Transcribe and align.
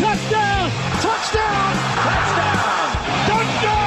Touchdown. 0.00 0.70
Touchdown. 1.02 1.72
Touchdown. 3.26 3.80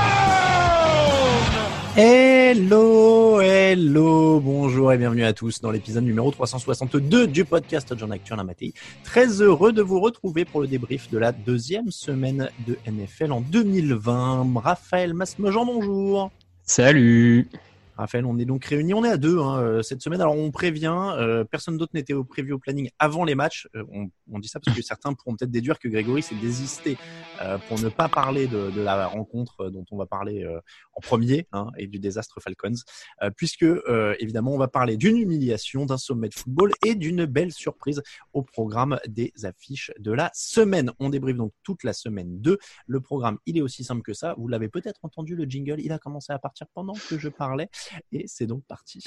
Hello, 1.98 3.42
hello, 3.42 4.40
bonjour 4.40 4.94
et 4.94 5.00
bienvenue 5.00 5.24
à 5.24 5.34
tous 5.34 5.60
dans 5.60 5.72
l'épisode 5.72 6.04
numéro 6.04 6.30
362 6.30 7.26
du 7.26 7.46
podcast 7.46 7.96
John 7.98 8.12
Actu 8.12 8.32
en 8.34 8.44
Matéi. 8.44 8.76
Très 9.04 9.42
heureux 9.42 9.74
de 9.74 9.82
vous 9.82 10.00
retrouver 10.00 10.46
pour 10.46 10.62
le 10.62 10.68
débrief 10.68 11.10
de 11.10 11.18
la 11.18 11.32
deuxième 11.32 11.90
semaine 11.90 12.52
de 12.68 12.78
NFL 12.86 13.32
en 13.32 13.42
2020. 13.42 14.54
Raphaël 14.58 15.16
Masmejean, 15.16 15.66
bonjour. 15.66 16.30
Salut 16.62 17.50
Raphaël, 17.96 18.26
on 18.26 18.38
est 18.40 18.46
donc 18.46 18.66
réunis, 18.66 18.94
on 18.94 19.04
est 19.04 19.10
à 19.10 19.18
deux 19.18 19.40
hein, 19.40 19.60
euh, 19.60 19.82
cette 19.82 20.02
semaine. 20.02 20.22
Alors 20.22 20.36
on 20.36 20.52
prévient, 20.52 21.14
euh, 21.18 21.44
personne 21.44 21.78
d'autre 21.78 21.92
n'était 21.94 22.14
au 22.14 22.24
prévu 22.24 22.54
au 22.54 22.60
planning 22.60 22.90
avant 23.00 23.24
les 23.24 23.36
matchs. 23.36 23.68
Euh, 23.76 23.84
on, 23.92 24.10
on 24.32 24.40
dit 24.40 24.48
ça 24.48 24.60
parce 24.60 24.76
que 24.76 24.82
certains 24.84 25.14
pourront 25.14 25.36
peut-être 25.36 25.52
déduire 25.52 25.80
que 25.80 25.88
Grégory 25.88 26.24
s'est 26.24 26.36
désisté 26.36 26.98
euh, 27.42 27.58
pour 27.68 27.80
ne 27.80 27.90
pas 27.90 28.10
parler 28.10 28.48
de, 28.48 28.72
de 28.72 28.82
la 28.82 29.08
rencontre 29.08 29.70
dont 29.70 29.86
on 29.92 29.98
va 29.98 30.06
parler 30.06 30.44
euh, 30.44 30.60
en 30.96 31.02
premier 31.02 31.48
hein, 31.52 31.68
et 31.78 31.88
du 31.88 32.00
désastre 32.00 32.40
Falcons, 32.40 32.74
euh, 33.22 33.30
puisque 33.36 33.64
euh, 33.64 34.16
évidemment 34.20 34.54
on 34.54 34.58
va 34.58 34.68
parler 34.68 34.98
d'une 34.98 35.18
humiliation, 35.18 35.86
d'un 35.86 35.98
sommet 35.98 36.30
de 36.30 36.34
football 36.34 36.72
et 36.86 36.96
d'une 36.96 37.26
belle 37.26 37.52
surprise 37.52 38.02
au 38.34 38.42
programme 38.42 39.00
des 39.08 39.34
affiches 39.44 39.92
de 40.00 40.12
la 40.12 40.32
semaine. 40.34 40.92
On 41.00 41.10
débriefe 41.10 41.38
donc 41.38 41.54
toute 41.64 41.84
la 41.84 41.94
semaine 41.94 42.40
2. 42.40 42.58
Le 42.88 43.02
programme, 43.02 43.38
il 43.46 43.58
est 43.58 43.62
aussi 43.62 43.84
simple 43.84 44.02
que 44.02 44.14
ça. 44.14 44.36
Vous 44.38 44.48
l'avez 44.48 44.70
peut-être 44.70 45.00
entendu, 45.04 45.36
le 45.36 45.46
jingle, 45.46 45.80
il 45.80 45.92
a 45.92 46.00
commencé 46.00 46.34
à 46.34 46.40
partir 46.40 46.68
pendant 46.74 46.94
que 46.94 47.18
je 47.18 47.30
parlais. 47.30 47.70
Et 48.12 48.26
c'est 48.28 48.48
donc 48.48 48.64
parti. 48.66 49.04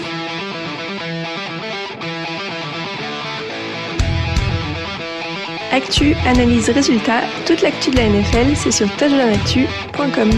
Actu, 5.71 6.15
analyse, 6.25 6.69
résultat, 6.69 7.21
toute 7.45 7.61
l'actu 7.61 7.91
de 7.91 7.97
la 7.97 8.09
NFL, 8.09 8.55
c'est 8.55 8.71
sur 8.71 8.89
touchdownactu.com. 8.97 10.31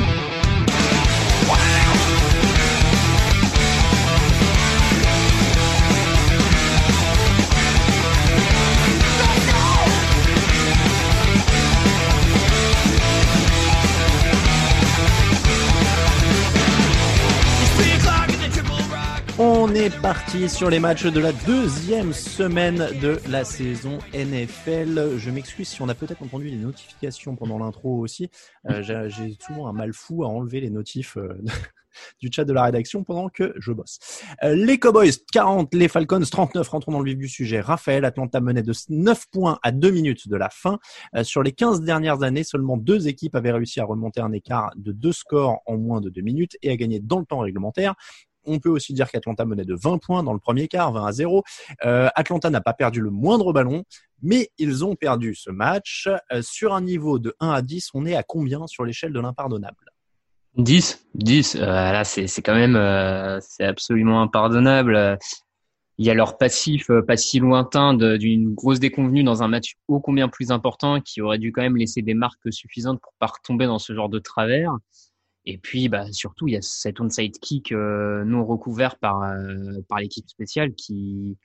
On 19.89 19.91
est 19.91 20.01
parti 20.01 20.49
sur 20.49 20.69
les 20.69 20.79
matchs 20.79 21.05
de 21.05 21.19
la 21.19 21.31
deuxième 21.31 22.13
semaine 22.13 22.89
de 23.01 23.19
la 23.27 23.43
saison 23.43 23.97
NFL. 24.13 25.17
Je 25.17 25.31
m'excuse 25.31 25.67
si 25.67 25.81
on 25.81 25.89
a 25.89 25.95
peut-être 25.95 26.21
entendu 26.21 26.45
les 26.45 26.57
notifications 26.57 27.35
pendant 27.35 27.57
l'intro 27.57 27.97
aussi. 27.97 28.29
Euh, 28.69 28.83
J'ai 28.83 29.09
j'ai 29.09 29.35
souvent 29.39 29.67
un 29.67 29.73
mal 29.73 29.93
fou 29.93 30.23
à 30.23 30.27
enlever 30.27 30.61
les 30.61 30.69
notifs 30.69 31.17
euh, 31.17 31.41
du 32.21 32.29
chat 32.31 32.45
de 32.45 32.53
la 32.53 32.63
rédaction 32.63 33.03
pendant 33.03 33.29
que 33.29 33.53
je 33.57 33.71
bosse. 33.71 33.99
Euh, 34.43 34.55
les 34.55 34.79
Cowboys 34.79 35.11
40, 35.31 35.73
les 35.73 35.87
Falcons 35.87 36.19
39. 36.19 36.67
Rentrons 36.67 36.91
dans 36.91 36.99
le 36.99 37.09
vif 37.09 37.17
du 37.17 37.27
sujet. 37.27 37.61
Raphaël, 37.61 38.05
Atlanta 38.05 38.39
menait 38.41 38.63
de 38.63 38.73
9 38.89 39.25
points 39.31 39.59
à 39.63 39.71
2 39.71 39.89
minutes 39.91 40.27
de 40.27 40.35
la 40.35 40.49
fin. 40.49 40.79
Euh, 41.15 41.23
sur 41.23 41.43
les 41.43 41.51
15 41.51 41.81
dernières 41.81 42.23
années, 42.23 42.43
seulement 42.43 42.77
deux 42.77 43.07
équipes 43.07 43.35
avaient 43.35 43.51
réussi 43.51 43.79
à 43.79 43.85
remonter 43.85 44.21
un 44.21 44.31
écart 44.31 44.71
de 44.75 44.91
deux 44.91 45.13
scores 45.13 45.59
en 45.65 45.77
moins 45.77 46.01
de 46.01 46.09
2 46.09 46.21
minutes 46.21 46.57
et 46.61 46.71
à 46.71 46.75
gagner 46.75 46.99
dans 46.99 47.19
le 47.19 47.25
temps 47.25 47.39
réglementaire. 47.39 47.95
On 48.45 48.59
peut 48.59 48.69
aussi 48.69 48.93
dire 48.93 49.09
qu'Atlanta 49.09 49.45
menait 49.45 49.65
de 49.65 49.75
20 49.75 49.97
points 49.99 50.23
dans 50.23 50.33
le 50.33 50.39
premier 50.39 50.67
quart, 50.67 50.91
20 50.91 51.05
à 51.05 51.11
0. 51.11 51.43
Euh, 51.85 52.09
Atlanta 52.15 52.49
n'a 52.49 52.61
pas 52.61 52.73
perdu 52.73 53.01
le 53.01 53.09
moindre 53.09 53.53
ballon, 53.53 53.83
mais 54.21 54.49
ils 54.57 54.85
ont 54.85 54.95
perdu 54.95 55.35
ce 55.35 55.49
match. 55.49 56.07
Euh, 56.31 56.41
sur 56.41 56.73
un 56.73 56.81
niveau 56.81 57.19
de 57.19 57.35
1 57.39 57.49
à 57.49 57.61
10, 57.61 57.89
on 57.93 58.05
est 58.05 58.15
à 58.15 58.23
combien 58.23 58.65
sur 58.67 58.85
l'échelle 58.85 59.13
de 59.13 59.19
l'impardonnable? 59.19 59.75
10 60.55 61.05
10 61.13 61.55
euh, 61.55 61.59
là 61.61 62.03
c'est 62.03 62.41
quand 62.41 62.55
même 62.55 62.75
absolument 63.59 64.21
impardonnable. 64.21 65.19
Il 65.99 66.05
y 66.05 66.09
a 66.09 66.13
leur 66.13 66.37
passif 66.37 66.89
pas 67.07 67.17
si 67.17 67.39
lointain 67.39 67.93
d'une 67.93 68.53
grosse 68.55 68.79
déconvenue 68.79 69.23
dans 69.23 69.43
un 69.43 69.47
match 69.47 69.75
ô 69.87 69.99
combien 69.99 70.27
plus 70.27 70.49
important 70.49 71.01
qui 71.01 71.21
aurait 71.21 71.37
dû 71.37 71.51
quand 71.51 71.61
même 71.61 71.77
laisser 71.77 72.01
des 72.01 72.13
marques 72.13 72.51
suffisantes 72.51 72.99
pour 73.01 73.13
pas 73.19 73.27
retomber 73.27 73.67
dans 73.67 73.79
ce 73.79 73.93
genre 73.93 74.09
de 74.09 74.19
travers 74.19 74.73
et 75.45 75.57
puis 75.57 75.89
bah 75.89 76.11
surtout 76.11 76.47
il 76.47 76.53
y 76.53 76.57
a 76.57 76.61
cet 76.61 76.99
onside 76.99 77.39
kick 77.39 77.71
euh, 77.71 78.23
non 78.25 78.45
recouvert 78.45 78.97
par 78.97 79.23
euh, 79.23 79.79
par 79.87 79.99
l'équipe 79.99 80.29
spéciale 80.29 80.73
qui 80.73 81.37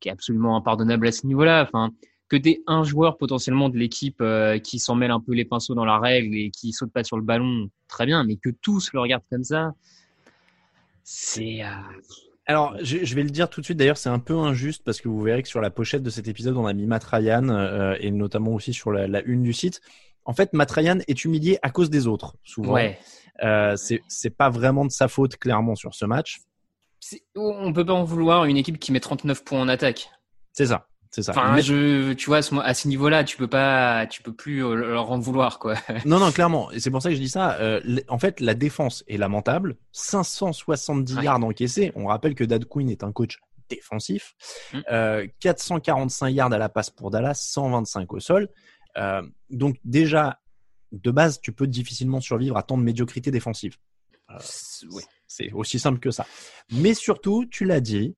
qui 0.00 0.08
est 0.08 0.12
absolument 0.12 0.56
impardonnable 0.56 1.06
à 1.06 1.12
ce 1.12 1.26
niveau-là 1.26 1.62
enfin 1.62 1.92
que 2.32 2.38
t'aies 2.38 2.62
un 2.66 2.82
joueur 2.82 3.18
potentiellement 3.18 3.68
de 3.68 3.76
l'équipe 3.76 4.22
euh, 4.22 4.58
qui 4.58 4.78
s'en 4.78 4.94
mêle 4.94 5.10
un 5.10 5.20
peu 5.20 5.34
les 5.34 5.44
pinceaux 5.44 5.74
dans 5.74 5.84
la 5.84 5.98
règle 5.98 6.34
et 6.34 6.50
qui 6.50 6.72
saute 6.72 6.90
pas 6.90 7.04
sur 7.04 7.18
le 7.18 7.22
ballon, 7.22 7.68
très 7.88 8.06
bien, 8.06 8.24
mais 8.24 8.36
que 8.36 8.48
tous 8.48 8.90
le 8.94 9.00
regardent 9.00 9.26
comme 9.28 9.44
ça, 9.44 9.74
c'est 11.04 11.60
Alors, 12.46 12.74
je, 12.82 13.04
je 13.04 13.14
vais 13.14 13.22
le 13.22 13.30
dire 13.30 13.50
tout 13.50 13.60
de 13.60 13.66
suite. 13.66 13.76
D'ailleurs, 13.76 13.98
c'est 13.98 14.08
un 14.08 14.18
peu 14.18 14.34
injuste 14.38 14.82
parce 14.82 15.00
que 15.02 15.08
vous 15.08 15.20
verrez 15.20 15.42
que 15.42 15.48
sur 15.48 15.60
la 15.60 15.70
pochette 15.70 16.02
de 16.02 16.08
cet 16.08 16.26
épisode, 16.26 16.56
on 16.56 16.64
a 16.64 16.72
mis 16.72 16.86
Matt 16.86 17.04
Ryan 17.04 17.48
euh, 17.50 17.96
et 18.00 18.10
notamment 18.10 18.54
aussi 18.54 18.72
sur 18.72 18.92
la, 18.92 19.06
la 19.06 19.22
une 19.24 19.42
du 19.42 19.52
site. 19.52 19.82
En 20.24 20.32
fait, 20.32 20.54
Matt 20.54 20.70
Ryan 20.70 21.00
est 21.08 21.24
humilié 21.24 21.58
à 21.60 21.70
cause 21.70 21.90
des 21.90 22.06
autres, 22.06 22.36
souvent. 22.44 22.74
ouais. 22.74 22.98
Euh, 23.42 23.76
c'est 23.76 24.30
pas 24.30 24.50
vraiment 24.50 24.84
de 24.84 24.90
sa 24.90 25.08
faute 25.08 25.36
clairement 25.36 25.74
sur 25.74 25.94
ce 25.94 26.04
match. 26.04 26.40
On 27.34 27.72
peut 27.72 27.84
pas 27.84 27.94
en 27.94 28.04
vouloir 28.04 28.44
une 28.44 28.56
équipe 28.56 28.78
qui 28.78 28.92
met 28.92 29.00
39 29.00 29.44
points 29.44 29.60
en 29.60 29.68
attaque. 29.68 30.10
C'est 30.52 30.66
ça, 30.66 30.86
c'est 31.10 31.22
ça. 31.22 31.32
Enfin, 31.32 31.58
je, 31.60 32.12
tu 32.12 32.26
vois, 32.26 32.38
à 32.38 32.74
ce, 32.74 32.88
niveau-là, 32.88 33.24
tu 33.24 33.36
peux 33.36 33.48
pas, 33.48 34.06
tu 34.06 34.22
peux 34.22 34.32
plus 34.32 34.64
euh, 34.64 34.74
leur 34.74 35.10
en 35.10 35.18
vouloir, 35.18 35.58
quoi. 35.58 35.74
Non, 36.04 36.18
non, 36.18 36.30
clairement. 36.30 36.70
Et 36.70 36.78
c'est 36.78 36.90
pour 36.90 37.02
ça 37.02 37.08
que 37.08 37.16
je 37.16 37.20
dis 37.20 37.28
ça. 37.28 37.56
Euh, 37.56 37.80
en 38.08 38.18
fait, 38.18 38.38
la 38.40 38.54
défense 38.54 39.02
est 39.08 39.16
lamentable. 39.16 39.76
570 39.92 41.16
Ouais. 41.16 41.24
yards 41.24 41.42
encaissés. 41.42 41.92
On 41.96 42.06
rappelle 42.06 42.34
que 42.34 42.44
Dad 42.44 42.66
Quinn 42.66 42.88
est 42.88 43.02
un 43.02 43.12
coach 43.12 43.38
défensif. 43.68 44.34
Mm. 44.72 44.78
Euh, 44.90 45.26
445 45.40 46.28
yards 46.28 46.52
à 46.52 46.58
la 46.58 46.68
passe 46.68 46.90
pour 46.90 47.10
Dallas, 47.10 47.34
125 47.34 48.12
au 48.12 48.20
sol. 48.20 48.48
Euh, 48.96 49.22
donc 49.50 49.76
déjà, 49.84 50.38
de 50.92 51.10
base, 51.10 51.40
tu 51.40 51.52
peux 51.52 51.66
difficilement 51.66 52.20
survivre 52.20 52.56
à 52.56 52.62
tant 52.62 52.78
de 52.78 52.82
médiocrité 52.82 53.30
défensive. 53.30 53.76
Euh, 54.30 54.38
Ouais. 54.90 55.02
C'est 55.26 55.50
aussi 55.52 55.78
simple 55.78 55.98
que 55.98 56.10
ça. 56.10 56.26
Mais 56.70 56.92
surtout, 56.94 57.46
tu 57.46 57.64
l'as 57.64 57.80
dit, 57.80 58.16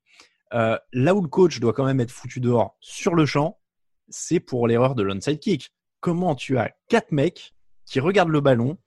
euh, 0.53 0.76
là 0.93 1.15
où 1.15 1.23
le 1.23 1.29
coach 1.29 1.61
doit 1.61 1.73
quand 1.73 1.85
même 1.85 2.00
être 2.00 2.11
foutu 2.11 2.41
dehors 2.41 2.76
sur 2.81 3.15
le 3.15 3.26
champ, 3.26 3.61
c'est 4.09 4.41
pour 4.41 4.67
l'erreur 4.67 4.94
de 4.94 5.03
l'onside 5.03 5.38
kick. 5.38 5.73
Comment 6.00 6.35
tu 6.35 6.59
as 6.59 6.75
quatre 6.88 7.12
mecs 7.12 7.55
qui 7.87 8.00
regardent 8.00 8.31
le 8.31 8.41
ballon 8.41 8.79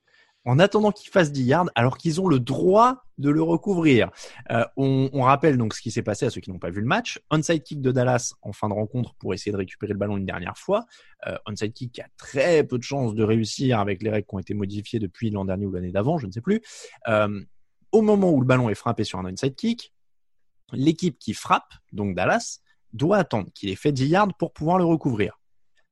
en 0.47 0.59
attendant 0.59 0.91
qu'il 0.91 1.09
fasse 1.09 1.33
10 1.33 1.43
yards, 1.43 1.69
alors 1.75 1.97
qu'ils 1.97 2.21
ont 2.21 2.27
le 2.27 2.39
droit 2.39 3.03
de 3.17 3.29
le 3.29 3.41
recouvrir. 3.41 4.09
Euh, 4.49 4.63
on, 4.77 5.21
rappelle 5.21 5.57
donc 5.57 5.73
ce 5.73 5.81
qui 5.81 5.91
s'est 5.91 6.03
passé 6.03 6.25
à 6.25 6.29
ceux 6.29 6.39
qui 6.39 6.49
n'ont 6.49 6.57
pas 6.57 6.69
vu 6.69 6.79
le 6.79 6.87
match. 6.87 7.19
Onside 7.29 7.63
kick 7.63 7.81
de 7.81 7.91
Dallas 7.91 8.33
en 8.41 8.53
fin 8.53 8.69
de 8.69 8.73
rencontre 8.73 9.13
pour 9.15 9.33
essayer 9.33 9.51
de 9.51 9.57
récupérer 9.57 9.91
le 9.91 9.99
ballon 9.99 10.15
une 10.15 10.25
dernière 10.25 10.57
fois. 10.57 10.85
Euh, 11.27 11.35
onside 11.45 11.73
kick 11.73 11.99
a 11.99 12.07
très 12.15 12.63
peu 12.63 12.77
de 12.77 12.83
chances 12.83 13.13
de 13.13 13.23
réussir 13.23 13.79
avec 13.79 14.01
les 14.01 14.09
règles 14.09 14.25
qui 14.25 14.35
ont 14.35 14.39
été 14.39 14.53
modifiées 14.53 14.99
depuis 14.99 15.31
l'an 15.31 15.43
dernier 15.43 15.65
ou 15.65 15.71
l'année 15.73 15.91
d'avant, 15.91 16.17
je 16.17 16.27
ne 16.27 16.31
sais 16.31 16.41
plus. 16.41 16.61
Euh, 17.09 17.43
au 17.91 18.01
moment 18.01 18.31
où 18.31 18.39
le 18.39 18.47
ballon 18.47 18.69
est 18.69 18.75
frappé 18.75 19.03
sur 19.03 19.19
un 19.19 19.25
onside 19.25 19.55
kick, 19.55 19.93
l'équipe 20.71 21.19
qui 21.19 21.33
frappe, 21.33 21.73
donc 21.91 22.15
Dallas, 22.15 22.59
doit 22.93 23.17
attendre 23.17 23.49
qu'il 23.53 23.69
ait 23.69 23.75
fait 23.75 23.91
10 23.91 24.07
yards 24.07 24.33
pour 24.39 24.53
pouvoir 24.53 24.77
le 24.77 24.85
recouvrir. 24.85 25.37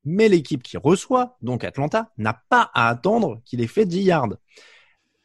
Mais 0.05 0.29
l'équipe 0.29 0.63
qui 0.63 0.77
reçoit, 0.77 1.37
donc 1.41 1.63
Atlanta, 1.63 2.11
n'a 2.17 2.39
pas 2.49 2.69
à 2.73 2.89
attendre 2.89 3.41
qu'il 3.43 3.61
ait 3.61 3.67
fait 3.67 3.85
10 3.85 4.01
yards. 4.03 4.35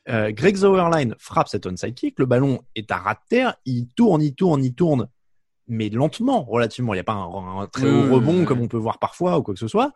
Euh, 0.09 0.33
Greg 0.33 0.57
Zauerlein 0.57 1.11
frappe 1.19 1.49
cet 1.49 1.67
onside 1.67 1.95
kick, 1.95 2.19
le 2.19 2.27
ballon 2.27 2.63
est 2.75 2.91
à 2.91 2.97
ras 2.97 3.15
de 3.15 3.21
terre, 3.29 3.57
il 3.67 3.87
tourne, 3.89 4.23
il 4.23 4.35
tourne, 4.35 4.65
il 4.65 4.75
tourne, 4.75 5.09
mais 5.69 5.89
lentement, 5.89 6.43
relativement. 6.43 6.95
Il 6.95 6.97
n'y 6.97 7.01
a 7.01 7.05
pas 7.05 7.13
un, 7.13 7.67
très 7.67 7.89
haut 7.89 8.15
rebond 8.15 8.45
comme 8.45 8.61
on 8.61 8.69
peut 8.69 8.79
voir 8.79 8.99
parfois 8.99 9.39
ou 9.39 9.43
quoi 9.43 9.55
que 9.55 9.61
ce 9.61 9.69
soit. 9.69 9.93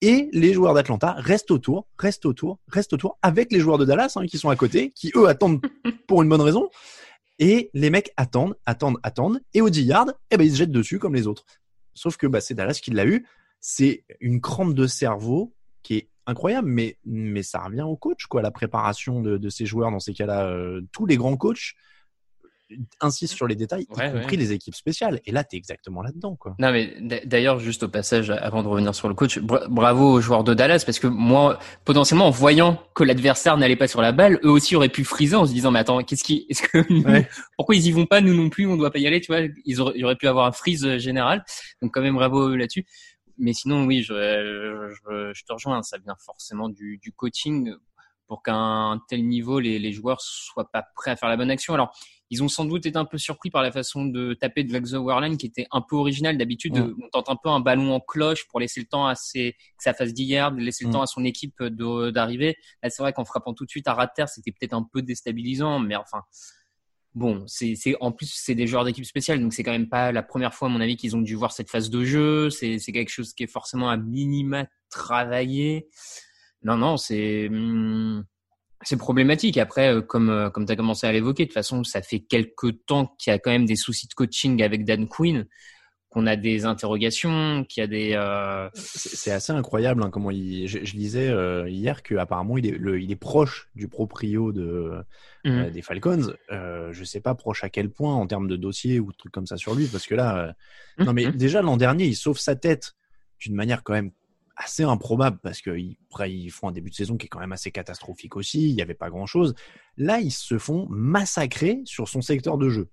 Et 0.00 0.28
les 0.32 0.52
joueurs 0.52 0.74
d'Atlanta 0.74 1.14
restent 1.16 1.52
autour, 1.52 1.86
restent 1.96 2.26
autour, 2.26 2.58
restent 2.66 2.92
autour, 2.92 3.18
avec 3.22 3.52
les 3.52 3.60
joueurs 3.60 3.78
de 3.78 3.84
Dallas 3.84 4.14
hein, 4.16 4.26
qui 4.26 4.36
sont 4.36 4.50
à 4.50 4.56
côté, 4.56 4.90
qui 4.90 5.12
eux 5.14 5.28
attendent 5.28 5.60
pour 6.08 6.22
une 6.22 6.28
bonne 6.28 6.40
raison. 6.40 6.68
Et 7.38 7.70
les 7.72 7.88
mecs 7.88 8.12
attendent, 8.16 8.56
attendent, 8.66 8.98
attendent. 9.04 9.40
Et 9.54 9.60
au 9.60 9.70
10 9.70 9.82
yards, 9.84 10.12
eh 10.30 10.36
ben, 10.36 10.44
ils 10.44 10.52
se 10.52 10.56
jettent 10.56 10.72
dessus 10.72 10.98
comme 10.98 11.14
les 11.14 11.28
autres. 11.28 11.44
Sauf 11.94 12.16
que 12.16 12.26
bah, 12.26 12.40
c'est 12.40 12.54
Dallas 12.54 12.80
qui 12.82 12.90
l'a 12.90 13.06
eu. 13.06 13.26
C'est 13.62 14.04
une 14.20 14.40
crampe 14.40 14.74
de 14.74 14.86
cerveau 14.86 15.54
qui 15.82 15.96
est 15.96 16.08
incroyable, 16.26 16.68
mais, 16.68 16.98
mais 17.04 17.42
ça 17.42 17.60
revient 17.60 17.82
au 17.82 17.96
coach, 17.96 18.26
quoi, 18.26 18.42
la 18.42 18.50
préparation 18.50 19.22
de, 19.22 19.38
de 19.38 19.48
ces 19.48 19.66
joueurs 19.66 19.90
dans 19.90 20.00
ces 20.00 20.12
cas-là. 20.12 20.48
Euh, 20.48 20.82
tous 20.92 21.06
les 21.06 21.16
grands 21.16 21.36
coachs 21.36 21.74
insistent 23.00 23.34
sur 23.34 23.46
les 23.46 23.54
détails, 23.54 23.82
y 23.82 23.86
compris 23.86 24.36
les 24.36 24.52
équipes 24.52 24.74
spéciales. 24.74 25.20
Et 25.26 25.32
là, 25.32 25.44
tu 25.44 25.56
es 25.56 25.58
exactement 25.58 26.02
là-dedans. 26.02 26.36
Quoi. 26.36 26.54
Non, 26.58 26.72
mais 26.72 26.96
d'ailleurs, 27.24 27.58
juste 27.58 27.82
au 27.82 27.88
passage, 27.88 28.30
avant 28.30 28.62
de 28.62 28.68
revenir 28.68 28.94
sur 28.94 29.08
le 29.08 29.14
coach, 29.14 29.38
bravo 29.38 30.12
aux 30.12 30.20
joueurs 30.20 30.44
de 30.44 30.54
Dallas, 30.54 30.82
parce 30.84 30.98
que 30.98 31.06
moi, 31.06 31.58
potentiellement, 31.84 32.26
en 32.26 32.30
voyant 32.30 32.82
que 32.94 33.04
l'adversaire 33.04 33.56
n'allait 33.56 33.76
pas 33.76 33.88
sur 33.88 34.00
la 34.00 34.12
balle, 34.12 34.38
eux 34.44 34.50
aussi 34.50 34.76
auraient 34.76 34.88
pu 34.88 35.04
friser 35.04 35.36
en 35.36 35.46
se 35.46 35.52
disant, 35.52 35.70
mais 35.70 35.80
attends, 35.80 36.02
qu'est-ce 36.02 36.24
qui, 36.24 36.46
est-ce 36.48 36.62
que, 36.62 36.78
pourquoi 37.56 37.74
ils 37.74 37.86
y 37.86 37.92
vont 37.92 38.06
pas, 38.06 38.20
nous 38.20 38.34
non 38.34 38.48
plus, 38.48 38.66
on 38.66 38.76
doit 38.76 38.90
pas 38.90 38.98
y 38.98 39.06
aller, 39.06 39.20
tu 39.20 39.32
vois, 39.32 39.42
ils 39.64 39.80
auraient, 39.80 39.94
il 39.96 40.04
aurait 40.04 40.16
pu 40.16 40.28
avoir 40.28 40.46
un 40.46 40.52
freeze 40.52 40.96
général. 40.98 41.44
Donc, 41.80 41.92
quand 41.92 42.00
même, 42.00 42.14
bravo 42.14 42.54
là-dessus 42.56 42.86
mais 43.38 43.52
sinon, 43.52 43.84
oui, 43.84 44.02
je, 44.02 44.14
je, 44.14 45.32
je, 45.34 45.44
te 45.44 45.52
rejoins. 45.52 45.82
Ça 45.82 45.98
vient 45.98 46.16
forcément 46.24 46.68
du, 46.68 46.98
du 46.98 47.12
coaching 47.12 47.74
pour 48.26 48.42
qu'à 48.42 48.54
un 48.54 48.98
tel 49.08 49.26
niveau, 49.26 49.60
les, 49.60 49.78
les, 49.78 49.92
joueurs 49.92 50.20
soient 50.20 50.70
pas 50.70 50.84
prêts 50.94 51.10
à 51.10 51.16
faire 51.16 51.28
la 51.28 51.36
bonne 51.36 51.50
action. 51.50 51.74
Alors, 51.74 51.94
ils 52.30 52.42
ont 52.42 52.48
sans 52.48 52.64
doute 52.64 52.86
été 52.86 52.96
un 52.96 53.04
peu 53.04 53.18
surpris 53.18 53.50
par 53.50 53.62
la 53.62 53.70
façon 53.70 54.06
de 54.06 54.32
taper 54.32 54.64
de 54.64 54.72
Laxo 54.72 54.96
Warline 54.96 55.36
qui 55.36 55.44
était 55.44 55.66
un 55.70 55.82
peu 55.82 55.96
original. 55.96 56.38
D'habitude, 56.38 56.78
on 56.78 57.08
tente 57.10 57.28
un 57.28 57.36
peu 57.36 57.50
un 57.50 57.60
ballon 57.60 57.92
en 57.92 58.00
cloche 58.00 58.48
pour 58.48 58.58
laisser 58.58 58.80
le 58.80 58.86
temps 58.86 59.06
à 59.06 59.14
ses, 59.14 59.52
que 59.52 59.82
ça 59.82 59.92
fasse 59.92 60.14
10 60.14 60.24
yards, 60.24 60.52
laisser 60.52 60.86
le 60.86 60.92
temps 60.92 61.02
à 61.02 61.06
son 61.06 61.24
équipe 61.24 61.62
d'arriver. 61.62 62.56
Là, 62.82 62.88
c'est 62.88 63.02
vrai 63.02 63.12
qu'en 63.12 63.26
frappant 63.26 63.52
tout 63.52 63.66
de 63.66 63.70
suite 63.70 63.86
à 63.86 63.92
rat 63.92 64.06
de 64.06 64.12
terre, 64.16 64.30
c'était 64.30 64.50
peut-être 64.50 64.72
un 64.72 64.88
peu 64.90 65.02
déstabilisant, 65.02 65.78
mais 65.78 65.94
enfin, 65.94 66.22
bon, 67.14 67.44
c'est 67.46 67.76
en 68.00 68.12
plus 68.12 68.32
c'est 68.34 68.54
des 68.54 68.66
joueurs 68.66 68.84
d'équipe 68.84 69.04
spéciale, 69.04 69.40
donc 69.40 69.52
c'est 69.52 69.62
quand 69.62 69.72
même 69.72 69.88
pas 69.88 70.12
la 70.12 70.22
première 70.22 70.54
fois 70.54 70.68
à 70.68 70.70
mon 70.70 70.80
avis 70.80 70.96
qu'ils 70.96 71.16
ont 71.16 71.20
dû 71.20 71.34
voir 71.34 71.52
cette 71.52 71.70
phase 71.70 71.90
de 71.90 72.04
jeu. 72.04 72.50
C'est 72.50 72.78
quelque 72.78 73.10
chose 73.10 73.32
qui 73.34 73.44
est 73.44 73.48
forcément 73.48 73.90
à 73.90 73.96
minima 73.96 74.66
travaillé. 74.90 75.88
Non, 76.62 76.76
non, 76.76 76.96
c'est 76.96 77.48
hmm, 77.50 78.24
c'est 78.82 78.96
problématique. 78.96 79.58
Après, 79.58 79.94
euh, 79.94 80.00
comme 80.02 80.30
euh, 80.30 80.50
comme 80.50 80.66
tu 80.66 80.72
as 80.72 80.76
commencé 80.76 81.06
à 81.06 81.12
l'évoquer, 81.12 81.44
de 81.44 81.48
toute 81.48 81.54
façon, 81.54 81.84
ça 81.84 82.02
fait 82.02 82.20
quelques 82.20 82.84
temps 82.86 83.14
qu'il 83.18 83.30
y 83.32 83.34
a 83.34 83.38
quand 83.38 83.50
même 83.50 83.66
des 83.66 83.76
soucis 83.76 84.08
de 84.08 84.14
coaching 84.14 84.62
avec 84.62 84.84
Dan 84.84 85.08
Quinn 85.08 85.46
qu'on 86.12 86.26
a 86.26 86.36
des 86.36 86.66
interrogations, 86.66 87.64
qu'il 87.66 87.80
y 87.80 87.84
a 87.84 87.86
des. 87.86 88.12
Euh... 88.14 88.68
C'est 88.74 89.30
assez 89.30 89.52
incroyable 89.52 90.02
hein, 90.02 90.10
comment 90.10 90.30
il. 90.30 90.68
Je, 90.68 90.84
je 90.84 90.94
lisais 90.94 91.28
euh, 91.28 91.68
hier 91.70 92.02
que 92.02 92.14
apparemment 92.16 92.58
il 92.58 92.66
est, 92.66 92.78
le, 92.78 93.00
il 93.00 93.10
est 93.10 93.16
proche 93.16 93.70
du 93.74 93.88
proprio 93.88 94.52
de 94.52 94.92
mmh. 95.44 95.50
euh, 95.50 95.70
des 95.70 95.80
Falcons. 95.80 96.34
Euh, 96.50 96.92
je 96.92 97.04
sais 97.04 97.20
pas 97.20 97.34
proche 97.34 97.64
à 97.64 97.70
quel 97.70 97.88
point 97.88 98.14
en 98.14 98.26
termes 98.26 98.46
de 98.46 98.56
dossier 98.56 99.00
ou 99.00 99.10
de 99.10 99.16
trucs 99.16 99.32
comme 99.32 99.46
ça 99.46 99.56
sur 99.56 99.74
lui, 99.74 99.86
parce 99.86 100.06
que 100.06 100.14
là, 100.14 100.36
euh, 100.36 100.52
mmh. 100.98 101.04
non 101.04 101.12
mais 101.14 101.26
mmh. 101.26 101.32
déjà 101.32 101.62
l'an 101.62 101.78
dernier, 101.78 102.04
il 102.04 102.14
sauve 102.14 102.38
sa 102.38 102.56
tête 102.56 102.92
d'une 103.40 103.54
manière 103.54 103.82
quand 103.82 103.94
même 103.94 104.10
assez 104.54 104.82
improbable 104.82 105.38
parce 105.42 105.62
qu'ils 105.62 105.96
ils 106.26 106.50
font 106.50 106.68
un 106.68 106.72
début 106.72 106.90
de 106.90 106.94
saison 106.94 107.16
qui 107.16 107.24
est 107.24 107.30
quand 107.30 107.40
même 107.40 107.52
assez 107.52 107.70
catastrophique 107.70 108.36
aussi. 108.36 108.68
Il 108.68 108.74
n'y 108.74 108.82
avait 108.82 108.92
pas 108.92 109.08
grand 109.08 109.24
chose. 109.24 109.54
Là, 109.96 110.20
ils 110.20 110.30
se 110.30 110.58
font 110.58 110.86
massacrer 110.90 111.80
sur 111.86 112.06
son 112.06 112.20
secteur 112.20 112.58
de 112.58 112.68
jeu. 112.68 112.88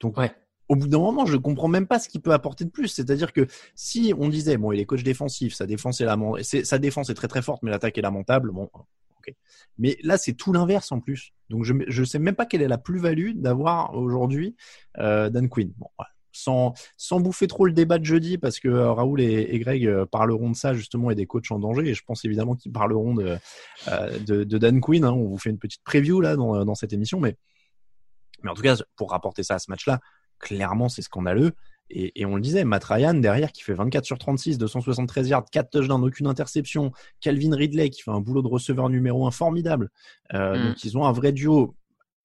Donc, 0.00 0.18
ouais 0.18 0.34
au 0.72 0.74
bout 0.74 0.88
d'un 0.88 1.00
moment, 1.00 1.26
je 1.26 1.34
ne 1.34 1.38
comprends 1.38 1.68
même 1.68 1.86
pas 1.86 1.98
ce 1.98 2.08
qu'il 2.08 2.22
peut 2.22 2.32
apporter 2.32 2.64
de 2.64 2.70
plus. 2.70 2.88
C'est-à-dire 2.88 3.34
que 3.34 3.46
si 3.74 4.14
on 4.18 4.30
disait, 4.30 4.56
bon, 4.56 4.72
il 4.72 4.80
est 4.80 4.86
coach 4.86 5.02
défensif, 5.02 5.52
sa 5.52 5.66
défense 5.66 6.00
est, 6.00 6.06
lament... 6.06 6.36
sa 6.42 6.78
défense 6.78 7.10
est 7.10 7.14
très 7.14 7.28
très 7.28 7.42
forte, 7.42 7.62
mais 7.62 7.70
l'attaque 7.70 7.98
est 7.98 8.02
lamentable, 8.02 8.52
bon, 8.52 8.70
ok. 8.72 9.34
Mais 9.76 9.98
là, 10.02 10.16
c'est 10.16 10.32
tout 10.32 10.50
l'inverse 10.50 10.90
en 10.90 11.00
plus. 11.00 11.34
Donc, 11.50 11.64
je 11.64 11.74
ne 11.74 12.04
sais 12.06 12.18
même 12.18 12.34
pas 12.34 12.46
quelle 12.46 12.62
est 12.62 12.68
la 12.68 12.78
plus-value 12.78 13.32
d'avoir 13.34 13.94
aujourd'hui 13.94 14.56
euh, 14.96 15.28
Dan 15.28 15.50
Quinn. 15.50 15.74
Bon, 15.76 15.88
sans, 16.34 16.72
sans 16.96 17.20
bouffer 17.20 17.48
trop 17.48 17.66
le 17.66 17.74
débat 17.74 17.98
de 17.98 18.06
jeudi, 18.06 18.38
parce 18.38 18.58
que 18.58 18.68
euh, 18.68 18.92
Raoul 18.92 19.20
et, 19.20 19.58
Greg 19.58 19.86
euh, 19.86 20.06
parleront 20.06 20.48
de 20.48 20.56
ça 20.56 20.72
justement 20.72 21.10
et 21.10 21.14
des 21.14 21.26
coachs 21.26 21.50
en 21.50 21.58
danger. 21.58 21.86
Et 21.86 21.92
je 21.92 22.02
pense 22.02 22.24
évidemment 22.24 22.56
qu'ils 22.56 22.72
parleront 22.72 23.14
de, 23.14 23.36
de, 24.26 24.44
de, 24.44 24.58
Dan 24.58 24.80
Quinn. 24.80 25.04
Hein. 25.04 25.12
On 25.12 25.28
vous 25.28 25.38
fait 25.38 25.50
une 25.50 25.58
petite 25.58 25.84
preview 25.84 26.22
là 26.22 26.34
dans, 26.34 26.64
dans 26.64 26.74
cette 26.74 26.94
émission, 26.94 27.20
mais 27.20 27.36
mais 28.42 28.50
en 28.50 28.54
tout 28.54 28.62
cas, 28.62 28.76
pour 28.96 29.10
rapporter 29.10 29.42
ça 29.42 29.54
à 29.54 29.58
ce 29.58 29.70
match-là, 29.70 30.00
clairement, 30.42 30.90
c'est 30.90 31.00
scandaleux. 31.00 31.52
Et, 31.94 32.20
et, 32.20 32.26
on 32.26 32.36
le 32.36 32.42
disait, 32.42 32.64
Matt 32.64 32.84
Ryan 32.84 33.14
derrière 33.14 33.52
qui 33.52 33.62
fait 33.62 33.74
24 33.74 34.04
sur 34.04 34.18
36, 34.18 34.58
273 34.58 35.28
yards, 35.28 35.44
4 35.50 35.70
touchdowns, 35.70 36.04
aucune 36.04 36.26
interception. 36.26 36.92
Calvin 37.20 37.54
Ridley 37.54 37.90
qui 37.90 38.02
fait 38.02 38.10
un 38.10 38.20
boulot 38.20 38.42
de 38.42 38.48
receveur 38.48 38.88
numéro 38.88 39.26
1 39.26 39.30
formidable. 39.30 39.90
Euh, 40.32 40.56
mm. 40.56 40.68
Donc 40.68 40.84
ils 40.84 40.98
ont 40.98 41.04
un 41.04 41.12
vrai 41.12 41.32
duo. 41.32 41.74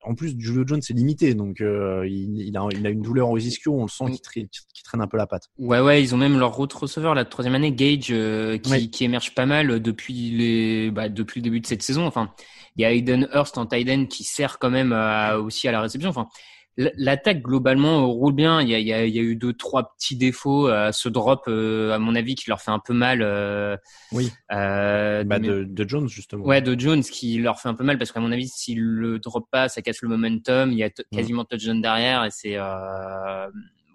En 0.03 0.15
plus, 0.15 0.39
Julio 0.39 0.63
Jones 0.65 0.81
c'est 0.81 0.93
limité, 0.93 1.33
donc 1.33 1.59
euh, 1.59 2.07
il, 2.07 2.39
il, 2.39 2.55
a, 2.55 2.65
il, 2.71 2.85
a, 2.87 2.89
une 2.91 3.01
douleur 3.01 3.29
aux 3.29 3.37
ischios, 3.37 3.73
on 3.73 3.81
le 3.81 3.89
sent 3.89 4.05
qui 4.11 4.21
traîne, 4.21 4.47
qui 4.73 4.83
traîne, 4.83 5.01
un 5.01 5.07
peu 5.07 5.17
la 5.17 5.27
patte. 5.27 5.49
Ouais, 5.57 5.81
ouais, 5.81 6.01
ils 6.01 6.15
ont 6.15 6.17
même 6.17 6.37
leur 6.37 6.57
autre 6.61 6.83
receveur 6.83 7.13
la 7.13 7.25
troisième 7.25 7.55
année, 7.55 7.73
Gage, 7.73 8.07
euh, 8.11 8.57
qui, 8.57 9.03
émerge 9.03 9.35
pas 9.35 9.45
mal 9.45 9.81
depuis 9.81 10.13
les, 10.29 10.91
bah, 10.91 11.09
depuis 11.09 11.41
le 11.41 11.43
début 11.43 11.59
de 11.59 11.65
cette 11.65 11.81
saison. 11.81 12.05
Enfin, 12.05 12.31
il 12.77 12.83
y 12.83 12.85
a 12.85 12.93
Aiden 12.93 13.27
Hurst 13.33 13.57
en 13.57 13.65
tight 13.65 13.89
end 13.89 14.05
qui 14.05 14.23
sert 14.23 14.59
quand 14.59 14.69
même 14.69 14.93
à, 14.93 15.39
aussi 15.39 15.67
à 15.67 15.73
la 15.73 15.81
réception. 15.81 16.09
Enfin, 16.09 16.27
L'attaque 16.77 17.41
globalement 17.41 18.05
roule 18.07 18.33
bien. 18.33 18.61
Il 18.61 18.69
y 18.69 18.75
a, 18.75 18.79
il 18.79 18.85
y 18.85 18.93
a, 18.93 19.05
il 19.05 19.15
y 19.15 19.17
a 19.17 19.21
eu 19.23 19.35
deux 19.35 19.53
trois 19.53 19.95
petits 19.95 20.15
défauts. 20.15 20.69
Euh, 20.69 20.91
ce 20.91 21.09
drop, 21.09 21.45
euh, 21.47 21.91
à 21.91 21.97
mon 21.97 22.13
avis, 22.13 22.35
qui 22.35 22.49
leur 22.49 22.61
fait 22.61 22.69
un 22.69 22.79
peu 22.79 22.93
mal. 22.93 23.23
Euh, 23.23 23.75
oui. 24.11 24.31
Euh, 24.51 25.23
bah 25.23 25.39
de, 25.39 25.63
de, 25.63 25.89
Jones 25.89 26.07
justement. 26.07 26.45
Ouais, 26.45 26.61
de 26.61 26.79
Jones 26.79 27.01
qui 27.01 27.39
leur 27.39 27.59
fait 27.59 27.69
un 27.69 27.73
peu 27.73 27.83
mal 27.83 27.97
parce 27.97 28.11
qu'à 28.11 28.19
mon 28.19 28.31
avis, 28.31 28.47
s'il 28.47 28.79
le 28.79 29.17
drop 29.17 29.47
pas, 29.51 29.69
ça 29.69 29.81
casse 29.81 30.03
le 30.03 30.09
momentum. 30.09 30.71
Il 30.71 30.77
y 30.77 30.83
a 30.83 30.91
quasiment 31.11 31.43
mmh. 31.43 31.47
touchdown 31.49 31.81
derrière 31.81 32.23
et 32.25 32.29
c'est 32.29 32.57
euh, 32.57 33.47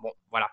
bon, 0.02 0.11
voilà. 0.33 0.49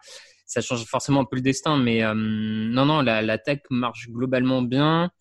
Ça 0.46 0.62
change 0.62 0.84
forcément 0.86 1.22
un 1.22 1.26
peu 1.26 1.36
le 1.36 1.44
destin, 1.44 1.78
mais 1.78 2.02
non, 2.04 2.86
non, 2.86 3.02
l'attaque 3.02 3.64
marche 3.70 4.10
globalement 4.10 4.64
bien 4.64 5.12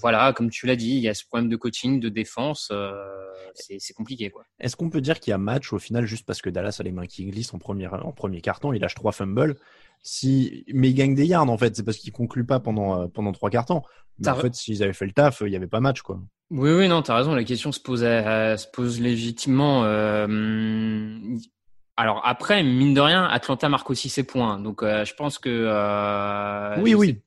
voilà, 0.00 0.32
comme 0.32 0.50
tu 0.50 0.66
l'as 0.66 0.76
dit, 0.76 0.92
il 0.96 1.00
y 1.00 1.08
a 1.08 1.14
ce 1.14 1.24
problème 1.24 1.48
de 1.48 1.56
coaching, 1.56 2.00
de 2.00 2.08
défense. 2.08 2.70
Euh, 2.72 2.92
c'est 3.54 3.94
compliqué, 3.94 4.30
quoi. 4.30 4.44
Est-ce 4.58 4.76
qu'on 4.76 4.90
peut 4.90 5.00
dire 5.00 5.20
qu'il 5.20 5.30
y 5.30 5.34
a 5.34 5.38
match 5.38 5.72
au 5.72 5.78
final 5.78 6.06
juste 6.06 6.26
parce 6.26 6.42
que 6.42 6.50
Dallas 6.50 6.76
a 6.80 6.82
les 6.82 6.92
mains 6.92 7.06
qui 7.06 7.24
glissent 7.26 7.54
en 7.54 7.58
premier, 7.58 7.86
en 7.86 8.12
premier 8.12 8.40
carton, 8.40 8.72
il 8.72 8.80
lâche 8.80 8.94
trois 8.94 9.12
fumbles. 9.12 9.56
Si, 10.02 10.64
mais 10.72 10.90
il 10.90 10.94
gagne 10.94 11.14
des 11.14 11.26
yards 11.26 11.48
en 11.48 11.56
fait, 11.56 11.76
c'est 11.76 11.82
parce 11.82 11.98
qu'il 11.98 12.12
conclut 12.12 12.44
pas 12.44 12.60
pendant 12.60 13.02
euh, 13.02 13.06
pendant 13.06 13.32
trois 13.32 13.50
cartons. 13.50 13.82
Mais 14.18 14.28
en 14.28 14.36
fait, 14.36 14.54
s'ils 14.54 14.82
avaient 14.82 14.92
fait 14.92 15.06
le 15.06 15.12
taf, 15.12 15.42
il 15.44 15.52
y 15.52 15.56
avait 15.56 15.66
pas 15.66 15.80
match, 15.80 16.02
quoi. 16.02 16.20
Oui, 16.50 16.70
oui, 16.70 16.88
non, 16.88 17.02
t'as 17.02 17.16
raison. 17.16 17.34
La 17.34 17.44
question 17.44 17.72
se 17.72 17.80
pose, 17.80 18.04
à, 18.04 18.56
se 18.56 18.66
pose 18.72 19.00
légitimement. 19.00 19.82
Euh, 19.84 21.18
alors 21.96 22.20
après, 22.24 22.62
mine 22.62 22.94
de 22.94 23.00
rien, 23.00 23.24
Atlanta 23.24 23.68
marque 23.68 23.90
aussi 23.90 24.08
ses 24.08 24.24
points. 24.24 24.58
Donc 24.58 24.82
euh, 24.82 25.04
je 25.04 25.14
pense 25.14 25.38
que. 25.38 25.48
Euh, 25.50 26.76
oui, 26.80 26.94
oui. 26.94 27.08
Sais... 27.08 27.22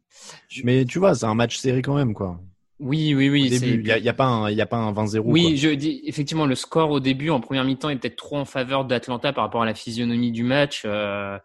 Mais 0.64 0.86
tu 0.86 1.00
vois, 1.00 1.16
c'est 1.16 1.26
un 1.26 1.36
match 1.36 1.58
serré 1.58 1.82
quand 1.82 1.96
même, 1.96 2.14
quoi. 2.14 2.40
Oui, 2.80 3.16
oui, 3.16 3.30
oui. 3.30 3.50
Il 3.50 3.82
n'y 3.82 3.92
a, 3.92 3.98
y 3.98 4.10
a, 4.10 4.14
pas 4.14 4.26
un, 4.26 4.52
y 4.52 4.62
a 4.62 4.66
pas 4.66 4.78
un 4.78 4.94
20-0. 4.94 5.22
Oui, 5.26 5.44
quoi. 5.44 5.56
je 5.56 5.70
dis 5.70 6.02
effectivement 6.06 6.46
le 6.46 6.56
score 6.56 6.92
au 6.92 7.00
début 7.00 7.30
en 7.32 7.40
première 7.40 7.64
mi-temps 7.64 7.90
est 7.90 7.96
peut-être 7.96 8.18
trop 8.18 8.38
en 8.38 8.46
faveur 8.46 8.86
d'Atlanta 8.86 9.34
par 9.34 9.44
rapport 9.44 9.64
à 9.64 9.66
la 9.66 9.74
physionomie 9.74 10.32
du 10.32 10.44
match. 10.44 10.84
Euh, 10.86 11.40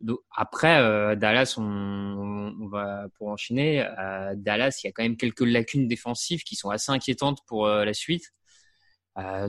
donc, 0.00 0.18
après 0.36 0.80
euh, 0.80 1.14
Dallas, 1.14 1.54
on, 1.56 1.62
on, 1.62 2.66
va 2.66 3.06
pour 3.16 3.28
enchaîner. 3.28 3.86
Euh, 3.98 4.34
Dallas, 4.36 4.80
il 4.82 4.88
y 4.88 4.90
a 4.90 4.92
quand 4.92 5.04
même 5.04 5.16
quelques 5.16 5.46
lacunes 5.46 5.86
défensives 5.86 6.42
qui 6.42 6.56
sont 6.56 6.70
assez 6.70 6.90
inquiétantes 6.90 7.38
pour 7.46 7.68
la 7.68 7.94
suite. 7.94 8.32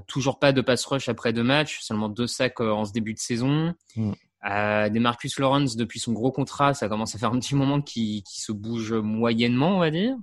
Toujours 0.07 0.37
pas 0.37 0.51
de 0.51 0.61
pass 0.61 0.85
rush 0.85 1.09
après 1.09 1.33
deux 1.33 1.43
matchs, 1.43 1.79
seulement 1.81 2.09
deux 2.09 2.27
sacs 2.27 2.59
en 2.59 2.85
ce 2.85 2.91
début 2.91 3.13
de 3.13 3.19
saison. 3.19 3.73
Mm. 3.95 4.11
Euh, 4.49 4.89
des 4.89 4.99
Marcus 4.99 5.39
Lawrence 5.39 5.75
depuis 5.75 5.99
son 5.99 6.11
gros 6.11 6.31
contrat, 6.31 6.73
ça 6.73 6.89
commence 6.89 7.15
à 7.15 7.17
faire 7.17 7.31
un 7.31 7.39
petit 7.39 7.55
moment 7.55 7.81
qui, 7.81 8.23
qui 8.23 8.41
se 8.41 8.51
bouge 8.51 8.93
moyennement, 8.93 9.77
on 9.77 9.79
va 9.79 9.91
dire. 9.91 10.15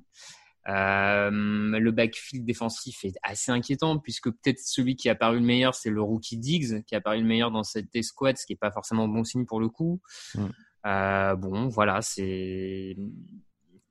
Euh, 0.69 1.31
le 1.31 1.91
backfield 1.91 2.45
défensif 2.45 3.05
est 3.05 3.17
assez 3.23 3.51
inquiétant 3.51 3.99
puisque 3.99 4.31
peut-être 4.31 4.59
celui 4.61 4.95
qui 4.95 5.09
a 5.09 5.15
paru 5.15 5.37
le 5.37 5.45
meilleur, 5.45 5.75
c'est 5.75 5.89
le 5.89 6.03
rookie 6.03 6.37
Diggs 6.37 6.85
qui 6.85 6.95
a 6.95 7.01
paru 7.01 7.19
le 7.19 7.27
meilleur 7.27 7.51
dans 7.51 7.63
cette 7.63 7.95
escouade, 7.97 8.37
ce 8.37 8.45
qui 8.45 8.53
est 8.53 8.61
pas 8.61 8.71
forcément 8.71 9.09
bon 9.09 9.25
signe 9.25 9.47
pour 9.47 9.59
le 9.59 9.69
coup. 9.69 10.01
Mm. 10.35 10.47
Euh, 10.87 11.37
bon, 11.37 11.69
voilà, 11.69 12.03
c'est 12.03 12.97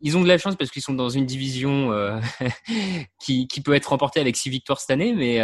ils 0.02 0.16
ont 0.16 0.24
de 0.24 0.28
la 0.28 0.38
chance 0.38 0.56
parce 0.56 0.72
qu'ils 0.72 0.82
sont 0.82 0.94
dans 0.94 1.10
une 1.10 1.26
division 1.26 1.92
euh, 1.92 2.22
qui, 3.20 3.48
qui 3.48 3.62
peut 3.62 3.74
être 3.74 3.88
remportée 3.88 4.22
avec 4.22 4.38
six 4.38 4.50
victoires 4.50 4.80
cette 4.80 4.92
année, 4.92 5.14
mais 5.14 5.40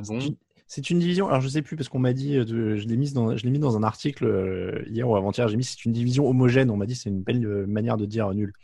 bon. 0.00 0.18
C'est 0.74 0.88
une 0.88 0.98
division. 1.00 1.28
Alors 1.28 1.42
je 1.42 1.48
sais 1.48 1.60
plus 1.60 1.76
parce 1.76 1.90
qu'on 1.90 1.98
m'a 1.98 2.14
dit, 2.14 2.34
euh, 2.34 2.78
je 2.78 2.88
l'ai 2.88 2.96
mis 2.96 3.12
dans, 3.12 3.36
je 3.36 3.44
l'ai 3.44 3.50
mis 3.50 3.58
dans 3.58 3.76
un 3.76 3.82
article 3.82 4.24
euh, 4.24 4.82
hier 4.88 5.06
ou 5.06 5.14
avant-hier. 5.16 5.46
J'ai 5.46 5.58
mis 5.58 5.64
c'est 5.64 5.84
une 5.84 5.92
division 5.92 6.26
homogène. 6.26 6.70
On 6.70 6.78
m'a 6.78 6.86
dit 6.86 6.94
c'est 6.94 7.10
une 7.10 7.20
belle 7.20 7.44
euh, 7.44 7.66
manière 7.66 7.98
de 7.98 8.06
dire 8.06 8.32
nul. 8.32 8.54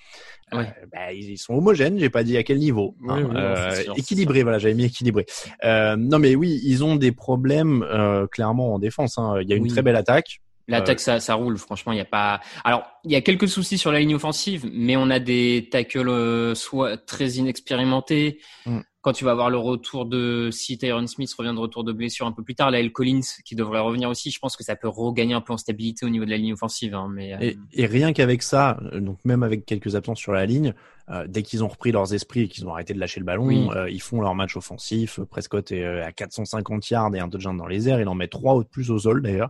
Ouais. 0.50 0.60
Euh, 0.60 0.86
bah, 0.90 1.12
ils, 1.12 1.36
sont 1.36 1.52
homogènes. 1.52 1.98
J'ai 1.98 2.08
pas 2.08 2.24
dit 2.24 2.38
à 2.38 2.42
quel 2.44 2.60
niveau. 2.60 2.96
Oui, 3.02 3.08
hein. 3.10 3.28
oui, 3.28 3.36
Euh, 3.36 3.74
sûr, 3.82 3.94
équilibré. 3.98 4.42
Voilà, 4.42 4.58
j'avais 4.58 4.72
mis 4.72 4.84
équilibré. 4.84 5.26
Euh, 5.64 5.96
non 5.96 6.18
mais 6.18 6.34
oui, 6.34 6.62
ils 6.64 6.82
ont 6.82 6.96
des 6.96 7.12
problèmes 7.12 7.84
clairement 8.32 8.72
en 8.72 8.78
défense. 8.78 9.18
hein. 9.18 9.40
Il 9.42 9.50
y 9.50 9.52
a 9.52 9.56
une 9.56 9.64
Oui. 9.64 9.68
très 9.68 9.82
belle 9.82 9.96
attaque. 9.96 10.40
L'attaque, 10.66 11.00
ça, 11.00 11.20
ça 11.20 11.34
roule. 11.34 11.58
Franchement, 11.58 11.92
il 11.92 11.98
y 11.98 12.00
a 12.00 12.06
pas. 12.06 12.40
Alors, 12.64 12.84
il 13.04 13.12
y 13.12 13.16
a 13.16 13.20
quelques 13.20 13.48
soucis 13.48 13.76
sur 13.76 13.92
la 13.92 14.00
ligne 14.00 14.14
offensive, 14.14 14.66
mais 14.72 14.96
on 14.96 15.10
a 15.10 15.18
des 15.18 15.68
tackles 15.70 16.54
soit 16.56 16.96
très 16.96 17.28
inexpérimentés. 17.32 18.38
Mm. 18.64 18.78
Quand 19.08 19.14
tu 19.14 19.24
vas 19.24 19.30
avoir 19.30 19.48
le 19.48 19.56
retour 19.56 20.04
de 20.04 20.50
si 20.52 20.76
Tyron 20.76 21.06
Smith 21.06 21.32
revient 21.32 21.54
de 21.54 21.58
retour 21.58 21.82
de 21.82 21.94
blessure 21.94 22.26
un 22.26 22.32
peu 22.32 22.42
plus 22.42 22.54
tard, 22.54 22.70
là, 22.70 22.78
El 22.78 22.92
Collins 22.92 23.22
qui 23.42 23.54
devrait 23.54 23.80
revenir 23.80 24.10
aussi, 24.10 24.30
je 24.30 24.38
pense 24.38 24.54
que 24.54 24.62
ça 24.62 24.76
peut 24.76 24.86
regagner 24.86 25.32
un 25.32 25.40
peu 25.40 25.54
en 25.54 25.56
stabilité 25.56 26.04
au 26.04 26.10
niveau 26.10 26.26
de 26.26 26.30
la 26.30 26.36
ligne 26.36 26.52
offensive. 26.52 26.94
Hein, 26.94 27.08
mais 27.10 27.32
euh, 27.32 27.54
Et, 27.72 27.86
rien 27.86 28.12
qu'avec 28.12 28.42
ça, 28.42 28.78
euh, 28.92 29.00
donc 29.00 29.16
même 29.24 29.42
avec 29.42 29.64
quelques 29.64 29.94
absences 29.94 30.18
sur 30.18 30.32
la 30.32 30.44
ligne, 30.44 30.74
euh, 31.08 31.24
dès 31.26 31.42
qu'ils 31.42 31.64
ont 31.64 31.68
repris 31.68 31.90
leurs 31.90 32.12
esprits 32.12 32.40
et 32.42 32.48
qu'ils 32.48 32.66
ont 32.66 32.72
arrêté 32.74 32.92
de 32.92 32.98
lâcher 32.98 33.18
le 33.18 33.24
ballon, 33.24 33.46
Oui. 33.46 33.66
euh, 33.74 33.88
ils 33.88 34.02
font 34.02 34.20
leur 34.20 34.34
match 34.34 34.58
offensif. 34.58 35.20
Prescott 35.20 35.72
est 35.72 35.86
à 35.86 36.12
450 36.12 36.90
yards 36.90 37.14
et 37.14 37.18
un 37.20 37.30
touchdown 37.30 37.56
dans 37.56 37.66
les 37.66 37.88
airs. 37.88 38.00
Il 38.02 38.08
en 38.08 38.14
met 38.14 38.28
trois 38.28 38.56
ou 38.56 38.64
plus 38.64 38.90
au 38.90 38.98
sol 38.98 39.22
d'ailleurs. 39.22 39.48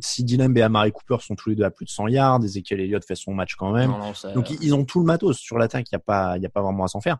Si 0.00 0.24
Dylan 0.24 0.56
et 0.56 0.62
Amari 0.62 0.92
Cooper 0.92 1.18
sont 1.22 1.34
tous 1.34 1.50
les 1.50 1.56
deux 1.56 1.64
à 1.64 1.70
plus 1.70 1.84
de 1.84 1.90
100 1.90 2.08
yards, 2.08 2.42
Ezekiel 2.42 2.80
Elliott 2.80 3.04
fait 3.04 3.16
son 3.16 3.34
match 3.34 3.54
quand 3.56 3.70
même. 3.72 3.90
non, 3.90 3.98
non, 3.98 4.14
ça- 4.14 4.32
Donc 4.32 4.48
ils- 4.50 4.72
ont 4.72 4.86
tout 4.86 5.00
le 5.00 5.04
matos 5.04 5.36
sur 5.36 5.58
l'attaque. 5.58 5.88
Il 5.90 5.94
y 5.94 5.96
a 5.96 5.98
pas, 5.98 6.38
il 6.38 6.42
y 6.42 6.46
a 6.46 6.48
pas 6.48 6.62
vraiment 6.62 6.84
à 6.84 6.88
s'en 6.88 7.02
faire. 7.02 7.18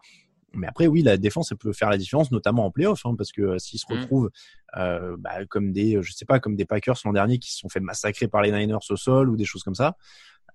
Mais 0.52 0.66
après, 0.66 0.87
oui, 0.87 1.02
la 1.02 1.16
défense, 1.16 1.52
elle 1.52 1.59
peut 1.59 1.73
faire 1.73 1.90
la 1.90 1.97
différence, 1.99 2.30
notamment 2.33 2.66
en 2.66 2.71
playoff, 2.71 3.07
hein, 3.07 3.14
parce 3.16 3.33
que 3.33 3.42
euh, 3.42 3.59
s'ils 3.59 3.78
se 3.78 3.87
Mm. 3.88 3.97
retrouvent 4.00 4.30
euh, 4.76 5.16
bah, 5.19 5.45
comme 5.47 5.73
des, 5.73 5.97
euh, 5.97 6.02
je 6.02 6.12
sais 6.12 6.25
pas, 6.25 6.40
comme 6.40 6.57
des 6.57 6.64
Packers 6.64 6.97
l'an 7.04 7.12
dernier 7.12 7.38
qui 7.38 7.52
se 7.52 7.59
sont 7.59 7.69
fait 7.69 7.80
massacrer 7.80 8.28
par 8.28 8.42
les 8.42 8.50
Niners 8.52 8.78
au 8.90 8.97
sol 8.97 9.30
ou 9.30 9.37
des 9.37 9.45
choses 9.45 9.62
comme 9.62 9.75
ça, 9.75 9.97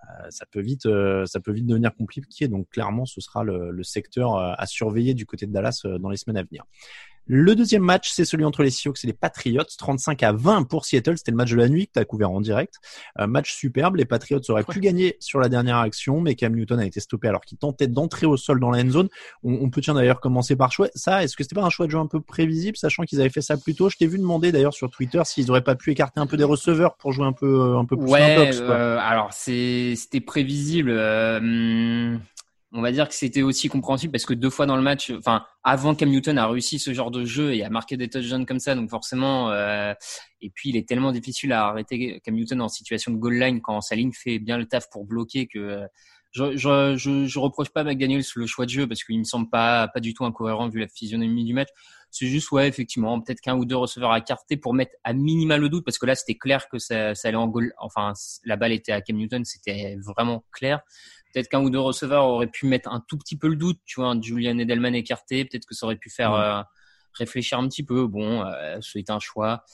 euh, 0.04 0.28
ça 0.30 0.46
peut 0.46 0.62
vite, 0.62 0.86
euh, 0.86 1.26
ça 1.26 1.40
peut 1.40 1.52
vite 1.52 1.66
devenir 1.66 1.96
compliqué. 1.96 2.48
Donc 2.48 2.70
clairement, 2.70 3.06
ce 3.06 3.22
sera 3.22 3.44
le, 3.44 3.72
le 3.72 3.84
secteur 3.84 4.36
à 4.38 4.66
surveiller 4.66 5.14
du 5.14 5.26
côté 5.26 5.46
de 5.48 5.52
Dallas 5.52 5.82
dans 6.00 6.10
les 6.10 6.18
semaines 6.18 6.38
à 6.38 6.44
venir. 6.44 6.64
Le 7.28 7.56
deuxième 7.56 7.82
match, 7.82 8.12
c'est 8.14 8.24
celui 8.26 8.46
entre 8.46 8.62
les 8.62 8.70
Seahawks 8.70 9.04
et 9.04 9.08
les 9.08 9.14
Patriots, 9.14 9.64
35 9.78 10.22
à 10.22 10.32
20 10.32 10.64
pour 10.64 10.86
Seattle. 10.86 11.18
C'était 11.18 11.32
le 11.32 11.38
match 11.38 11.50
de 11.52 11.56
la 11.56 11.68
nuit 11.70 11.88
que 11.88 11.94
tu 11.94 12.00
as 12.00 12.06
couvert 12.06 12.30
en 12.30 12.40
direct. 12.40 12.76
Euh, 13.20 13.26
match 13.26 13.54
superbe. 13.56 13.96
Les 13.96 14.06
Patriots 14.06 14.40
auraient 14.50 14.64
pu 14.64 14.80
gagner 14.80 15.18
sur 15.20 15.40
la 15.40 15.50
dernière 15.50 15.78
action, 15.78 16.22
mais 16.22 16.36
Cam 16.36 16.54
Newton 16.56 16.80
a 16.80 16.86
été 16.86 17.00
stoppé 17.00 17.28
alors 17.28 17.42
qu'il 17.42 17.58
tentait 17.58 17.88
d'entrer 17.88 18.28
au 18.28 18.38
sol 18.38 18.60
dans 18.60 18.70
la 18.70 18.84
end 18.84 18.90
zone. 18.92 19.10
On, 19.44 19.54
on 19.54 19.70
peut 19.72 19.82
tiens 19.82 19.96
d'ailleurs 19.96 20.20
commencer 20.20 20.56
par 20.56 20.72
choix. 20.72 20.88
Ça, 20.94 21.24
est-ce 21.24 21.36
que 21.36 21.44
c'était 21.44 21.56
pas 21.56 21.64
un 21.66 21.70
choix 21.72 21.88
de 21.88 21.92
jeu 21.92 21.98
un 21.98 22.06
peu 22.08 22.22
prévisible, 22.22 22.78
sachant 22.78 23.04
qu'ils 23.04 23.20
avaient 23.22 23.30
fait 23.32 23.42
ça 23.42 23.58
plus 23.58 23.74
tôt? 23.74 23.90
Je 23.90 23.98
t'ai 23.98 24.06
vu 24.08 24.20
demander 24.20 24.52
d'ailleurs 24.52 24.74
sur 24.76 24.92
Twitter 24.92 25.22
s'ils 25.26 25.50
auraient 25.50 25.64
pas 25.64 25.76
pu 25.76 25.92
écarter 25.92 26.20
un 26.20 26.28
peu 26.28 26.38
des 26.38 26.44
receveurs 26.44 26.96
pour 26.96 27.12
jouer 27.12 27.26
un 27.26 27.34
peu, 27.34 27.48
euh, 27.74 27.78
un 27.80 27.86
peu 27.86 27.98
plus 27.98 28.06
Ouais, 28.08 28.36
box. 28.36 28.60
euh, 28.62 28.98
alors 29.02 29.30
c'est 29.34 29.96
c'était 29.96 30.22
prévisible. 30.22 30.92
euh, 30.92 31.38
hum, 31.40 32.20
on 32.76 32.82
va 32.82 32.92
dire 32.92 33.08
que 33.08 33.14
c'était 33.16 33.42
aussi 33.42 33.70
compréhensible 33.70 34.12
parce 34.12 34.26
que 34.26 34.34
deux 34.34 34.50
fois 34.50 34.66
dans 34.66 34.76
le 34.76 34.82
match, 34.82 35.12
enfin 35.18 35.46
avant 35.64 35.96
Cam 35.96 36.10
Newton 36.10 36.38
a 36.38 36.48
réussi 36.48 36.78
ce 36.80 36.94
genre 36.94 37.12
de 37.12 37.26
jeu 37.26 37.54
et 37.56 37.64
a 37.64 37.70
marqué 37.70 37.98
des 37.98 38.10
touchdowns 38.10 38.46
comme 38.46 38.60
ça, 38.60 38.76
donc 38.76 38.90
forcément. 38.90 39.52
euh, 39.52 39.94
et 40.42 40.50
puis 40.52 40.70
il 40.70 40.78
est 40.78 40.88
tellement 40.88 41.12
difficile 41.12 41.54
à 41.54 41.68
arrêter 41.68 42.20
Cam 42.24 42.36
Newton 42.36 42.62
en 42.62 42.70
situation 42.70 43.12
de 43.12 43.18
goal 43.18 43.36
line 43.40 43.62
quand 43.62 43.82
sa 43.82 43.96
ligne 43.96 44.12
fait 44.14 44.40
bien 44.40 44.58
le 44.58 44.66
taf 44.66 44.90
pour 44.92 45.06
bloquer 45.06 45.48
que. 45.48 45.60
euh, 45.60 45.88
je, 46.32 46.58
je, 46.58 46.96
je, 46.98 47.26
je 47.28 47.40
reproche 47.40 47.70
pas 47.70 47.82
à 47.82 47.84
McDaniels 47.86 48.24
le 48.36 48.46
choix 48.46 48.66
de 48.66 48.70
jeu 48.70 48.88
parce 48.88 49.06
qu'il 49.06 49.18
me 49.18 49.24
semble 49.24 49.50
pas 49.50 49.88
pas 49.88 50.02
du 50.02 50.14
tout 50.14 50.26
incohérent 50.26 50.68
vu 50.68 50.82
la 50.82 50.88
physionomie 50.90 51.46
du 51.46 51.54
match. 51.54 51.70
C'est 52.12 52.28
juste 52.28 52.52
ouais 52.52 52.68
effectivement 52.68 53.22
peut-être 53.22 53.40
qu'un 53.42 53.56
ou 53.56 53.64
deux 53.66 53.76
receveurs 53.78 54.12
à 54.12 54.20
carter 54.22 54.58
pour 54.58 54.74
mettre 54.74 54.92
à 55.06 55.14
minima 55.14 55.58
le 55.58 55.70
doute 55.70 55.86
parce 55.86 55.98
que 55.98 56.06
là 56.06 56.14
c'était 56.16 56.36
clair 56.36 56.68
que 56.68 56.78
ça, 56.78 57.16
ça 57.16 57.30
allait 57.30 57.38
en 57.38 57.48
goal. 57.48 57.74
Enfin 57.80 58.12
la 58.44 58.58
balle 58.58 58.74
était 58.74 58.92
à 58.92 59.02
Cam 59.02 59.16
Newton, 59.16 59.46
c'était 59.46 59.96
vraiment 60.06 60.44
clair. 60.52 60.82
Peut-être 61.36 61.50
qu'un 61.50 61.60
ou 61.62 61.70
deux 61.70 61.80
receveurs 61.82 62.24
auraient 62.24 62.48
pu 62.48 62.66
mettre 62.66 62.90
un 62.90 63.04
tout 63.10 63.18
petit 63.18 63.38
peu 63.38 63.50
le 63.50 63.58
doute. 63.58 63.78
Tu 63.86 64.00
vois, 64.00 64.10
un 64.10 64.22
Julian 64.22 64.58
Edelman 64.58 64.96
écarté, 64.96 65.44
peut-être 65.44 65.66
que 65.66 65.76
ça 65.76 65.86
aurait 65.86 65.98
pu 65.98 66.10
faire 66.10 66.32
Ouais. 66.32 66.40
euh, 66.40 66.62
réfléchir 67.14 67.60
un 67.60 67.68
petit 67.68 67.84
peu. 67.84 68.08
Bon, 68.08 68.42
euh, 68.46 68.78
c'est 68.82 69.10
un 69.10 69.20
choix. 69.20 69.66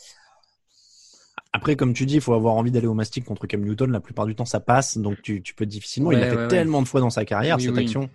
Après, 1.54 1.76
comme 1.76 1.94
tu 1.94 2.06
dis, 2.08 2.16
il 2.16 2.22
faut 2.22 2.34
avoir 2.34 2.56
envie 2.56 2.72
d'aller 2.72 2.88
au 2.88 2.94
mastic 2.96 3.26
contre 3.26 3.46
Cam 3.46 3.62
Newton. 3.62 3.92
La 3.92 4.00
plupart 4.00 4.26
du 4.26 4.34
temps, 4.36 4.46
ça 4.46 4.60
passe, 4.60 4.98
donc 4.98 5.22
tu, 5.22 5.44
tu 5.44 5.54
peux 5.54 5.66
difficilement. 5.68 6.12
il 6.12 6.20
l'a 6.20 6.30
fait 6.30 6.36
ouais, 6.36 6.48
tellement 6.48 6.82
de 6.82 6.88
fois 6.88 7.00
dans 7.02 7.10
sa 7.12 7.26
carrière 7.26 7.58
Oui, 7.58 7.64
cette 7.64 7.76
oui. 7.76 7.84
action. 7.84 8.10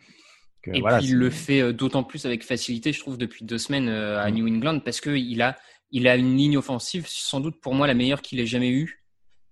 Que, 0.63 0.73
Et 0.73 0.81
voilà, 0.81 0.99
puis 0.99 1.07
il 1.09 1.15
le 1.17 1.31
fait 1.31 1.61
euh, 1.61 1.73
d'autant 1.73 2.03
plus 2.03 2.25
avec 2.27 2.43
facilité, 2.45 2.93
je 2.93 2.99
trouve, 3.01 3.17
depuis 3.19 3.45
deux 3.45 3.59
semaines 3.59 3.89
à 3.89 4.29
Mm. 4.31 4.35
New 4.35 4.49
England, 4.49 4.81
parce 4.81 5.01
que 5.01 5.11
il 5.11 5.41
a, 5.43 5.57
il 5.93 6.09
a 6.09 6.17
une 6.17 6.37
ligne 6.37 6.57
offensive, 6.59 7.05
sans 7.09 7.39
doute 7.41 7.61
pour 7.61 7.75
moi 7.75 7.87
la 7.87 7.95
meilleure 7.95 8.23
qu'il 8.23 8.41
ait 8.41 8.47
jamais 8.47 8.71
eue. 8.71 9.05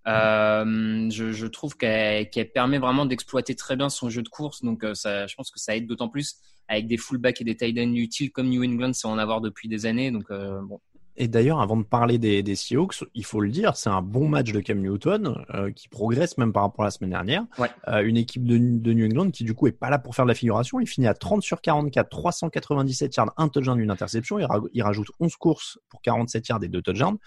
Euh, 0.06 1.08
je, 1.10 1.32
je 1.32 1.46
trouve 1.46 1.76
qu'elle 1.76 2.28
permet 2.52 2.78
vraiment 2.78 3.06
d'exploiter 3.06 3.54
très 3.54 3.76
bien 3.76 3.88
son 3.88 4.10
jeu 4.10 4.22
de 4.22 4.28
course, 4.28 4.62
donc 4.62 4.84
euh, 4.84 4.94
ça, 4.94 5.26
je 5.26 5.34
pense 5.34 5.50
que 5.50 5.58
ça 5.58 5.76
aide 5.76 5.86
d'autant 5.86 6.08
plus 6.08 6.36
avec 6.68 6.86
des 6.86 6.96
fullbacks 6.96 7.40
et 7.40 7.44
des 7.44 7.56
tight 7.56 7.78
ends 7.78 7.92
utiles 7.94 8.30
comme 8.32 8.48
New 8.48 8.64
England, 8.64 8.92
c'est 8.94 9.06
en 9.06 9.18
avoir 9.18 9.40
depuis 9.40 9.68
des 9.68 9.84
années. 9.86 10.10
Donc 10.10 10.24
euh, 10.30 10.60
bon, 10.62 10.80
Et 11.16 11.28
d'ailleurs, 11.28 11.60
avant 11.60 11.76
de 11.76 11.82
parler 11.82 12.16
des, 12.16 12.42
des 12.42 12.54
Seahawks, 12.54 13.04
il 13.14 13.24
faut 13.24 13.40
le 13.42 13.50
dire, 13.50 13.76
c'est 13.76 13.90
un 13.90 14.00
bon 14.00 14.28
match 14.28 14.50
de 14.50 14.60
Cam 14.60 14.80
Newton 14.80 15.44
euh, 15.52 15.70
qui 15.72 15.88
progresse 15.90 16.38
même 16.38 16.54
par 16.54 16.62
rapport 16.62 16.84
à 16.84 16.86
la 16.86 16.90
semaine 16.90 17.10
dernière. 17.10 17.44
Ouais. 17.58 17.68
Euh, 17.88 18.02
une 18.02 18.16
équipe 18.16 18.44
de, 18.46 18.56
de 18.56 18.92
New 18.94 19.04
England 19.04 19.30
qui 19.30 19.44
du 19.44 19.52
coup 19.52 19.66
est 19.66 19.72
pas 19.72 19.90
là 19.90 19.98
pour 19.98 20.14
faire 20.14 20.24
de 20.24 20.30
la 20.30 20.34
figuration. 20.34 20.80
Il 20.80 20.86
finit 20.86 21.06
à 21.06 21.12
30 21.14 21.42
sur 21.42 21.60
44, 21.60 22.08
397 22.08 23.14
yards, 23.16 23.32
un 23.36 23.48
touchdown, 23.48 23.78
une 23.78 23.90
interception. 23.90 24.38
Il, 24.38 24.46
ra- 24.46 24.62
il 24.72 24.82
rajoute 24.82 25.08
11 25.20 25.36
courses 25.36 25.78
pour 25.90 26.00
47 26.00 26.48
yards 26.48 26.64
et 26.64 26.68
deux 26.68 26.80
touchdowns. 26.82 27.18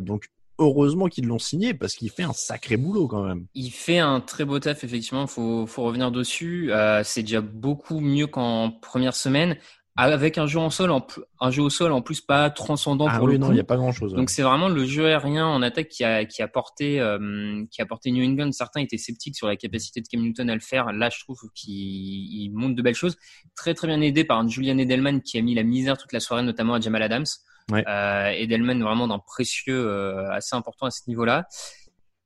Donc 0.00 0.26
heureusement 0.58 1.06
qu'ils 1.06 1.26
l'ont 1.26 1.38
signé 1.38 1.74
parce 1.74 1.94
qu'il 1.94 2.10
fait 2.10 2.22
un 2.22 2.32
sacré 2.32 2.76
boulot 2.76 3.08
quand 3.08 3.22
même. 3.22 3.46
Il 3.54 3.70
fait 3.70 3.98
un 3.98 4.20
très 4.20 4.44
beau 4.44 4.58
taf, 4.58 4.84
effectivement. 4.84 5.26
Faut, 5.26 5.66
faut 5.66 5.82
revenir 5.82 6.10
dessus. 6.10 6.72
Euh, 6.72 7.02
c'est 7.04 7.22
déjà 7.22 7.40
beaucoup 7.40 8.00
mieux 8.00 8.26
qu'en 8.26 8.70
première 8.70 9.14
semaine, 9.14 9.56
avec 9.98 10.36
un 10.36 10.46
jeu 10.46 10.58
en 10.58 10.68
sol, 10.68 10.90
en, 10.90 11.06
un 11.40 11.50
jeu 11.50 11.62
au 11.62 11.70
sol 11.70 11.90
en 11.92 12.02
plus 12.02 12.20
pas 12.20 12.50
transcendant 12.50 13.06
Ah 13.08 13.18
pour 13.18 13.28
oui, 13.28 13.32
le 13.32 13.38
non, 13.38 13.50
il 13.50 13.54
n'y 13.54 13.60
a 13.60 13.64
pas 13.64 13.76
grand 13.76 13.92
chose. 13.92 14.12
Donc 14.12 14.28
c'est 14.28 14.42
vraiment 14.42 14.68
le 14.68 14.84
jeu 14.84 15.06
aérien 15.06 15.46
en 15.46 15.62
attaque 15.62 15.88
qui 15.88 16.04
a, 16.04 16.26
qui 16.26 16.42
a 16.42 16.48
porté, 16.48 17.00
euh, 17.00 17.64
qui 17.70 17.80
a 17.80 17.86
porté 17.86 18.10
New 18.10 18.22
England. 18.22 18.52
Certains 18.52 18.80
étaient 18.80 18.98
sceptiques 18.98 19.36
sur 19.36 19.46
la 19.46 19.56
capacité 19.56 20.02
de 20.02 20.06
Cam 20.06 20.20
Newton 20.20 20.50
à 20.50 20.54
le 20.54 20.60
faire. 20.60 20.92
Là, 20.92 21.08
je 21.08 21.20
trouve 21.20 21.38
qu'il 21.54 21.72
il 21.72 22.50
montre 22.50 22.74
de 22.74 22.82
belles 22.82 22.94
choses. 22.94 23.16
Très 23.54 23.72
très 23.72 23.86
bien 23.86 24.00
aidé 24.02 24.24
par 24.24 24.38
un 24.38 24.48
Julian 24.48 24.76
Edelman 24.76 25.22
qui 25.22 25.38
a 25.38 25.42
mis 25.42 25.54
la 25.54 25.62
misère 25.62 25.96
toute 25.96 26.12
la 26.12 26.20
soirée, 26.20 26.42
notamment 26.42 26.74
à 26.74 26.80
Jamal 26.80 27.02
Adams. 27.02 27.24
Ouais. 27.70 27.84
Euh, 27.88 28.28
Edelman 28.30 28.80
vraiment 28.82 29.08
d'un 29.08 29.18
précieux 29.18 29.86
euh, 29.88 30.30
assez 30.30 30.54
important 30.54 30.86
à 30.86 30.90
ce 30.90 31.02
niveau-là. 31.08 31.46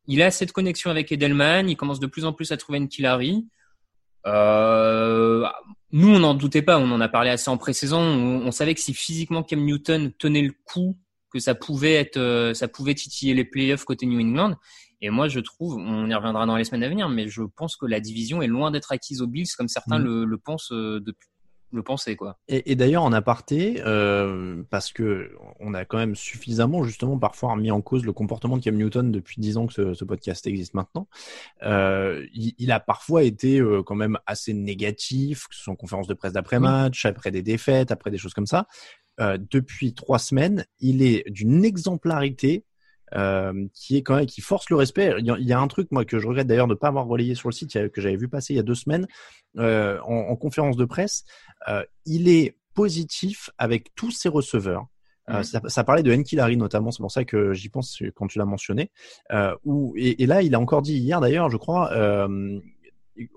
Il 0.07 0.23
a 0.23 0.31
cette 0.31 0.53
connexion 0.53 0.91
avec 0.91 1.11
Edelman. 1.13 1.69
Il 1.69 1.77
commence 1.77 2.01
de 2.01 2.07
plus 2.07 2.25
en 2.25 2.33
plus 2.33 2.53
à 2.53 2.57
trouver 2.57 2.79
une 2.79 2.89
Killary. 2.89 3.47
Euh, 4.27 5.47
nous, 5.93 6.09
on 6.09 6.19
n'en 6.19 6.35
doutait 6.35 6.63
pas. 6.63 6.79
On 6.79 6.91
en 6.91 7.01
a 7.01 7.09
parlé 7.09 7.31
assez 7.31 7.49
en 7.51 7.57
pré-saison. 7.57 8.01
On, 8.01 8.47
on 8.47 8.51
savait 8.51 8.75
que 8.75 8.81
si 8.81 8.93
physiquement 8.95 9.43
Cam 9.43 9.61
Newton 9.61 10.13
tenait 10.19 10.43
le 10.43 10.53
coup, 10.65 10.99
que 11.33 11.39
ça 11.39 11.55
pouvait 11.55 11.95
être, 11.95 12.17
euh, 12.17 12.55
ça 12.55 12.69
pouvait 12.69 12.95
titiller 12.95 13.35
les 13.35 13.45
playoffs 13.45 13.85
côté 13.85 14.07
New 14.07 14.21
England. 14.21 14.57
Et 15.01 15.09
moi, 15.09 15.29
je 15.29 15.41
trouve, 15.41 15.77
on 15.77 16.11
y 16.11 16.15
reviendra 16.15 16.45
dans 16.45 16.57
les 16.57 16.65
semaines 16.65 16.83
à 16.83 16.89
venir, 16.89 17.09
mais 17.09 17.29
je 17.29 17.43
pense 17.57 17.77
que 17.77 17.87
la 17.87 18.01
division 18.01 18.43
est 18.43 18.47
loin 18.47 18.71
d'être 18.71 18.93
acquise 18.93 19.23
aux 19.23 19.27
Bills, 19.27 19.49
comme 19.57 19.69
certains 19.69 19.99
Mhm. 19.99 20.05
le, 20.05 20.25
le 20.27 20.39
pensent 20.39 20.73
euh, 20.73 21.01
depuis, 21.01 21.29
le 21.73 21.83
pensaient 21.83 22.17
quoi. 22.17 22.39
Et, 22.49 22.73
et 22.73 22.77
d'ailleurs 22.77 23.03
en 23.03 23.13
aparté, 23.13 23.83
euh, 23.85 24.63
parce 24.71 24.93
que 24.93 25.33
on 25.59 25.75
a 25.75 25.85
quand 25.85 25.99
même 25.99 26.17
suffisamment 26.17 26.83
justement 26.85 27.19
parfois 27.19 27.53
remis 27.53 27.71
en 27.71 27.81
cause 27.81 28.05
le 28.05 28.13
comportement 28.13 28.57
de 28.57 28.63
Cam 28.63 28.77
Newton 28.77 29.11
depuis 29.11 29.41
dix 29.41 29.57
ans 29.57 29.67
que 29.67 29.73
ce, 29.73 29.95
ce 29.95 30.05
podcast 30.05 30.47
existe 30.47 30.75
maintenant. 30.75 31.09
Euh, 31.63 32.27
il, 32.33 32.55
il 32.59 32.73
a 32.73 32.81
parfois 32.81 33.23
été 33.23 33.61
euh, 33.61 33.83
quand 33.83 33.95
même 33.95 34.19
assez 34.27 34.53
négatif, 34.53 35.49
que 35.49 35.55
ce 35.55 35.63
soit 35.63 35.73
en 35.73 35.77
conférence 35.77 36.07
de 36.07 36.15
presse 36.15 36.33
d'après-match, 36.33 37.05
après 37.05 37.31
des 37.31 37.43
défaites, 37.43 37.91
après 37.91 38.11
des 38.11 38.19
choses 38.19 38.35
comme 38.35 38.47
ça. 38.47 38.67
Euh, 39.21 39.39
depuis 39.51 39.93
trois 39.93 40.19
semaines, 40.19 40.65
il 40.79 41.03
est 41.03 41.29
d'une 41.31 41.65
exemplarité 41.65 42.65
euh, 43.15 43.67
qui 43.75 43.97
est 43.97 44.03
quand 44.03 44.17
même 44.17 44.27
qui 44.27 44.41
force 44.41 44.71
le 44.71 44.77
respect. 44.77 45.15
Il 45.19 45.27
y, 45.27 45.53
a, 45.53 45.61
un 45.61 45.69
truc 45.69 45.89
moi 45.91 46.05
que 46.05 46.19
je 46.19 46.27
regrette 46.27 46.47
d'ailleurs 46.47 46.67
de 46.67 46.75
ne 46.75 46.79
pas 46.79 46.89
avoir 46.89 47.07
relayé 47.07 47.35
sur 47.35 47.49
le 47.49 47.53
site 47.53 47.91
que 47.91 48.01
j'avais 48.01 48.17
vu 48.17 48.29
passer 48.29 48.55
il 48.55 48.57
y 48.57 48.61
a 48.61 48.65
deux 48.65 48.75
semaines 48.75 49.07
euh, 49.59 49.99
en, 50.03 50.31
en 50.31 50.37
conférence 50.37 50.77
de 50.77 50.85
presse. 50.85 51.25
Euh, 51.69 51.85
il 52.07 52.29
est 52.29 52.57
positif 52.75 53.51
avec 53.59 53.95
tous 53.95 54.11
ses 54.11 54.29
receveurs. 54.29 54.87
Euh, 55.29 55.39
Mhm. 55.39 55.45
ça, 55.45 55.61
ça 55.67 55.85
parlait 55.85 56.03
de 56.03 56.13
Nkilari 56.13 56.57
notamment, 56.57 56.91
c'est 56.91 57.03
pour 57.03 57.13
ça 57.13 57.25
que 57.25 57.53
j'y 57.53 57.69
pense 57.69 58.03
quand 58.15 58.27
tu 58.27 58.39
l'as 58.39 58.45
mentionné. 58.45 58.91
Euh, 59.33 59.55
où, 59.65 59.95
et, 59.97 60.23
et 60.23 60.27
là, 60.27 60.43
il 60.43 60.55
a 60.55 60.61
encore 60.61 60.83
dit 60.83 60.97
hier 60.97 61.21
d'ailleurs, 61.21 61.51
je 61.51 61.57
crois, 61.57 61.93
euh, 61.93 62.59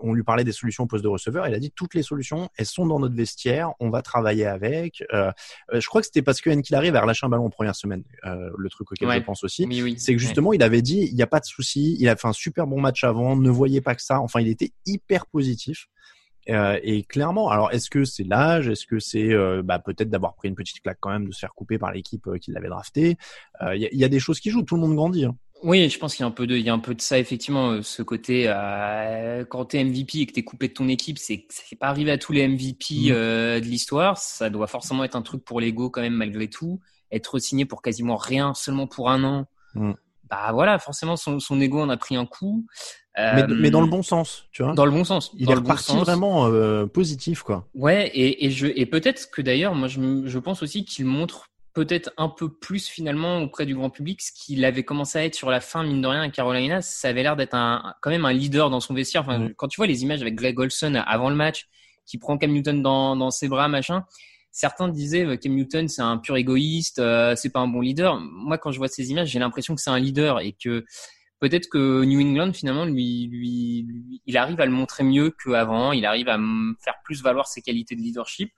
on 0.02 0.14
lui 0.14 0.24
parlait 0.24 0.44
des 0.44 0.52
solutions 0.52 0.84
au 0.84 0.88
poste 0.88 1.04
de 1.04 1.10
receveur. 1.10 1.48
Il 1.48 1.54
a 1.54 1.60
dit 1.60 1.72
toutes 1.72 1.94
les 1.94 2.04
solutions, 2.04 2.50
elles 2.58 2.66
sont 2.66 2.86
dans 2.86 3.00
notre 3.00 3.16
vestiaire. 3.16 3.72
On 3.80 3.90
va 3.90 4.02
travailler 4.02 4.46
avec. 4.46 5.04
Euh, 5.14 5.32
euh 5.74 5.80
je 5.80 5.88
crois 5.88 6.02
que 6.02 6.08
c'était 6.08 6.22
parce 6.22 6.42
que 6.42 6.50
Enkilari 6.50 6.90
avait 6.90 7.00
relâché 7.00 7.26
un 7.26 7.30
ballon 7.30 7.46
en 7.46 7.50
première 7.50 7.76
semaine. 7.76 8.04
Euh, 8.26 8.50
le 8.58 8.70
truc 8.70 8.92
auquel 8.92 9.10
je 9.12 9.20
pense 9.20 9.44
aussi, 9.44 9.68
c'est 9.98 10.14
que 10.14 10.20
justement, 10.20 10.54
il 10.54 10.64
avait 10.64 10.82
dit, 10.82 11.08
il 11.10 11.16
n'y 11.16 11.22
a 11.22 11.28
pas 11.28 11.40
de 11.40 11.46
souci. 11.46 11.98
Il 12.00 12.08
a 12.10 12.16
fait 12.16 12.28
un 12.28 12.34
super 12.34 12.68
bon 12.68 12.80
match 12.80 13.04
avant. 13.04 13.36
Ne 13.36 13.50
voyez 13.50 13.82
pas 13.82 13.96
que 13.96 14.02
ça. 14.02 14.20
Enfin, 14.20 14.40
il 14.42 14.48
était 14.48 14.72
hyper 14.86 15.26
positif. 15.26 15.88
Euh, 16.50 16.80
et 16.84 17.04
clairement, 17.04 17.50
alors 17.50 17.72
est-ce 17.72 17.90
que 17.90 18.04
c'est 18.04 18.24
l'âge, 18.24 18.68
est-ce 18.68 18.86
que 18.86 19.00
c'est 19.00 19.32
euh, 19.34 19.62
bah, 19.64 19.80
peut-être 19.80 20.10
d'avoir 20.10 20.36
pris 20.36 20.50
une 20.50 20.56
petite 20.56 20.82
claque 20.82 20.98
quand 21.00 21.10
même, 21.10 21.28
de 21.28 21.32
se 21.32 21.40
faire 21.40 21.54
couper 21.54 21.78
par 21.78 21.92
l'équipe 21.92 22.28
euh, 22.28 22.38
qui 22.38 22.52
l'avait 22.52 22.68
drafté? 22.68 23.18
Il 23.62 23.68
euh, 23.68 23.76
y, 23.76 23.98
y, 23.98 24.04
a 24.04 24.10
des 24.10 24.20
choses 24.20 24.40
qui 24.40 24.50
jouent, 24.50 24.64
tout 24.64 24.76
le 24.76 24.82
monde 24.82 24.96
grandit. 24.96 25.26
Hein. 25.26 25.36
Oui, 25.64 25.90
je 25.90 25.98
pense 25.98 26.14
qu'il 26.14 26.24
y 26.24 26.26
a 26.26 26.28
un 26.28 26.32
peu 26.32 26.46
de, 26.46 26.58
il 26.58 26.66
y 26.66 26.70
a 26.70 26.74
un 26.74 26.80
peu 26.80 26.94
de 26.94 27.02
ça 27.02 27.18
effectivement, 27.18 27.72
euh, 27.72 27.82
ce 27.82 28.04
côté 28.04 28.46
euh, 28.48 29.46
quand 29.46 29.66
t'es 29.66 29.82
MVP 29.82 30.20
et 30.20 30.26
que 30.26 30.34
t'es 30.34 30.44
coupé 30.44 30.68
de 30.68 30.74
ton 30.74 30.90
équipe, 30.90 31.18
c'est 31.18 31.46
c'est 31.50 31.78
pas 31.78 31.88
arrivé 31.88 32.12
à 32.12 32.18
tous 32.18 32.34
les 32.34 32.46
MVP 32.46 32.94
mmh. 32.94 33.12
euh, 33.12 33.60
de 33.62 33.66
l'histoire. 33.66 34.18
Ça 34.18 34.50
doit 34.50 34.68
forcément 34.68 35.06
être 35.06 35.16
un 35.16 35.22
truc 35.22 35.46
pour 35.46 35.62
l'ego 35.62 35.90
quand 35.90 36.02
même 36.02 36.16
malgré 36.16 36.50
tout. 36.50 36.82
Être 37.12 37.40
signé 37.40 37.64
pour 37.64 37.82
quasiment 37.82 38.18
rien, 38.18 38.54
seulement 38.54 38.88
pour 38.88 39.10
un 39.10 39.24
an. 39.24 39.46
Mmh. 39.76 39.94
Bah 40.30 40.52
voilà, 40.52 40.80
forcément 40.80 41.16
son, 41.16 41.40
son 41.40 41.62
ego 41.62 41.80
en 41.80 41.90
a 41.90 41.96
pris 41.96 42.18
un 42.18 42.26
coup. 42.26 42.66
mais, 43.18 43.46
mais, 43.48 43.72
dans 43.72 43.82
le 43.82 43.88
bon 43.88 44.04
sens, 44.04 44.48
tu 44.52 44.64
vois. 44.64 44.74
Dans 44.74 44.86
le 44.86 44.92
bon 44.92 45.06
sens. 45.06 45.32
Il 45.38 45.50
est 45.50 45.54
reparti 45.54 45.96
vraiment 45.96 46.50
positif, 46.88 47.42
quoi. 47.42 47.70
Ouais, 47.74 48.08
et, 48.14 48.46
et 48.46 48.52
je 48.52 48.68
et 48.68 48.86
peut-être 48.86 49.32
que 49.32 49.42
d'ailleurs, 49.42 49.76
moi 49.76 49.88
je, 49.88 50.24
je 50.26 50.40
pense 50.40 50.62
aussi 50.62 50.84
qu'il 50.84 51.06
montre 51.06 51.53
peut-être 51.74 52.12
un 52.18 52.30
peu 52.30 52.54
plus 52.54 52.88
finalement 52.88 53.42
auprès 53.42 53.66
du 53.66 53.76
grand 53.76 53.90
public 53.90 54.22
ce 54.22 54.32
qu'il 54.32 54.64
avait 54.64 54.84
commencé 54.84 55.18
à 55.18 55.26
être 55.26 55.36
sur 55.36 55.50
la 55.50 55.60
fin 55.60 55.84
mine 55.84 56.02
de 56.02 56.08
rien 56.08 56.22
à 56.22 56.30
Carolina 56.30 56.82
ça 56.82 57.10
avait 57.10 57.24
l'air 57.24 57.36
d'être 57.36 57.56
un 57.56 57.96
quand 58.02 58.12
même 58.12 58.26
un 58.26 58.34
leader 58.34 58.70
dans 58.70 58.80
son 58.80 58.94
vestiaire. 58.94 59.22
Enfin, 59.22 59.40
mm. 59.40 59.54
quand 59.56 59.68
tu 59.68 59.78
vois 59.78 59.88
les 59.88 60.04
images 60.04 60.22
avec 60.22 60.36
Greg 60.36 60.60
Olson 60.60 61.02
avant 61.06 61.30
le 61.30 61.36
match 61.36 61.68
qui 62.06 62.18
prend 62.18 62.38
Cam 62.38 62.52
Newton 62.52 62.82
dans, 62.82 63.16
dans 63.16 63.32
ses 63.32 63.48
bras 63.48 63.68
machin 63.68 64.06
certains 64.52 64.88
disaient 64.88 65.26
euh, 65.26 65.36
Cam 65.36 65.54
Newton 65.54 65.88
c'est 65.88 66.02
un 66.02 66.18
pur 66.18 66.38
égoïste 66.38 67.00
euh, 67.00 67.36
c'est 67.36 67.50
pas 67.50 67.60
un 67.60 67.68
bon 67.68 67.82
leader. 67.82 68.20
Moi 68.20 68.58
quand 68.58 68.72
je 68.72 68.78
vois 68.78 68.88
ces 68.88 69.10
images 69.10 69.30
j'ai 69.30 69.40
l'impression 69.40 69.74
que 69.74 69.82
c'est 69.82 69.90
un 69.90 70.00
leader 70.00 70.42
et 70.42 70.54
que 70.54 70.86
peut-être 71.40 71.70
que 71.70 72.04
New 72.04 72.22
England 72.22 72.54
finalement 72.54 72.86
lui, 72.86 73.28
lui, 73.32 73.84
lui 73.88 74.22
il 74.28 74.38
arrive 74.38 74.62
à 74.62 74.66
le 74.68 74.72
montrer 74.72 75.04
mieux 75.04 75.32
qu'avant. 75.44 75.92
Il 75.92 76.06
arrive 76.06 76.30
à 76.30 76.38
faire 76.84 76.96
plus 77.04 77.24
valoir 77.24 77.48
ses 77.48 77.64
qualités 77.64 77.96
de 77.96 78.02
leadership 78.02 78.52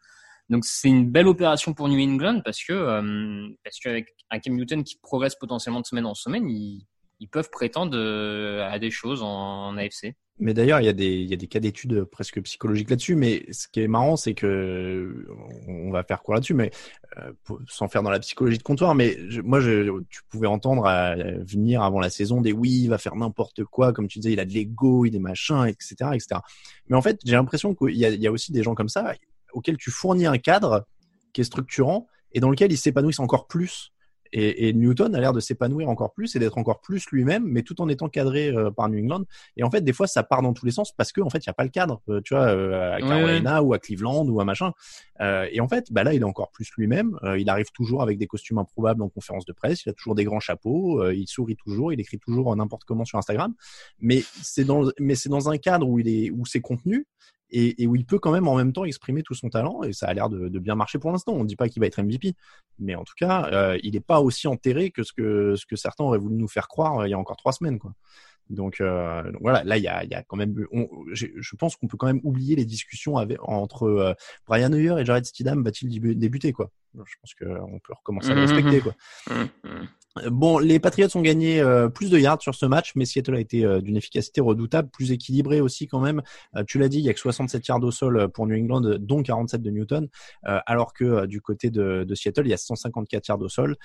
donc 0.50 0.64
c'est 0.66 0.90
une 0.90 1.10
belle 1.10 1.28
opération 1.28 1.74
pour 1.74 1.90
New 1.90 2.00
England 2.00 2.42
parce 2.46 2.64
que 2.64 2.74
euh, 2.74 3.48
parce 3.64 3.80
qu'avec 3.80 4.08
un 4.30 4.40
Cam 4.40 4.56
Newton 4.56 4.84
qui 4.84 4.98
progresse 5.02 5.36
potentiellement 5.36 5.82
de 5.82 5.86
semaine 5.86 6.06
en 6.06 6.14
semaine, 6.14 6.48
ils, 6.48 6.86
ils 7.20 7.28
peuvent 7.28 7.50
prétendre 7.50 7.94
euh, 7.96 8.68
à 8.70 8.78
des 8.78 8.92
choses 8.92 9.24
en, 9.24 9.76
AFC. 9.78 10.14
Mais 10.38 10.54
d'ailleurs, 10.54 10.82
il 10.82 10.86
y 10.86 10.90
a 10.90 10.94
des 10.94 11.14
il 11.14 11.30
y 11.30 11.34
a 11.34 11.38
des 11.38 11.48
cas 11.48 11.60
d'études 11.60 12.04
presque 12.04 12.42
psychologiques 12.44 12.90
là-dessus. 12.92 13.16
Mais 13.16 13.46
ce 13.52 13.68
qui 13.70 13.80
est 13.80 13.88
marrant, 13.88 14.18
c'est 14.18 14.36
que 14.36 15.26
on 15.68 15.90
va 15.92 16.04
faire 16.04 16.22
quoi 16.22 16.36
là-dessus, 16.36 16.54
mais 16.54 16.70
euh, 17.18 17.32
sans 17.68 17.88
faire 17.88 18.04
dans 18.04 18.12
la 18.12 18.20
psychologie 18.20 18.60
de 18.60 18.64
comptoir. 18.64 18.94
Mais 18.94 19.18
moi, 19.44 19.62
je, 19.62 20.00
tu 20.10 20.22
pouvais 20.30 20.48
entendre 20.48 20.86
à, 20.86 21.16
venir 21.16 21.82
avant 21.82 22.02
la 22.02 22.12
saison 22.12 22.42
des 22.42 22.52
oui, 22.52 22.82
il 22.84 22.90
va 22.90 22.98
faire 23.00 23.16
n'importe 23.16 23.64
quoi, 23.64 23.94
comme 23.94 24.08
tu 24.08 24.20
disais, 24.20 24.34
il 24.34 24.40
a 24.40 24.46
de 24.46 24.54
l'ego, 24.54 25.06
il 25.06 25.16
est 25.16 25.20
machin, 25.20 25.66
etc., 25.66 25.96
etc. 26.14 26.42
Mais 26.90 26.98
en 26.98 27.02
fait, 27.02 27.20
j'ai 27.26 27.36
l'impression 27.36 27.74
qu'il 27.74 27.96
y 27.96 28.28
a 28.28 28.32
aussi 28.32 28.52
des 28.52 28.62
gens 28.62 28.76
comme 28.76 28.90
ça 28.90 29.16
auquel 29.56 29.78
tu 29.78 29.90
fournis 29.90 30.28
un 30.28 30.38
cadre 30.38 30.86
qui 31.34 31.42
est 31.42 31.46
structurant 31.46 32.08
et 32.32 32.40
dans 32.40 32.50
lequel 32.50 32.72
ils 32.72 32.78
s'épanouissent 32.78 33.20
encore 33.20 33.48
plus. 33.48 33.92
Et, 34.38 34.74
Newton 34.74 35.16
a 35.16 35.22
l'air 35.22 35.32
de 35.32 35.40
s'épanouir 35.40 35.88
encore 35.88 36.12
plus 36.12 36.36
et 36.36 36.40
d'être 36.40 36.58
encore 36.58 36.82
plus 36.82 37.10
lui-même, 37.12 37.46
mais 37.46 37.62
tout 37.62 37.80
en 37.80 37.88
étant 37.88 38.10
cadré 38.10 38.50
euh, 38.50 38.70
par 38.70 38.90
New 38.90 39.00
England. 39.00 39.24
Et 39.56 39.64
en 39.64 39.72
fait, 39.72 39.80
des 39.80 39.94
fois, 39.94 40.08
ça 40.08 40.24
part 40.24 40.42
dans 40.42 40.52
tous 40.52 40.66
les 40.66 40.74
sens 40.74 40.92
parce 40.92 41.14
que 41.14 41.22
en 41.22 41.30
fait, 41.30 41.38
il 41.38 41.48
n'y 41.48 41.52
a 41.52 41.54
pas 41.54 41.64
le 41.64 41.70
cadre, 41.70 42.02
euh, 42.10 42.20
tu 42.22 42.34
vois, 42.34 42.48
euh, 42.48 42.96
à 42.96 43.00
Carolina 43.00 43.64
ou 43.64 43.74
à 43.74 43.80
Cleveland 43.80 44.28
ou 44.28 44.42
à 44.42 44.46
machin. 44.46 44.74
et 45.22 45.62
en 45.62 45.70
fait, 45.70 45.94
bah 45.94 46.04
là, 46.04 46.14
il 46.14 46.22
est 46.22 46.26
encore 46.26 46.52
plus 46.52 46.70
lui-même. 46.78 47.18
il 47.38 47.50
arrive 47.50 47.72
toujours 47.72 48.02
avec 48.02 48.18
des 48.18 48.28
costumes 48.28 48.58
improbables 48.58 49.02
en 49.02 49.10
conférence 49.10 49.46
de 49.46 49.54
presse. 49.54 49.86
Il 49.86 49.90
a 49.90 49.94
toujours 49.94 50.16
des 50.16 50.26
grands 50.26 50.42
chapeaux. 50.42 51.10
il 51.12 51.28
sourit 51.28 51.56
toujours. 51.56 51.94
Il 51.94 52.00
écrit 52.02 52.20
toujours 52.20 52.54
n'importe 52.56 52.84
comment 52.84 53.06
sur 53.06 53.18
Instagram. 53.18 53.54
Mais 54.00 54.22
c'est 54.42 54.66
dans, 54.66 54.84
mais 55.00 55.16
c'est 55.16 55.30
dans 55.30 55.50
un 55.50 55.58
cadre 55.58 55.88
où 55.88 56.00
il 56.00 56.10
est, 56.10 56.32
où 56.32 56.46
c'est 56.46 56.62
contenu 56.62 57.08
et, 57.56 57.84
et, 57.84 57.88
où 57.88 57.96
il 57.96 58.06
peut 58.06 58.20
quand 58.20 58.32
même 58.32 58.48
en 58.48 58.56
même 58.56 58.74
temps 58.74 58.86
exprimer 58.86 59.24
tout 59.24 59.34
son 59.34 59.50
talent 59.50 59.84
et 59.84 59.94
ça 59.94 60.08
a 60.08 60.14
l'air 60.14 60.30
de, 60.30 60.60
bien 60.60 60.76
marcher 60.76 61.00
pour 61.00 61.12
l'instant. 61.12 61.34
On 61.34 61.44
ne 61.44 61.48
dit 61.48 61.56
pas 61.56 61.70
qu'il 61.70 61.80
va 61.80 61.88
être 61.88 62.02
MVP, 62.02 62.34
mais 62.80 62.96
en 62.96 63.04
tout 63.04 63.14
cas, 63.18 63.50
euh, 63.54 63.80
il 63.84 63.94
n'est 63.94 64.00
pas 64.02 64.20
aussi 64.20 64.48
enterré 64.48 64.92
que 64.92 65.04
ce 65.04 65.14
que 65.14 65.56
ce 65.56 65.66
que 65.66 65.76
certains 65.76 66.04
auraient 66.04 66.18
voulu 66.20 66.36
nous 66.36 66.48
faire 66.48 66.68
croire 66.68 67.00
euh, 67.00 67.08
il 67.08 67.12
y 67.12 67.14
a 67.14 67.20
encore 67.20 67.38
trois 67.38 67.54
semaines, 67.54 67.80
quoi. 67.80 67.94
Donc, 68.50 68.80
euh, 68.80 69.24
voilà, 69.42 69.64
là 69.64 69.78
il 69.78 69.84
y 69.84 69.88
a, 69.88 70.04
il 70.04 70.10
y 70.12 70.14
a 70.14 70.22
quand 70.24 70.38
même, 70.38 70.68
on, 70.72 70.88
je 71.14 71.56
pense 71.56 71.76
qu'on 71.76 71.88
peut 71.88 71.98
quand 71.98 72.06
même 72.08 72.22
oublier 72.24 72.56
les 72.56 72.66
discussions 72.66 73.18
avec, 73.18 73.38
entre 73.42 73.84
euh, 73.84 74.14
Brian 74.46 74.72
Hoyer 74.72 74.96
et 75.00 75.06
Jared 75.06 75.26
Stidham 75.26 75.64
va-t-il 75.64 75.90
débuter 76.18 76.54
quoi. 76.54 76.70
Je 77.06 77.16
pense 77.22 77.34
qu'on 77.36 77.80
peut 77.80 77.94
recommencer 77.94 78.32
à 78.32 78.36
le 78.36 78.42
respecter 78.42 78.82
quoi. 78.82 78.94
Bon, 80.32 80.60
les 80.60 80.80
Patriots 80.80 81.10
ont 81.16 81.22
gagné 81.22 81.60
euh, 81.60 81.90
plus 81.90 82.10
de 82.10 82.18
yards 82.18 82.42
sur 82.42 82.56
ce 82.56 82.66
match, 82.66 82.94
mais 82.96 83.04
Seattle 83.04 83.36
a 83.36 83.40
été 83.40 83.66
euh, 83.66 83.82
d'une 83.82 83.98
efficacité 83.98 84.40
redoutable, 84.40 84.90
plus 84.90 85.12
équilibré 85.12 85.60
aussi 85.60 85.88
quand 85.88 86.00
même. 86.00 86.22
Euh, 86.56 86.64
tu 86.66 86.80
l'as 86.80 86.88
dit, 86.88 87.00
il 87.00 87.04
y 87.04 87.10
a 87.10 87.14
que 87.14 87.20
67 87.20 87.68
yards 87.68 87.84
au 87.84 87.92
sol 87.92 88.30
pour 88.30 88.48
New 88.48 88.56
England, 88.56 88.98
dont 89.00 89.22
47 89.22 89.62
de 89.62 89.70
Newton, 89.72 90.08
alors 90.44 90.94
que 90.94 91.26
du 91.26 91.42
côté 91.42 91.70
de, 91.70 92.06
de, 92.08 92.16
Seattle, 92.16 92.44
il 92.46 92.50
y 92.50 92.54
a 92.54 92.58
154 92.58 93.28
yards 93.28 93.42
au 93.42 93.50
sol. 93.50 93.76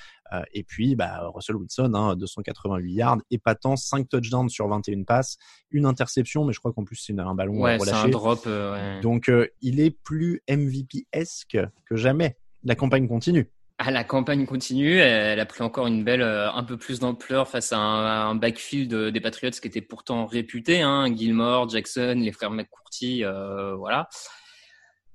et 0.52 0.62
puis, 0.62 0.94
bah, 0.94 1.30
Russell 1.34 1.56
Wilson, 1.56 1.92
hein, 1.94 2.14
288 2.14 2.92
yards, 2.92 3.18
épatant, 3.30 3.76
5 3.76 4.08
touchdowns 4.08 4.48
sur 4.48 4.68
21 4.68 5.02
passes, 5.02 5.36
une 5.70 5.86
interception, 5.86 6.44
mais 6.44 6.52
je 6.52 6.60
crois 6.60 6.72
qu'en 6.72 6.84
plus 6.84 6.96
c'est 6.96 7.18
un 7.18 7.34
ballon 7.34 7.60
ouais, 7.60 7.76
relâché. 7.76 8.06
Un 8.06 8.08
drop, 8.08 8.46
ouais. 8.46 9.00
Donc, 9.00 9.30
il 9.62 9.80
est 9.80 9.90
plus 9.90 10.42
MVP-esque 10.48 11.58
que 11.86 11.96
jamais. 11.96 12.36
La 12.64 12.74
campagne 12.74 13.08
continue. 13.08 13.48
Ah, 13.78 13.90
la 13.90 14.04
campagne 14.04 14.44
continue. 14.44 14.98
Elle 14.98 15.40
a 15.40 15.46
pris 15.46 15.62
encore 15.62 15.86
une 15.86 16.04
belle, 16.04 16.20
euh, 16.20 16.52
un 16.52 16.64
peu 16.64 16.76
plus 16.76 17.00
d'ampleur 17.00 17.48
face 17.48 17.72
à 17.72 17.78
un, 17.78 18.34
backfield 18.34 18.94
des 18.94 19.20
Patriots 19.20 19.52
qui 19.52 19.68
était 19.68 19.80
pourtant 19.80 20.26
réputé. 20.26 20.82
Hein, 20.82 21.06
Gilmore, 21.16 21.68
Jackson, 21.70 22.14
les 22.18 22.32
frères 22.32 22.50
McCourty, 22.50 23.24
euh, 23.24 23.74
voilà. 23.76 24.08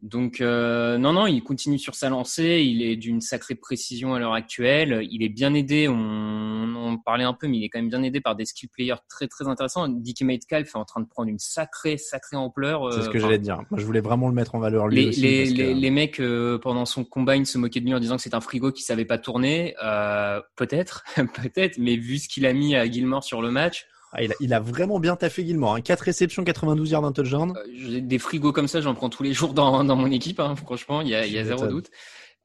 Donc 0.06 0.40
euh, 0.40 1.00
non, 1.00 1.14
non, 1.14 1.26
il 1.26 1.42
continue 1.42 1.80
sur 1.80 1.96
sa 1.96 2.10
lancée. 2.10 2.64
Il 2.64 2.84
est 2.84 2.96
d'une 2.96 3.22
sacrée 3.22 3.56
précision 3.56 4.14
à 4.14 4.20
l'heure 4.20 4.36
actuelle. 4.36 5.08
Il 5.10 5.24
est 5.24 5.30
bien 5.30 5.56
aidé. 5.56 5.88
On, 5.90 6.76
on 6.76 6.98
parlait 7.00 7.24
un 7.24 7.34
peu, 7.34 7.48
mais 7.48 7.58
il 7.58 7.64
est 7.64 7.70
quand 7.70 7.80
même 7.80 7.90
bien 7.90 8.04
aidé 8.04 8.22
par 8.22 8.36
des 8.36 8.46
skill 8.46 8.70
players 8.70 9.02
très 9.10 9.28
très 9.28 9.48
intéressants. 9.48 9.90
Dickie 9.90 10.24
Metcalf 10.24 10.70
est 10.76 10.78
en 10.78 10.86
train 10.86 11.02
de 11.02 11.08
prendre 11.08 11.28
une 11.30 11.40
sacrée 11.40 11.98
sacrée 11.98 12.38
ampleur. 12.38 12.94
C'est 12.94 13.02
ce 13.02 13.10
que 13.10 13.18
j'allais 13.18 13.40
dire. 13.40 13.64
Moi, 13.72 13.80
je 13.80 13.86
voulais 13.86 14.00
vraiment 14.00 14.28
le 14.28 14.36
mettre 14.36 14.54
en 14.54 14.60
valeur 14.60 14.88
lui 14.88 14.98
les, 14.98 15.08
aussi. 15.08 15.22
Les, 15.22 15.46
les, 15.46 15.74
les 15.74 15.90
mecs 15.90 16.20
euh, 16.20 16.60
pendant 16.60 16.86
son 16.86 17.04
combine 17.04 17.44
se 17.44 17.58
moquaient 17.58 17.80
de 17.80 17.86
lui 17.86 17.96
en 17.96 18.00
disant 18.00 18.18
que 18.18 18.22
c'est 18.22 18.36
un 18.36 18.42
frigo 18.42 18.72
qui 18.72 18.84
savait 18.84 19.06
pas 19.06 19.18
tourner. 19.18 19.74
Euh, 19.84 20.40
peut-être, 20.56 21.04
peut-être, 21.16 21.80
mais 21.80 21.96
vu 21.96 22.20
ce 22.20 22.30
qu'il 22.30 22.46
a 22.46 22.54
mis 22.54 22.76
à 22.76 22.86
Gilmore 22.88 23.24
sur 23.24 23.42
le 23.42 23.50
match. 23.50 23.88
Ah, 24.18 24.24
il, 24.24 24.32
a, 24.32 24.36
il, 24.40 24.54
a, 24.54 24.60
vraiment 24.62 25.00
bien 25.00 25.18
taffé 25.18 25.46
Gilmore. 25.46 25.76
Hein. 25.76 25.82
4 25.82 26.00
réceptions, 26.00 26.44
92 26.46 26.90
yards, 26.90 27.12
touchdown. 27.12 27.54
Euh, 27.58 28.00
des 28.00 28.18
frigos 28.18 28.54
comme 28.54 28.70
ça, 28.70 28.80
j'en 28.80 28.96
prends 28.96 29.10
tous 29.10 29.24
les 29.24 29.34
jours 29.34 29.54
dans, 29.54 29.84
dans 29.84 29.96
mon 29.98 30.10
équipe. 30.10 30.40
Hein, 30.40 30.56
franchement, 30.56 31.02
il 31.02 31.10
y 31.10 31.16
a, 31.16 31.26
il 31.26 31.34
y 31.34 31.38
a 31.38 31.44
zéro 31.44 31.68
doute. 31.68 31.90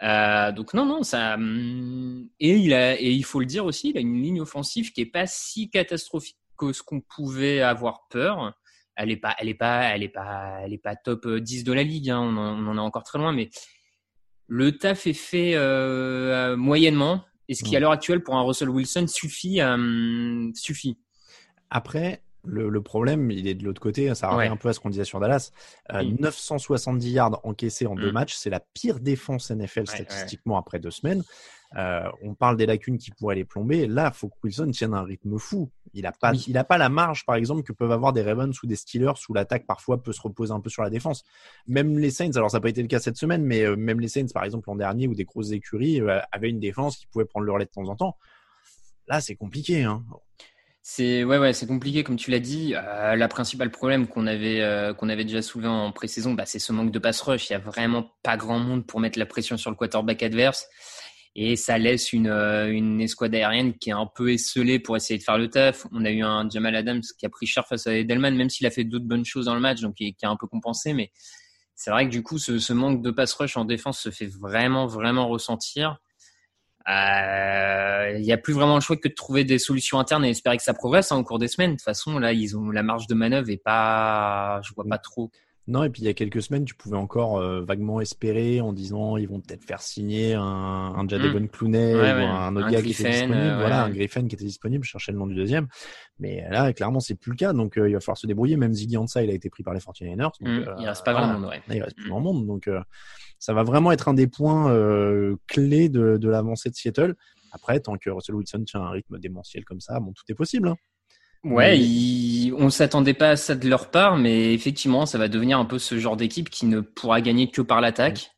Euh, 0.02 0.50
donc 0.50 0.74
non, 0.74 0.84
non, 0.84 1.04
ça. 1.04 1.34
Hum, 1.34 2.28
et 2.40 2.56
il 2.56 2.74
a, 2.74 3.00
et 3.00 3.10
il 3.10 3.24
faut 3.24 3.38
le 3.38 3.46
dire 3.46 3.64
aussi, 3.64 3.90
il 3.90 3.98
a 3.98 4.00
une 4.00 4.20
ligne 4.20 4.40
offensive 4.40 4.92
qui 4.92 5.02
est 5.02 5.06
pas 5.06 5.26
si 5.26 5.70
catastrophique 5.70 6.38
que 6.58 6.72
ce 6.72 6.82
qu'on 6.82 7.00
pouvait 7.00 7.60
avoir 7.60 8.08
peur. 8.10 8.54
Elle 8.96 9.12
est 9.12 9.16
pas, 9.16 9.36
elle 9.38 9.48
est 9.48 9.54
pas, 9.54 9.82
elle 9.84 10.02
est 10.02 10.08
pas, 10.08 10.58
elle 10.64 10.72
est 10.72 10.78
pas 10.78 10.96
top 10.96 11.28
10 11.28 11.62
de 11.62 11.72
la 11.72 11.84
ligue. 11.84 12.10
Hein, 12.10 12.18
on, 12.20 12.36
en, 12.36 12.66
on, 12.66 12.68
en, 12.68 12.76
est 12.76 12.80
encore 12.80 13.04
très 13.04 13.18
loin, 13.20 13.32
mais 13.32 13.48
le 14.48 14.76
taf 14.76 15.06
est 15.06 15.12
fait 15.12 15.52
euh, 15.54 16.56
moyennement. 16.56 17.24
Et 17.48 17.54
ce 17.54 17.64
qui 17.64 17.76
à 17.76 17.80
l'heure 17.80 17.92
actuelle 17.92 18.22
pour 18.22 18.36
un 18.36 18.42
Russell 18.42 18.68
Wilson 18.68 19.06
suffit, 19.06 19.60
euh, 19.60 20.50
suffit. 20.54 20.98
Après, 21.70 22.22
le, 22.44 22.68
le, 22.68 22.82
problème, 22.82 23.30
il 23.30 23.46
est 23.46 23.54
de 23.54 23.64
l'autre 23.64 23.80
côté. 23.80 24.14
Ça 24.14 24.28
revient 24.28 24.48
un 24.48 24.56
peu 24.56 24.68
à 24.68 24.72
ce 24.72 24.80
qu'on 24.80 24.90
disait 24.90 25.04
sur 25.04 25.20
Dallas. 25.20 25.52
Euh, 25.92 26.02
970 26.02 27.10
yards 27.10 27.40
encaissés 27.44 27.86
en 27.86 27.94
deux 27.94 28.10
mm. 28.10 28.14
matchs, 28.14 28.34
c'est 28.34 28.50
la 28.50 28.60
pire 28.60 29.00
défense 29.00 29.50
NFL 29.50 29.86
statistiquement 29.86 30.54
ouais. 30.54 30.60
après 30.60 30.78
deux 30.78 30.90
semaines. 30.90 31.22
Euh, 31.76 32.10
on 32.22 32.34
parle 32.34 32.56
des 32.56 32.66
lacunes 32.66 32.98
qui 32.98 33.12
pourraient 33.12 33.36
les 33.36 33.44
plomber. 33.44 33.86
Là, 33.86 34.10
faut 34.10 34.28
que 34.28 34.34
Wilson 34.42 34.70
tienne 34.72 34.94
un 34.94 35.04
rythme 35.04 35.38
fou. 35.38 35.70
Il 35.92 36.06
a 36.06 36.12
pas, 36.12 36.32
oui. 36.32 36.44
il 36.48 36.58
a 36.58 36.64
pas 36.64 36.78
la 36.78 36.88
marge, 36.88 37.24
par 37.24 37.36
exemple, 37.36 37.62
que 37.62 37.72
peuvent 37.72 37.92
avoir 37.92 38.12
des 38.12 38.22
Ravens 38.22 38.56
ou 38.62 38.66
des 38.66 38.76
Steelers 38.76 39.12
où 39.28 39.34
l'attaque 39.34 39.66
parfois 39.66 40.02
peut 40.02 40.12
se 40.12 40.20
reposer 40.20 40.52
un 40.52 40.60
peu 40.60 40.70
sur 40.70 40.82
la 40.82 40.90
défense. 40.90 41.24
Même 41.66 41.98
les 41.98 42.10
Saints, 42.10 42.32
alors 42.34 42.50
ça 42.50 42.56
n'a 42.56 42.62
pas 42.62 42.70
été 42.70 42.82
le 42.82 42.88
cas 42.88 42.98
cette 42.98 43.16
semaine, 43.16 43.44
mais 43.44 43.62
euh, 43.62 43.76
même 43.76 44.00
les 44.00 44.08
Saints, 44.08 44.26
par 44.32 44.44
exemple, 44.44 44.68
l'an 44.68 44.76
dernier 44.76 45.06
ou 45.06 45.14
des 45.14 45.24
grosses 45.24 45.52
écuries 45.52 46.00
euh, 46.00 46.20
avaient 46.32 46.50
une 46.50 46.60
défense 46.60 46.96
qui 46.96 47.06
pouvait 47.06 47.24
prendre 47.24 47.46
le 47.46 47.52
relais 47.52 47.66
de 47.66 47.70
temps 47.70 47.88
en 47.88 47.96
temps. 47.96 48.16
Là, 49.06 49.20
c'est 49.20 49.36
compliqué. 49.36 49.84
Hein. 49.84 50.04
C'est 50.82 51.24
ouais 51.24 51.36
ouais 51.36 51.52
c'est 51.52 51.66
compliqué 51.66 52.04
comme 52.04 52.16
tu 52.16 52.30
l'as 52.30 52.38
dit. 52.40 52.74
Euh, 52.74 53.14
la 53.14 53.28
principale 53.28 53.70
problème 53.70 54.06
qu'on 54.08 54.26
avait 54.26 54.60
euh, 54.62 54.94
avait 54.94 55.24
déjà 55.24 55.42
soulevé 55.42 55.68
en 55.68 55.92
pré-saison, 55.92 56.32
bah, 56.32 56.46
c'est 56.46 56.58
ce 56.58 56.72
manque 56.72 56.90
de 56.90 56.98
pass 56.98 57.20
rush. 57.20 57.50
Il 57.50 57.52
y 57.52 57.56
a 57.56 57.58
vraiment 57.58 58.12
pas 58.22 58.36
grand 58.36 58.58
monde 58.58 58.86
pour 58.86 59.00
mettre 59.00 59.18
la 59.18 59.26
pression 59.26 59.56
sur 59.58 59.70
le 59.70 59.76
quarterback 59.76 60.22
adverse. 60.22 60.66
et 61.36 61.56
ça 61.56 61.78
laisse 61.78 62.12
une, 62.12 62.28
euh, 62.28 62.70
une 62.72 63.00
escouade 63.00 63.34
aérienne 63.34 63.74
qui 63.78 63.90
est 63.90 63.92
un 63.92 64.06
peu 64.06 64.32
esselée 64.32 64.78
pour 64.80 64.96
essayer 64.96 65.18
de 65.18 65.24
faire 65.24 65.38
le 65.38 65.48
taf. 65.48 65.86
On 65.92 66.04
a 66.04 66.10
eu 66.10 66.22
un 66.22 66.48
Jamal 66.48 66.74
Adams 66.74 67.02
qui 67.18 67.26
a 67.26 67.28
pris 67.28 67.46
cher 67.46 67.66
face 67.68 67.86
à 67.86 67.94
Edelman, 67.94 68.34
même 68.36 68.50
s'il 68.50 68.66
a 68.66 68.70
fait 68.70 68.84
d'autres 68.84 69.06
bonnes 69.06 69.24
choses 69.24 69.46
dans 69.46 69.54
le 69.54 69.60
match, 69.60 69.80
donc 69.80 69.96
qui, 69.96 70.14
qui 70.14 70.26
a 70.26 70.30
un 70.30 70.36
peu 70.36 70.46
compensé. 70.46 70.94
Mais 70.94 71.12
c'est 71.76 71.90
vrai 71.90 72.06
que 72.06 72.10
du 72.10 72.22
coup, 72.22 72.38
ce, 72.38 72.58
ce, 72.58 72.72
manque 72.72 73.02
de 73.02 73.10
pass 73.10 73.32
rush 73.34 73.56
en 73.56 73.64
défense 73.64 74.00
se 74.00 74.10
fait 74.10 74.26
vraiment, 74.26 74.86
vraiment 74.86 75.28
ressentir. 75.28 75.98
Euh, 76.88 78.14
il 78.16 78.22
n'y 78.22 78.32
a 78.32 78.38
plus 78.38 78.54
vraiment 78.54 78.74
le 78.74 78.80
choix 78.80 78.96
que 78.96 79.08
de 79.08 79.14
trouver 79.14 79.44
des 79.44 79.58
solutions 79.58 79.98
internes 79.98 80.24
et 80.24 80.30
espérer 80.30 80.56
que 80.56 80.62
ça 80.62 80.74
progresse 80.74 81.12
hein, 81.12 81.16
au 81.16 81.24
cours 81.24 81.38
des 81.38 81.48
semaines. 81.48 81.72
De 81.72 81.76
toute 81.76 81.84
façon, 81.84 82.18
là, 82.18 82.32
ils 82.32 82.56
ont 82.56 82.70
la 82.70 82.82
marge 82.82 83.06
de 83.06 83.14
manœuvre 83.14 83.50
et 83.50 83.58
pas, 83.58 84.60
je 84.62 84.72
vois 84.74 84.86
pas 84.88 84.98
trop 84.98 85.30
non, 85.70 85.84
et 85.84 85.90
puis 85.90 86.02
il 86.02 86.04
y 86.04 86.08
a 86.08 86.14
quelques 86.14 86.42
semaines, 86.42 86.64
tu 86.64 86.74
pouvais 86.74 86.96
encore 86.96 87.38
euh, 87.38 87.62
vaguement 87.62 88.00
espérer 88.00 88.60
en 88.60 88.72
disant 88.72 89.16
ils 89.16 89.28
vont 89.28 89.40
peut-être 89.40 89.64
faire 89.64 89.80
signer 89.80 90.34
un, 90.34 90.42
un 90.42 91.08
Jadevon 91.08 91.42
mm. 91.42 91.48
Clooney 91.48 91.94
ou 91.94 91.98
un 91.98 92.56
autre 92.56 92.70
gars 92.70 92.82
qui 92.82 92.90
était 92.90 93.08
disponible. 93.08 93.34
Euh, 93.34 93.58
voilà, 93.58 93.84
un 93.84 93.90
Griffin 93.90 94.26
qui 94.26 94.34
était 94.34 94.44
disponible. 94.44 94.84
Je 94.84 94.90
cherchais 94.90 95.12
le 95.12 95.18
nom 95.18 95.28
du 95.28 95.36
deuxième. 95.36 95.68
Mais 96.18 96.44
là, 96.50 96.72
clairement, 96.72 96.98
c'est 96.98 97.14
plus 97.14 97.30
le 97.30 97.36
cas. 97.36 97.52
Donc 97.52 97.78
euh, 97.78 97.88
il 97.88 97.92
va 97.92 98.00
falloir 98.00 98.18
se 98.18 98.26
débrouiller. 98.26 98.56
Même 98.56 98.74
Ziggy 98.74 98.96
Ansah, 98.96 99.22
il 99.22 99.30
a 99.30 99.32
été 99.32 99.48
pris 99.48 99.62
par 99.62 99.72
les 99.72 99.80
49ers. 99.80 100.16
Donc, 100.16 100.34
mm. 100.40 100.74
il 100.80 100.88
reste 100.88 101.04
pas 101.04 101.12
grand 101.12 101.28
monde. 101.28 101.48
Ouais. 101.48 101.62
il 101.68 101.82
reste 101.82 101.94
plus 101.94 102.06
mm. 102.06 102.08
grand 102.08 102.20
monde. 102.20 102.46
Donc 102.46 102.68
ça 103.38 103.54
va 103.54 103.62
vraiment 103.62 103.92
être 103.92 104.08
un 104.08 104.14
des 104.14 104.26
points 104.26 104.74
clés 105.46 105.88
de, 105.88 106.16
de 106.16 106.28
l'avancée 106.28 106.68
de 106.68 106.74
Seattle. 106.74 107.14
Après, 107.52 107.78
tant 107.80 107.96
que 107.96 108.10
Russell 108.10 108.34
Wilson 108.34 108.64
tient 108.64 108.80
un 108.80 108.90
rythme 108.90 109.18
démentiel 109.18 109.64
comme 109.64 109.80
ça, 109.80 109.98
bon, 110.00 110.12
tout 110.12 110.22
est 110.28 110.34
possible. 110.34 110.68
Hein. 110.68 110.76
Ouais, 111.44 111.78
on 112.52 112.66
on 112.66 112.70
s'attendait 112.70 113.14
pas 113.14 113.30
à 113.30 113.36
ça 113.36 113.54
de 113.54 113.68
leur 113.68 113.90
part, 113.90 114.16
mais 114.16 114.52
effectivement, 114.52 115.06
ça 115.06 115.16
va 115.16 115.28
devenir 115.28 115.58
un 115.58 115.64
peu 115.64 115.78
ce 115.78 115.98
genre 115.98 116.16
d'équipe 116.16 116.50
qui 116.50 116.66
ne 116.66 116.80
pourra 116.80 117.20
gagner 117.20 117.50
que 117.50 117.62
par 117.62 117.80
l'attaque. 117.80 118.32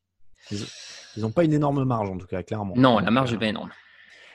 Ils 0.51 1.23
n'ont 1.23 1.33
pas 1.33 1.45
une 1.45 1.53
énorme 1.53 1.85
marge, 1.85 2.09
en 2.09 2.17
tout 2.17 2.27
cas, 2.27 2.43
clairement. 2.43 2.75
Non, 2.77 2.99
la 3.01 3.11
marge 3.11 3.33
n'est 3.33 3.39
pas 3.39 3.47
énorme. 3.47 3.71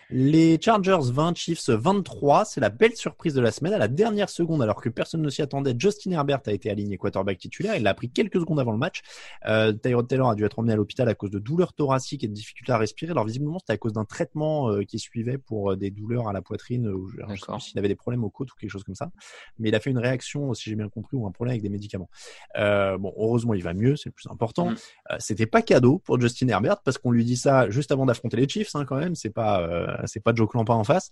Les 0.09 0.57
Chargers 0.61 1.11
20, 1.11 1.35
Chiefs 1.35 1.69
23, 1.69 2.45
c'est 2.45 2.61
la 2.61 2.69
belle 2.69 2.95
surprise 2.95 3.33
de 3.33 3.41
la 3.41 3.51
semaine. 3.51 3.73
À 3.73 3.77
la 3.77 3.89
dernière 3.89 4.29
seconde, 4.29 4.61
alors 4.61 4.81
que 4.81 4.87
personne 4.87 5.21
ne 5.21 5.29
s'y 5.29 5.41
attendait, 5.41 5.75
Justin 5.77 6.11
Herbert 6.11 6.39
a 6.45 6.53
été 6.53 6.69
aligné 6.69 6.97
quarterback 6.97 7.37
titulaire. 7.37 7.75
Il 7.75 7.83
l'a 7.83 7.93
pris 7.93 8.09
quelques 8.09 8.39
secondes 8.39 8.61
avant 8.61 8.71
le 8.71 8.77
match. 8.77 9.01
Euh, 9.47 9.73
Tyrod 9.73 10.07
Taylor 10.07 10.29
a 10.29 10.35
dû 10.35 10.45
être 10.45 10.59
emmené 10.59 10.71
à 10.71 10.75
l'hôpital 10.77 11.09
à 11.09 11.13
cause 11.13 11.29
de 11.29 11.39
douleurs 11.39 11.73
thoraciques 11.73 12.23
et 12.23 12.29
de 12.29 12.33
difficultés 12.33 12.71
à 12.71 12.77
respirer. 12.77 13.11
Alors 13.11 13.25
visiblement, 13.25 13.59
c'était 13.59 13.73
à 13.73 13.77
cause 13.77 13.91
d'un 13.91 14.05
traitement 14.05 14.71
euh, 14.71 14.83
qui 14.83 14.97
suivait 14.97 15.37
pour 15.37 15.73
euh, 15.73 15.75
des 15.75 15.91
douleurs 15.91 16.29
à 16.29 16.33
la 16.33 16.41
poitrine. 16.41 16.87
Ou, 16.87 17.09
je 17.09 17.17
sais 17.17 17.45
pas 17.45 17.59
s'il 17.59 17.77
avait 17.77 17.89
des 17.89 17.95
problèmes 17.95 18.23
aux 18.23 18.29
côtes 18.29 18.53
ou 18.53 18.55
quelque 18.55 18.71
chose 18.71 18.85
comme 18.85 18.95
ça. 18.95 19.11
Mais 19.59 19.67
il 19.67 19.75
a 19.75 19.81
fait 19.81 19.89
une 19.89 19.97
réaction, 19.97 20.53
si 20.53 20.69
j'ai 20.69 20.77
bien 20.77 20.87
compris, 20.87 21.17
ou 21.17 21.27
un 21.27 21.31
problème 21.31 21.51
avec 21.51 21.63
des 21.63 21.69
médicaments. 21.69 22.09
Euh, 22.57 22.97
bon, 22.97 23.13
heureusement, 23.17 23.53
il 23.53 23.63
va 23.63 23.73
mieux, 23.73 23.97
c'est 23.97 24.07
le 24.07 24.13
plus 24.13 24.27
important. 24.29 24.69
Mm. 24.69 24.75
Euh, 25.11 25.15
c'était 25.19 25.47
pas 25.47 25.61
cadeau 25.61 25.99
pour 25.99 26.17
Justin 26.21 26.47
Herbert 26.47 26.81
parce 26.81 26.97
qu'on 26.97 27.11
lui 27.11 27.25
dit 27.25 27.35
ça 27.35 27.69
juste 27.69 27.91
avant 27.91 28.05
d'affronter 28.05 28.37
les 28.37 28.47
Chiefs, 28.47 28.73
hein, 28.75 28.85
quand 28.85 28.97
même. 28.97 29.15
C'est 29.15 29.29
pas, 29.29 29.96
c'est 30.05 30.21
pas 30.21 30.33
Joe 30.33 30.47
Clampa 30.47 30.73
en 30.73 30.83
face. 30.83 31.09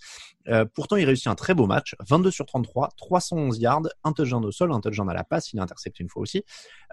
Euh, 0.47 0.65
pourtant, 0.73 0.95
il 0.95 1.05
réussit 1.05 1.27
un 1.27 1.35
très 1.35 1.53
beau 1.53 1.65
match, 1.65 1.95
22 2.07 2.31
sur 2.31 2.45
33, 2.45 2.89
311 2.97 3.57
yards, 3.59 3.83
un 4.03 4.13
touchdown 4.13 4.43
au 4.45 4.51
sol, 4.51 4.71
un 4.71 4.79
touchdown 4.79 5.09
à 5.09 5.13
la 5.13 5.23
passe, 5.23 5.53
il 5.53 5.59
a 5.59 5.63
intercepté 5.63 6.03
une 6.03 6.09
fois 6.09 6.21
aussi. 6.21 6.43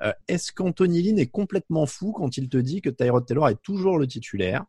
Euh, 0.03 0.13
est-ce 0.29 0.53
qu'Anthony 0.53 1.03
Lynn 1.03 1.19
est 1.19 1.27
complètement 1.27 1.87
fou 1.87 2.13
quand 2.13 2.37
il 2.37 2.49
te 2.49 2.57
dit 2.57 2.81
que 2.81 2.91
Tyrod 2.91 3.27
Taylor 3.27 3.49
est 3.49 3.63
toujours 3.63 3.99
le 3.99 4.07
titulaire, 4.07 4.65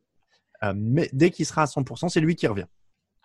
euh, 0.63 0.73
mais 0.75 1.09
dès 1.13 1.31
qu'il 1.31 1.45
sera 1.45 1.63
à 1.63 1.65
100%, 1.65 2.09
c'est 2.09 2.21
lui 2.21 2.35
qui 2.35 2.47
revient 2.47 2.67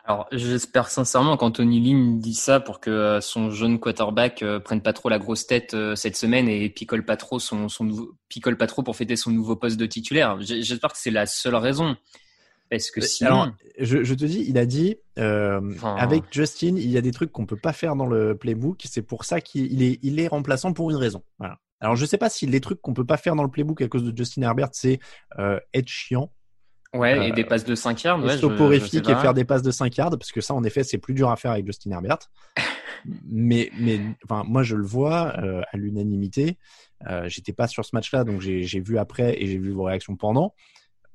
alors, 0.04 0.26
j'espère 0.32 0.88
sincèrement 0.88 1.36
qu'Anthony 1.36 1.80
Lynn 1.80 2.18
dit 2.18 2.32
ça 2.32 2.60
pour 2.60 2.80
que 2.80 3.18
son 3.20 3.50
jeune 3.50 3.78
quarterback 3.78 4.42
prenne 4.64 4.80
pas 4.80 4.94
trop 4.94 5.10
la 5.10 5.18
grosse 5.18 5.46
tête 5.46 5.76
cette 5.96 6.16
semaine 6.16 6.48
et 6.48 6.70
picole 6.70 7.04
pas 7.04 7.18
trop 7.18 7.38
son, 7.38 7.68
son 7.68 7.84
nouveau, 7.84 8.14
picole 8.30 8.56
pas 8.56 8.66
trop 8.66 8.82
pour 8.82 8.96
fêter 8.96 9.16
son 9.16 9.30
nouveau 9.30 9.54
poste 9.54 9.76
de 9.76 9.84
titulaire. 9.84 10.40
J'espère 10.40 10.92
que 10.92 10.98
c'est 10.98 11.10
la 11.10 11.26
seule 11.26 11.56
raison. 11.56 11.94
Parce 12.70 12.90
que 12.90 13.00
sinon... 13.00 13.30
Alors, 13.30 13.48
je, 13.78 14.04
je, 14.04 14.14
te 14.14 14.24
dis, 14.24 14.44
il 14.48 14.58
a 14.58 14.66
dit, 14.66 14.96
euh, 15.18 15.60
avec 15.82 16.24
Justin, 16.30 16.76
il 16.76 16.90
y 16.90 16.98
a 16.98 17.00
des 17.00 17.12
trucs 17.12 17.32
qu'on 17.32 17.46
peut 17.46 17.56
pas 17.56 17.72
faire 17.72 17.96
dans 17.96 18.06
le 18.06 18.36
playbook. 18.36 18.82
C'est 18.84 19.02
pour 19.02 19.24
ça 19.24 19.40
qu'il 19.40 19.82
est, 19.82 19.98
il 20.02 20.20
est 20.20 20.28
remplaçant 20.28 20.72
pour 20.72 20.90
une 20.90 20.96
raison. 20.96 21.22
Voilà. 21.38 21.58
Alors, 21.80 21.96
je 21.96 22.04
sais 22.04 22.18
pas 22.18 22.28
si 22.28 22.46
les 22.46 22.60
trucs 22.60 22.80
qu'on 22.82 22.94
peut 22.94 23.04
pas 23.04 23.16
faire 23.16 23.36
dans 23.36 23.44
le 23.44 23.50
playbook 23.50 23.80
à 23.82 23.88
cause 23.88 24.04
de 24.04 24.16
Justin 24.16 24.42
Herbert, 24.42 24.70
c'est 24.72 24.98
euh, 25.38 25.60
être 25.74 25.88
chiant. 25.88 26.32
Ouais, 26.94 27.28
et 27.28 27.32
des 27.32 27.44
passes 27.44 27.64
de 27.64 27.74
5 27.74 28.02
yards. 28.02 28.24
Ouais, 28.24 28.34
et 28.34 28.80
faire 29.02 29.34
des 29.34 29.44
passes 29.44 29.62
de 29.62 29.70
5 29.70 29.94
yards, 29.96 30.10
parce 30.10 30.32
que 30.32 30.40
ça, 30.40 30.54
en 30.54 30.64
effet, 30.64 30.84
c'est 30.84 30.96
plus 30.98 31.12
dur 31.12 31.30
à 31.30 31.36
faire 31.36 31.50
avec 31.50 31.66
Justin 31.66 31.90
Herbert. 31.90 32.18
mais, 33.26 33.70
mais, 33.78 34.00
enfin, 34.24 34.42
moi, 34.46 34.62
je 34.62 34.74
le 34.74 34.84
vois 34.84 35.34
euh, 35.38 35.60
à 35.70 35.76
l'unanimité. 35.76 36.56
Euh, 37.06 37.28
J'étais 37.28 37.52
pas 37.52 37.68
sur 37.68 37.84
ce 37.84 37.90
match-là, 37.94 38.24
donc 38.24 38.40
j'ai 38.40 38.80
vu 38.80 38.98
après 38.98 39.40
et 39.40 39.46
j'ai 39.46 39.58
vu 39.58 39.70
vos 39.70 39.84
réactions 39.84 40.16
pendant. 40.16 40.54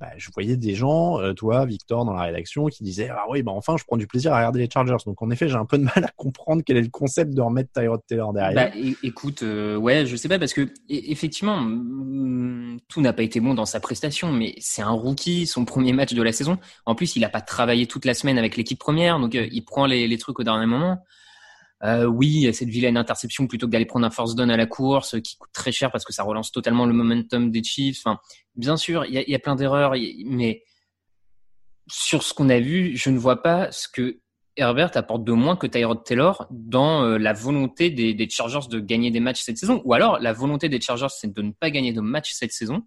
Bah, 0.03 0.09
je 0.17 0.29
voyais 0.33 0.57
des 0.57 0.75
gens, 0.75 1.21
euh, 1.21 1.31
toi, 1.31 1.65
Victor, 1.65 2.03
dans 2.03 2.11
la 2.11 2.23
rédaction, 2.23 2.65
qui 2.65 2.83
disaient 2.83 3.07
ah 3.09 3.23
oui, 3.29 3.41
bah 3.41 3.53
enfin, 3.53 3.77
je 3.77 3.85
prends 3.85 3.95
du 3.95 4.05
plaisir 4.05 4.33
à 4.33 4.37
regarder 4.39 4.59
les 4.59 4.69
Chargers. 4.69 4.97
Donc 5.05 5.21
en 5.21 5.31
effet, 5.31 5.47
j'ai 5.47 5.55
un 5.55 5.63
peu 5.63 5.77
de 5.77 5.83
mal 5.83 6.03
à 6.03 6.11
comprendre 6.17 6.61
quel 6.65 6.75
est 6.75 6.81
le 6.81 6.89
concept 6.89 7.33
de 7.33 7.39
remettre 7.39 7.71
Tyrod 7.71 8.01
Taylor 8.05 8.33
derrière. 8.33 8.69
Bah, 8.69 8.77
écoute, 9.01 9.43
euh, 9.43 9.77
ouais, 9.77 10.05
je 10.05 10.17
sais 10.17 10.27
pas 10.27 10.39
parce 10.39 10.51
que 10.51 10.73
effectivement, 10.89 11.61
tout 12.89 12.99
n'a 12.99 13.13
pas 13.13 13.23
été 13.23 13.39
bon 13.39 13.53
dans 13.53 13.65
sa 13.65 13.79
prestation, 13.79 14.33
mais 14.33 14.55
c'est 14.59 14.81
un 14.81 14.91
rookie, 14.91 15.47
son 15.47 15.63
premier 15.63 15.93
match 15.93 16.13
de 16.13 16.21
la 16.21 16.33
saison. 16.33 16.57
En 16.85 16.95
plus, 16.95 17.15
il 17.15 17.23
a 17.23 17.29
pas 17.29 17.39
travaillé 17.39 17.87
toute 17.87 18.03
la 18.03 18.13
semaine 18.13 18.37
avec 18.37 18.57
l'équipe 18.57 18.79
première, 18.79 19.21
donc 19.21 19.35
euh, 19.35 19.47
il 19.53 19.63
prend 19.63 19.85
les 19.85 20.17
trucs 20.17 20.37
au 20.37 20.43
dernier 20.43 20.65
moment 20.65 20.97
euh, 21.83 22.05
oui, 22.05 22.53
cette 22.53 22.69
vilaine 22.69 22.95
interception 22.95 23.47
plutôt 23.47 23.67
que 23.67 23.71
d'aller 23.71 23.85
prendre 23.85 24.05
un 24.05 24.11
first 24.11 24.37
down 24.37 24.49
à 24.49 24.57
la 24.57 24.65
course 24.65 25.19
qui 25.21 25.37
coûte 25.37 25.51
très 25.51 25.71
cher 25.71 25.91
parce 25.91 26.05
que 26.05 26.13
ça 26.13 26.23
relance 26.23 26.51
totalement 26.51 26.85
le 26.85 26.93
momentum 26.93 27.51
des 27.51 27.63
Chiefs. 27.63 27.99
Enfin, 28.05 28.19
bien 28.55 28.77
sûr, 28.77 29.05
il 29.05 29.13
y 29.13 29.17
a, 29.17 29.29
y 29.29 29.35
a, 29.35 29.39
plein 29.39 29.55
d'erreurs, 29.55 29.93
mais 30.25 30.63
sur 31.91 32.23
ce 32.23 32.33
qu'on 32.33 32.49
a 32.49 32.59
vu, 32.59 32.95
je 32.95 33.09
ne 33.09 33.17
vois 33.17 33.41
pas 33.41 33.71
ce 33.71 33.89
que 33.89 34.19
Herbert 34.55 34.91
apporte 34.95 35.23
de 35.23 35.33
moins 35.33 35.55
que 35.57 35.67
Tyrod 35.67 36.03
Taylor 36.03 36.47
dans 36.51 37.03
euh, 37.03 37.17
la 37.17 37.33
volonté 37.33 37.89
des, 37.89 38.13
des, 38.13 38.29
Chargers 38.29 38.67
de 38.69 38.79
gagner 38.79 39.11
des 39.11 39.19
matchs 39.19 39.41
cette 39.41 39.57
saison. 39.57 39.81
Ou 39.83 39.93
alors, 39.93 40.19
la 40.19 40.31
volonté 40.31 40.69
des 40.69 40.79
Chargers, 40.79 41.07
c'est 41.09 41.33
de 41.33 41.41
ne 41.41 41.51
pas 41.51 41.71
gagner 41.71 41.91
de 41.91 42.01
matchs 42.01 42.31
cette 42.33 42.51
saison. 42.51 42.83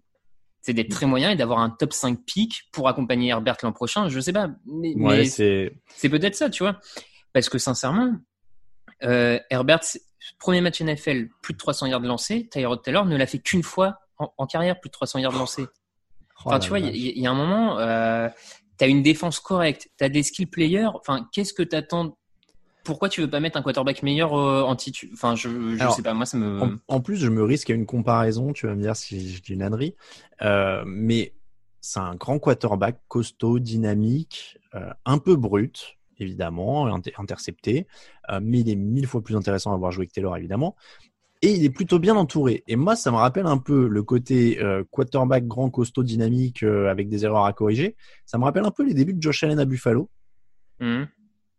C'est 0.61 0.73
d'être 0.73 0.89
très 0.89 1.05
moyen 1.05 1.31
et 1.31 1.35
d'avoir 1.35 1.59
un 1.59 1.69
top 1.69 1.93
5 1.93 2.19
pick 2.25 2.63
pour 2.71 2.87
accompagner 2.87 3.29
Herbert 3.29 3.57
l'an 3.63 3.73
prochain. 3.73 4.09
Je 4.09 4.19
sais 4.19 4.33
pas. 4.33 4.49
Mais, 4.65 4.93
mais 4.95 5.25
c'est 5.25 5.71
peut-être 6.09 6.35
ça, 6.35 6.49
tu 6.49 6.63
vois. 6.63 6.79
Parce 7.33 7.49
que 7.49 7.57
sincèrement, 7.57 8.15
euh, 9.03 9.39
Herbert, 9.49 9.81
premier 10.39 10.61
match 10.61 10.81
NFL, 10.81 11.27
plus 11.41 11.53
de 11.53 11.57
300 11.57 11.87
yards 11.87 12.01
lancés. 12.01 12.47
Tyrod 12.49 12.81
Taylor 12.81 13.05
ne 13.05 13.15
l'a 13.15 13.27
fait 13.27 13.39
qu'une 13.39 13.63
fois 13.63 13.99
en, 14.17 14.47
carrière, 14.47 14.79
plus 14.79 14.89
de 14.89 14.93
300 14.93 15.19
yards 15.19 15.37
lancés. 15.37 15.67
Oh 15.67 16.43
enfin, 16.45 16.59
tu 16.59 16.69
vois, 16.69 16.79
il 16.79 16.95
y, 16.95 17.19
y, 17.19 17.27
a 17.27 17.31
un 17.31 17.35
moment, 17.35 17.79
euh, 17.79 18.29
tu 18.77 18.85
as 18.85 18.87
une 18.87 19.03
défense 19.03 19.39
correcte, 19.39 19.89
tu 19.97 20.03
as 20.03 20.09
des 20.09 20.23
skill 20.23 20.47
players. 20.47 20.89
Enfin, 20.93 21.27
qu'est-ce 21.31 21.53
que 21.53 21.63
tu 21.63 21.75
attends 21.75 22.17
pourquoi 22.87 23.09
tu 23.09 23.19
veux 23.19 23.29
pas 23.29 23.41
mettre 23.41 23.57
un 23.57 23.61
quarterback 23.61 24.01
meilleur 24.01 24.33
euh, 24.33 24.61
en 24.61 24.77
titre 24.77 24.99
Enfin, 25.11 25.35
je, 25.35 25.49
je 25.75 25.89
sais 25.89 26.01
pas, 26.01 26.13
moi 26.13 26.25
ça 26.25 26.37
me. 26.37 26.79
En, 26.87 27.01
plus, 27.01 27.17
je 27.17 27.27
me 27.27 27.43
risque 27.43 27.69
à 27.69 27.73
une 27.73 27.85
comparaison. 27.85 28.53
Tu 28.53 28.65
vas 28.65 28.75
me 28.75 28.81
dire 28.81 28.95
si 28.95 29.29
je 29.29 29.41
dis 29.41 29.53
une 29.53 29.61
ânerie, 29.61 29.93
euh, 30.41 30.83
mais 30.87 31.33
c'est 31.81 31.99
un 31.99 32.15
grand 32.15 32.39
quarterback 32.39 32.97
costaud, 33.09 33.59
dynamique, 33.59 34.57
euh, 34.73 34.89
un 35.05 35.17
peu 35.17 35.35
brut, 35.35 35.96
évidemment, 36.19 36.87
intercepté, 37.17 37.87
euh, 38.29 38.39
mais 38.41 38.59
il 38.59 38.69
est 38.69 38.75
mille 38.75 39.07
fois 39.07 39.21
plus 39.21 39.35
intéressant 39.35 39.73
à 39.73 39.77
voir 39.77 39.91
jouer 39.91 40.07
que 40.07 40.13
Taylor, 40.13 40.37
évidemment. 40.37 40.75
Et 41.41 41.51
il 41.51 41.63
est 41.63 41.69
plutôt 41.69 41.99
bien 41.99 42.15
entouré. 42.15 42.63
Et 42.67 42.75
moi, 42.75 42.95
ça 42.95 43.11
me 43.11 43.17
rappelle 43.17 43.45
un 43.45 43.59
peu 43.59 43.87
le 43.87 44.01
côté 44.01 44.59
euh, 44.61 44.83
quarterback 44.89 45.45
grand, 45.45 45.69
costaud, 45.69 46.03
dynamique, 46.03 46.63
euh, 46.63 46.89
avec 46.89 47.09
des 47.09 47.25
erreurs 47.25 47.45
à 47.45 47.53
corriger. 47.53 47.95
Ça 48.25 48.39
me 48.39 48.43
rappelle 48.43 48.65
un 48.65 48.71
peu 48.71 48.83
les 48.83 48.95
débuts 48.95 49.13
de 49.13 49.21
Josh 49.21 49.43
Allen 49.43 49.59
à 49.59 49.65
Buffalo, 49.65 50.09
mmh. 50.79 51.03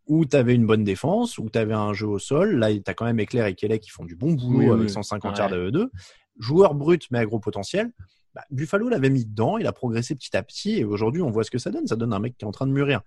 où 0.08 0.26
tu 0.26 0.36
avais 0.36 0.54
une 0.54 0.66
bonne 0.66 0.82
défense, 0.82 1.38
où 1.38 1.48
tu 1.48 1.58
avais 1.58 1.74
un 1.74 1.92
jeu 1.92 2.08
au 2.08 2.18
sol. 2.18 2.56
Là, 2.56 2.74
tu 2.74 2.82
as 2.86 2.94
quand 2.94 3.04
même 3.04 3.20
Eclair 3.20 3.46
et 3.46 3.54
Kelly 3.54 3.78
qui 3.78 3.90
font 3.90 4.04
du 4.04 4.16
bon 4.16 4.32
boulot 4.32 4.72
avec 4.72 4.90
150 4.90 5.38
yards 5.38 5.50
de 5.50 5.70
E2. 5.70 5.88
Joueur 6.40 6.74
brut, 6.74 7.06
mais 7.12 7.18
à 7.18 7.24
gros 7.24 7.38
potentiel. 7.38 7.92
Bah, 8.34 8.44
Buffalo 8.50 8.88
l'avait 8.88 9.10
mis 9.10 9.24
dedans, 9.24 9.58
il 9.58 9.66
a 9.66 9.72
progressé 9.72 10.14
petit 10.14 10.36
à 10.36 10.42
petit, 10.42 10.78
et 10.78 10.84
aujourd'hui, 10.84 11.22
on 11.22 11.30
voit 11.30 11.44
ce 11.44 11.50
que 11.50 11.58
ça 11.58 11.70
donne. 11.70 11.86
Ça 11.86 11.96
donne 11.96 12.12
un 12.12 12.18
mec 12.18 12.36
qui 12.36 12.44
est 12.44 12.48
en 12.48 12.52
train 12.52 12.66
de 12.66 12.72
mûrir 12.72 13.02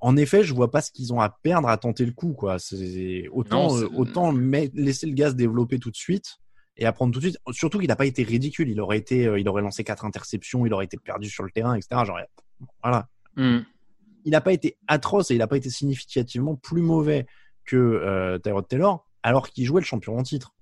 en 0.00 0.16
effet, 0.16 0.42
je 0.42 0.54
vois 0.54 0.70
pas 0.70 0.80
ce 0.80 0.90
qu'ils 0.90 1.12
ont 1.12 1.20
à 1.20 1.28
perdre 1.28 1.68
à 1.68 1.76
tenter 1.76 2.06
le 2.06 2.12
coup, 2.12 2.32
quoi. 2.32 2.58
C'est 2.58 3.28
autant, 3.32 3.76
euh, 3.76 3.88
autant 3.94 4.32
laisser 4.32 5.06
le 5.06 5.12
gaz 5.12 5.36
développer 5.36 5.78
tout 5.78 5.90
de 5.90 5.96
suite 5.96 6.38
et 6.76 6.86
apprendre 6.86 7.12
tout 7.12 7.20
de 7.20 7.24
suite. 7.26 7.38
Surtout 7.52 7.78
qu'il 7.78 7.88
n'a 7.88 7.96
pas 7.96 8.06
été 8.06 8.22
ridicule. 8.22 8.70
Il 8.70 8.80
aurait 8.80 8.98
été, 8.98 9.26
euh, 9.26 9.38
il 9.38 9.48
aurait 9.48 9.62
lancé 9.62 9.84
quatre 9.84 10.04
interceptions, 10.04 10.64
il 10.64 10.72
aurait 10.72 10.86
été 10.86 10.96
perdu 10.96 11.28
sur 11.28 11.44
le 11.44 11.50
terrain, 11.50 11.74
etc. 11.74 12.02
Genre, 12.04 12.18
voilà. 12.82 13.08
Hmm. 13.36 13.60
Il 14.24 14.32
n'a 14.32 14.40
pas 14.40 14.52
été 14.52 14.76
atroce 14.88 15.30
et 15.30 15.34
il 15.34 15.38
n'a 15.38 15.46
pas 15.46 15.56
été 15.56 15.70
significativement 15.70 16.56
plus 16.56 16.82
mauvais 16.82 17.26
que 17.64 17.76
euh, 17.76 18.38
Tyrod 18.38 18.66
Taylor, 18.66 19.06
alors 19.22 19.48
qu'il 19.50 19.64
jouait 19.64 19.80
le 19.80 19.86
champion 19.86 20.18
en 20.18 20.22
titre. 20.22 20.54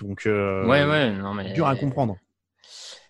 Donc, 0.00 0.26
euh, 0.26 0.66
ouais, 0.66 0.84
ouais, 0.84 1.12
non, 1.12 1.34
mais... 1.34 1.52
dur 1.54 1.66
à 1.66 1.76
comprendre. 1.76 2.16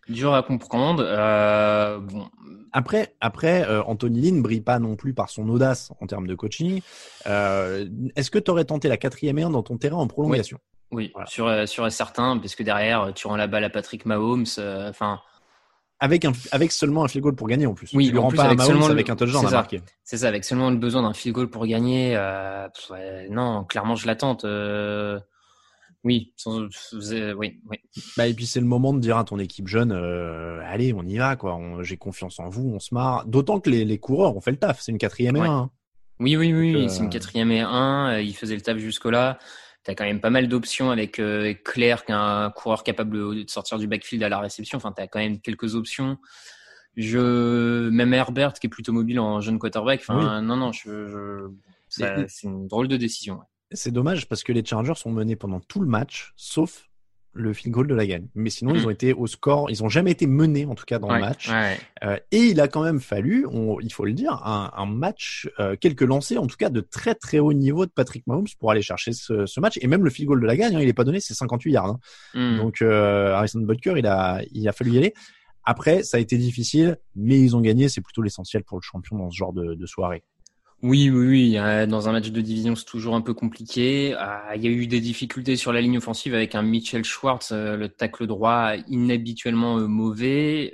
Dur 0.08 0.34
à 0.34 0.42
comprendre. 0.42 1.02
Euh, 1.06 1.98
bon. 1.98 2.28
Après, 2.72 3.14
après 3.20 3.66
euh, 3.68 3.82
Anthony 3.84 4.20
Lynn 4.20 4.42
brille 4.42 4.60
pas 4.60 4.78
non 4.78 4.96
plus 4.96 5.14
par 5.14 5.30
son 5.30 5.48
audace 5.48 5.90
en 6.00 6.06
termes 6.06 6.26
de 6.26 6.34
coaching. 6.34 6.80
Euh, 7.26 7.86
Est-ce 8.16 8.30
que 8.30 8.38
tu 8.38 8.50
aurais 8.50 8.64
tenté 8.64 8.88
la 8.88 8.96
quatrième 8.98 9.38
et 9.38 9.42
un 9.42 9.50
dans 9.50 9.62
ton 9.62 9.78
terrain 9.78 9.96
en 9.96 10.06
prolongation? 10.06 10.58
Oui, 10.92 11.12
sur, 11.26 11.68
sur 11.68 11.90
certains, 11.90 12.38
parce 12.38 12.54
que 12.54 12.62
derrière, 12.62 13.12
tu 13.14 13.26
rends 13.26 13.36
la 13.36 13.46
balle 13.48 13.64
à 13.64 13.70
Patrick 13.70 14.06
Mahomes. 14.06 14.44
Enfin, 14.88 15.20
avec 15.98 16.24
un, 16.24 16.32
avec 16.52 16.70
seulement 16.70 17.02
un 17.04 17.08
field 17.08 17.24
goal 17.24 17.34
pour 17.34 17.48
gagner 17.48 17.66
en 17.66 17.74
plus. 17.74 17.90
Oui, 17.94 18.06
tu 18.06 18.12
lui 18.12 18.18
en 18.18 18.22
rends 18.22 18.28
plus, 18.28 18.36
pas 18.36 18.44
avec 18.44 18.60
un 18.60 18.62
Mahomes 18.62 18.70
seulement 18.72 18.86
le- 18.88 18.92
avec 18.92 19.10
un 19.10 19.16
touchdown 19.16 19.40
c'est 19.40 19.46
à 19.46 19.50
ça. 19.50 19.56
marquer. 19.56 19.80
C'est 20.04 20.18
ça, 20.18 20.28
avec 20.28 20.44
seulement 20.44 20.70
le 20.70 20.76
besoin 20.76 21.02
d'un 21.02 21.14
field 21.14 21.34
goal 21.34 21.48
pour 21.48 21.66
gagner. 21.66 22.14
Pff, 22.72 22.90
ouais, 22.90 23.28
non, 23.30 23.64
clairement, 23.64 23.96
je 23.96 24.06
l'attente. 24.06 24.44
Oui, 26.06 26.32
sans, 26.36 26.60
euh, 26.60 27.32
oui, 27.34 27.58
oui. 27.68 27.78
Bah, 28.16 28.28
et 28.28 28.32
puis 28.34 28.46
c'est 28.46 28.60
le 28.60 28.66
moment 28.66 28.94
de 28.94 29.00
dire 29.00 29.16
à 29.18 29.24
ton 29.24 29.40
équipe 29.40 29.66
jeune, 29.66 29.90
euh, 29.90 30.60
allez, 30.64 30.92
on 30.92 31.02
y 31.02 31.16
va, 31.16 31.34
quoi. 31.34 31.58
J'ai 31.82 31.96
confiance 31.96 32.38
en 32.38 32.48
vous, 32.48 32.70
on 32.72 32.78
se 32.78 32.94
marre. 32.94 33.26
D'autant 33.26 33.58
que 33.58 33.70
les, 33.70 33.84
les 33.84 33.98
coureurs 33.98 34.36
ont 34.36 34.40
fait 34.40 34.52
le 34.52 34.56
taf. 34.56 34.80
C'est 34.80 34.92
une 34.92 34.98
quatrième 34.98 35.34
et 35.36 35.40
Ouais. 35.40 35.48
un. 35.48 35.58
hein. 35.62 35.70
Oui, 36.20 36.36
oui, 36.36 36.52
oui, 36.54 36.74
euh, 36.76 36.88
c'est 36.88 37.02
une 37.02 37.10
quatrième 37.10 37.50
et 37.50 37.60
un. 37.60 38.12
euh, 38.14 38.22
Il 38.22 38.34
faisait 38.36 38.54
le 38.54 38.60
taf 38.60 38.78
jusque-là. 38.78 39.38
T'as 39.82 39.94
quand 39.96 40.04
même 40.04 40.20
pas 40.20 40.30
mal 40.30 40.46
d'options 40.48 40.90
avec 40.92 41.20
Claire, 41.64 42.04
qui 42.04 42.12
est 42.12 42.14
un 42.14 42.50
coureur 42.50 42.84
capable 42.84 43.34
de 43.36 43.44
sortir 43.48 43.76
du 43.78 43.88
backfield 43.88 44.22
à 44.22 44.28
la 44.28 44.38
réception. 44.38 44.76
Enfin, 44.76 44.92
t'as 44.92 45.08
quand 45.08 45.18
même 45.18 45.40
quelques 45.40 45.74
options. 45.74 46.18
Je, 46.96 47.88
même 47.90 48.14
Herbert, 48.14 48.54
qui 48.54 48.66
est 48.68 48.70
plutôt 48.70 48.92
mobile 48.92 49.18
en 49.20 49.40
jeune 49.40 49.58
quarterback. 49.58 50.00
Enfin, 50.00 50.40
non, 50.40 50.56
non, 50.56 50.70
je, 50.72 51.08
je- 51.08 51.50
c'est 51.88 52.46
une 52.46 52.66
drôle 52.68 52.86
de 52.88 52.96
décision. 52.96 53.34
ouais. 53.38 53.44
C'est 53.72 53.90
dommage 53.92 54.28
parce 54.28 54.42
que 54.44 54.52
les 54.52 54.64
Chargers 54.64 54.94
sont 54.94 55.10
menés 55.10 55.36
pendant 55.36 55.60
tout 55.60 55.80
le 55.80 55.86
match, 55.86 56.32
sauf 56.36 56.88
le 57.38 57.52
field 57.52 57.74
goal 57.74 57.86
de 57.86 57.94
la 57.94 58.06
gagne. 58.06 58.28
Mais 58.34 58.48
sinon, 58.48 58.70
Mhm. 58.72 58.76
ils 58.78 58.86
ont 58.86 58.90
été 58.90 59.12
au 59.12 59.26
score. 59.26 59.70
Ils 59.70 59.84
ont 59.84 59.90
jamais 59.90 60.10
été 60.12 60.26
menés, 60.26 60.64
en 60.64 60.74
tout 60.74 60.86
cas, 60.86 60.98
dans 60.98 61.08
Ouais, 61.08 61.16
le 61.16 61.20
match. 61.20 61.50
ouais. 61.50 61.78
Euh, 62.04 62.16
et 62.30 62.38
il 62.44 62.60
a 62.62 62.68
quand 62.68 62.82
même 62.82 62.98
fallu, 63.00 63.44
on- 63.50 63.78
il 63.80 63.92
faut 63.92 64.06
le 64.06 64.14
dire, 64.14 64.32
un, 64.46 64.70
un 64.74 64.86
match, 64.86 65.46
euh, 65.60 65.76
quelques 65.78 66.00
lancers, 66.02 66.40
en 66.40 66.46
tout 66.46 66.56
cas 66.56 66.70
de 66.70 66.80
très 66.80 67.14
très 67.14 67.38
haut 67.38 67.52
niveau 67.52 67.84
de 67.84 67.90
Patrick 67.90 68.26
Mahomes 68.26 68.46
pour 68.58 68.70
aller 68.70 68.80
chercher 68.80 69.12
ce, 69.12 69.44
ce 69.44 69.60
match. 69.60 69.78
Et 69.82 69.86
même 69.86 70.02
le 70.02 70.08
field 70.08 70.28
goal 70.28 70.40
de 70.40 70.46
la 70.46 70.56
gagne, 70.56 70.76
hein, 70.76 70.80
il 70.80 70.88
est 70.88 70.94
pas 70.94 71.04
donné, 71.04 71.20
c'est 71.20 71.34
58 71.34 71.72
yards. 71.72 71.86
hein. 71.86 71.98
Hmm. 72.34 72.56
Donc 72.56 72.80
euh, 72.80 73.34
Harrison 73.34 73.60
Butker, 73.60 73.94
il 73.98 74.06
a, 74.06 74.40
il 74.52 74.66
a 74.66 74.72
fallu 74.72 74.92
y 74.92 74.98
aller. 74.98 75.12
Après, 75.64 76.04
ça 76.04 76.16
a 76.16 76.20
été 76.20 76.38
difficile, 76.38 76.96
mais 77.16 77.38
ils 77.40 77.54
ont 77.56 77.60
gagné. 77.60 77.88
C'est 77.90 78.00
plutôt 78.00 78.22
l'essentiel 78.22 78.62
pour 78.64 78.78
le 78.78 78.82
champion 78.82 79.18
dans 79.18 79.30
ce 79.30 79.36
genre 79.36 79.52
de, 79.52 79.74
de 79.74 79.86
soirée. 79.86 80.22
Oui, 80.82 81.08
oui, 81.10 81.26
oui. 81.26 81.58
euh, 81.58 81.86
Dans 81.86 82.08
un 82.08 82.12
match 82.12 82.30
de 82.30 82.40
division, 82.40 82.74
c'est 82.76 82.84
toujours 82.84 83.14
un 83.14 83.22
peu 83.22 83.32
compliqué. 83.34 84.14
Euh, 84.14 84.54
Il 84.56 84.62
y 84.62 84.66
a 84.66 84.70
eu 84.70 84.86
des 84.86 85.00
difficultés 85.00 85.56
sur 85.56 85.72
la 85.72 85.80
ligne 85.80 85.96
offensive 85.98 86.34
avec 86.34 86.54
un 86.54 86.62
Mitchell 86.62 87.02
Schwartz, 87.04 87.50
euh, 87.52 87.76
le 87.76 87.88
tacle 87.88 88.26
droit 88.26 88.72
inhabituellement 88.88 89.78
euh, 89.78 89.86
mauvais. 89.86 90.72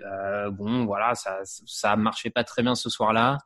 Bon, 0.53 0.85
voilà, 0.85 1.15
ça, 1.15 1.39
ça 1.45 1.97
marchait 1.97 2.31
pas 2.31 2.45
très 2.45 2.63
bien 2.63 2.75
ce 2.75 2.91
soir-là. 2.91 3.39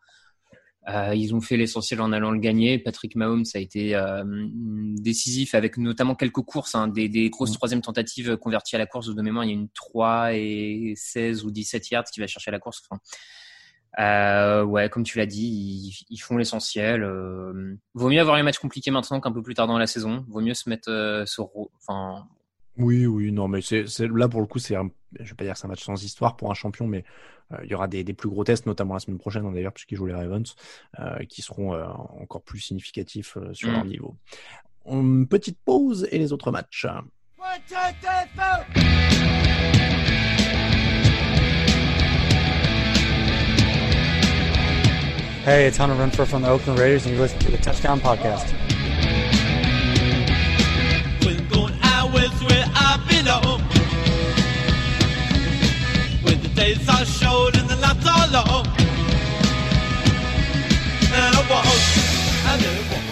Ils 1.14 1.34
ont 1.34 1.40
fait 1.40 1.56
l'essentiel 1.56 2.00
en 2.00 2.12
allant 2.12 2.30
le 2.30 2.38
gagner. 2.38 2.78
Patrick 2.78 3.16
Mahomes 3.16 3.44
a 3.54 3.58
été 3.58 4.00
décisif 4.24 5.54
avec 5.54 5.78
notamment 5.78 6.14
quelques 6.14 6.42
courses, 6.42 6.74
hein, 6.76 6.86
des, 6.88 7.08
des 7.08 7.28
grosses 7.28 7.52
troisième 7.52 7.80
tentatives 7.82 8.36
converties 8.36 8.76
à 8.76 8.78
la 8.78 8.86
course. 8.86 9.12
De 9.14 9.20
mémoire, 9.22 9.44
il 9.44 9.48
y 9.48 9.50
a 9.50 9.54
une 9.54 9.68
3 9.70 10.34
et 10.34 10.94
16 10.96 11.44
ou 11.44 11.50
17 11.50 11.90
yards 11.90 12.04
qui 12.04 12.20
va 12.20 12.26
chercher 12.28 12.52
la 12.52 12.60
course. 12.60 12.82
Enfin, 12.88 13.00
euh, 13.98 14.62
ouais, 14.64 14.88
comme 14.88 15.02
tu 15.04 15.18
l'as 15.18 15.26
dit, 15.26 15.46
ils, 15.46 16.04
ils 16.10 16.18
font 16.18 16.36
l'essentiel. 16.36 17.02
Euh, 17.02 17.76
vaut 17.94 18.08
mieux 18.10 18.20
avoir 18.20 18.36
les 18.36 18.42
matchs 18.42 18.58
compliqués 18.58 18.90
maintenant 18.90 19.20
qu'un 19.20 19.32
peu 19.32 19.42
plus 19.42 19.54
tard 19.54 19.66
dans 19.66 19.78
la 19.78 19.86
saison. 19.86 20.24
Vaut 20.28 20.40
mieux 20.40 20.54
se 20.54 20.68
mettre 20.68 20.90
euh, 20.90 21.24
sur, 21.26 21.48
enfin, 21.76 22.26
Oui, 22.78 23.06
oui, 23.06 23.32
non, 23.32 23.48
mais 23.48 23.60
c'est 23.62 23.84
là 24.00 24.28
pour 24.28 24.40
le 24.40 24.46
coup, 24.46 24.58
c'est 24.58 24.76
un- 24.76 24.90
je 25.18 25.24
vais 25.30 25.34
pas 25.34 25.44
dire 25.44 25.54
que 25.54 25.58
c'est 25.60 25.66
un 25.66 25.70
match 25.70 25.82
sans 25.84 26.02
histoire 26.04 26.36
pour 26.36 26.50
un 26.50 26.54
champion, 26.54 26.86
mais 26.86 27.04
euh, 27.52 27.56
il 27.64 27.70
y 27.70 27.74
aura 27.74 27.88
des, 27.88 28.04
des 28.04 28.12
plus 28.12 28.28
gros 28.28 28.44
tests, 28.44 28.66
notamment 28.66 28.92
la 28.94 29.00
semaine 29.00 29.18
prochaine 29.18 29.46
hein, 29.46 29.52
d'ailleurs, 29.52 29.72
puisqu'ils 29.72 29.96
jouent 29.96 30.06
les 30.06 30.14
Ravens, 30.14 30.54
euh, 30.98 31.24
qui 31.28 31.40
seront 31.42 31.72
euh, 31.74 31.86
encore 32.20 32.42
plus 32.42 32.58
significatifs 32.60 33.36
euh, 33.38 33.54
sur 33.54 33.70
Mm. 33.70 33.72
leur 33.72 33.84
niveau. 33.86 34.16
Une 34.88 35.26
petite 35.26 35.58
pause 35.64 36.06
et 36.12 36.18
les 36.18 36.32
autres 36.32 36.50
matchs. 36.52 36.86
Hey, 45.46 45.66
it's 45.66 45.76
Hunter 45.76 45.94
Renfro 45.94 46.26
from 46.26 46.42
the 46.42 46.48
Oakland 46.48 46.76
Raiders, 46.76 47.06
and 47.06 47.14
you're 47.14 47.22
listening 47.22 47.42
to 47.42 47.50
the 47.52 47.58
Touchdown 47.58 48.00
Podcast. 48.00 48.50
When 51.24 51.46
going 51.46 51.78
out 51.84 52.12
where 52.42 52.64
I 52.74 52.98
belong. 53.06 53.60
When 56.24 56.42
the 56.42 56.48
days 56.48 56.88
are 56.88 57.04
short 57.04 57.56
and 57.56 57.68
the 57.68 57.76
nights 57.76 58.04
are 58.08 58.26
long. 58.32 58.66
And 61.14 61.36
I 61.36 61.42
I 62.44 62.60
never. 62.60 63.05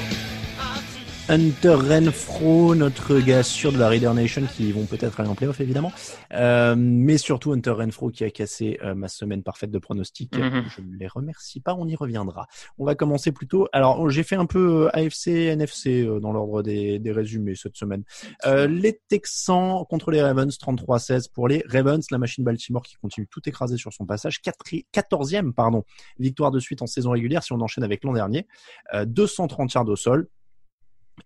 Hunter 1.27 1.75
Renfro, 1.75 2.75
notre 2.75 3.19
gars 3.19 3.43
sûr 3.43 3.73
de 3.73 3.79
la 3.79 3.89
Raider 3.89 4.13
Nation, 4.13 4.43
qui 4.43 4.71
vont 4.73 4.85
peut-être 4.85 5.21
aller 5.21 5.29
en 5.31 5.35
playoff 5.35 5.59
évidemment, 5.61 5.91
Euh, 6.33 6.75
mais 6.77 7.17
surtout 7.17 7.53
Hunter 7.53 7.71
Renfro 7.71 8.11
qui 8.11 8.25
a 8.25 8.31
cassé 8.31 8.79
euh, 8.83 8.95
ma 8.95 9.09
semaine 9.09 9.43
parfaite 9.43 9.71
de 9.71 9.79
pronostics. 9.79 10.37
Mhm. 10.37 10.65
Je 10.69 10.83
ne 10.83 10.97
les 10.97 11.07
remercie 11.07 11.61
pas, 11.61 11.75
on 11.75 11.87
y 11.87 11.97
reviendra. 11.97 12.47
On 12.77 12.85
va 12.85 12.95
commencer 12.95 13.33
plutôt. 13.33 13.69
Alors 13.73 14.11
j'ai 14.11 14.23
fait 14.23 14.37
un 14.37 14.45
peu 14.45 14.87
euh, 14.87 14.97
AFC, 14.97 15.29
NFC 15.29 16.03
euh, 16.03 16.21
dans 16.21 16.33
l'ordre 16.33 16.63
des, 16.63 16.99
des 16.99 17.13
résumés 17.13 17.55
cette 17.55 17.77
semaine. 17.77 18.03
Euh, 18.45 18.67
les 18.67 19.01
Texans 19.09 19.85
contre 19.89 20.11
les 20.11 20.21
Ravens, 20.21 20.55
33-16 20.59 21.31
pour 21.33 21.49
les 21.49 21.65
Ravens, 21.69 22.05
la 22.11 22.19
machine 22.19 22.45
Baltimore 22.45 22.83
qui 22.83 22.97
continue 22.97 23.27
tout 23.29 23.49
écraser 23.49 23.79
sur 23.79 23.93
son 23.93 24.05
passage, 24.05 24.41
14e 24.43 25.53
pardon, 25.53 25.85
victoire 26.19 26.51
de 26.51 26.59
suite 26.59 26.83
en 26.83 26.87
saison 26.87 27.13
régulière 27.13 27.43
si 27.43 27.53
on 27.53 27.61
enchaîne 27.61 27.85
avec 27.85 28.05
l'an 28.05 28.13
dernier, 28.13 28.47
Euh, 28.93 29.07
230 29.07 29.73
yards 29.73 29.89
au 29.89 29.97
sol. 29.97 30.29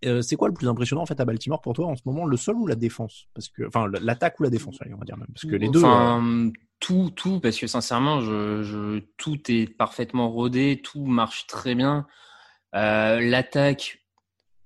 Euh, 0.05 0.23
c'est 0.23 0.37
quoi 0.37 0.49
le 0.49 0.55
plus 0.55 0.69
impressionnant 0.69 1.03
en 1.03 1.07
fait 1.07 1.19
à 1.19 1.25
Baltimore 1.25 1.61
pour 1.61 1.73
toi 1.73 1.87
en 1.87 1.97
ce 1.97 2.03
moment, 2.05 2.27
le 2.27 2.37
sol 2.37 2.57
ou 2.57 2.67
la 2.67 2.75
défense? 2.75 3.27
Parce 3.35 3.49
que, 3.49 3.67
enfin, 3.67 3.87
l'attaque 4.01 4.39
ou 4.39 4.43
la 4.43 4.51
défense, 4.51 4.79
on 4.85 4.97
va 4.97 5.05
dire 5.05 5.17
même. 5.17 5.29
Parce 5.35 5.47
que 5.47 5.57
les 5.57 5.69
deux. 5.69 5.83
euh, 5.85 6.51
tout, 6.81 7.11
tout, 7.17 7.41
parce 7.41 7.59
que 7.59 7.67
sincèrement, 7.67 8.21
je, 8.21 8.63
je, 8.63 9.01
tout 9.17 9.39
est 9.51 9.67
parfaitement 9.67 10.31
rodé, 10.31 10.81
tout 10.85 11.05
marche 11.07 11.47
très 11.47 11.75
bien. 11.75 12.07
Euh, 12.75 13.21
l'attaque, 13.21 14.05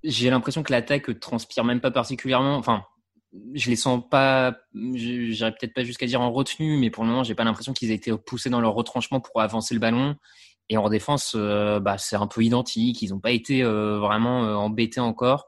j'ai 0.04 0.28
l'impression 0.28 0.62
que 0.62 0.72
l'attaque 0.72 1.18
transpire 1.20 1.64
même 1.64 1.80
pas 1.80 1.90
particulièrement. 1.92 2.56
Enfin, 2.56 2.84
je 3.54 3.70
les 3.70 3.76
sens 3.76 4.02
pas, 4.10 4.56
je- 4.74 5.30
j'irais 5.30 5.52
peut-être 5.52 5.72
pas 5.72 5.84
jusqu'à 5.84 6.06
dire 6.06 6.20
en 6.20 6.32
retenue, 6.32 6.76
mais 6.78 6.90
pour 6.90 7.04
le 7.04 7.10
moment, 7.10 7.22
j'ai 7.22 7.34
pas 7.34 7.44
l'impression 7.44 7.72
qu'ils 7.72 7.90
aient 7.92 7.94
été 7.94 8.12
poussés 8.18 8.50
dans 8.50 8.60
leur 8.60 8.74
retranchement 8.74 9.20
pour 9.20 9.40
avancer 9.40 9.72
le 9.72 9.80
ballon. 9.80 10.16
Et 10.72 10.78
en 10.78 10.88
défense, 10.88 11.34
euh, 11.36 11.80
bah, 11.80 11.98
c'est 11.98 12.16
un 12.16 12.26
peu 12.26 12.42
identique. 12.42 13.02
Ils 13.02 13.10
n'ont 13.10 13.20
pas 13.20 13.32
été 13.32 13.62
euh, 13.62 13.98
vraiment 13.98 14.46
euh, 14.46 14.54
embêtés 14.54 15.00
encore. 15.00 15.46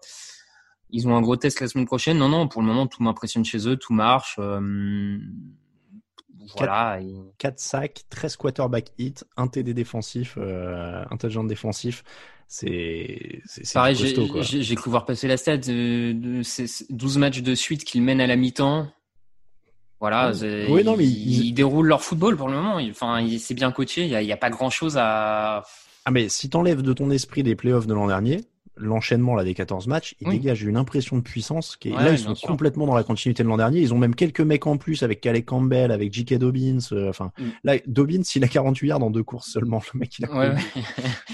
Ils 0.91 1.09
ont 1.09 1.17
un 1.17 1.23
gros 1.23 1.37
test 1.37 1.63
la 1.63 1.69
semaine 1.69 1.87
prochaine. 1.87 2.19
Non, 2.19 2.29
non, 2.29 2.47
pour 2.47 2.61
le 2.61 2.67
moment, 2.67 2.87
tout 2.87 3.03
m'impressionne 3.03 3.43
chez 3.43 3.67
eux, 3.67 3.79
tout 3.79 3.95
marche. 3.95 4.39
Voilà. 6.59 7.01
et- 7.01 7.15
4 7.39 7.59
sacs, 7.59 8.03
13 8.11 8.37
quarterback 8.37 8.89
hits, 8.99 9.15
un 9.39 9.49
TD 9.49 9.73
défensif, 9.73 10.37
un 10.37 11.17
touchdown 11.17 11.47
défensif. 11.47 12.05
C'est 12.49 13.41
Pareil, 13.73 13.97
j'ai 13.97 14.75
cru 14.75 14.91
voir 14.91 15.07
passer 15.07 15.27
la 15.27 15.39
stat 15.39 15.57
de, 15.57 16.13
de 16.13 16.43
ces 16.43 16.67
12 16.91 17.17
matchs 17.17 17.41
de 17.41 17.55
suite 17.55 17.85
qu'ils 17.85 18.03
mènent 18.03 18.21
à 18.21 18.27
la 18.27 18.37
mi-temps. 18.37 18.89
Voilà, 20.05 20.33
Oui. 20.69 20.85
non, 20.85 20.99
mais 20.99 21.07
ils, 21.07 21.55
déroulent 21.55 21.87
leur 21.87 22.03
football 22.03 22.37
pour 22.37 22.49
le 22.49 22.55
moment. 22.57 22.77
Enfin, 22.91 23.27
c'est 23.39 23.55
bien 23.55 23.73
coaché. 23.73 24.05
Il 24.05 24.11
y 24.11 24.31
a, 24.31 24.35
a 24.35 24.37
pas 24.37 24.51
grand-chose 24.51 24.99
à. 24.99 25.63
Ah 26.05 26.11
mais 26.11 26.29
si 26.29 26.51
t'enlèves 26.51 26.83
de 26.83 26.93
ton 26.93 27.11
esprit 27.11 27.43
les 27.43 27.57
playoffs 27.57 27.87
de 27.87 27.95
l'an 27.95 28.07
dernier, 28.07 28.45
l'enchaînement 28.77 29.35
là 29.35 29.45
des 29.45 29.55
14 29.55 29.87
matchs, 29.87 30.15
il 30.21 30.29
Oui. 30.29 30.39
dégage 30.39 30.63
une 30.63 30.77
impression 30.77 31.17
de 31.17 31.23
puissance 31.23 31.77
qui 31.77 31.89
est 31.91 31.93
Ouais, 31.97 32.05
là 32.05 32.13
ils 32.13 32.19
sont 32.19 32.35
sûr. 32.35 32.49
complètement 32.49 32.87
dans 32.87 32.95
la 32.95 33.05
continuité 33.05 33.43
de 33.43 33.49
l'an 33.49 33.57
dernier. 33.57 33.81
Ils 33.81 33.95
ont 33.95 33.99
même 33.99 34.15
quelques 34.15 34.41
mecs 34.41 34.67
en 34.67 34.77
plus 34.77 35.03
avec 35.03 35.21
Calais 35.21 35.43
Campbell, 35.43 35.93
avec 35.93 36.13
J.K. 36.13 36.35
Dobbins. 36.39 36.79
euh, 36.93 37.09
Enfin 37.11 37.33
Mm. 37.39 37.45
là 37.65 37.75
Dobbins 37.87 38.23
il 38.35 38.45
a 38.45 38.49
48 38.49 38.89
yards 38.89 38.99
dans 39.01 39.11
deux 39.11 39.23
courses 39.23 39.51
seulement. 39.53 39.81
Le 39.95 40.01
mec 40.01 40.19
il 40.19 40.25
a 40.25 40.29
Ouais, 40.33 40.51
couru 40.51 40.57
ouais. 40.57 40.83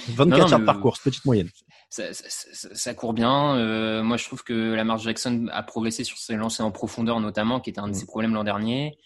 24 0.09 0.19
Non, 0.19 0.27
non, 0.27 0.37
yards 0.49 0.59
mais- 0.61 0.67
par 0.67 0.81
course, 0.81 1.01
petite 1.01 1.25
moyenne. 1.25 1.49
ça, 1.89 2.13
ça- 2.13 2.25
ça- 2.29 2.69
ça 2.75 2.95
court 2.95 3.13
bien. 3.15 3.57
Euh, 3.57 4.03
moi, 4.03 4.17
je 4.17 4.25
trouve 4.27 4.45
que 4.45 4.75
Lamar 4.75 4.99
Jackson 4.99 5.49
a 5.53 5.63
progressé 5.63 6.05
sur 6.05 6.19
ses 6.19 6.37
lancers 6.37 6.65
en 6.65 6.71
profondeur, 6.71 7.19
notamment, 7.21 7.59
qui 7.61 7.71
était 7.71 7.81
un 7.81 7.87
de 7.89 7.93
Mm. 7.93 7.95
ses 7.95 8.07
problèmes 8.07 8.35
l'an 8.35 8.45
dernier. 8.45 8.97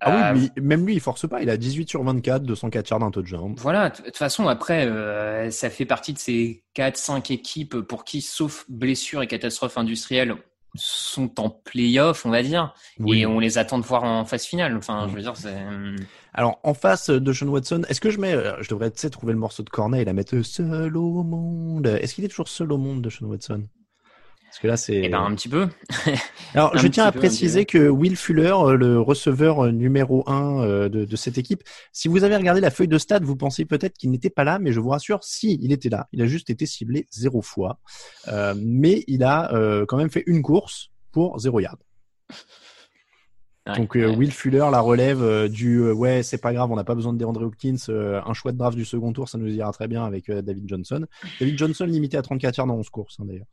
Ah 0.00 0.30
Euh, 0.30 0.34
oui, 0.34 0.50
mais 0.56 0.62
même 0.76 0.86
lui 0.86 0.94
il 0.94 1.00
force 1.00 1.28
pas. 1.28 1.42
Il 1.42 1.50
a 1.50 1.56
18 1.56 1.88
sur 1.88 2.02
24, 2.04 2.42
204 2.44 2.88
yards 2.90 3.00
d'un 3.00 3.10
touchdown. 3.10 3.54
Voilà, 3.58 3.90
de 3.90 3.96
toute 4.02 4.16
façon, 4.16 4.46
après, 4.48 4.86
euh, 4.86 5.50
ça 5.50 5.70
fait 5.70 5.86
partie 5.86 6.12
de 6.12 6.18
ces 6.18 6.62
4-5 6.76 7.32
équipes 7.32 7.80
pour 7.80 8.04
qui, 8.04 8.20
sauf 8.20 8.64
blessure 8.68 9.22
et 9.22 9.26
catastrophe 9.26 9.76
industrielle, 9.78 10.34
sont 10.76 11.40
en 11.40 11.50
playoff, 11.50 12.24
on 12.24 12.30
va 12.30 12.44
dire, 12.44 12.74
Oui. 13.00 13.20
et 13.22 13.26
on 13.26 13.40
les 13.40 13.58
attend 13.58 13.78
de 13.80 13.84
voir 13.84 14.04
en 14.04 14.24
phase 14.24 14.44
finale. 14.44 14.76
Enfin, 14.76 15.06
je 15.10 15.14
veux 15.16 15.22
dire, 15.22 15.36
c'est. 15.36 15.56
Alors, 16.32 16.60
en 16.62 16.74
face 16.74 17.10
de 17.10 17.32
Sean 17.32 17.48
Watson, 17.48 17.82
est-ce 17.88 18.00
que 18.00 18.10
je 18.10 18.18
mets, 18.20 18.34
euh, 18.34 18.52
je 18.62 18.68
devrais, 18.68 18.90
tu 18.92 19.00
sais, 19.00 19.10
trouver 19.10 19.32
le 19.32 19.38
morceau 19.40 19.64
de 19.64 19.70
Corneille 19.70 20.02
et 20.02 20.04
la 20.04 20.12
mettre 20.12 20.36
euh, 20.36 20.42
seul 20.44 20.96
au 20.96 21.24
monde? 21.24 21.86
Est-ce 21.88 22.14
qu'il 22.14 22.24
est 22.24 22.28
toujours 22.28 22.46
seul 22.48 22.70
au 22.72 22.78
monde 22.78 23.02
de 23.02 23.10
Sean 23.10 23.26
Watson? 23.26 23.64
Parce 24.50 24.58
que 24.58 24.66
là, 24.66 24.76
c'est. 24.76 24.96
Eh 24.96 25.08
ben, 25.08 25.20
un 25.20 25.32
petit 25.36 25.48
peu. 25.48 25.68
Alors, 26.54 26.74
un 26.74 26.78
je 26.78 26.88
tiens 26.88 27.04
à 27.04 27.12
peu, 27.12 27.20
préciser 27.20 27.66
que 27.66 27.88
Will 27.88 28.16
Fuller, 28.16 28.52
euh, 28.52 28.74
le 28.74 29.00
receveur 29.00 29.66
euh, 29.66 29.70
numéro 29.70 30.28
un 30.28 30.60
euh, 30.64 30.88
de, 30.88 31.04
de 31.04 31.16
cette 31.16 31.38
équipe, 31.38 31.62
si 31.92 32.08
vous 32.08 32.24
avez 32.24 32.34
regardé 32.34 32.60
la 32.60 32.72
feuille 32.72 32.88
de 32.88 32.98
stade, 32.98 33.22
vous 33.22 33.36
pensez 33.36 33.64
peut-être 33.64 33.96
qu'il 33.96 34.10
n'était 34.10 34.28
pas 34.28 34.42
là, 34.42 34.58
mais 34.58 34.72
je 34.72 34.80
vous 34.80 34.88
rassure, 34.88 35.22
si, 35.22 35.56
il 35.62 35.70
était 35.70 35.88
là. 35.88 36.08
Il 36.12 36.20
a 36.20 36.26
juste 36.26 36.50
été 36.50 36.66
ciblé 36.66 37.06
zéro 37.12 37.42
fois. 37.42 37.78
Euh, 38.26 38.56
mais 38.58 39.04
il 39.06 39.22
a 39.22 39.54
euh, 39.54 39.86
quand 39.86 39.96
même 39.96 40.10
fait 40.10 40.24
une 40.26 40.42
course 40.42 40.90
pour 41.12 41.38
zéro 41.38 41.60
yard. 41.60 41.78
Donc 43.76 43.96
euh, 43.96 44.14
Will 44.14 44.32
Fuller 44.32 44.66
la 44.72 44.80
relève 44.80 45.22
euh, 45.22 45.48
du 45.48 45.76
euh, 45.78 45.92
ouais 45.92 46.22
c'est 46.22 46.40
pas 46.40 46.52
grave 46.52 46.70
on 46.72 46.76
n'a 46.76 46.84
pas 46.84 46.94
besoin 46.94 47.12
de 47.12 47.18
DeAndre 47.18 47.42
Hopkins 47.42 47.76
un 47.88 48.32
choix 48.32 48.52
de 48.52 48.58
draft 48.58 48.76
du 48.76 48.84
second 48.84 49.12
tour 49.12 49.28
ça 49.28 49.38
nous 49.38 49.48
ira 49.48 49.70
très 49.72 49.86
bien 49.86 50.04
avec 50.04 50.30
David 50.30 50.68
Johnson 50.68 51.06
David 51.38 51.58
Johnson 51.58 51.84
limité 51.84 52.16
à 52.16 52.22
34 52.22 52.56
yards 52.56 52.66
dans 52.66 52.76
11 52.76 52.88
courses 52.88 53.16
hein, 53.20 53.24
d'ailleurs 53.26 53.46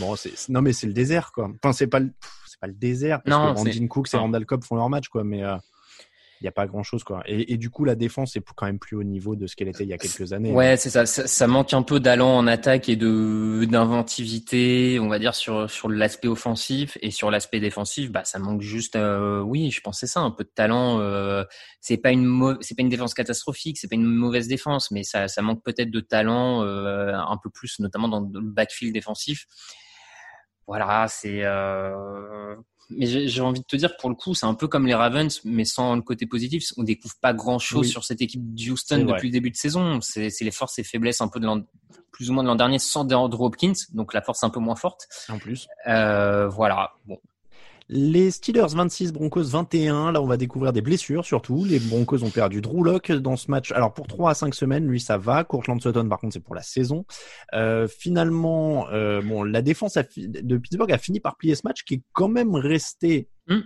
bon 0.00 0.16
c'est 0.16 0.48
non 0.48 0.62
mais 0.62 0.72
c'est 0.72 0.86
le 0.86 0.92
désert 0.92 1.32
quoi 1.32 1.50
enfin 1.62 1.72
c'est 1.72 1.86
pas 1.86 2.00
le 2.00 2.10
c'est 2.46 2.60
pas 2.60 2.66
le 2.66 2.72
désert 2.74 3.22
parce 3.22 3.36
non, 3.36 3.54
que 3.54 3.70
Brandon 3.70 3.88
Cooks 3.88 4.14
et 4.14 4.16
Randall 4.16 4.46
Cobb 4.46 4.64
font 4.64 4.76
leur 4.76 4.88
match 4.88 5.08
quoi 5.08 5.24
mais 5.24 5.42
il 6.42 6.46
n'y 6.46 6.48
a 6.48 6.52
pas 6.52 6.66
grand 6.66 6.82
chose 6.82 7.04
quoi. 7.04 7.22
Et, 7.26 7.52
et, 7.52 7.56
du 7.56 7.70
coup 7.70 7.84
la 7.84 7.94
défense 7.94 8.34
est 8.34 8.42
quand 8.56 8.66
même 8.66 8.80
plus 8.80 8.96
au 8.96 9.04
niveau 9.04 9.36
de 9.36 9.46
ce 9.46 9.54
qu'elle 9.54 9.68
était 9.68 9.84
il 9.84 9.90
y 9.90 9.92
a 9.92 9.98
quelques 9.98 10.32
années. 10.32 10.50
Ouais, 10.50 10.76
c'est 10.76 10.90
ça, 10.90 11.06
ça, 11.06 11.46
manque 11.46 11.72
un 11.72 11.82
peu 11.82 12.00
d'allant 12.00 12.36
en 12.36 12.48
attaque 12.48 12.88
et 12.88 12.96
de 12.96 13.64
d'inventivité, 13.70 14.98
on 15.00 15.08
va 15.08 15.20
dire 15.20 15.36
sur 15.36 15.70
sur 15.70 15.88
l'aspect 15.88 16.26
offensif 16.26 16.98
et 17.00 17.12
sur 17.12 17.30
l'aspect 17.30 17.60
défensif, 17.60 18.10
bah 18.10 18.24
ça 18.24 18.40
manque 18.40 18.60
juste 18.60 18.96
euh, 18.96 19.40
oui, 19.40 19.70
je 19.70 19.80
pensais 19.82 20.08
ça, 20.08 20.18
un 20.20 20.32
peu 20.32 20.42
de 20.42 20.50
talent. 20.52 20.98
Euh, 20.98 21.44
c'est 21.80 21.96
pas 21.96 22.10
une 22.10 22.56
c'est 22.60 22.74
pas 22.74 22.82
une 22.82 22.88
défense 22.88 23.14
catastrophique, 23.14 23.78
c'est 23.78 23.88
pas 23.88 23.94
une 23.94 24.04
mauvaise 24.04 24.48
défense, 24.48 24.90
mais 24.90 25.04
ça 25.04 25.28
ça 25.28 25.42
manque 25.42 25.62
peut-être 25.62 25.92
de 25.92 26.00
talent 26.00 26.64
euh, 26.64 27.14
un 27.14 27.38
peu 27.40 27.50
plus, 27.50 27.78
notamment 27.78 28.08
dans 28.08 28.20
le 28.20 28.40
backfield 28.40 28.92
défensif. 28.92 29.46
Voilà, 30.66 31.06
c'est 31.08 31.44
euh, 31.44 32.56
mais 32.90 33.06
j'ai 33.06 33.40
envie 33.40 33.60
de 33.60 33.64
te 33.64 33.76
dire, 33.76 33.96
pour 33.96 34.10
le 34.10 34.16
coup, 34.16 34.34
c'est 34.34 34.46
un 34.46 34.54
peu 34.54 34.68
comme 34.68 34.86
les 34.86 34.94
Ravens, 34.94 35.40
mais 35.44 35.64
sans 35.64 35.96
le 35.96 36.02
côté 36.02 36.26
positif. 36.26 36.72
On 36.76 36.82
découvre 36.82 37.14
pas 37.20 37.32
grand 37.32 37.58
chose 37.58 37.88
sur 37.88 38.04
cette 38.04 38.20
équipe 38.20 38.54
d'Houston 38.54 39.04
depuis 39.04 39.28
le 39.28 39.32
début 39.32 39.50
de 39.50 39.56
saison. 39.56 40.00
C'est 40.00 40.30
les 40.40 40.50
forces 40.50 40.78
et 40.78 40.84
faiblesses 40.84 41.20
un 41.20 41.28
peu 41.28 41.40
de 41.40 41.48
plus 42.10 42.30
ou 42.30 42.34
moins 42.34 42.42
de 42.42 42.48
l'an 42.48 42.56
dernier 42.56 42.78
sans 42.78 43.04
DeAndre 43.04 43.40
Hopkins, 43.40 43.72
donc 43.94 44.12
la 44.12 44.20
force 44.20 44.44
un 44.44 44.50
peu 44.50 44.60
moins 44.60 44.76
forte. 44.76 45.08
En 45.28 45.38
plus. 45.38 45.66
Euh, 45.86 46.46
voilà. 46.48 46.92
Bon, 47.06 47.18
les 47.94 48.30
Steelers 48.30 48.74
26, 48.74 49.12
Broncos 49.12 49.42
21. 49.42 50.12
Là, 50.12 50.22
on 50.22 50.26
va 50.26 50.38
découvrir 50.38 50.72
des 50.72 50.80
blessures 50.80 51.26
surtout. 51.26 51.64
Les 51.66 51.78
Broncos 51.78 52.24
ont 52.24 52.30
perdu 52.30 52.62
Drew 52.62 52.82
Lock 52.82 53.12
dans 53.12 53.36
ce 53.36 53.50
match. 53.50 53.70
Alors 53.72 53.92
pour 53.92 54.06
3 54.06 54.30
à 54.30 54.34
5 54.34 54.54
semaines, 54.54 54.86
lui 54.86 54.98
ça 54.98 55.18
va. 55.18 55.44
Courtland 55.44 55.78
Sutton 55.80 56.08
par 56.08 56.18
contre 56.18 56.32
c'est 56.32 56.40
pour 56.40 56.54
la 56.54 56.62
saison. 56.62 57.04
Euh, 57.52 57.86
finalement, 57.86 58.88
euh, 58.88 59.20
bon, 59.20 59.42
la 59.42 59.60
défense 59.60 59.98
de 60.16 60.56
Pittsburgh 60.56 60.90
a 60.90 60.96
fini 60.96 61.20
par 61.20 61.36
plier 61.36 61.54
ce 61.54 61.62
match 61.64 61.84
qui 61.84 61.94
est 61.94 62.02
quand 62.14 62.28
même 62.28 62.54
resté 62.54 63.28
hmm. 63.48 63.60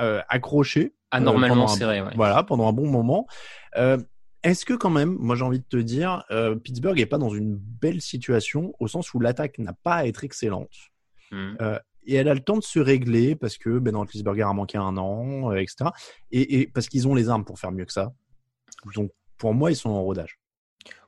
euh, 0.00 0.20
accroché. 0.28 0.94
Anormalement 1.12 1.68
serré. 1.68 2.02
Ouais. 2.02 2.10
Voilà, 2.16 2.42
pendant 2.42 2.68
un 2.68 2.72
bon 2.72 2.88
moment. 2.88 3.28
Est-ce 4.44 4.64
que 4.64 4.74
quand 4.74 4.90
même, 4.90 5.16
moi 5.20 5.36
j'ai 5.36 5.44
envie 5.44 5.60
de 5.60 5.64
te 5.68 5.76
dire, 5.76 6.24
Pittsburgh 6.64 6.98
est 6.98 7.06
pas 7.06 7.18
dans 7.18 7.30
une 7.30 7.56
belle 7.56 8.00
situation 8.00 8.72
au 8.80 8.88
sens 8.88 9.14
où 9.14 9.20
l'attaque 9.20 9.58
n'a 9.58 9.72
pas 9.72 9.94
à 9.94 10.06
être 10.06 10.24
excellente. 10.24 10.74
Hmm 11.30 11.54
et 12.08 12.14
elle 12.14 12.28
a 12.28 12.34
le 12.34 12.40
temps 12.40 12.56
de 12.56 12.62
se 12.62 12.80
régler 12.80 13.36
parce 13.36 13.58
que 13.58 13.78
Ben 13.78 13.94
Roethlisberger 13.94 14.42
a 14.42 14.52
manqué 14.54 14.78
un 14.78 14.96
an, 14.96 15.52
euh, 15.52 15.56
etc. 15.56 15.90
Et, 16.32 16.68
parce 16.72 16.88
qu'ils 16.88 17.06
ont 17.06 17.14
les 17.14 17.28
armes 17.28 17.44
pour 17.44 17.58
faire 17.58 17.70
mieux 17.70 17.84
que 17.84 17.92
ça. 17.92 18.12
Donc 18.94 19.12
pour 19.36 19.54
moi, 19.54 19.70
ils 19.70 19.76
sont 19.76 19.90
en 19.90 20.02
rodage. 20.02 20.40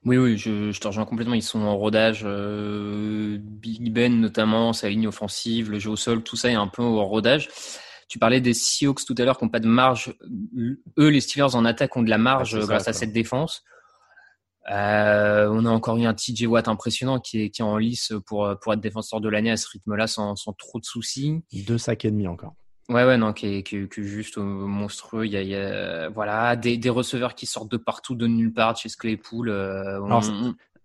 Oui, 0.04 0.18
oui, 0.18 0.36
je, 0.36 0.78
te 0.78 0.86
rejoins 0.86 1.06
complètement. 1.06 1.34
Ils 1.34 1.42
sont 1.42 1.62
en 1.62 1.76
rodage. 1.76 2.20
Euh, 2.24 3.38
Big 3.40 3.92
Ben 3.92 4.20
notamment, 4.20 4.72
sa 4.74 4.90
ligne 4.90 5.08
offensive, 5.08 5.70
le 5.70 5.78
jeu 5.78 5.90
au 5.90 5.96
sol, 5.96 6.22
tout 6.22 6.36
ça 6.36 6.50
est 6.50 6.54
un 6.54 6.68
peu 6.68 6.82
en 6.82 7.06
rodage. 7.06 7.48
Tu 8.08 8.18
parlais 8.18 8.40
des 8.40 8.54
Seahawks 8.54 9.04
tout 9.06 9.14
à 9.18 9.24
l'heure 9.24 9.38
qui 9.38 9.44
n'ont 9.44 9.50
pas 9.50 9.60
de 9.60 9.68
marge. 9.68 10.14
Eux, 10.98 11.08
les 11.08 11.20
Steelers 11.20 11.54
en 11.54 11.64
attaque 11.64 11.96
ont 11.96 12.02
de 12.02 12.10
la 12.10 12.18
marge 12.18 12.58
grâce 12.66 12.88
à 12.88 12.92
cette 12.92 13.12
défense. 13.12 13.64
Euh, 14.70 15.48
on 15.50 15.64
a 15.64 15.70
encore 15.70 15.96
eu 15.96 16.04
un 16.04 16.14
TJ 16.14 16.46
Watt 16.46 16.68
impressionnant 16.68 17.18
qui 17.18 17.42
est, 17.42 17.50
qui 17.50 17.62
est 17.62 17.64
en 17.64 17.78
lice 17.78 18.12
pour, 18.26 18.48
pour 18.60 18.72
être 18.72 18.80
défenseur 18.80 19.20
de 19.20 19.28
l'année 19.28 19.50
à 19.50 19.56
ce 19.56 19.68
rythme-là 19.68 20.06
sans, 20.06 20.36
sans 20.36 20.52
trop 20.52 20.78
de 20.78 20.84
soucis. 20.84 21.42
Deux 21.52 21.78
sacs 21.78 22.04
et 22.04 22.10
demi 22.10 22.28
encore. 22.28 22.54
Ouais, 22.90 23.04
ouais, 23.04 23.16
non, 23.16 23.32
qui 23.32 23.46
est, 23.46 23.62
qui 23.62 23.76
est, 23.76 24.02
juste 24.02 24.36
monstrueux. 24.36 25.24
Il 25.24 25.32
y 25.32 25.36
a, 25.36 25.42
il 25.42 25.48
y 25.48 25.54
a 25.54 26.08
voilà, 26.08 26.56
des, 26.56 26.76
des, 26.76 26.90
receveurs 26.90 27.36
qui 27.36 27.46
sortent 27.46 27.70
de 27.70 27.76
partout, 27.76 28.16
de 28.16 28.26
nulle 28.26 28.52
part, 28.52 28.76
chez 28.76 28.88
Claypool. 28.88 29.48
Euh, 29.48 30.02
Alors, 30.04 30.24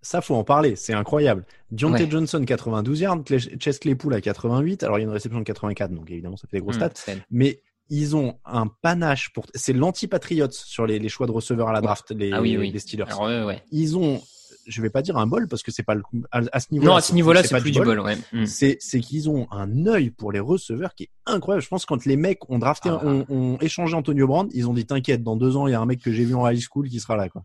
ça, 0.03 0.21
faut 0.21 0.35
en 0.35 0.43
parler, 0.43 0.75
c'est 0.75 0.93
incroyable. 0.93 1.45
Deontay 1.71 2.07
Johnson, 2.07 2.43
92 2.45 3.01
yards, 3.01 3.23
Chess 3.59 3.79
Claypool 3.79 4.13
à 4.13 4.21
88. 4.21 4.83
Alors, 4.83 4.99
il 4.99 5.01
y 5.01 5.03
a 5.03 5.07
une 5.07 5.13
réception 5.13 5.39
de 5.39 5.45
84, 5.45 5.91
donc 5.91 6.11
évidemment, 6.11 6.38
ça 6.38 6.47
fait 6.47 6.57
des 6.57 6.61
gros 6.61 6.73
mmh, 6.73 6.89
stats. 6.89 7.13
Mais 7.31 7.63
ils 7.89 8.15
ont 8.15 8.39
un 8.45 8.67
panache 8.67 9.31
pour. 9.33 9.45
C'est 9.53 9.73
l'anti-Patriots 9.73 10.51
sur 10.51 10.85
les, 10.85 10.99
les, 10.99 11.09
choix 11.09 11.27
de 11.27 11.31
receveurs 11.31 11.69
à 11.69 11.73
la 11.73 11.81
draft, 11.81 12.11
les, 12.11 12.31
ah 12.31 12.41
oui, 12.41 12.71
les 12.71 12.79
Steelers. 12.79 13.05
ouais, 13.19 13.63
Ils 13.71 13.97
ont, 13.97 14.21
je 14.65 14.81
vais 14.81 14.89
pas 14.89 15.01
dire 15.01 15.17
un 15.17 15.27
bol 15.27 15.47
parce 15.47 15.61
que 15.61 15.71
c'est 15.71 15.83
pas 15.83 15.95
le, 15.95 16.03
à, 16.31 16.59
ce 16.59 16.67
niveau. 16.71 16.85
Non, 16.85 16.95
à 16.95 17.01
ce 17.01 17.13
niveau-là, 17.13 17.43
c'est 17.43 17.59
plus 17.59 17.71
du 17.71 17.79
bol. 17.79 17.99
ouais. 17.99 18.17
Mm. 18.33 18.45
C'est 18.45 18.99
qu'ils 18.99 19.29
ont 19.29 19.47
un 19.51 19.85
œil 19.85 20.09
pour 20.09 20.31
les 20.31 20.39
receveurs 20.39 20.95
qui 20.95 21.03
est 21.03 21.09
incroyable. 21.25 21.63
Je 21.63 21.69
pense 21.69 21.85
que 21.85 21.93
quand 21.93 22.05
les 22.05 22.17
mecs 22.17 22.49
ont 22.49 22.59
drafté, 22.59 22.89
ah. 22.89 23.05
ont, 23.05 23.25
ont, 23.29 23.57
échangé 23.61 23.95
Antonio 23.95 24.27
Brand, 24.27 24.49
ils 24.53 24.67
ont 24.67 24.73
dit 24.73 24.85
t'inquiète, 24.85 25.23
dans 25.23 25.35
deux 25.35 25.55
ans 25.57 25.67
il 25.67 25.71
y 25.71 25.75
a 25.75 25.81
un 25.81 25.85
mec 25.85 26.01
que 26.01 26.11
j'ai 26.11 26.25
vu 26.25 26.35
en 26.35 26.49
high 26.49 26.59
school 26.59 26.89
qui 26.89 26.99
sera 26.99 27.15
là 27.15 27.29
quoi. 27.29 27.43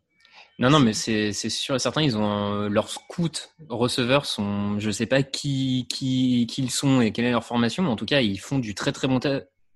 Non, 0.58 0.68
non, 0.68 0.78
mais 0.78 0.92
c'est 0.92 1.32
c'est 1.32 1.48
sûr 1.48 1.74
et 1.74 1.78
certain, 1.78 2.02
ils 2.02 2.18
ont 2.18 2.68
leurs 2.68 2.90
scouts 2.90 3.30
receveurs 3.70 4.26
sont, 4.26 4.78
je 4.78 4.90
sais 4.90 5.06
pas 5.06 5.22
qui 5.22 5.86
qui 5.88 6.46
qui 6.46 6.62
ils 6.62 6.70
sont 6.70 7.00
et 7.00 7.12
quelle 7.12 7.24
est 7.24 7.30
leur 7.30 7.44
formation, 7.44 7.82
mais 7.82 7.88
en 7.88 7.96
tout 7.96 8.04
cas 8.04 8.20
ils 8.20 8.38
font 8.38 8.58
du 8.58 8.74
très 8.74 8.92
très 8.92 9.08
bon 9.08 9.20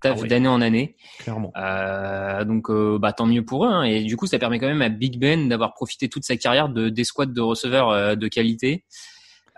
ah 0.04 0.26
d'année 0.26 0.48
en 0.48 0.60
année. 0.60 0.96
Clairement. 1.18 1.52
Euh, 1.56 2.44
donc, 2.44 2.70
euh, 2.70 2.98
bah, 2.98 3.12
tant 3.12 3.26
mieux 3.26 3.44
pour 3.44 3.64
eux. 3.64 3.68
Hein. 3.68 3.82
Et 3.84 4.02
du 4.02 4.16
coup, 4.16 4.26
ça 4.26 4.38
permet 4.38 4.58
quand 4.58 4.66
même 4.66 4.82
à 4.82 4.88
Big 4.88 5.18
Ben 5.18 5.48
d'avoir 5.48 5.74
profité 5.74 6.08
toute 6.08 6.24
sa 6.24 6.36
carrière 6.36 6.68
de 6.68 6.88
des 6.88 7.04
squads 7.04 7.26
de 7.26 7.40
receveurs 7.40 7.90
euh, 7.90 8.14
de 8.14 8.28
qualité. 8.28 8.84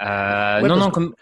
Non, 0.00 0.76
non, 0.76 0.90
comme. 0.90 1.14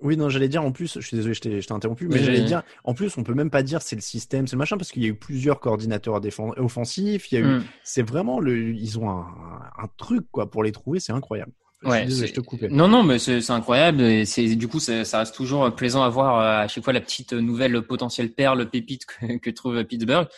Oui, 0.00 0.18
non, 0.18 0.28
j'allais 0.28 0.48
dire 0.48 0.62
en 0.62 0.70
plus, 0.70 0.98
je 1.00 1.06
suis 1.06 1.16
désolé, 1.16 1.32
je 1.34 1.40
t'ai 1.66 1.72
interrompu, 1.72 2.08
mais 2.08 2.18
j'allais 2.18 2.42
dire, 2.42 2.62
en 2.82 2.92
plus, 2.92 3.16
on 3.16 3.22
peut 3.22 3.32
même 3.32 3.48
pas 3.48 3.62
dire 3.62 3.80
c'est 3.80 3.96
le 3.96 4.02
système, 4.02 4.46
c'est 4.46 4.54
le 4.54 4.58
machin, 4.58 4.76
parce 4.76 4.92
qu'il 4.92 5.02
y 5.02 5.06
a 5.06 5.08
eu 5.08 5.14
plusieurs 5.14 5.60
coordinateurs 5.60 6.20
offensifs, 6.58 7.32
il 7.32 7.34
y 7.36 7.38
a 7.38 7.40
eu, 7.40 7.46
mm. 7.46 7.64
c'est 7.84 8.02
vraiment 8.02 8.38
le, 8.38 8.74
ils 8.74 8.98
ont 8.98 9.08
un, 9.08 9.24
un, 9.78 9.88
truc, 9.96 10.26
quoi, 10.30 10.50
pour 10.50 10.62
les 10.62 10.72
trouver, 10.72 11.00
c'est 11.00 11.12
incroyable. 11.12 11.52
Ouais, 11.84 12.08
je 12.08 12.32
te 12.32 12.40
coupais. 12.40 12.68
Non, 12.68 12.88
non, 12.88 13.02
mais 13.02 13.18
c'est 13.18 13.50
incroyable. 13.50 14.02
Et 14.02 14.24
c'est 14.24 14.54
du 14.56 14.68
coup, 14.68 14.80
ça 14.80 15.18
reste 15.18 15.34
toujours 15.34 15.74
plaisant 15.74 16.02
à 16.02 16.08
voir 16.08 16.38
euh, 16.38 16.64
à 16.64 16.68
chaque 16.68 16.84
fois 16.84 16.92
la 16.92 17.00
petite 17.00 17.32
nouvelle 17.32 17.82
potentielle 17.82 18.32
perle 18.32 18.68
pépite 18.70 19.06
que, 19.06 19.38
que 19.38 19.50
trouve 19.50 19.82
Pittsburgh. 19.84 20.28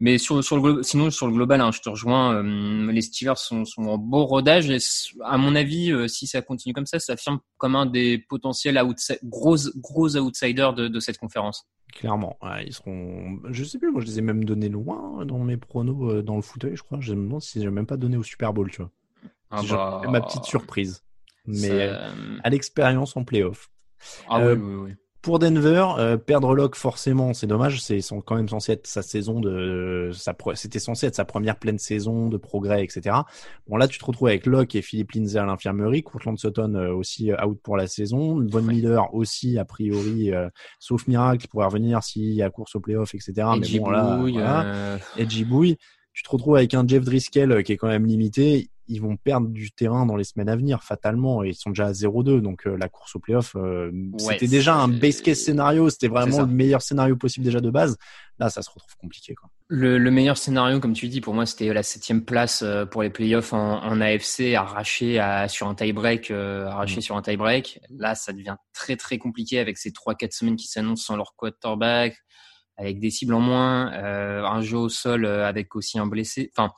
Mais 0.00 0.16
sur, 0.16 0.44
sur 0.44 0.64
le 0.64 0.84
sinon 0.84 1.10
sur 1.10 1.26
le 1.26 1.32
global, 1.32 1.60
hein, 1.60 1.72
je 1.72 1.80
te 1.80 1.88
rejoins. 1.88 2.34
Euh, 2.34 2.92
les 2.92 3.02
Steelers 3.02 3.34
sont, 3.36 3.64
sont 3.64 3.82
en 3.82 3.98
beau 3.98 4.26
rodage. 4.26 4.70
Et 4.70 4.78
à 5.24 5.38
mon 5.38 5.56
avis, 5.56 5.90
euh, 5.90 6.06
si 6.06 6.28
ça 6.28 6.40
continue 6.40 6.72
comme 6.72 6.86
ça, 6.86 7.00
ça 7.00 7.14
affirme 7.14 7.40
comme 7.56 7.74
un 7.74 7.84
des 7.84 8.24
potentiels 8.28 8.80
gros 9.24 9.56
gros 9.76 10.16
outsiders 10.16 10.72
de, 10.72 10.86
de 10.86 11.00
cette 11.00 11.18
conférence. 11.18 11.66
Clairement, 11.92 12.38
ils 12.64 12.72
seront. 12.72 13.40
Je 13.50 13.64
sais 13.64 13.78
plus, 13.78 13.90
moi 13.90 14.00
je 14.00 14.06
les 14.06 14.18
ai 14.18 14.22
même 14.22 14.44
donnés 14.44 14.68
loin 14.68 15.24
dans 15.24 15.38
mes 15.38 15.56
pronos 15.56 16.22
dans 16.22 16.36
le 16.36 16.42
fauteuil, 16.42 16.76
je 16.76 16.82
crois. 16.82 16.98
Je 17.00 17.14
me 17.14 17.24
demande 17.24 17.42
si 17.42 17.60
j'ai 17.60 17.70
même 17.70 17.86
pas 17.86 17.96
donné 17.96 18.16
au 18.16 18.22
Super 18.22 18.52
Bowl, 18.52 18.70
tu 18.70 18.82
vois. 18.82 18.92
Ah 19.50 19.62
bah, 19.68 20.02
ma 20.08 20.20
petite 20.20 20.44
surprise. 20.44 21.02
Mais 21.48 21.70
euh, 21.70 21.96
à 22.44 22.50
l'expérience 22.50 23.16
en 23.16 23.24
playoff. 23.24 23.70
Ah 24.28 24.40
euh, 24.40 24.54
oui, 24.54 24.74
oui, 24.74 24.90
Pour 25.22 25.38
Denver, 25.38 25.86
euh, 25.98 26.16
perdre 26.18 26.54
Locke 26.54 26.76
forcément, 26.76 27.32
c'est 27.32 27.46
dommage. 27.46 27.80
C'est 27.80 28.00
quand 28.26 28.36
même 28.36 28.50
censé 28.50 28.72
être 28.72 28.86
sa 28.86 29.00
saison 29.00 29.40
de, 29.40 30.10
c'était 30.54 30.78
censé 30.78 31.06
être 31.06 31.14
sa 31.14 31.24
première 31.24 31.56
pleine 31.58 31.78
saison 31.78 32.28
de 32.28 32.36
progrès, 32.36 32.84
etc. 32.84 33.16
Bon 33.66 33.76
là, 33.76 33.88
tu 33.88 33.98
te 33.98 34.04
retrouves 34.04 34.28
avec 34.28 34.44
Locke 34.44 34.74
et 34.74 34.82
Philippe 34.82 35.12
Lindsay 35.12 35.38
à 35.38 35.46
l'infirmerie, 35.46 36.02
Courtland 36.02 36.38
Sutton 36.38 36.74
aussi 36.92 37.32
out 37.32 37.58
pour 37.62 37.78
la 37.78 37.86
saison, 37.86 38.46
Von 38.46 38.62
Miller 38.62 39.12
aussi 39.14 39.58
a 39.58 39.64
priori, 39.64 40.30
sauf 40.78 41.08
miracle, 41.08 41.48
pourrait 41.48 41.66
revenir 41.66 42.02
s'il 42.02 42.34
y 42.34 42.42
a 42.42 42.50
course 42.50 42.76
au 42.76 42.80
playoff, 42.80 43.14
etc. 43.14 43.32
mais 43.58 43.78
bon 43.78 43.90
là, 43.90 44.18
voilà. 44.20 44.98
Edgy 45.16 45.44
Bouille 45.44 45.78
tu 46.18 46.24
te 46.24 46.30
retrouves 46.30 46.56
avec 46.56 46.74
un 46.74 46.84
Jeff 46.84 47.04
Driscoll 47.04 47.62
qui 47.62 47.72
est 47.72 47.76
quand 47.76 47.86
même 47.86 48.04
limité 48.04 48.70
ils 48.88 49.00
vont 49.00 49.16
perdre 49.16 49.48
du 49.48 49.70
terrain 49.70 50.06
dans 50.06 50.16
les 50.16 50.24
semaines 50.24 50.48
à 50.48 50.56
venir, 50.56 50.82
fatalement. 50.82 51.44
Et 51.44 51.50
ils 51.50 51.54
sont 51.54 51.70
déjà 51.70 51.86
à 51.86 51.92
0-2. 51.92 52.40
Donc, 52.40 52.66
euh, 52.66 52.76
la 52.76 52.88
course 52.88 53.14
au 53.16 53.18
playoff, 53.18 53.54
euh, 53.54 53.92
c'était 54.16 54.46
déjà 54.46 54.74
un 54.74 54.88
base 54.88 55.20
case 55.20 55.38
scénario. 55.38 55.90
C'était 55.90 56.08
vraiment 56.08 56.40
le 56.40 56.46
meilleur 56.46 56.80
scénario 56.80 57.14
possible 57.16 57.44
déjà 57.44 57.60
de 57.60 57.70
base. 57.70 57.96
Là, 58.38 58.48
ça 58.48 58.62
se 58.62 58.70
retrouve 58.70 58.96
compliqué. 58.96 59.34
Quoi. 59.34 59.50
Le, 59.68 59.98
le 59.98 60.10
meilleur 60.10 60.38
scénario, 60.38 60.80
comme 60.80 60.94
tu 60.94 61.08
dis, 61.08 61.20
pour 61.20 61.34
moi, 61.34 61.44
c'était 61.44 61.72
la 61.72 61.82
septième 61.82 62.24
place 62.24 62.62
euh, 62.62 62.86
pour 62.86 63.02
les 63.02 63.10
playoffs 63.10 63.52
en, 63.52 63.82
en 63.84 64.00
AFC, 64.00 64.54
arraché 64.54 65.18
à, 65.18 65.48
sur 65.48 65.68
un 65.68 65.74
tie-break. 65.74 66.30
arraché 66.30 66.98
mm. 66.98 67.02
sur 67.02 67.16
un 67.16 67.22
tie-break. 67.22 67.80
Là, 67.90 68.14
ça 68.14 68.32
devient 68.32 68.56
très, 68.72 68.96
très 68.96 69.18
compliqué 69.18 69.58
avec 69.58 69.76
ces 69.76 69.90
3-4 69.90 70.32
semaines 70.32 70.56
qui 70.56 70.66
s'annoncent 70.66 71.04
sans 71.04 71.16
leur 71.16 71.34
quarterback, 71.36 72.16
avec 72.78 73.00
des 73.00 73.10
cibles 73.10 73.34
en 73.34 73.40
moins, 73.40 73.92
un 73.92 74.60
jeu 74.62 74.78
au 74.78 74.88
sol 74.88 75.26
avec 75.26 75.76
aussi 75.76 75.98
un 75.98 76.06
blessé. 76.06 76.50
Enfin, 76.56 76.72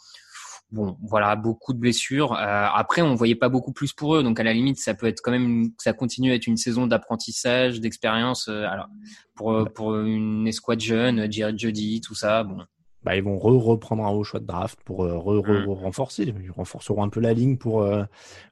bon, 0.73 0.97
voilà, 1.03 1.37
beaucoup 1.37 1.73
de 1.73 1.79
blessures. 1.79 2.33
Euh, 2.33 2.67
après, 2.73 3.03
on 3.03 3.15
voyait 3.15 3.35
pas 3.35 3.49
beaucoup 3.49 3.73
plus 3.73 3.93
pour 3.93 4.17
eux, 4.17 4.23
donc 4.23 4.39
à 4.41 4.43
la 4.43 4.53
limite, 4.53 4.79
ça 4.79 4.95
peut 4.95 5.07
être 5.07 5.21
quand 5.23 5.31
même, 5.31 5.71
ça 5.79 5.93
continue 5.93 6.33
à 6.33 6.35
être 6.35 6.47
une 6.47 6.57
saison 6.57 6.87
d'apprentissage, 6.87 7.81
d'expérience. 7.81 8.49
Euh, 8.49 8.65
alors, 8.65 8.89
pour 9.35 9.65
pour 9.75 9.96
une 9.96 10.46
escouade 10.46 10.81
jeune, 10.81 11.31
Jared 11.31 11.59
Jody, 11.59 12.01
tout 12.01 12.15
ça, 12.15 12.44
bon. 12.44 12.59
Bah, 13.03 13.17
ils 13.17 13.23
vont 13.23 13.38
re 13.38 13.57
reprendre 13.65 14.05
un 14.05 14.11
haut 14.11 14.25
choix 14.25 14.40
de 14.40 14.46
draft 14.46 14.79
pour 14.85 15.05
euh, 15.05 15.17
re 15.19 15.40
re 15.40 15.67
Mm. 15.67 15.71
renforcer. 15.71 16.25
Ils 16.25 16.51
renforceront 16.51 17.03
un 17.03 17.09
peu 17.09 17.21
la 17.21 17.33
ligne 17.33 17.57
pour 17.57 17.83
euh, 17.83 18.05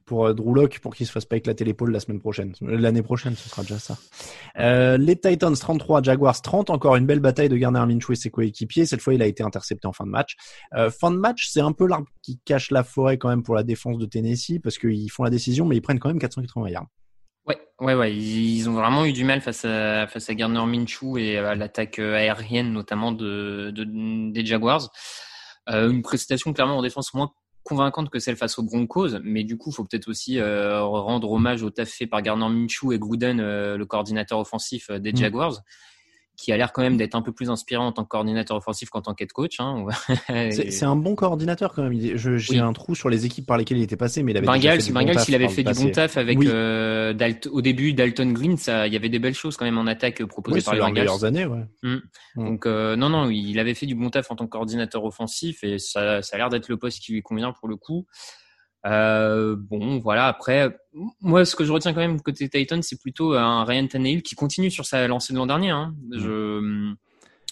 pour 0.05 0.25
euh, 0.27 0.33
Drew 0.33 0.55
Lock 0.55 0.79
pour 0.79 0.95
qu'il 0.95 1.05
se 1.05 1.11
fasse 1.11 1.25
pas 1.25 1.37
éclater 1.37 1.63
l'épaule 1.65 1.91
la 1.91 1.99
semaine 1.99 2.19
prochaine. 2.19 2.53
L'année 2.61 3.03
prochaine, 3.03 3.35
ce 3.35 3.47
sera 3.47 3.61
déjà 3.61 3.77
ça. 3.77 3.97
Euh, 4.57 4.97
les 4.97 5.15
Titans 5.15 5.53
33, 5.55 6.01
Jaguars 6.01 6.41
30. 6.41 6.69
Encore 6.71 6.95
une 6.95 7.05
belle 7.05 7.19
bataille 7.19 7.49
de 7.49 7.57
Garner 7.57 7.85
Minshew 7.85 8.13
et 8.13 8.15
ses 8.15 8.31
coéquipiers. 8.31 8.85
Cette 8.85 9.01
fois, 9.01 9.13
il 9.13 9.21
a 9.21 9.27
été 9.27 9.43
intercepté 9.43 9.87
en 9.87 9.93
fin 9.93 10.05
de 10.05 10.11
match. 10.11 10.35
Euh, 10.75 10.89
fin 10.89 11.11
de 11.11 11.17
match, 11.17 11.47
c'est 11.49 11.61
un 11.61 11.71
peu 11.71 11.87
l'arbre 11.87 12.07
qui 12.23 12.39
cache 12.43 12.71
la 12.71 12.83
forêt 12.83 13.17
quand 13.17 13.29
même 13.29 13.43
pour 13.43 13.55
la 13.55 13.63
défense 13.63 13.97
de 13.97 14.05
Tennessee 14.05 14.59
parce 14.63 14.77
qu'ils 14.79 15.11
font 15.11 15.23
la 15.23 15.29
décision, 15.29 15.65
mais 15.65 15.75
ils 15.75 15.81
prennent 15.81 15.99
quand 15.99 16.09
même 16.09 16.19
480 16.19 16.69
yards. 16.69 16.87
Ouais, 17.47 17.59
ouais, 17.79 17.95
ouais. 17.95 18.15
Ils, 18.15 18.69
ont 18.69 18.73
vraiment 18.73 19.05
eu 19.05 19.13
du 19.13 19.23
mal 19.23 19.41
face 19.41 19.65
à 19.65 20.07
face 20.07 20.29
à 20.29 20.35
Gardner 20.35 20.65
Minshew 20.65 21.17
et 21.17 21.37
à 21.37 21.55
l'attaque 21.55 21.99
euh, 21.99 22.15
aérienne 22.15 22.71
notamment 22.71 23.11
de, 23.11 23.71
de 23.73 23.85
des 24.31 24.45
Jaguars. 24.45 24.89
Euh, 25.69 25.89
une 25.89 26.01
prestation 26.01 26.53
clairement 26.53 26.77
en 26.77 26.81
défense 26.81 27.13
moins 27.13 27.31
convaincante 27.63 28.09
que 28.09 28.19
celle 28.19 28.35
face 28.35 28.57
aux 28.57 28.63
Broncos, 28.63 29.19
mais 29.23 29.43
du 29.43 29.57
coup, 29.57 29.71
faut 29.71 29.83
peut-être 29.83 30.07
aussi 30.07 30.39
euh, 30.39 30.81
rendre 30.81 31.31
hommage 31.31 31.61
au 31.61 31.69
taf 31.69 31.89
fait 31.89 32.07
par 32.07 32.21
Gardner 32.21 32.49
Minshew 32.49 32.93
et 32.93 32.99
Gruden, 32.99 33.39
euh, 33.39 33.77
le 33.77 33.85
coordinateur 33.85 34.39
offensif 34.39 34.89
des 34.89 35.11
Mm. 35.11 35.17
Jaguars, 35.17 35.61
qui 36.39 36.53
a 36.53 36.57
l'air 36.57 36.71
quand 36.71 36.81
même 36.81 36.95
d'être 36.95 37.15
un 37.15 37.21
peu 37.21 37.33
plus 37.33 37.49
inspirant 37.49 37.87
en 37.87 37.91
tant 37.91 38.03
que 38.03 38.07
coordinateur 38.07 38.55
offensif 38.55 38.89
qu'en 38.89 39.01
tant 39.01 39.13
qu'head 39.13 39.33
coach. 39.33 39.59
Hein. 39.59 39.85
C'est 40.51 40.83
un 40.85 40.95
bon 40.95 41.13
coordinateur 41.15 41.73
quand 41.73 41.83
même. 41.83 41.91
Il- 41.93 42.17
J'ai 42.17 42.37
Oui. 42.53 42.59
un 42.59 42.71
trou 42.71 42.95
sur 42.95 43.09
les 43.09 43.25
équipes 43.25 43.45
par 43.45 43.57
lesquelles 43.57 43.77
il 43.77 43.83
était 43.83 43.97
passé, 43.97 44.23
mais 44.23 44.31
il 44.31 44.37
avait 44.37 44.47
Bengals, 44.47 44.79
fait 44.81 44.87
du 44.87 44.93
bon 44.93 44.99
il 45.27 45.35
avait 45.35 45.49
fait 45.49 45.63
du 45.63 45.73
bon 45.73 45.91
taf 45.91 46.15
avec 46.17 46.39
Oui. 46.39 46.47
euh, 46.49 47.13
au 47.51 47.61
début 47.61 47.91
Dalton 47.93 48.31
Green, 48.31 48.55
ça, 48.57 48.87
il 48.87 48.93
y 48.93 48.95
avait 48.95 49.09
des 49.09 49.19
belles 49.19 49.33
choses 49.35 49.57
quand 49.57 49.65
même 49.65 49.77
en 49.77 49.85
attaque 49.87 50.21
euh, 50.21 50.27
proposées 50.27 50.59
Oui, 50.59 50.63
par 50.63 50.73
les 50.75 50.79
Bengals. 50.79 50.93
meilleures 50.93 51.25
années, 51.25 51.45
ouais. 51.45 51.65
Mm. 51.83 51.95
Mm. 52.35 52.45
Donc 52.45 52.65
euh, 52.65 52.95
non, 52.95 53.09
non, 53.09 53.29
il 53.29 53.59
avait 53.59 53.73
fait 53.73 53.85
du 53.85 53.95
bon 53.95 54.09
taf 54.09 54.31
en 54.31 54.35
tant 54.35 54.45
que 54.45 54.49
coordinateur 54.51 55.03
offensif 55.03 55.63
et 55.63 55.77
ça, 55.77 56.21
ça 56.21 56.35
a 56.35 56.37
l'air 56.37 56.49
d'être 56.49 56.69
le 56.69 56.77
poste 56.77 57.01
qui 57.01 57.11
lui 57.11 57.21
convient 57.21 57.51
pour 57.51 57.67
le 57.67 57.75
coup. 57.75 58.05
Euh, 58.85 59.55
bon, 59.57 59.99
voilà. 59.99 60.27
Après, 60.27 60.77
moi, 61.21 61.45
ce 61.45 61.55
que 61.55 61.65
je 61.65 61.71
retiens 61.71 61.93
quand 61.93 61.99
même 61.99 62.21
côté 62.21 62.49
Titan, 62.49 62.81
c'est 62.81 62.99
plutôt 62.99 63.33
un 63.33 63.63
Ryan 63.65 63.87
Tannehill 63.87 64.23
qui 64.23 64.35
continue 64.35 64.71
sur 64.71 64.85
sa 64.85 65.07
lancée 65.07 65.33
de 65.33 65.37
l'an 65.37 65.47
dernier. 65.47 65.69
Hein. 65.69 65.95
Je, 66.11 66.93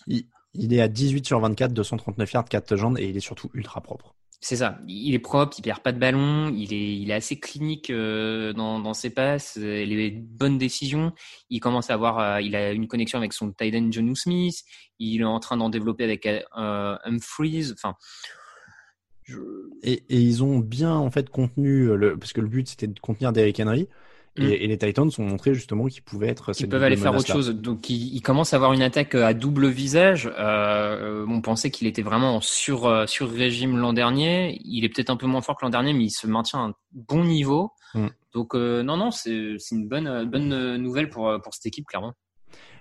Il, 0.08 0.26
il 0.54 0.74
est 0.74 0.82
à 0.82 0.88
18 0.88 1.26
sur 1.26 1.40
24, 1.40 1.74
239 1.74 2.32
yards, 2.32 2.46
4 2.46 2.68
touchdowns 2.68 2.98
et 2.98 3.10
il 3.10 3.18
est 3.18 3.22
surtout 3.22 3.50
ultra 3.54 3.82
propre. 3.82 4.16
C'est 4.40 4.58
ça. 4.58 4.80
Il 4.88 5.16
est 5.16 5.20
propre, 5.20 5.56
il 5.58 5.64
perd 5.64 5.80
pas 5.80 5.92
de 5.92 6.00
ballon, 6.00 6.54
il 6.56 6.72
est, 6.72 6.96
il 6.98 7.10
est 7.10 7.14
assez 7.14 7.40
clinique 7.40 7.90
euh, 7.90 8.54
dans, 8.54 8.80
dans 8.80 8.94
ses 8.94 9.10
passes, 9.10 9.58
euh, 9.58 9.84
les 9.84 10.12
bonnes 10.12 10.60
décisions. 10.60 11.12
Il 11.50 11.60
commence 11.60 11.90
à 11.90 11.96
avoir, 11.96 12.20
euh, 12.20 12.42
il 12.42 12.56
a 12.56 12.72
une 12.72 12.88
connexion 12.88 13.18
avec 13.18 13.34
son 13.34 13.52
tight 13.52 13.74
end 13.74 13.88
John 13.90 14.16
Smith. 14.16 14.64
Il 15.00 15.22
est 15.22 15.26
en 15.26 15.40
train 15.40 15.58
d'en 15.58 15.70
développer 15.70 16.04
avec 16.04 16.28
euh, 16.28 16.98
Humphries. 17.04 17.72
Enfin, 17.74 17.96
je... 19.28 19.40
Et, 19.84 20.04
et 20.10 20.20
ils 20.20 20.44
ont 20.44 20.60
bien 20.60 20.94
en 20.94 21.12
fait 21.12 21.30
contenu 21.30 21.96
le 21.96 22.18
parce 22.18 22.34
que 22.34 22.42
le 22.42 22.48
but 22.48 22.68
c'était 22.68 22.88
de 22.88 23.00
contenir 23.00 23.32
Derrick 23.32 23.60
Henry 23.60 23.88
et, 24.38 24.42
Mm. 24.42 24.52
et 24.52 24.68
les 24.68 24.78
Titans 24.78 25.10
ont 25.18 25.24
montré 25.24 25.54
justement 25.54 25.88
qu'ils 25.88 26.04
pouvaient 26.04 26.28
être 26.28 26.52
ils 26.60 26.70
peuvent 26.70 26.84
aller 26.84 26.98
faire 26.98 27.16
autre 27.16 27.28
chose. 27.28 27.50
Donc, 27.50 27.90
il, 27.90 28.16
il 28.16 28.22
commence 28.22 28.54
à 28.54 28.58
avoir 28.58 28.74
une 28.74 28.82
attaque 28.82 29.16
à 29.16 29.34
double 29.34 29.68
visage. 29.68 30.30
Euh, 30.38 31.26
on 31.28 31.42
pensait 31.42 31.72
qu'il 31.72 31.88
était 31.88 32.02
vraiment 32.02 32.38
en 32.38 32.42
sur 32.42 32.86
euh, 32.86 33.08
sur 33.08 33.32
régime 33.32 33.78
l'an 33.78 33.94
dernier. 33.94 34.60
Il 34.64 34.86
est 34.86 34.90
peut-être 34.90 35.10
un 35.10 35.18
peu 35.18 35.28
moins 35.28 35.42
fort 35.42 35.58
que 35.58 35.66
l'an 35.66 35.70
dernier, 35.70 35.94
mais 35.94 36.06
il 36.06 36.12
se 36.12 36.28
maintient 36.28 36.60
à 36.60 36.64
un 36.68 36.74
bon 36.92 37.24
niveau. 37.24 37.72
Mm. 37.94 38.08
Donc 38.34 38.56
euh, 38.56 38.84
non, 38.84 38.98
non, 38.98 39.12
c'est 39.12 39.58
une 39.72 39.88
bonne 39.88 40.08
euh, 40.08 40.26
bonne 40.26 40.54
euh, 40.54 40.78
nouvelle 40.78 41.10
pour 41.10 41.30
euh, 41.30 41.40
pour 41.40 41.54
cette 41.54 41.66
équipe 41.66 41.86
clairement. 41.86 42.14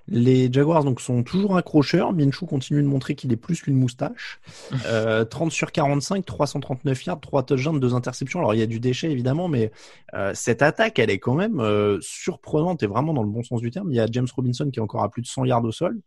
Les 0.09 0.53
Jaguars 0.53 0.85
donc 0.85 1.01
sont 1.01 1.23
toujours 1.23 1.57
accrocheurs. 1.57 2.13
Minshew 2.13 2.47
continue 2.47 2.83
de 2.83 2.87
montrer 2.87 3.15
qu'il 3.15 3.33
est 3.33 3.37
plus 3.37 3.63
qu'une 3.63 3.77
moustache. 3.77 4.41
Euh, 4.87 5.25
30 5.25 5.51
sur 5.51 5.73
45, 5.73 6.25
339 6.25 7.07
yards, 7.07 7.21
3 7.21 7.43
touchdowns, 7.45 7.81
2 7.81 7.95
interceptions. 7.95 8.41
Alors 8.41 8.55
il 8.55 8.59
y 8.59 8.63
a 8.63 8.67
du 8.67 8.79
déchet 8.79 9.11
évidemment, 9.11 9.49
mais 9.49 9.73
euh, 10.15 10.33
cette 10.35 10.63
attaque 10.63 10.99
elle 10.99 11.11
est 11.11 11.19
quand 11.19 11.35
même 11.35 11.61
euh, 11.61 11.99
surprenante 12.01 12.83
et 12.83 12.87
vraiment 12.87 13.15
dans 13.15 13.23
le 13.23 13.29
bon 13.29 13.43
sens 13.43 13.61
du 13.61 13.71
terme. 13.71 13.91
Il 13.91 13.97
y 13.97 14.01
a 14.01 14.07
James 14.11 14.27
Robinson 14.35 14.71
qui 14.71 14.79
est 14.79 14.83
encore 14.83 15.03
à 15.03 15.11
plus 15.11 15.23
de 15.23 15.27
100 15.27 15.47
yards 15.47 15.65
au 15.65 15.73
sol. 15.73 15.99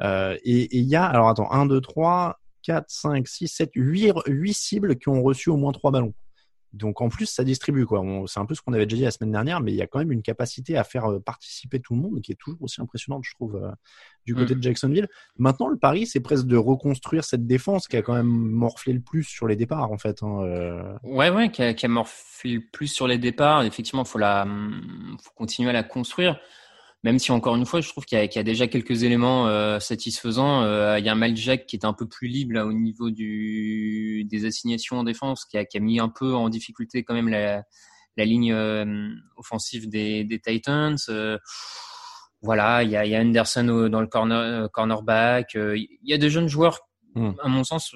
Euh, 0.00 0.36
et, 0.44 0.62
et 0.62 0.78
il 0.78 0.88
y 0.88 0.96
a 0.96 1.04
alors 1.04 1.28
attends 1.28 1.50
1, 1.50 1.66
2, 1.66 1.80
3, 1.80 2.38
4, 2.62 2.84
5, 2.88 3.28
6, 3.28 3.48
7, 3.48 3.70
8, 3.74 4.12
8 4.26 4.54
cibles 4.54 4.96
qui 4.96 5.08
ont 5.08 5.22
reçu 5.22 5.50
au 5.50 5.56
moins 5.56 5.72
3 5.72 5.90
ballons. 5.90 6.14
Donc 6.72 7.00
en 7.02 7.08
plus, 7.08 7.26
ça 7.26 7.44
distribue 7.44 7.84
quoi. 7.84 8.02
C'est 8.26 8.40
un 8.40 8.46
peu 8.46 8.54
ce 8.54 8.62
qu'on 8.62 8.72
avait 8.72 8.86
déjà 8.86 8.96
dit 8.96 9.02
la 9.04 9.10
semaine 9.10 9.32
dernière, 9.32 9.60
mais 9.60 9.72
il 9.72 9.76
y 9.76 9.82
a 9.82 9.86
quand 9.86 9.98
même 9.98 10.12
une 10.12 10.22
capacité 10.22 10.76
à 10.78 10.84
faire 10.84 11.04
euh, 11.10 11.20
participer 11.20 11.80
tout 11.80 11.94
le 11.94 12.00
monde 12.00 12.20
qui 12.22 12.32
est 12.32 12.36
toujours 12.36 12.62
aussi 12.62 12.80
impressionnante, 12.80 13.24
je 13.26 13.34
trouve, 13.34 13.56
euh, 13.56 13.70
du 14.24 14.34
côté 14.34 14.54
Mm. 14.54 14.58
de 14.58 14.62
Jacksonville. 14.62 15.08
Maintenant, 15.36 15.68
le 15.68 15.76
pari, 15.76 16.06
c'est 16.06 16.20
presque 16.20 16.46
de 16.46 16.56
reconstruire 16.56 17.24
cette 17.24 17.46
défense 17.46 17.88
qui 17.88 17.96
a 17.96 18.02
quand 18.02 18.14
même 18.14 18.26
morflé 18.26 18.92
le 18.94 19.00
plus 19.00 19.24
sur 19.24 19.46
les 19.46 19.56
départs 19.56 19.92
en 19.92 19.98
fait. 19.98 20.22
hein, 20.22 20.42
euh. 20.44 20.94
Ouais, 21.02 21.28
ouais, 21.30 21.50
qui 21.50 21.62
a, 21.62 21.74
qui 21.74 21.84
a 21.84 21.88
morflé 21.88 22.54
le 22.54 22.62
plus 22.72 22.86
sur 22.88 23.06
les 23.06 23.18
départs. 23.18 23.62
Effectivement, 23.64 24.04
faut 24.04 24.18
la, 24.18 24.42
hum, 24.44 25.16
faut 25.22 25.32
continuer 25.34 25.70
à 25.70 25.74
la 25.74 25.82
construire. 25.82 26.40
Même 27.04 27.18
si 27.18 27.32
encore 27.32 27.56
une 27.56 27.66
fois, 27.66 27.80
je 27.80 27.88
trouve 27.88 28.04
qu'il 28.04 28.16
y, 28.22 28.26
y 28.34 28.38
a 28.38 28.42
déjà 28.44 28.68
quelques 28.68 29.02
éléments 29.02 29.48
euh, 29.48 29.80
satisfaisants. 29.80 30.62
Euh, 30.62 30.98
il 31.00 31.04
y 31.04 31.08
a 31.08 31.34
Jack 31.34 31.66
qui 31.66 31.74
est 31.76 31.84
un 31.84 31.92
peu 31.92 32.06
plus 32.06 32.28
libre 32.28 32.54
là 32.54 32.64
au 32.66 32.72
niveau 32.72 33.10
du 33.10 34.24
des 34.30 34.44
assignations 34.44 34.98
en 34.98 35.04
défense, 35.04 35.44
qui 35.44 35.58
a, 35.58 35.64
qui 35.64 35.78
a 35.78 35.80
mis 35.80 35.98
un 35.98 36.08
peu 36.08 36.32
en 36.34 36.48
difficulté 36.48 37.02
quand 37.02 37.14
même 37.14 37.28
la, 37.28 37.64
la 38.16 38.24
ligne 38.24 38.52
euh, 38.52 39.08
offensive 39.36 39.88
des, 39.88 40.22
des 40.22 40.38
Titans. 40.38 40.96
Euh, 41.08 41.38
voilà, 42.40 42.82
il 42.84 42.90
y 42.90 42.96
a, 42.96 43.04
il 43.04 43.10
y 43.10 43.16
a 43.16 43.20
Anderson 43.20 43.68
au- 43.68 43.88
dans 43.88 44.00
le 44.00 44.06
corner, 44.06 44.38
euh, 44.38 44.68
cornerback. 44.68 45.56
Euh, 45.56 45.76
Il 45.76 45.88
y 46.04 46.12
a 46.14 46.18
de 46.18 46.28
jeunes 46.28 46.48
joueurs, 46.48 46.80
Hmm. 47.14 47.32
à 47.42 47.48
mon 47.48 47.62
sens. 47.62 47.92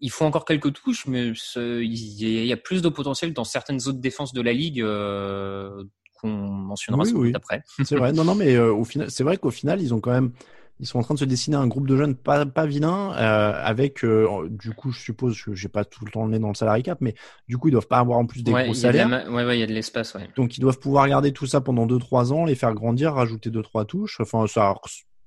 il 0.00 0.10
faut 0.10 0.24
encore 0.26 0.44
quelques 0.44 0.72
touches, 0.74 1.06
mais 1.06 1.32
ce- 1.34 1.80
il 1.80 1.94
y 1.94 2.38
a- 2.38 2.42
il 2.42 2.46
y 2.46 2.52
a 2.52 2.56
plus 2.58 2.82
de 2.82 2.88
potentiel 2.90 3.32
dans 3.32 3.44
certaines 3.44 3.78
autres 3.88 4.00
défenses 4.00 4.32
de 4.34 4.42
la 4.42 4.52
ligue 4.52 4.82
euh, 4.82 5.84
qu'on 6.22 6.30
mentionnera 6.30 7.04
Oui, 7.04 7.12
oui. 7.14 7.32
après. 7.34 7.62
C'est 7.84 7.96
vrai. 7.96 8.12
Non, 8.12 8.24
non, 8.24 8.34
mais 8.34 8.54
euh, 8.54 8.72
au 8.72 8.84
final, 8.84 9.10
c'est 9.10 9.24
vrai 9.24 9.36
qu'au 9.36 9.50
final, 9.50 9.82
ils 9.82 9.92
ont 9.92 10.00
quand 10.00 10.12
même, 10.12 10.32
ils 10.80 10.86
sont 10.86 10.98
en 10.98 11.02
train 11.02 11.14
de 11.14 11.18
se 11.18 11.24
dessiner 11.24 11.56
un 11.56 11.66
groupe 11.66 11.86
de 11.86 11.96
jeunes 11.96 12.14
pas 12.14 12.46
pas 12.46 12.66
vilains, 12.66 13.12
euh, 13.12 13.52
avec, 13.64 14.04
euh, 14.04 14.48
du 14.50 14.72
coup, 14.72 14.90
je 14.90 15.00
suppose 15.00 15.40
que 15.42 15.54
j'ai 15.54 15.68
pas 15.68 15.84
tout 15.84 16.04
le 16.04 16.10
temps 16.10 16.24
le 16.24 16.30
nez 16.32 16.38
dans 16.38 16.48
le 16.48 16.54
salary 16.54 16.82
cap, 16.82 16.98
mais 17.00 17.14
du 17.48 17.58
coup, 17.58 17.68
ils 17.68 17.72
doivent 17.72 17.86
pas 17.86 17.98
avoir 17.98 18.18
en 18.18 18.26
plus 18.26 18.42
des 18.42 18.52
ouais, 18.52 18.64
gros 18.64 18.72
de 18.72 18.78
salaires. 18.78 19.28
ouais, 19.30 19.44
ouais, 19.44 19.56
il 19.56 19.60
y 19.60 19.64
a 19.64 19.66
de 19.66 19.72
l'espace, 19.72 20.14
ouais. 20.14 20.28
Donc 20.36 20.56
ils 20.56 20.60
doivent 20.60 20.78
pouvoir 20.78 21.08
garder 21.08 21.32
tout 21.32 21.46
ça 21.46 21.60
pendant 21.60 21.86
2-3 21.86 22.32
ans, 22.32 22.44
les 22.44 22.54
faire 22.54 22.74
grandir, 22.74 23.14
rajouter 23.14 23.50
2-3 23.50 23.84
touches. 23.84 24.18
Enfin, 24.20 24.46
ça 24.46 24.74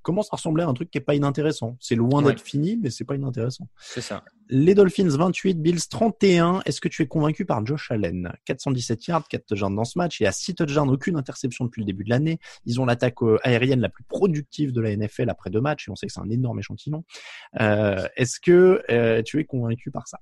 commence 0.06 0.30
à 0.32 0.38
ressembler 0.38 0.64
à 0.64 0.68
un 0.68 0.74
truc 0.74 0.90
qui 0.92 0.98
est 1.00 1.02
pas 1.02 1.16
inintéressant. 1.16 1.76
C'est 1.82 1.96
loin 1.96 2.24
Ouais. 2.24 2.32
d'être 2.32 2.42
fini, 2.42 2.78
mais 2.82 2.90
c'est 2.90 3.04
pas 3.04 3.16
inintéressant. 3.16 3.68
C'est 3.80 4.00
ça. 4.02 4.24
Les 4.50 4.76
Dolphins 4.76 5.08
28, 5.10 5.62
Bills 5.62 5.88
31. 5.90 6.62
Est-ce 6.66 6.80
que 6.80 6.88
tu 6.88 7.02
es 7.02 7.08
convaincu 7.08 7.46
par 7.46 7.66
Josh 7.66 7.90
Allen? 7.92 8.32
417 8.46 9.08
yards, 9.08 9.28
4 9.28 9.46
touchdowns 9.48 9.76
dans 9.76 9.84
ce 9.84 9.98
match. 9.98 10.20
Il 10.20 10.28
a 10.28 10.32
6 10.32 10.54
touchdowns, 10.56 10.90
aucune 10.92 11.18
interception 11.18 11.66
depuis 11.66 11.82
le 11.82 11.86
début 11.88 12.04
de 12.04 12.12
l'année. 12.12 12.40
Ils 12.66 12.80
ont 12.80 12.86
l'attaque 12.86 13.22
euh, 13.24 13.40
aérienne 13.44 13.82
la 13.82 13.90
plus 13.90 14.04
productive 14.04 14.72
de 14.72 14.80
la 14.82 14.96
NFL 14.96 15.30
après 15.30 15.50
deux 15.50 15.62
matchs, 15.62 15.88
et 15.88 15.92
on 15.92 15.96
sait 15.96 16.06
que 16.08 16.14
c'est 16.14 16.22
un 16.22 16.30
énorme 16.30 16.60
échantillon. 16.60 17.04
Euh, 17.60 18.08
Est-ce 18.16 18.40
que 18.40 18.84
euh, 18.92 19.24
tu 19.24 19.40
es 19.40 19.46
convaincu 19.46 19.90
par 19.90 20.08
ça? 20.08 20.20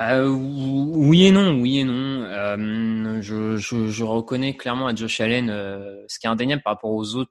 Euh, 0.00 0.28
oui 0.28 1.26
et 1.26 1.30
non, 1.30 1.60
oui 1.60 1.78
et 1.78 1.84
non. 1.84 1.92
Euh, 2.24 3.22
je, 3.22 3.56
je, 3.56 3.86
je 3.86 4.04
reconnais 4.04 4.56
clairement 4.56 4.88
à 4.88 4.94
Josh 4.94 5.20
Allen 5.20 5.48
euh, 5.48 6.04
ce 6.08 6.18
qui 6.18 6.26
est 6.26 6.28
indéniable 6.28 6.62
par 6.62 6.74
rapport 6.74 6.90
aux 6.90 7.14
autres 7.14 7.30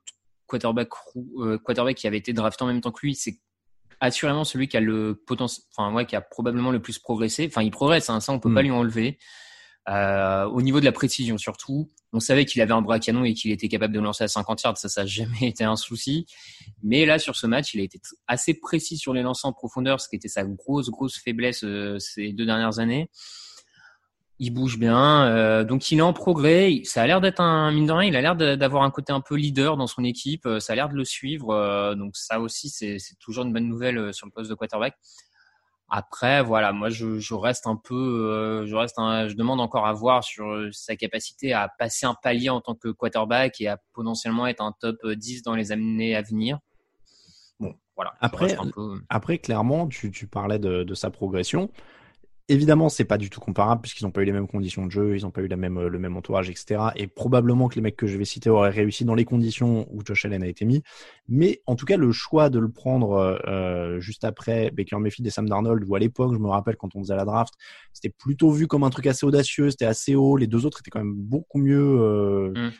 euh, 0.53 1.57
quarterbacks 1.57 1.97
qui 1.97 2.07
avaient 2.07 2.17
été 2.17 2.33
draftés 2.33 2.63
en 2.63 2.67
même 2.67 2.81
temps 2.81 2.91
que 2.91 3.01
lui, 3.01 3.15
c'est 3.15 3.39
assurément 3.99 4.43
celui 4.43 4.67
qui 4.67 4.77
a 4.77 4.81
le 4.81 5.15
potentiel, 5.25 5.65
enfin 5.75 5.93
ouais, 5.93 6.05
qui 6.05 6.15
a 6.15 6.21
probablement 6.21 6.71
le 6.71 6.81
plus 6.81 6.99
progressé. 6.99 7.47
Enfin, 7.47 7.63
il 7.63 7.71
progresse, 7.71 8.09
hein, 8.09 8.19
ça 8.19 8.31
on 8.33 8.39
peut 8.39 8.49
Mm. 8.49 8.55
pas 8.55 8.61
lui 8.61 8.71
enlever. 8.71 9.17
Euh, 9.87 10.45
au 10.45 10.63
niveau 10.63 10.79
de 10.79 10.85
la 10.85 10.91
précision 10.91 11.37
surtout, 11.37 11.91
on 12.11 12.19
savait 12.19 12.45
qu'il 12.45 12.59
avait 12.63 12.71
un 12.73 12.81
bras 12.81 12.99
canon 12.99 13.23
et 13.23 13.35
qu'il 13.35 13.51
était 13.51 13.67
capable 13.67 13.93
de 13.93 13.99
lancer 13.99 14.23
à 14.23 14.27
50 14.27 14.63
yards, 14.63 14.77
ça 14.79 14.89
ça 14.89 15.01
n'a 15.01 15.07
jamais 15.07 15.37
été 15.43 15.63
un 15.63 15.75
souci. 15.75 16.25
Mais 16.81 17.05
là 17.05 17.19
sur 17.19 17.35
ce 17.35 17.45
match, 17.45 17.73
il 17.75 17.81
a 17.81 17.83
été 17.83 17.99
assez 18.27 18.55
précis 18.55 18.97
sur 18.97 19.13
les 19.13 19.21
lancers 19.21 19.47
en 19.49 19.53
profondeur, 19.53 20.01
ce 20.01 20.09
qui 20.09 20.15
était 20.15 20.27
sa 20.27 20.43
grosse 20.43 20.89
grosse 20.89 21.17
faiblesse 21.19 21.63
euh, 21.63 21.99
ces 21.99 22.33
deux 22.33 22.45
dernières 22.45 22.79
années. 22.79 23.09
Il 24.37 24.51
bouge 24.51 24.77
bien, 24.77 25.27
euh, 25.27 25.63
donc 25.63 25.91
il 25.91 25.99
est 25.99 26.01
en 26.01 26.11
progrès. 26.11 26.81
Ça 26.83 27.01
a 27.01 27.07
l'air 27.07 27.21
d'être 27.21 27.39
un 27.39 27.71
mine 27.71 27.85
de 27.85 27.91
rien, 27.93 28.09
il 28.09 28.15
a 28.17 28.21
l'air 28.21 28.35
d'avoir 28.35 28.83
un 28.83 28.91
côté 28.91 29.13
un 29.13 29.21
peu 29.21 29.35
leader 29.35 29.77
dans 29.77 29.87
son 29.87 30.03
équipe. 30.03 30.45
euh, 30.45 30.59
Ça 30.59 30.73
a 30.73 30.75
l'air 30.75 30.89
de 30.89 30.95
le 30.95 31.05
suivre, 31.05 31.51
euh, 31.51 31.95
donc 31.95 32.17
ça 32.17 32.39
aussi 32.41 32.69
c'est 32.69 32.97
toujours 33.19 33.45
une 33.45 33.53
bonne 33.53 33.67
nouvelle 33.67 34.13
sur 34.13 34.25
le 34.27 34.31
poste 34.33 34.49
de 34.49 34.55
quarterback. 34.55 34.95
Après, 35.87 36.41
voilà, 36.41 36.73
moi 36.73 36.89
je, 36.89 37.19
je 37.19 37.33
reste 37.35 37.67
un 37.67 37.75
peu, 37.77 37.93
euh, 37.95 38.65
je 38.65 38.75
reste, 38.75 38.97
un, 38.97 39.27
je 39.29 39.35
demande 39.35 39.61
encore 39.61 39.85
à 39.85 39.93
voir 39.93 40.23
sur 40.23 40.67
sa 40.71 40.95
capacité 40.95 41.53
à 41.53 41.69
passer 41.77 42.05
un 42.07 42.15
palier 42.21 42.49
en 42.49 42.59
tant 42.59 42.73
que 42.75 42.89
quarterback 42.89 43.61
et 43.61 43.67
à 43.67 43.77
potentiellement 43.93 44.47
être 44.47 44.61
un 44.61 44.73
top 44.79 44.97
euh, 45.05 45.15
10 45.15 45.43
dans 45.43 45.53
les 45.55 45.71
années 45.71 46.15
à 46.15 46.23
venir. 46.23 46.57
Bon, 47.59 47.75
voilà. 47.95 48.15
Après, 48.19 48.47
peu- 48.73 48.99
Après, 49.09 49.37
clairement, 49.37 49.87
tu, 49.87 50.09
tu 50.11 50.27
parlais 50.27 50.57
de, 50.59 50.83
de 50.83 50.93
sa 50.95 51.11
progression. 51.11 51.69
Évidemment, 52.47 52.89
c'est 52.89 53.05
pas 53.05 53.17
du 53.17 53.31
tout 53.31 53.39
comparable 53.39 53.81
puisqu'ils 53.81 54.03
n'ont 54.03 54.11
pas 54.11 54.21
eu 54.21 54.25
les 54.25 54.31
mêmes 54.31 54.47
conditions 54.47 54.85
de 54.85 54.91
jeu, 54.91 55.17
ils 55.17 55.23
n'ont 55.23 55.31
pas 55.31 55.41
eu 55.41 55.47
la 55.47 55.55
même, 55.57 55.81
le 55.87 55.97
même 55.97 56.15
entourage, 56.15 56.47
etc. 56.47 56.89
Et 56.95 57.07
probablement 57.07 57.67
que 57.69 57.75
les 57.75 57.81
mecs 57.81 57.95
que 57.95 58.05
je 58.05 58.19
vais 58.19 58.25
citer 58.25 58.51
auraient 58.51 58.69
réussi 58.69 59.03
dans 59.03 59.15
les 59.15 59.25
conditions 59.25 59.87
où 59.91 60.05
Josh 60.05 60.25
Allen 60.25 60.43
a 60.43 60.47
été 60.47 60.63
mis. 60.63 60.83
Mais 61.27 61.63
en 61.65 61.75
tout 61.75 61.87
cas, 61.87 61.97
le 61.97 62.11
choix 62.11 62.51
de 62.51 62.59
le 62.59 62.69
prendre 62.69 63.39
euh, 63.47 63.99
juste 63.99 64.25
après 64.25 64.69
Baker 64.69 64.97
Mayfield 64.99 65.25
et 65.25 65.31
Sam 65.31 65.49
Darnold, 65.49 65.85
ou 65.89 65.95
à 65.95 65.99
l'époque, 65.99 66.33
je 66.33 66.37
me 66.39 66.47
rappelle 66.47 66.75
quand 66.75 66.95
on 66.95 67.01
faisait 67.01 67.15
la 67.15 67.25
draft, 67.25 67.55
c'était 67.93 68.13
plutôt 68.15 68.51
vu 68.51 68.67
comme 68.67 68.83
un 68.83 68.91
truc 68.91 69.07
assez 69.07 69.25
audacieux, 69.25 69.71
c'était 69.71 69.85
assez 69.85 70.13
haut. 70.13 70.37
Les 70.37 70.47
deux 70.47 70.67
autres 70.67 70.81
étaient 70.81 70.91
quand 70.91 71.03
même 71.03 71.15
beaucoup 71.15 71.57
mieux 71.57 71.99
euh, 71.99 72.53
mm. 72.55 72.71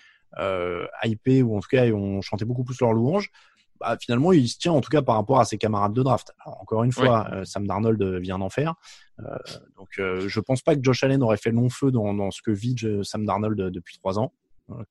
euh, 0.41 0.85
hypés, 1.05 1.41
ou 1.41 1.57
en 1.57 1.59
tout 1.59 1.69
cas, 1.69 1.87
on 1.87 2.21
chantait 2.21 2.45
beaucoup 2.45 2.65
plus 2.65 2.79
leur 2.81 2.93
louange 2.93 3.31
bah, 3.79 3.97
finalement, 3.99 4.31
il 4.31 4.47
se 4.47 4.57
tient 4.57 4.71
en 4.71 4.81
tout 4.81 4.89
cas 4.89 5.01
par 5.01 5.15
rapport 5.15 5.39
à 5.39 5.45
ses 5.45 5.57
camarades 5.57 5.93
de 5.93 6.03
draft. 6.03 6.33
encore 6.45 6.83
une 6.83 6.91
fois, 6.91 7.27
euh, 7.31 7.45
Sam 7.45 7.67
Darnold 7.67 8.01
euh, 8.01 8.19
vient 8.19 8.39
d'en 8.39 8.49
faire. 8.49 8.75
Euh, 9.19 9.37
donc, 9.77 9.89
euh, 9.99 10.27
je 10.27 10.39
pense 10.39 10.61
pas 10.61 10.75
que 10.75 10.83
Josh 10.83 11.03
Allen 11.03 11.21
aurait 11.23 11.37
fait 11.37 11.51
long 11.51 11.69
feu 11.69 11.91
dans, 11.91 12.13
dans 12.13 12.31
ce 12.31 12.41
que 12.41 12.51
vit 12.51 12.75
Sam 13.03 13.25
Darnold 13.25 13.57
depuis 13.57 13.97
trois 13.97 14.19
ans. 14.19 14.33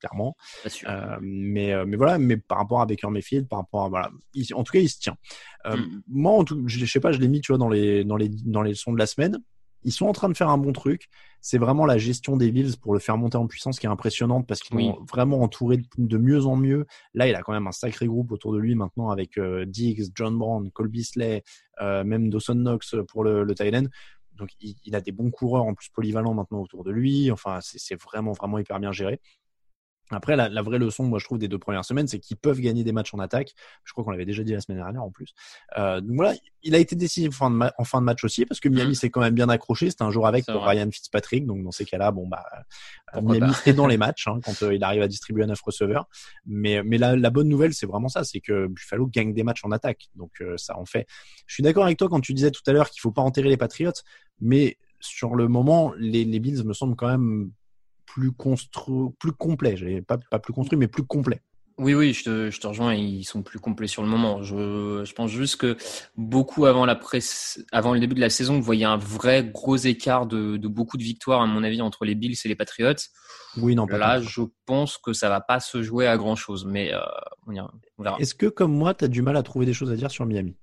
clairement, 0.00 0.36
mais 1.20 1.74
mais 1.84 1.96
voilà, 1.96 2.18
mais 2.18 2.36
par 2.36 2.58
rapport 2.58 2.80
à 2.80 2.86
Baker 2.86 3.08
Mayfield, 3.10 3.48
par 3.48 3.60
rapport 3.60 3.84
à 3.84 3.88
voilà, 3.88 4.10
en 4.54 4.62
tout 4.62 4.72
cas, 4.72 4.78
il 4.78 4.88
se 4.88 5.00
tient. 5.00 5.16
Mm. 5.64 6.00
Moi, 6.08 6.32
en 6.32 6.44
tout, 6.44 6.62
je, 6.66 6.78
je 6.78 6.86
sais 6.86 7.00
pas, 7.00 7.12
je 7.12 7.18
l'ai 7.18 7.28
mis, 7.28 7.40
tu 7.40 7.52
vois, 7.52 7.58
dans 7.58 7.68
les 7.68 8.04
dans 8.04 8.16
les 8.16 8.28
dans 8.28 8.62
les 8.62 8.70
leçons 8.70 8.92
de 8.92 8.98
la 8.98 9.06
semaine 9.06 9.42
ils 9.84 9.92
sont 9.92 10.06
en 10.06 10.12
train 10.12 10.28
de 10.28 10.36
faire 10.36 10.48
un 10.48 10.58
bon 10.58 10.72
truc. 10.72 11.08
C'est 11.40 11.58
vraiment 11.58 11.84
la 11.86 11.98
gestion 11.98 12.36
des 12.36 12.50
Bills 12.50 12.76
pour 12.80 12.94
le 12.94 12.98
faire 12.98 13.16
monter 13.18 13.36
en 13.36 13.46
puissance 13.46 13.78
qui 13.78 13.86
est 13.86 13.90
impressionnante 13.90 14.46
parce 14.46 14.60
qu'ils 14.60 14.78
sont 14.80 15.04
vraiment 15.08 15.42
entouré 15.42 15.78
de, 15.98 16.18
mieux 16.18 16.46
en 16.46 16.56
mieux. 16.56 16.86
Là, 17.12 17.28
il 17.28 17.34
a 17.34 17.42
quand 17.42 17.52
même 17.52 17.66
un 17.66 17.72
sacré 17.72 18.06
groupe 18.06 18.32
autour 18.32 18.52
de 18.52 18.58
lui 18.58 18.74
maintenant 18.74 19.10
avec 19.10 19.36
euh, 19.36 19.64
Diggs, 19.66 20.10
John 20.14 20.38
Brown, 20.38 20.70
Cole 20.70 20.88
Beasley, 20.88 21.42
euh, 21.82 22.02
même 22.02 22.30
Dawson 22.30 22.54
Knox 22.54 22.96
pour 23.08 23.24
le, 23.24 23.44
le 23.44 23.54
Thailand. 23.54 23.88
Donc, 24.32 24.50
il, 24.60 24.74
il, 24.84 24.96
a 24.96 25.00
des 25.00 25.12
bons 25.12 25.30
coureurs 25.30 25.64
en 25.64 25.74
plus 25.74 25.90
polyvalents 25.90 26.34
maintenant 26.34 26.60
autour 26.60 26.82
de 26.82 26.90
lui. 26.90 27.30
Enfin, 27.30 27.58
c'est 27.60 28.00
vraiment, 28.00 28.32
vraiment 28.32 28.58
hyper 28.58 28.80
bien 28.80 28.90
géré. 28.90 29.20
Après, 30.10 30.36
la, 30.36 30.62
vraie 30.62 30.78
leçon, 30.78 31.04
moi, 31.04 31.18
je 31.18 31.24
trouve, 31.24 31.38
des 31.38 31.48
deux 31.48 31.58
premières 31.58 31.84
semaines, 31.84 32.06
c'est 32.06 32.18
qu'ils 32.18 32.36
peuvent 32.36 32.60
gagner 32.60 32.84
des 32.84 32.92
matchs 32.92 33.14
en 33.14 33.18
attaque. 33.18 33.54
Je 33.84 33.92
crois 33.92 34.04
qu'on 34.04 34.10
l'avait 34.10 34.26
déjà 34.26 34.42
dit 34.42 34.52
la 34.52 34.60
semaine 34.60 34.78
dernière 34.78 35.02
en 35.02 35.10
plus. 35.10 35.34
Euh, 35.78 36.00
donc 36.02 36.16
voilà, 36.16 36.34
il 36.62 36.74
a 36.74 36.78
été 36.78 36.94
décisif 36.94 37.40
en, 37.40 37.58
en 37.60 37.84
fin 37.84 38.00
de 38.00 38.04
match 38.04 38.22
aussi, 38.22 38.44
parce 38.44 38.60
que 38.60 38.68
Miami 38.68 38.92
mmh. 38.92 38.94
s'est 38.94 39.10
quand 39.10 39.22
même 39.22 39.34
bien 39.34 39.48
accroché. 39.48 39.88
C'était 39.90 40.04
un 40.04 40.10
jour 40.10 40.26
avec 40.26 40.44
pour 40.44 40.62
Ryan 40.62 40.90
Fitzpatrick. 40.90 41.46
Donc 41.46 41.62
dans 41.64 41.70
ces 41.70 41.86
cas-là, 41.86 42.10
bon, 42.10 42.28
bah, 42.28 42.44
euh, 43.14 43.22
Miami 43.22 43.52
est 43.64 43.72
dans 43.72 43.86
les 43.86 43.96
matchs 43.96 44.28
hein, 44.28 44.40
quand 44.44 44.62
euh, 44.62 44.74
il 44.74 44.84
arrive 44.84 45.00
à 45.00 45.08
distribuer 45.08 45.44
un 45.44 45.46
neuf 45.46 45.62
receveurs. 45.62 46.06
Mais, 46.44 46.82
mais 46.82 46.98
la, 46.98 47.16
la 47.16 47.30
bonne 47.30 47.48
nouvelle, 47.48 47.72
c'est 47.72 47.86
vraiment 47.86 48.08
ça, 48.08 48.24
c'est 48.24 48.40
que 48.40 48.66
Buffalo 48.66 49.06
gagne 49.06 49.32
des 49.32 49.42
matchs 49.42 49.64
en 49.64 49.72
attaque. 49.72 50.10
Donc 50.16 50.42
ça 50.56 50.78
en 50.78 50.84
fait. 50.84 51.06
Je 51.46 51.54
suis 51.54 51.62
d'accord 51.62 51.84
avec 51.84 51.98
toi 51.98 52.08
quand 52.08 52.20
tu 52.20 52.34
disais 52.34 52.50
tout 52.50 52.62
à 52.66 52.72
l'heure 52.72 52.90
qu'il 52.90 53.00
faut 53.00 53.12
pas 53.12 53.22
enterrer 53.22 53.48
les 53.48 53.56
Patriots, 53.56 53.92
mais 54.40 54.76
sur 55.00 55.34
le 55.34 55.48
moment, 55.48 55.92
les, 55.98 56.24
les 56.24 56.40
Bills 56.40 56.62
me 56.64 56.72
semblent 56.72 56.96
quand 56.96 57.08
même 57.08 57.50
plus 58.14 58.32
construit, 58.32 59.10
plus 59.18 59.32
complet. 59.32 60.02
Pas, 60.02 60.18
pas 60.18 60.38
plus 60.38 60.52
construit, 60.52 60.78
mais 60.78 60.86
plus 60.86 61.04
complet. 61.04 61.42
Oui, 61.76 61.92
oui, 61.94 62.12
je 62.12 62.22
te, 62.22 62.50
je 62.52 62.60
te, 62.60 62.68
rejoins. 62.68 62.94
Ils 62.94 63.24
sont 63.24 63.42
plus 63.42 63.58
complets 63.58 63.88
sur 63.88 64.02
le 64.02 64.08
moment. 64.08 64.44
Je, 64.44 65.02
je 65.04 65.12
pense 65.12 65.32
juste 65.32 65.56
que 65.56 65.76
beaucoup 66.16 66.66
avant 66.66 66.86
la 66.86 66.94
presse, 66.94 67.64
avant 67.72 67.92
le 67.92 67.98
début 67.98 68.14
de 68.14 68.20
la 68.20 68.30
saison, 68.30 68.54
vous 68.54 68.62
voyez 68.62 68.84
un 68.84 68.96
vrai 68.96 69.44
gros 69.44 69.76
écart 69.76 70.26
de, 70.26 70.56
de, 70.56 70.68
beaucoup 70.68 70.96
de 70.96 71.02
victoires, 71.02 71.40
à 71.40 71.46
mon 71.46 71.64
avis, 71.64 71.82
entre 71.82 72.04
les 72.04 72.14
Bills 72.14 72.36
et 72.44 72.48
les 72.48 72.54
Patriots. 72.54 72.94
Oui, 73.56 73.74
non, 73.74 73.88
pas 73.88 73.98
Là, 73.98 74.20
je 74.20 74.42
pense 74.66 74.98
que 74.98 75.12
ça 75.12 75.28
va 75.28 75.40
pas 75.40 75.58
se 75.58 75.82
jouer 75.82 76.06
à 76.06 76.16
grand 76.16 76.36
chose, 76.36 76.64
mais 76.64 76.94
euh, 76.94 77.00
on, 77.48 77.56
on, 77.98 78.02
verra. 78.04 78.18
Est-ce 78.20 78.36
que, 78.36 78.46
comme 78.46 78.72
moi, 78.72 78.94
tu 78.94 79.06
as 79.06 79.08
du 79.08 79.22
mal 79.22 79.36
à 79.36 79.42
trouver 79.42 79.66
des 79.66 79.74
choses 79.74 79.90
à 79.90 79.96
dire 79.96 80.12
sur 80.12 80.26
Miami? 80.26 80.56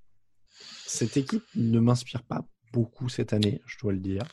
Cette 0.86 1.18
équipe 1.18 1.44
ne 1.56 1.80
m'inspire 1.82 2.24
pas 2.24 2.46
beaucoup 2.72 3.10
cette 3.10 3.34
année, 3.34 3.62
je 3.66 3.78
dois 3.80 3.92
le 3.92 4.00
dire. 4.00 4.24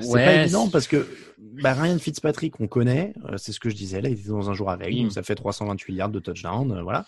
C'est 0.00 0.12
pas 0.12 0.34
évident 0.34 0.68
parce 0.68 0.86
que 0.86 1.06
bah, 1.38 1.74
Ryan 1.74 1.98
Fitzpatrick, 1.98 2.60
on 2.60 2.66
connaît, 2.66 3.14
euh, 3.28 3.36
c'est 3.36 3.52
ce 3.52 3.60
que 3.60 3.70
je 3.70 3.74
disais, 3.74 4.00
là, 4.00 4.08
il 4.08 4.18
était 4.18 4.28
dans 4.28 4.50
un 4.50 4.54
jour 4.54 4.70
avec, 4.70 4.94
donc 4.94 5.12
ça 5.12 5.22
fait 5.22 5.34
328 5.34 5.94
yards 5.94 6.08
de 6.10 6.20
touchdown, 6.20 6.72
euh, 6.72 6.82
voilà. 6.82 7.06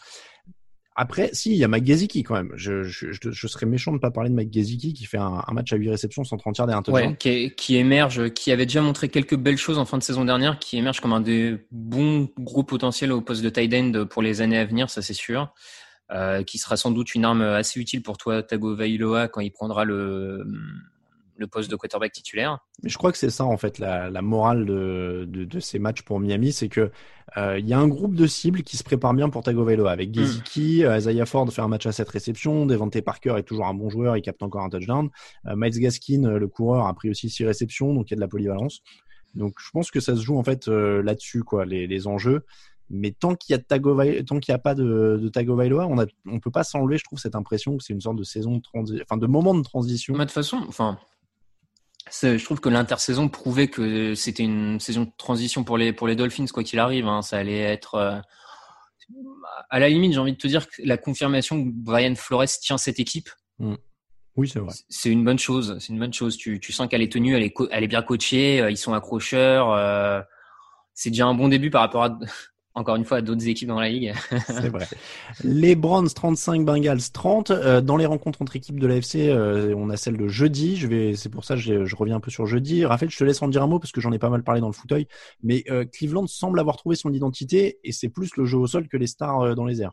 Après, 0.98 1.28
si, 1.34 1.50
il 1.50 1.56
y 1.56 1.64
a 1.64 1.68
McGaziki 1.68 2.22
quand 2.22 2.34
même. 2.34 2.52
Je, 2.54 2.82
je, 2.82 3.08
je, 3.12 3.46
serais 3.46 3.66
méchant 3.66 3.90
de 3.90 3.96
ne 3.96 4.00
pas 4.00 4.10
parler 4.10 4.30
de 4.30 4.34
McGaziki 4.34 4.94
qui 4.94 5.04
fait 5.04 5.18
un, 5.18 5.44
un, 5.46 5.52
match 5.52 5.70
à 5.74 5.76
8 5.76 5.90
réceptions, 5.90 6.24
130 6.24 6.56
yards 6.56 6.70
et 6.70 6.72
un 6.72 6.82
touchdown. 6.82 7.10
Ouais, 7.10 7.16
qui, 7.18 7.54
qui, 7.54 7.76
émerge, 7.76 8.30
qui 8.30 8.50
avait 8.50 8.64
déjà 8.64 8.80
montré 8.80 9.10
quelques 9.10 9.36
belles 9.36 9.58
choses 9.58 9.76
en 9.76 9.84
fin 9.84 9.98
de 9.98 10.02
saison 10.02 10.24
dernière, 10.24 10.58
qui 10.58 10.78
émerge 10.78 11.00
comme 11.00 11.12
un 11.12 11.20
des 11.20 11.58
bons 11.70 12.30
gros 12.38 12.62
potentiels 12.62 13.12
au 13.12 13.20
poste 13.20 13.42
de 13.42 13.50
tight 13.50 13.74
end 13.74 14.06
pour 14.08 14.22
les 14.22 14.40
années 14.40 14.58
à 14.58 14.64
venir, 14.64 14.88
ça 14.88 15.02
c'est 15.02 15.12
sûr. 15.12 15.52
Euh, 16.12 16.44
qui 16.44 16.56
sera 16.56 16.78
sans 16.78 16.92
doute 16.92 17.14
une 17.14 17.24
arme 17.24 17.42
assez 17.42 17.78
utile 17.78 18.00
pour 18.00 18.16
toi, 18.16 18.42
Tagovailoa, 18.42 19.28
quand 19.28 19.40
il 19.40 19.50
prendra 19.50 19.84
le 19.84 20.46
le 21.36 21.46
poste 21.46 21.70
de 21.70 21.76
quarterback 21.76 22.12
titulaire. 22.12 22.58
Mais 22.82 22.88
je 22.88 22.98
crois 22.98 23.12
que 23.12 23.18
c'est 23.18 23.30
ça 23.30 23.44
en 23.44 23.56
fait 23.56 23.78
la, 23.78 24.10
la 24.10 24.22
morale 24.22 24.64
de, 24.64 25.24
de, 25.28 25.44
de, 25.44 25.60
ces 25.60 25.78
matchs 25.78 26.02
pour 26.02 26.20
Miami, 26.20 26.52
c'est 26.52 26.68
que 26.68 26.90
euh, 27.36 27.58
il 27.58 27.66
y 27.66 27.72
a 27.72 27.78
un 27.78 27.88
groupe 27.88 28.14
de 28.14 28.26
cibles 28.26 28.62
qui 28.62 28.76
se 28.76 28.84
prépare 28.84 29.14
bien 29.14 29.28
pour 29.28 29.42
Tagovailoa 29.42 29.90
avec 29.90 30.10
mm. 30.10 30.14
Gesicki, 30.14 30.84
mm. 30.84 30.96
Isaiah 30.96 31.26
Ford 31.26 31.50
fait 31.52 31.62
un 31.62 31.68
match 31.68 31.86
à 31.86 31.92
7 31.92 32.08
réceptions, 32.08 32.66
Devante 32.66 33.00
Parker 33.00 33.34
est 33.38 33.42
toujours 33.42 33.66
un 33.66 33.74
bon 33.74 33.90
joueur, 33.90 34.16
il 34.16 34.22
capte 34.22 34.42
encore 34.42 34.62
un 34.62 34.70
touchdown, 34.70 35.10
euh, 35.46 35.54
Miles 35.56 35.78
Gaskin, 35.78 36.22
le 36.22 36.48
coureur, 36.48 36.86
a 36.86 36.94
pris 36.94 37.10
aussi 37.10 37.28
6 37.28 37.44
réceptions, 37.44 37.92
donc 37.94 38.10
il 38.10 38.12
y 38.12 38.14
a 38.14 38.16
de 38.16 38.20
la 38.20 38.28
polyvalence. 38.28 38.82
Donc 39.34 39.54
je 39.58 39.70
pense 39.70 39.90
que 39.90 40.00
ça 40.00 40.16
se 40.16 40.22
joue 40.22 40.38
en 40.38 40.44
fait 40.44 40.66
là-dessus 40.66 41.42
quoi, 41.42 41.66
les, 41.66 41.86
les 41.86 42.06
enjeux. 42.06 42.44
Mais 42.88 43.10
tant 43.10 43.34
qu'il 43.34 43.56
y 43.56 43.58
a 43.58 43.58
tant 43.58 44.38
qu'il 44.38 44.52
n'y 44.52 44.54
a 44.54 44.58
pas 44.58 44.74
de, 44.74 45.18
de 45.20 45.28
Tagovailoa, 45.28 45.86
on 45.86 45.98
a, 45.98 46.06
on 46.26 46.38
peut 46.38 46.52
pas 46.52 46.62
s'enlever, 46.62 46.98
je 46.98 47.04
trouve, 47.04 47.18
cette 47.18 47.34
impression 47.34 47.76
que 47.76 47.82
c'est 47.82 47.92
une 47.92 48.00
sorte 48.00 48.16
de 48.16 48.22
saison, 48.22 48.60
de 48.74 49.02
enfin 49.02 49.16
de 49.16 49.26
moment 49.26 49.54
de 49.54 49.62
transition. 49.62 50.14
de 50.14 50.20
toute 50.20 50.30
façon, 50.30 50.64
enfin, 50.68 50.98
je 52.10 52.44
trouve 52.44 52.60
que 52.60 52.68
l'intersaison 52.68 53.28
prouvait 53.28 53.68
que 53.68 54.14
c'était 54.14 54.44
une 54.44 54.78
saison 54.80 55.02
de 55.02 55.10
transition 55.16 55.64
pour 55.64 55.76
les 55.76 55.92
pour 55.92 56.06
les 56.06 56.16
Dolphins 56.16 56.46
quoi 56.52 56.62
qu'il 56.62 56.78
arrive. 56.78 57.06
Hein. 57.06 57.22
ça 57.22 57.38
allait 57.38 57.60
être 57.60 57.94
euh, 57.96 58.18
à 59.70 59.78
la 59.78 59.88
limite, 59.88 60.12
j'ai 60.12 60.18
envie 60.18 60.32
de 60.32 60.38
te 60.38 60.46
dire 60.46 60.68
que 60.68 60.82
la 60.84 60.96
confirmation 60.96 61.64
que 61.64 61.70
Brian 61.72 62.14
Flores 62.14 62.46
tient 62.60 62.78
cette 62.78 63.00
équipe. 63.00 63.30
Mm. 63.58 63.74
Oui, 64.36 64.48
c'est 64.48 64.58
vrai. 64.58 64.74
C'est 64.88 65.10
une 65.10 65.24
bonne 65.24 65.38
chose. 65.38 65.78
C'est 65.80 65.92
une 65.92 65.98
bonne 65.98 66.12
chose. 66.12 66.36
Tu, 66.36 66.60
tu 66.60 66.70
sens 66.72 66.88
qu'elle 66.88 67.02
est 67.02 67.12
tenue, 67.12 67.34
elle 67.34 67.42
est, 67.42 67.54
elle 67.70 67.84
est 67.84 67.88
bien 67.88 68.02
coachée, 68.02 68.60
euh, 68.60 68.70
ils 68.70 68.76
sont 68.76 68.92
accrocheurs. 68.92 69.72
Euh, 69.72 70.20
c'est 70.94 71.10
déjà 71.10 71.26
un 71.26 71.34
bon 71.34 71.48
début 71.48 71.70
par 71.70 71.82
rapport 71.82 72.04
à 72.04 72.18
encore 72.76 72.96
une 72.96 73.06
fois, 73.06 73.22
d'autres 73.22 73.48
équipes 73.48 73.68
dans 73.68 73.80
la 73.80 73.88
ligue. 73.88 74.12
c'est 74.46 74.68
vrai. 74.68 74.86
Les 75.42 75.74
Browns 75.74 76.10
35, 76.10 76.62
Bengals 76.62 77.10
30. 77.10 77.50
Euh, 77.50 77.80
dans 77.80 77.96
les 77.96 78.04
rencontres 78.04 78.42
entre 78.42 78.54
équipes 78.54 78.78
de 78.78 78.86
l'AFC, 78.86 79.30
euh, 79.30 79.74
on 79.76 79.88
a 79.88 79.96
celle 79.96 80.18
de 80.18 80.28
jeudi. 80.28 80.76
Je 80.76 80.86
vais, 80.86 81.16
c'est 81.16 81.30
pour 81.30 81.44
ça 81.44 81.54
que 81.54 81.60
je, 81.60 81.96
reviens 81.96 82.16
un 82.16 82.20
peu 82.20 82.30
sur 82.30 82.46
jeudi. 82.46 82.84
Raphaël, 82.84 83.10
je 83.10 83.16
te 83.16 83.24
laisse 83.24 83.40
en 83.40 83.48
dire 83.48 83.62
un 83.62 83.66
mot 83.66 83.78
parce 83.78 83.92
que 83.92 84.02
j'en 84.02 84.12
ai 84.12 84.18
pas 84.18 84.28
mal 84.28 84.42
parlé 84.42 84.60
dans 84.60 84.66
le 84.66 84.74
fauteuil. 84.74 85.08
Mais 85.42 85.64
euh, 85.70 85.86
Cleveland 85.86 86.26
semble 86.26 86.60
avoir 86.60 86.76
trouvé 86.76 86.96
son 86.96 87.14
identité 87.14 87.78
et 87.82 87.92
c'est 87.92 88.10
plus 88.10 88.36
le 88.36 88.44
jeu 88.44 88.58
au 88.58 88.66
sol 88.66 88.88
que 88.88 88.98
les 88.98 89.06
stars 89.06 89.56
dans 89.56 89.64
les 89.64 89.80
airs. 89.80 89.92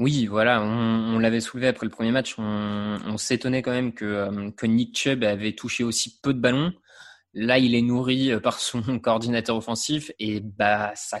Oui, 0.00 0.26
voilà, 0.26 0.60
on, 0.60 1.18
l'avait 1.20 1.40
soulevé 1.40 1.68
après 1.68 1.86
le 1.86 1.90
premier 1.90 2.10
match. 2.10 2.34
On, 2.38 3.16
s'étonnait 3.16 3.62
quand 3.62 3.72
même 3.72 3.92
que, 3.92 4.50
que 4.50 4.66
Nick 4.66 4.96
Chubb 4.96 5.22
avait 5.22 5.52
touché 5.52 5.84
aussi 5.84 6.18
peu 6.20 6.34
de 6.34 6.40
ballons. 6.40 6.72
Là, 7.34 7.58
il 7.58 7.76
est 7.76 7.82
nourri 7.82 8.32
par 8.40 8.58
son 8.58 8.82
coordinateur 8.98 9.56
offensif 9.56 10.10
et 10.18 10.40
bah 10.40 10.92
ça 10.96 11.20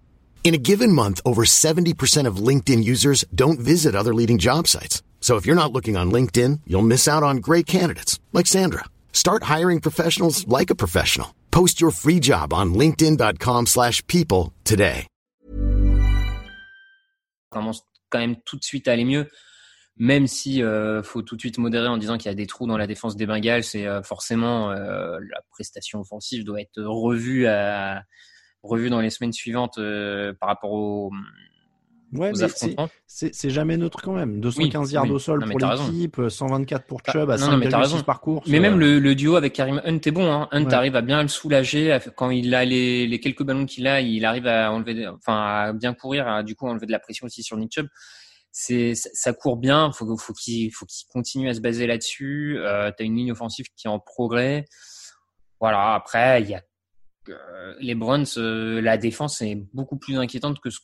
In 0.43 0.55
a 0.55 0.57
given 0.57 0.91
month, 0.91 1.21
over 1.23 1.43
70% 1.43 2.27
of 2.27 2.47
LinkedIn 2.47 2.83
users 2.83 3.23
don't 3.33 3.59
visit 3.59 3.95
other 3.95 4.13
leading 4.13 4.37
job 4.37 4.67
sites. 4.67 5.01
So 5.21 5.37
if 5.37 5.45
you're 5.45 5.55
not 5.55 5.71
looking 5.71 5.95
on 5.95 6.11
LinkedIn, 6.11 6.61
you'll 6.67 6.81
miss 6.81 7.07
out 7.07 7.23
on 7.23 7.37
great 7.37 7.65
candidates 7.65 8.19
like 8.33 8.47
Sandra. 8.47 8.85
Start 9.13 9.43
hiring 9.43 9.79
professionals 9.79 10.45
like 10.47 10.69
a 10.69 10.75
professional. 10.75 11.27
Post 11.51 11.79
your 11.79 11.91
free 11.91 12.19
job 12.19 12.53
on 12.53 12.73
linkedin.com/people 12.73 14.51
today. 14.63 15.07
Commence 17.51 17.83
quand 18.09 18.19
même 18.19 18.37
tout 18.45 18.57
de 18.57 18.63
suite 18.63 18.87
à 18.87 18.93
aller 18.93 19.05
mieux. 19.05 19.27
Même 19.97 20.25
si 20.25 20.63
euh, 20.63 21.03
faut 21.03 21.21
tout 21.21 21.35
de 21.35 21.41
suite 21.41 21.57
modérer 21.59 21.87
en 21.87 21.97
disant 21.97 22.17
qu'il 22.17 22.27
y 22.27 22.31
a 22.31 22.35
des 22.35 22.47
trous 22.47 22.65
dans 22.65 22.77
la 22.77 22.87
défense 22.87 23.15
des 23.15 23.27
Bengals, 23.27 23.63
c'est 23.63 23.85
euh, 23.85 24.01
forcément 24.01 24.71
euh, 24.71 25.19
la 25.19 25.41
prestation 25.51 25.99
offensive 25.99 26.43
doit 26.43 26.61
être 26.61 26.81
revue 26.81 27.45
à 27.45 28.03
revu 28.63 28.89
dans 28.89 29.01
les 29.01 29.09
semaines 29.09 29.33
suivantes 29.33 29.77
euh, 29.77 30.33
par 30.39 30.49
rapport 30.49 30.71
au 30.71 31.11
Ouais, 32.13 32.29
aux 32.31 32.35
mais 32.39 32.43
affrontements. 32.43 32.89
c'est 33.07 33.33
c'est 33.33 33.49
jamais 33.49 33.77
neutre 33.77 34.01
quand 34.03 34.11
même. 34.11 34.41
215 34.41 34.87
Oui, 34.89 34.93
yards 34.95 35.03
oui. 35.05 35.11
au 35.11 35.19
sol 35.19 35.39
Non, 35.45 35.47
pour 35.57 35.59
l'équipe, 35.59 36.21
124 36.27 36.85
pour 36.85 36.99
Bah, 37.05 37.13
Chubb 37.13 37.29
à 37.29 37.37
non, 37.37 37.51
non, 37.51 37.57
mais 37.57 37.69
t'as 37.69 37.77
5,6 37.77 37.81
raison. 37.83 38.01
par 38.03 38.19
course. 38.19 38.49
Mais 38.49 38.59
même 38.59 38.73
euh, 38.73 38.77
le, 38.95 38.99
le 38.99 39.15
duo 39.15 39.37
avec 39.37 39.53
Karim 39.53 39.81
Hunt 39.85 39.99
est 40.05 40.11
bon. 40.11 40.29
Hein. 40.29 40.49
Hunt 40.51 40.65
Ouais. 40.65 40.73
arrive 40.73 40.95
à 40.97 41.01
bien 41.01 41.21
le 41.21 41.29
soulager 41.29 41.97
quand 42.17 42.29
il 42.29 42.53
a 42.53 42.65
les, 42.65 43.07
les 43.07 43.19
quelques 43.21 43.43
ballons 43.43 43.65
qu'il 43.65 43.87
a, 43.87 44.01
il 44.01 44.25
arrive 44.25 44.45
à 44.45 44.73
enlever, 44.73 45.07
enfin 45.07 45.37
à 45.69 45.73
bien 45.73 45.93
courir, 45.93 46.27
à 46.27 46.43
du 46.43 46.53
coup 46.53 46.67
enlever 46.67 46.85
de 46.85 46.91
la 46.91 46.99
pression 46.99 47.27
aussi 47.27 47.43
sur 47.43 47.55
Nick 47.55 47.71
Chubb. 47.73 47.87
C'est 48.51 48.93
ça, 48.95 49.31
court 49.31 49.55
bien. 49.55 49.93
Faut 49.93 50.17
faut 50.17 50.33
qu'il 50.33 50.69
faut 50.73 50.85
qu'il 50.85 51.07
continue 51.07 51.47
à 51.47 51.53
se 51.53 51.61
baser 51.61 51.87
là-dessus. 51.87 52.57
Euh, 52.59 52.91
T'as 52.97 53.05
une 53.05 53.15
ligne 53.15 53.31
offensive 53.31 53.67
qui 53.77 53.87
est 53.87 53.89
en 53.89 53.99
progrès. 53.99 54.65
Voilà. 55.61 55.93
Après, 55.93 56.41
il 56.41 56.49
y 56.49 56.55
a 56.55 56.57
euh, 56.57 56.61
les 57.79 57.95
Browns, 57.95 58.25
euh, 58.37 58.81
la 58.81 58.97
défense 58.97 59.41
est 59.41 59.55
beaucoup 59.73 59.97
plus 59.97 60.17
inquiétante 60.17 60.59
que 60.59 60.69
ce 60.69 60.79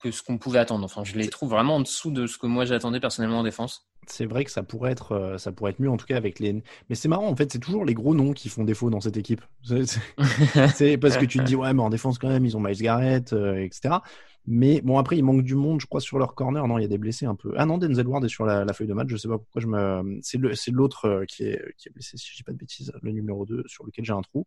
que 0.00 0.10
ce 0.10 0.22
qu'on 0.22 0.38
pouvait 0.38 0.58
attendre. 0.58 0.84
Enfin, 0.84 1.04
je 1.04 1.16
les 1.16 1.28
trouve 1.28 1.50
vraiment 1.50 1.76
en 1.76 1.80
dessous 1.80 2.10
de 2.10 2.26
ce 2.26 2.36
que 2.36 2.46
moi 2.46 2.64
j'attendais 2.64 3.00
personnellement 3.00 3.38
en 3.38 3.44
défense. 3.44 3.88
C'est 4.08 4.26
vrai 4.26 4.44
que 4.44 4.50
ça 4.50 4.64
pourrait 4.64 4.90
être, 4.90 5.12
euh, 5.12 5.38
ça 5.38 5.52
pourrait 5.52 5.70
être 5.70 5.80
mieux 5.80 5.90
en 5.90 5.96
tout 5.96 6.06
cas 6.06 6.16
avec 6.16 6.40
les. 6.40 6.52
Mais 6.88 6.96
c'est 6.96 7.08
marrant 7.08 7.28
en 7.28 7.36
fait, 7.36 7.52
c'est 7.52 7.60
toujours 7.60 7.84
les 7.84 7.94
gros 7.94 8.14
noms 8.14 8.32
qui 8.32 8.48
font 8.48 8.64
défaut 8.64 8.90
dans 8.90 9.00
cette 9.00 9.16
équipe. 9.16 9.42
C'est- 9.62 10.98
parce 10.98 11.16
que 11.16 11.24
tu 11.24 11.38
te 11.38 11.44
dis 11.44 11.54
ouais, 11.54 11.72
mais 11.72 11.82
en 11.82 11.90
défense 11.90 12.18
quand 12.18 12.28
même, 12.28 12.44
ils 12.44 12.56
ont 12.56 12.60
Miles 12.60 12.82
Garrett, 12.82 13.32
euh, 13.32 13.62
etc. 13.62 13.96
Mais 14.44 14.80
bon 14.80 14.98
après, 14.98 15.16
il 15.16 15.22
manque 15.22 15.42
du 15.42 15.54
monde, 15.54 15.80
je 15.80 15.86
crois, 15.86 16.00
sur 16.00 16.18
leur 16.18 16.34
corner. 16.34 16.66
Non, 16.66 16.78
il 16.78 16.82
y 16.82 16.84
a 16.84 16.88
des 16.88 16.98
blessés 16.98 17.26
un 17.26 17.36
peu. 17.36 17.54
Ah 17.56 17.64
non, 17.64 17.78
Denzel 17.78 18.08
Ward 18.08 18.24
est 18.24 18.28
sur 18.28 18.44
la, 18.44 18.66
feuille 18.72 18.88
de 18.88 18.92
match. 18.92 19.06
Je 19.08 19.16
sais 19.16 19.28
pas 19.28 19.38
pourquoi 19.38 19.62
je 19.62 19.68
me. 19.68 20.18
C'est 20.22 20.72
l'autre 20.72 21.04
euh, 21.04 21.24
qui 21.24 21.44
est 21.44 21.62
qui 21.78 21.88
est 21.88 21.92
blessé, 21.92 22.16
si 22.16 22.28
je 22.32 22.36
dis 22.36 22.42
pas 22.42 22.52
de 22.52 22.58
bêtises, 22.58 22.92
le 23.02 23.12
numéro 23.12 23.46
2 23.46 23.62
sur 23.66 23.86
lequel 23.86 24.04
j'ai 24.04 24.12
un 24.12 24.22
trou, 24.22 24.46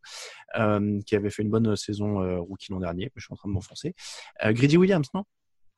qui 1.05 1.15
avait 1.15 1.29
fait 1.29 1.43
une 1.43 1.49
bonne 1.49 1.77
saison 1.77 2.41
rookie 2.41 2.73
l'an 2.73 2.81
dernier. 2.81 3.09
Je 3.15 3.23
suis 3.23 3.33
en 3.33 3.37
train 3.37 3.47
de 3.47 3.53
m'enfoncer. 3.53 3.95
Grady 4.43 4.75
Williams, 4.75 5.07
non? 5.13 5.23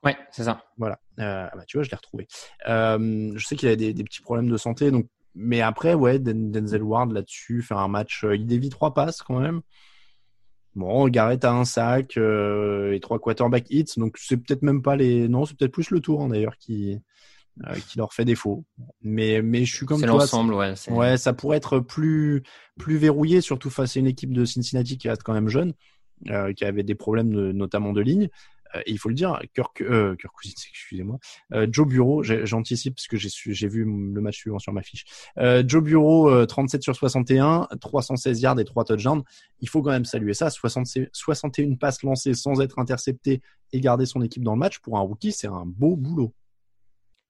Ouais, 0.03 0.15
c'est 0.31 0.43
ça. 0.43 0.63
Voilà. 0.77 0.99
Euh, 1.19 1.47
ah 1.51 1.55
bah, 1.55 1.63
tu 1.67 1.77
vois, 1.77 1.83
je 1.83 1.89
l'ai 1.89 1.95
retrouvé. 1.97 2.27
Euh, 2.67 3.31
je 3.35 3.45
sais 3.45 3.55
qu'il 3.55 3.67
a 3.69 3.75
des, 3.75 3.93
des 3.93 4.03
petits 4.03 4.21
problèmes 4.21 4.49
de 4.49 4.57
santé, 4.57 4.91
donc. 4.91 5.07
Mais 5.39 5.61
après, 5.61 5.93
ouais, 5.93 6.17
Den- 6.17 6.49
Denzel 6.51 6.81
Ward 6.81 7.11
là-dessus, 7.11 7.61
faire 7.61 7.77
un 7.77 7.87
match, 7.87 8.23
euh, 8.23 8.35
il 8.35 8.47
dévie 8.47 8.69
trois 8.69 8.93
passes 8.95 9.21
quand 9.21 9.39
même. 9.39 9.61
Bon, 10.75 11.07
Garrett 11.09 11.43
a 11.45 11.51
un 11.53 11.65
sac 11.65 12.17
euh, 12.17 12.93
et 12.93 12.99
trois 12.99 13.17
quarterback 13.19 13.65
hits, 13.69 13.85
donc 13.97 14.17
c'est 14.19 14.37
peut-être 14.37 14.61
même 14.61 14.81
pas 14.83 14.95
les. 14.95 15.27
Non, 15.27 15.45
c'est 15.45 15.55
peut-être 15.57 15.71
plus 15.71 15.89
le 15.91 15.99
tour 15.99 16.21
hein, 16.21 16.29
d'ailleurs 16.29 16.57
qui 16.57 16.97
qui 17.87 17.97
leur 17.97 18.13
fait 18.13 18.25
défaut. 18.25 18.65
Mais 19.01 19.41
mais 19.41 19.65
je 19.65 19.75
suis 19.75 19.87
comme 19.87 19.99
C'est 19.99 20.05
toi. 20.05 20.19
l'ensemble, 20.19 20.53
ouais. 20.53 20.75
c'est- 20.75 20.91
Ouais, 20.91 21.17
ça 21.17 21.33
pourrait 21.33 21.57
être 21.57 21.79
plus 21.79 22.43
plus 22.77 22.97
verrouillé, 22.97 23.41
surtout 23.41 23.71
face 23.71 23.97
à 23.97 23.99
une 23.99 24.05
équipe 24.07 24.31
de 24.31 24.45
Cincinnati 24.45 24.99
qui 24.99 25.09
reste 25.09 25.23
quand 25.23 25.33
même 25.33 25.49
jeune, 25.49 25.73
qui 26.55 26.65
avait 26.65 26.83
des 26.83 26.93
problèmes 26.95 27.33
de- 27.33 27.51
notamment 27.51 27.93
de 27.93 28.01
ligne. 28.01 28.29
Euh, 28.75 28.81
il 28.85 28.97
faut 28.99 29.09
le 29.09 29.15
dire, 29.15 29.39
Kirk, 29.53 29.81
euh, 29.81 30.15
excusez-moi, 30.43 31.19
euh, 31.53 31.67
Joe 31.69 31.87
Bureau, 31.87 32.23
j'anticipe 32.23 32.95
parce 32.95 33.07
que 33.07 33.17
j'ai 33.17 33.67
vu 33.67 33.83
le 33.85 34.21
match 34.21 34.37
suivant 34.37 34.59
sur 34.59 34.73
ma 34.73 34.81
fiche. 34.81 35.05
Euh, 35.37 35.63
Joe 35.65 35.83
Bureau, 35.83 36.29
euh, 36.29 36.45
37 36.45 36.83
sur 36.83 36.95
61, 36.95 37.67
316 37.79 38.41
yards 38.41 38.59
et 38.59 38.65
3 38.65 38.85
touchdowns. 38.85 39.23
Il 39.61 39.69
faut 39.69 39.81
quand 39.81 39.91
même 39.91 40.05
saluer 40.05 40.33
ça. 40.33 40.49
60 40.49 40.87
61 41.11 41.75
passes 41.75 42.03
lancées 42.03 42.33
sans 42.33 42.61
être 42.61 42.79
interceptées 42.79 43.41
et 43.73 43.81
garder 43.81 44.05
son 44.05 44.21
équipe 44.21 44.43
dans 44.43 44.53
le 44.53 44.59
match 44.59 44.79
pour 44.79 44.97
un 44.97 45.01
rookie, 45.01 45.31
c'est 45.31 45.47
un 45.47 45.63
beau 45.65 45.95
boulot. 45.95 46.33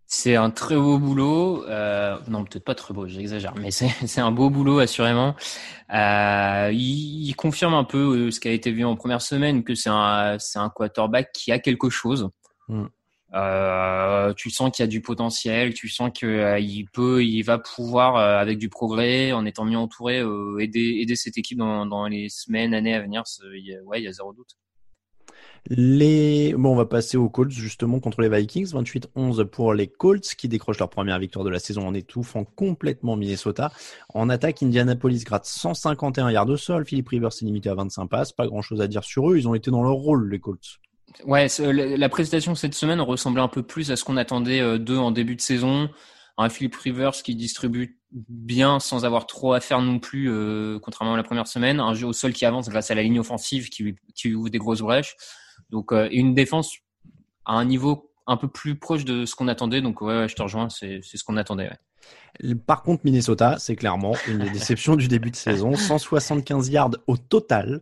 C'est 0.10 0.38
un 0.38 0.49
très 0.51 0.76
beau 0.76 0.97
boulot. 0.99 1.66
Euh, 1.68 2.18
non, 2.30 2.45
peut-être 2.45 2.64
pas 2.64 2.76
très 2.76 2.93
beau, 2.93 3.08
j'exagère, 3.08 3.53
mais 3.55 3.72
c'est 3.72 4.22
un 4.22 4.32
beau 4.32 4.49
boulot 4.49 4.80
assurément. 4.80 5.36
Euh, 5.93 6.70
il, 6.74 7.28
il 7.28 7.36
confirme 7.36 7.74
un 7.74 7.84
peu 7.84 8.28
euh, 8.28 8.32
ce 8.32 8.39
qui 8.39 8.47
a 8.47 8.51
été 8.51 8.72
vu 8.72 8.86
en 8.86 8.95
première 8.95 9.22
semaine, 9.22 9.64
que 9.66 9.76
c'est 9.76 9.89
un 9.89 10.38
c'est 10.39 10.60
un 10.60 10.70
quarterback 10.70 11.32
qui 11.34 11.51
a 11.51 11.60
quelque 11.60 11.89
chose. 11.89 12.30
Mm. 12.70 12.86
Euh, 13.34 14.34
tu 14.36 14.49
sens 14.49 14.72
qu'il 14.72 14.84
y 14.84 14.86
a 14.86 14.88
du 14.88 15.01
potentiel, 15.01 15.74
tu 15.74 15.89
sens 15.89 16.12
que 16.18 16.26
euh, 16.26 16.84
peut, 16.93 17.26
il 17.26 17.41
va 17.43 17.58
pouvoir 17.60 18.16
euh, 18.16 18.38
avec 18.39 18.58
du 18.58 18.70
progrès, 18.70 19.34
en 19.34 19.45
étant 19.45 19.66
mieux 19.66 19.78
entouré, 19.78 20.24
aider 20.60 20.99
aider 21.01 21.16
cette 21.18 21.38
équipe 21.38 21.58
dans, 21.58 21.86
dans 21.86 22.08
les 22.08 22.30
semaines, 22.30 22.74
années 22.74 22.93
à 22.93 23.01
venir. 23.01 23.24
Il 23.53 23.66
y 23.68 23.76
a- 23.76 23.84
ouais, 23.84 23.99
il 24.01 24.05
y 24.05 24.08
a 24.08 24.14
zéro 24.14 24.32
doute. 24.34 24.55
Bon, 25.70 26.72
on 26.72 26.76
va 26.76 26.86
passer 26.86 27.18
aux 27.18 27.30
Colts 27.30 27.51
justement 27.51 27.99
contre 27.99 28.22
les 28.22 28.30
Vikings. 28.30 28.74
28-11 28.74 29.45
pour 29.45 29.74
les 29.74 29.88
Colts 29.88 30.36
qui 30.38 30.47
décrochent 30.47 30.80
leur 30.80 30.89
première 30.89 31.20
victoire 31.20 31.43
de 31.45 31.49
la 31.49 31.60
saison 31.60 31.88
en 31.88 31.93
étouffant 31.93 32.43
complètement 32.43 33.16
Minnesota. 33.16 33.72
En 34.14 34.30
attaque, 34.30 34.64
Indianapolis 34.64 35.24
gratte 35.24 35.45
151 35.45 36.32
yards 36.32 36.49
au 36.49 36.58
sol. 36.58 36.86
Philippe 36.86 37.10
Rivers 37.10 37.30
est 37.30 37.45
limité 37.45 37.70
à 37.70 37.76
25 37.76 38.08
passes. 38.08 38.32
Pas 38.32 38.47
grand 38.47 38.62
chose 38.62 38.82
à 38.82 38.88
dire 38.88 39.03
sur 39.03 39.32
eux. 39.32 39.38
Ils 39.38 39.47
ont 39.47 39.55
été 39.55 39.72
dans 39.72 39.84
leur 39.84 39.93
rôle, 39.93 40.30
les 40.30 40.39
Colts. 40.39 40.80
Ouais, 41.26 41.47
la 41.60 42.10
prestation 42.10 42.53
cette 42.53 42.76
semaine 42.76 43.01
ressemblait 43.01 43.41
un 43.41 43.47
peu 43.47 43.64
plus 43.64 43.91
à 43.91 43.95
ce 43.95 44.03
qu'on 44.03 44.18
attendait 44.18 44.60
euh, 44.60 44.78
d'eux 44.78 44.97
en 44.97 45.12
début 45.12 45.36
de 45.36 45.41
saison. 45.41 45.89
Un 46.38 46.49
Philip 46.49 46.76
Rivers 46.76 47.14
qui 47.24 47.36
distribue 47.36 47.99
bien 48.12 48.80
sans 48.80 49.05
avoir 49.05 49.26
trop 49.26 49.53
à 49.53 49.60
faire 49.60 49.82
non 49.82 49.99
plus, 49.99 50.30
euh, 50.30 50.80
contrairement 50.80 51.16
à 51.16 51.18
la 51.18 51.24
première 51.24 51.47
semaine. 51.47 51.80
Un 51.80 51.93
jeu 51.93 52.08
au 52.08 52.14
sol 52.14 52.34
qui 52.34 52.45
avance 52.45 52.70
grâce 52.70 52.91
à 52.91 52.95
la 52.95 53.01
ligne 53.01 53.20
offensive 53.20 53.70
qui, 53.70 53.95
qui 54.16 54.36
ouvre 54.36 54.49
des 54.49 54.60
grosses 54.60 54.82
brèches. 54.82 55.16
Donc, 55.70 55.91
euh, 55.91 56.07
une 56.11 56.34
défense 56.34 56.78
à 57.45 57.53
un 57.53 57.65
niveau 57.65 58.11
un 58.26 58.38
peu 58.38 58.47
plus 58.47 58.78
proche 58.78 59.05
de 59.05 59.26
ce 59.26 59.36
qu'on 59.36 59.47
attendait. 59.47 59.82
Donc, 59.82 60.01
ouais, 60.01 60.18
ouais, 60.20 60.28
je 60.28 60.36
te 60.36 60.41
rejoins, 60.41 60.70
c'est 60.70 61.01
ce 61.01 61.24
qu'on 61.24 61.38
attendait. 61.38 61.70
ouais. 61.70 62.55
Par 62.65 62.84
contre, 62.84 63.01
Minnesota, 63.05 63.57
c'est 63.59 63.76
clairement 63.76 64.13
une 64.28 64.39
des 64.39 64.49
déceptions 64.51 64.95
du 64.95 65.07
début 65.07 65.32
de 65.32 65.36
saison. 65.36 65.76
175 65.76 66.70
yards 66.70 66.91
au 67.07 67.18
total. 67.18 67.82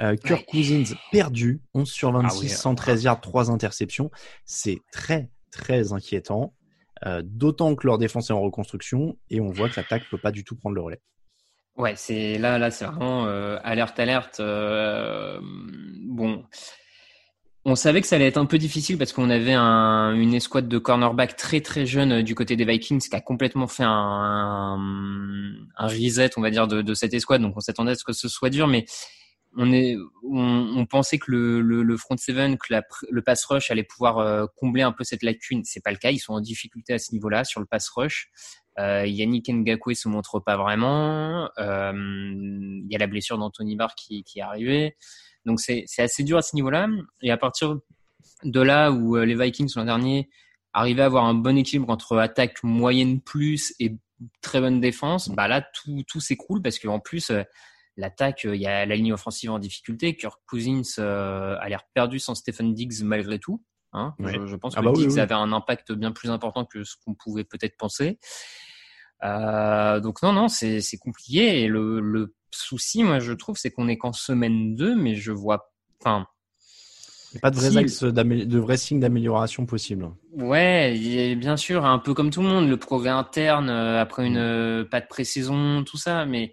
Euh, 0.00 0.16
Kirk 0.16 0.46
Cousins 0.46 0.94
perdu, 1.10 1.60
11 1.74 1.90
sur 1.90 2.12
26, 2.12 2.36
Ah 2.36 2.40
oui, 2.40 2.48
113 2.48 3.02
yards, 3.04 3.20
3 3.20 3.50
interceptions. 3.50 4.10
C'est 4.44 4.80
très, 4.90 5.30
très 5.50 5.92
inquiétant. 5.92 6.54
Euh, 7.04 7.20
D'autant 7.24 7.74
que 7.74 7.86
leur 7.86 7.98
défense 7.98 8.30
est 8.30 8.32
en 8.32 8.40
reconstruction 8.40 9.18
et 9.28 9.40
on 9.40 9.50
voit 9.50 9.68
que 9.68 9.78
l'attaque 9.78 10.04
peut 10.10 10.18
pas 10.18 10.30
du 10.30 10.44
tout 10.44 10.56
prendre 10.56 10.76
le 10.76 10.82
relais. 10.82 11.00
Ouais, 11.76 11.94
c'est 11.96 12.38
là, 12.38 12.58
là, 12.58 12.70
c'est 12.70 12.84
vraiment 12.84 13.24
alerte, 13.64 13.98
alerte. 13.98 14.40
bon, 14.40 16.44
on 17.64 17.76
savait 17.76 18.00
que 18.00 18.06
ça 18.06 18.16
allait 18.16 18.26
être 18.26 18.38
un 18.38 18.46
peu 18.46 18.58
difficile 18.58 18.98
parce 18.98 19.12
qu'on 19.12 19.30
avait 19.30 19.52
un, 19.52 20.14
une 20.14 20.34
escouade 20.34 20.68
de 20.68 20.78
cornerback 20.78 21.36
très 21.36 21.60
très 21.60 21.86
jeune 21.86 22.12
euh, 22.12 22.22
du 22.22 22.34
côté 22.34 22.56
des 22.56 22.64
Vikings 22.64 23.00
qui 23.08 23.14
a 23.14 23.20
complètement 23.20 23.68
fait 23.68 23.84
un, 23.84 24.78
un, 25.76 25.86
reset, 25.86 26.30
on 26.36 26.40
va 26.40 26.50
dire, 26.50 26.66
de, 26.66 26.82
de 26.82 26.94
cette 26.94 27.14
escouade. 27.14 27.42
Donc 27.42 27.56
on 27.56 27.60
s'attendait 27.60 27.92
à 27.92 27.94
ce 27.94 28.04
que 28.04 28.12
ce 28.12 28.28
soit 28.28 28.50
dur, 28.50 28.66
mais 28.66 28.84
on 29.56 29.72
est, 29.72 29.96
on, 30.24 30.74
on 30.76 30.86
pensait 30.86 31.18
que 31.18 31.30
le, 31.30 31.60
le, 31.60 31.82
le 31.82 31.96
front 31.96 32.16
seven, 32.16 32.56
que 32.56 32.72
la, 32.72 32.82
le 33.10 33.22
pass 33.22 33.44
rush 33.44 33.70
allait 33.70 33.84
pouvoir 33.84 34.18
euh, 34.18 34.46
combler 34.56 34.82
un 34.82 34.92
peu 34.92 35.04
cette 35.04 35.22
lacune. 35.22 35.62
C'est 35.64 35.82
pas 35.84 35.90
le 35.90 35.98
cas. 35.98 36.10
Ils 36.10 36.18
sont 36.18 36.32
en 36.32 36.40
difficulté 36.40 36.94
à 36.94 36.98
ce 36.98 37.12
niveau-là 37.12 37.44
sur 37.44 37.60
le 37.60 37.66
pass 37.66 37.88
rush. 37.90 38.30
Euh, 38.78 39.06
Yannick 39.06 39.48
Ngakwe 39.48 39.94
se 39.94 40.08
montre 40.08 40.40
pas 40.40 40.56
vraiment. 40.56 41.50
Euh, 41.58 41.92
Il 41.94 42.86
y 42.90 42.94
a 42.96 42.98
la 42.98 43.06
blessure 43.06 43.38
d'Anthony 43.38 43.76
Barr 43.76 43.94
qui, 43.94 44.24
qui 44.24 44.38
est 44.38 44.42
arrivée. 44.42 44.96
Donc 45.46 45.60
c'est 45.60 45.84
c'est 45.86 46.02
assez 46.02 46.22
dur 46.24 46.38
à 46.38 46.42
ce 46.42 46.54
niveau-là. 46.56 46.88
Et 47.22 47.30
à 47.30 47.36
partir 47.36 47.78
de 48.44 48.60
là 48.60 48.90
où 48.90 49.16
euh, 49.16 49.24
les 49.24 49.34
Vikings 49.34 49.70
l'an 49.76 49.84
dernier 49.84 50.28
arrivaient 50.72 51.02
à 51.02 51.06
avoir 51.06 51.24
un 51.24 51.34
bon 51.34 51.56
équilibre 51.56 51.90
entre 51.90 52.16
attaque 52.18 52.62
moyenne 52.62 53.20
plus 53.20 53.74
et 53.78 53.96
très 54.40 54.60
bonne 54.60 54.80
défense, 54.80 55.28
bah 55.28 55.48
là 55.48 55.60
tout, 55.74 56.02
tout 56.06 56.20
s'écroule 56.20 56.62
parce 56.62 56.78
qu'en 56.78 57.00
plus 57.00 57.30
euh, 57.30 57.42
l'attaque, 57.96 58.44
euh, 58.44 58.54
il 58.54 58.62
y 58.62 58.66
a 58.66 58.86
la 58.86 58.94
ligne 58.96 59.12
offensive 59.12 59.50
en 59.50 59.58
difficulté. 59.58 60.16
Kirk 60.16 60.40
Cousins 60.46 60.98
a 60.98 61.68
l'air 61.68 61.82
perdu 61.94 62.18
sans 62.18 62.34
Stephen 62.34 62.74
Diggs 62.74 63.02
malgré 63.02 63.38
tout. 63.38 63.62
Hein. 63.92 64.14
Ouais. 64.18 64.32
Je, 64.34 64.46
je 64.46 64.56
pense 64.56 64.74
Ah 64.76 64.80
que 64.80 64.86
bah 64.86 64.92
Diggs 64.94 65.12
oui. 65.12 65.20
avait 65.20 65.34
un 65.34 65.52
impact 65.52 65.92
bien 65.92 66.12
plus 66.12 66.30
important 66.30 66.64
que 66.64 66.84
ce 66.84 66.94
qu'on 67.04 67.14
pouvait 67.14 67.44
peut-être 67.44 67.76
penser. 67.76 68.18
Euh, 69.24 70.00
donc 70.00 70.22
non, 70.22 70.32
non, 70.32 70.48
c'est 70.48 70.80
c'est 70.80 70.98
compliqué. 70.98 71.62
Et 71.62 71.68
le, 71.68 72.00
le 72.00 72.34
souci, 72.56 73.02
moi, 73.02 73.18
je 73.18 73.32
trouve, 73.32 73.56
c'est 73.56 73.70
qu'on 73.70 73.88
est 73.88 73.98
qu'en 73.98 74.12
semaine 74.12 74.74
2, 74.74 74.94
mais 74.94 75.14
je 75.14 75.32
vois... 75.32 75.72
Enfin, 76.00 76.26
pas 77.40 77.50
de 77.50 77.56
vrais, 77.56 77.88
Si. 77.88 78.12
de 78.12 78.58
vrais 78.58 78.76
signes 78.76 79.00
d'amélioration 79.00 79.64
possibles. 79.64 80.10
Ouais, 80.34 80.94
et 80.98 81.34
bien 81.34 81.56
sûr, 81.56 81.86
un 81.86 81.98
peu 81.98 82.12
comme 82.12 82.30
tout 82.30 82.42
le 82.42 82.48
monde, 82.48 82.68
le 82.68 82.76
progrès 82.76 83.08
interne 83.10 83.70
euh, 83.70 84.00
après 84.00 84.26
une 84.26 84.36
euh, 84.36 84.84
pas 84.84 85.00
de 85.00 85.06
pré-saison, 85.06 85.82
tout 85.84 85.96
ça, 85.96 86.26
mais 86.26 86.52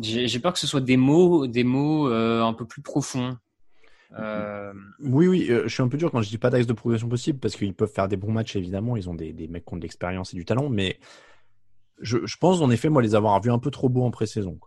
j'ai 0.00 0.26
j'ai 0.26 0.38
peur 0.40 0.52
que 0.52 0.58
ce 0.58 0.66
soit 0.66 0.80
des 0.80 0.96
mots, 0.96 1.46
des 1.46 1.64
mots 1.64 2.08
euh, 2.08 2.42
un 2.42 2.52
peu 2.52 2.66
plus 2.66 2.82
profonds. 2.82 3.36
Euh, 4.18 4.72
Oui, 5.00 5.26
oui, 5.26 5.46
euh, 5.50 5.62
je 5.64 5.72
suis 5.72 5.82
un 5.82 5.88
peu 5.88 5.96
dur 5.96 6.10
quand 6.10 6.20
je 6.20 6.28
dis 6.28 6.38
pas 6.38 6.50
d'axe 6.50 6.66
de 6.66 6.72
progression 6.72 7.08
possible 7.08 7.38
parce 7.38 7.56
qu'ils 7.56 7.74
peuvent 7.74 7.92
faire 7.92 8.08
des 8.08 8.16
bons 8.16 8.32
matchs, 8.32 8.56
évidemment. 8.56 8.96
Ils 8.96 9.08
ont 9.08 9.14
des, 9.14 9.32
des 9.32 9.48
mecs 9.48 9.64
qui 9.64 9.74
ont 9.74 9.76
de 9.76 9.82
l'expérience 9.82 10.34
et 10.34 10.36
du 10.36 10.44
talent, 10.44 10.68
mais 10.68 10.98
je, 12.02 12.18
je 12.26 12.36
pense 12.36 12.60
en 12.60 12.70
effet, 12.70 12.88
moi, 12.88 13.02
les 13.02 13.14
avoir 13.14 13.40
vus 13.40 13.50
un 13.50 13.58
peu 13.58 13.70
trop 13.70 13.88
beaux 13.88 14.04
en 14.04 14.10
pré-saison. 14.10 14.58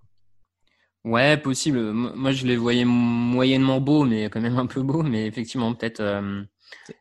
ouais, 1.04 1.38
possible. 1.38 1.80
Moi, 1.94 2.32
je 2.32 2.46
les 2.46 2.58
voyais 2.58 2.86
moyennement 2.86 3.80
beaux, 3.82 4.04
mais 4.06 4.30
quand 4.30 4.42
même 4.42 4.58
un 4.58 4.66
peu 4.68 4.82
beaux. 4.82 5.04
Mais 5.04 5.28
effectivement, 5.28 5.74
peut-être, 5.74 6.00
euh, 6.02 6.44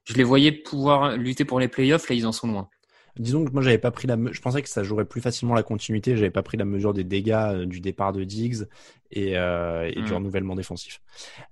je 0.04 0.14
les 0.14 0.24
voyais 0.24 0.52
pouvoir 0.52 1.16
lutter 1.16 1.44
pour 1.44 1.60
les 1.60 1.68
playoffs. 1.68 2.08
Là, 2.08 2.14
ils 2.14 2.26
en 2.26 2.32
sont 2.32 2.48
loin. 2.48 2.68
Disons 3.16 3.44
que 3.44 3.52
moi 3.52 3.62
j'avais 3.62 3.78
pas 3.78 3.92
pris 3.92 4.08
la, 4.08 4.16
je 4.32 4.40
pensais 4.40 4.60
que 4.60 4.68
ça 4.68 4.82
jouerait 4.82 5.04
plus 5.04 5.20
facilement 5.20 5.54
la 5.54 5.62
continuité. 5.62 6.16
J'avais 6.16 6.32
pas 6.32 6.42
pris 6.42 6.56
la 6.56 6.64
mesure 6.64 6.92
des 6.92 7.04
dégâts 7.04 7.30
euh, 7.32 7.64
du 7.64 7.80
départ 7.80 8.12
de 8.12 8.24
Diggs 8.24 8.64
et, 9.12 9.38
euh, 9.38 9.88
et 9.94 10.02
du 10.02 10.10
Mm. 10.10 10.16
renouvellement 10.16 10.56
défensif. 10.56 11.00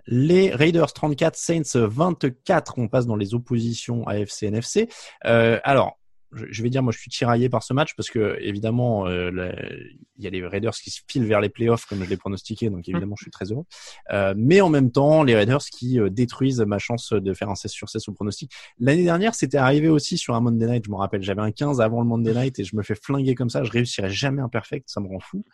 Les 0.08 0.50
Raiders 0.50 0.92
34, 0.92 1.36
Saints 1.36 1.62
24. 1.76 2.74
On 2.78 2.88
passe 2.88 3.06
dans 3.06 3.14
les 3.14 3.34
oppositions 3.34 4.04
AFC 4.08 4.42
NFC. 4.44 4.88
Euh, 5.24 5.60
alors. 5.62 5.98
Je 6.34 6.62
vais 6.62 6.70
dire, 6.70 6.82
moi, 6.82 6.92
je 6.92 6.98
suis 6.98 7.10
tiraillé 7.10 7.48
par 7.48 7.62
ce 7.62 7.72
match 7.74 7.94
parce 7.96 8.08
que 8.10 8.38
évidemment, 8.40 9.06
euh, 9.06 9.30
la- 9.30 9.52
il 10.16 10.24
y 10.24 10.26
a 10.26 10.30
les 10.30 10.46
Raiders 10.46 10.72
qui 10.74 10.90
se 10.90 11.00
filent 11.08 11.24
vers 11.26 11.40
les 11.40 11.48
playoffs 11.48 11.84
comme 11.86 12.02
je 12.04 12.08
l'ai 12.08 12.16
pronostiqué, 12.16 12.70
donc 12.70 12.88
évidemment, 12.88 13.16
je 13.18 13.24
suis 13.24 13.30
très 13.30 13.50
heureux. 13.50 13.64
Euh, 14.12 14.34
mais 14.36 14.60
en 14.60 14.68
même 14.68 14.90
temps, 14.92 15.24
les 15.24 15.34
Raiders 15.34 15.64
qui 15.64 15.98
euh, 16.00 16.08
détruisent 16.10 16.60
ma 16.60 16.78
chance 16.78 17.12
de 17.12 17.34
faire 17.34 17.48
un 17.50 17.54
16 17.54 17.70
sur 17.72 17.88
16 17.88 18.08
au 18.08 18.12
pronostic. 18.12 18.52
L'année 18.78 19.04
dernière, 19.04 19.34
c'était 19.34 19.58
arrivé 19.58 19.88
aussi 19.88 20.16
sur 20.16 20.34
un 20.34 20.40
Monday 20.40 20.66
Night, 20.66 20.84
je 20.86 20.90
me 20.90 20.96
rappelle. 20.96 21.22
J'avais 21.22 21.42
un 21.42 21.50
15 21.52 21.80
avant 21.80 22.00
le 22.00 22.06
Monday 22.06 22.34
Night 22.34 22.58
et 22.58 22.64
je 22.64 22.76
me 22.76 22.82
fais 22.82 22.94
flinguer 22.94 23.34
comme 23.34 23.50
ça. 23.50 23.64
Je 23.64 23.70
réussirai 23.70 24.08
jamais 24.10 24.42
un 24.42 24.48
perfect, 24.48 24.88
ça 24.88 25.00
me 25.00 25.08
rend 25.08 25.20
fou. 25.20 25.44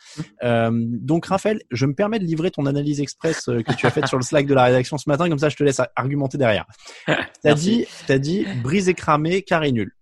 Euh, 0.45 0.71
donc, 0.75 1.27
Raphaël, 1.27 1.61
je 1.71 1.87
me 1.87 1.95
permets 1.95 2.19
de 2.19 2.25
livrer 2.25 2.51
ton 2.51 2.67
analyse 2.67 3.01
express 3.01 3.49
euh, 3.49 3.63
que 3.63 3.73
tu 3.75 3.87
as 3.87 3.91
faite 3.91 4.07
sur 4.07 4.19
le 4.19 4.23
Slack 4.23 4.47
de 4.47 4.55
la 4.55 4.65
rédaction 4.65 4.99
ce 4.99 5.09
matin. 5.09 5.29
Comme 5.29 5.39
ça, 5.39 5.49
je 5.49 5.57
te 5.57 5.65
laisse 5.65 5.81
argumenter 5.97 6.39
derrière. 6.39 6.67
T'as 7.43 7.55
dit, 7.55 7.87
t'as 8.07 8.19
dit, 8.19 8.45
brisé 8.63 8.95
cramé, 8.95 9.43
carré 9.43 9.71
nul. 9.73 9.93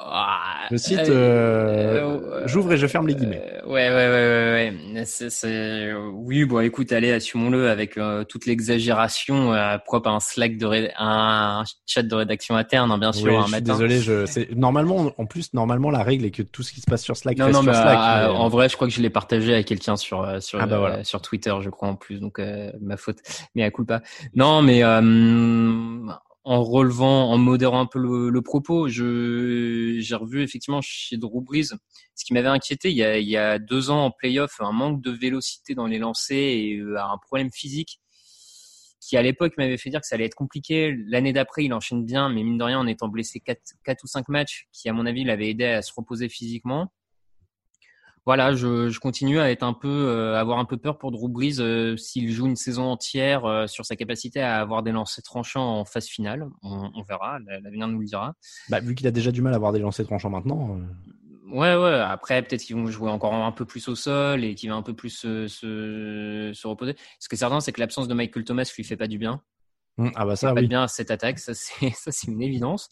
Ah, 0.00 0.68
Je 0.70 0.76
cite, 0.76 0.96
euh, 1.00 2.20
euh, 2.20 2.42
j'ouvre 2.46 2.72
et 2.72 2.76
je 2.76 2.86
ferme 2.86 3.08
les 3.08 3.16
guillemets. 3.16 3.42
Euh, 3.64 3.66
ouais, 3.66 3.88
ouais, 3.88 3.94
ouais, 3.94 4.72
ouais, 4.92 4.94
ouais. 4.94 5.04
C'est, 5.04 5.28
c'est- 5.28 5.92
Oui, 5.92 6.44
bon, 6.44 6.60
écoute, 6.60 6.92
allez, 6.92 7.10
assumons-le 7.10 7.68
avec 7.68 7.98
euh, 7.98 8.22
toute 8.22 8.46
l'exagération 8.46 9.52
euh, 9.54 9.76
propre 9.78 10.08
à 10.08 10.12
un 10.12 10.20
Slack 10.20 10.56
de 10.56 10.66
ré- 10.66 10.92
un 10.98 11.64
chat 11.84 12.04
de 12.04 12.14
rédaction 12.14 12.54
interne, 12.54 12.92
hein, 12.92 12.98
bien 12.98 13.12
sûr, 13.12 13.32
Oui, 13.32 13.36
un 13.36 13.40
je 13.40 13.46
suis 13.46 13.50
matin. 13.52 13.72
désolé. 13.72 14.00
Je, 14.00 14.54
normalement, 14.54 15.10
en 15.18 15.26
plus, 15.26 15.52
normalement, 15.52 15.90
la 15.90 16.04
règle 16.04 16.26
est 16.26 16.30
que 16.30 16.42
tout 16.44 16.62
ce 16.62 16.72
qui 16.72 16.80
se 16.80 16.86
passe 16.88 17.02
sur 17.02 17.16
Slack 17.16 17.36
Non, 17.36 17.46
reste 17.46 17.56
non, 17.56 17.62
sur 17.64 17.74
Slack. 17.74 17.98
mais, 17.98 18.26
en 18.36 18.48
vrai, 18.48 18.68
je 18.68 18.76
crois 18.76 18.86
que 18.86 18.94
je 18.94 19.02
l'ai 19.02 19.10
partagé 19.10 19.52
à 19.56 19.64
quelqu'un 19.64 19.96
sur 19.96 20.40
sur 20.40 20.60
Ah 20.60 20.66
bah 20.66 20.78
voilà. 20.78 21.02
sur 21.02 21.20
Twitter, 21.22 21.54
je 21.60 21.70
crois 21.70 21.88
en 21.88 21.96
plus, 21.96 22.20
donc 22.20 22.38
euh, 22.38 22.70
ma 22.80 22.96
faute. 22.96 23.18
Mais 23.56 23.64
à 23.64 23.70
coup 23.72 23.84
pas. 23.84 24.02
Non, 24.36 24.62
mais 24.62 24.84
euh, 24.84 25.00
en 26.48 26.64
relevant, 26.64 27.30
en 27.30 27.36
modérant 27.38 27.80
un 27.80 27.86
peu 27.86 27.98
le, 27.98 28.30
le 28.30 28.42
propos, 28.42 28.88
je 28.88 29.98
j'ai 30.00 30.14
revu 30.14 30.42
effectivement 30.42 30.80
chez 30.80 31.18
Drew 31.18 31.42
Brees 31.42 31.74
ce 32.14 32.24
qui 32.24 32.32
m'avait 32.32 32.48
inquiété 32.48 32.90
il 32.90 32.96
y 32.96 33.04
a 33.04 33.18
il 33.18 33.28
y 33.28 33.36
a 33.36 33.58
deux 33.58 33.90
ans 33.90 34.06
en 34.06 34.10
playoff, 34.10 34.56
un 34.60 34.72
manque 34.72 35.02
de 35.02 35.10
vélocité 35.10 35.74
dans 35.74 35.86
les 35.86 35.98
lancers 35.98 36.36
et 36.36 36.76
euh, 36.76 36.98
un 36.98 37.18
problème 37.18 37.50
physique 37.52 38.00
qui 39.00 39.16
à 39.16 39.22
l'époque 39.22 39.54
m'avait 39.58 39.76
fait 39.76 39.90
dire 39.90 40.00
que 40.00 40.06
ça 40.06 40.16
allait 40.16 40.24
être 40.26 40.34
compliqué. 40.34 40.94
L'année 41.06 41.32
d'après, 41.32 41.64
il 41.64 41.72
enchaîne 41.72 42.04
bien, 42.04 42.28
mais 42.28 42.42
mine 42.42 42.58
de 42.58 42.64
rien, 42.64 42.78
en 42.78 42.86
étant 42.86 43.08
blessé 43.08 43.40
quatre, 43.40 43.74
quatre 43.84 44.04
ou 44.04 44.06
cinq 44.06 44.28
matchs, 44.28 44.68
qui 44.72 44.88
à 44.88 44.92
mon 44.92 45.06
avis 45.06 45.24
l'avait 45.24 45.48
aidé 45.48 45.64
à 45.64 45.82
se 45.82 45.92
reposer 45.94 46.28
physiquement. 46.28 46.92
Voilà, 48.28 48.54
je, 48.54 48.90
je 48.90 49.00
continue 49.00 49.40
à 49.40 49.50
être 49.50 49.62
un 49.62 49.72
peu, 49.72 49.88
euh, 49.88 50.38
avoir 50.38 50.58
un 50.58 50.66
peu 50.66 50.76
peur 50.76 50.98
pour 50.98 51.12
Drew 51.12 51.30
Brees 51.30 51.60
euh, 51.60 51.96
s'il 51.96 52.30
joue 52.30 52.44
une 52.46 52.56
saison 52.56 52.84
entière 52.84 53.46
euh, 53.46 53.66
sur 53.66 53.86
sa 53.86 53.96
capacité 53.96 54.42
à 54.42 54.60
avoir 54.60 54.82
des 54.82 54.92
lancers 54.92 55.24
tranchants 55.24 55.80
en 55.80 55.86
phase 55.86 56.08
finale. 56.08 56.46
On, 56.60 56.90
on 56.94 57.02
verra, 57.04 57.38
l'avenir 57.46 57.88
nous 57.88 58.00
le 58.00 58.04
dira. 58.04 58.34
Bah, 58.68 58.80
vu 58.80 58.94
qu'il 58.94 59.06
a 59.06 59.12
déjà 59.12 59.32
du 59.32 59.40
mal 59.40 59.54
à 59.54 59.56
avoir 59.56 59.72
des 59.72 59.78
lancers 59.78 60.04
tranchants 60.04 60.28
maintenant. 60.28 60.78
Ouais, 61.50 61.74
ouais. 61.74 62.00
Après, 62.00 62.42
peut-être 62.42 62.60
qu'ils 62.64 62.76
vont 62.76 62.86
jouer 62.88 63.10
encore 63.10 63.32
un 63.32 63.50
peu 63.50 63.64
plus 63.64 63.88
au 63.88 63.94
sol 63.94 64.44
et 64.44 64.54
qu'il 64.54 64.68
va 64.68 64.76
un 64.76 64.82
peu 64.82 64.92
plus 64.92 65.08
se, 65.08 65.48
se, 65.48 66.50
se 66.52 66.66
reposer. 66.66 66.96
Ce 67.20 67.30
qui 67.30 67.34
est 67.34 67.38
certain, 67.38 67.60
c'est 67.60 67.72
que 67.72 67.80
l'absence 67.80 68.08
de 68.08 68.12
Michael 68.14 68.44
Thomas 68.44 68.70
lui 68.76 68.84
fait 68.84 68.98
pas 68.98 69.06
du 69.08 69.16
bien. 69.16 69.40
hum, 69.96 70.12
Ah 70.16 70.26
bah 70.26 70.36
Ça 70.36 70.48
ça, 70.48 70.52
pas 70.52 70.60
oui. 70.60 70.64
de 70.64 70.68
bien 70.68 70.82
à 70.82 70.88
cette 70.88 71.10
attaque, 71.10 71.38
ça 71.38 71.54
c'est 71.54 71.88
une 72.28 72.42
évidence. 72.42 72.90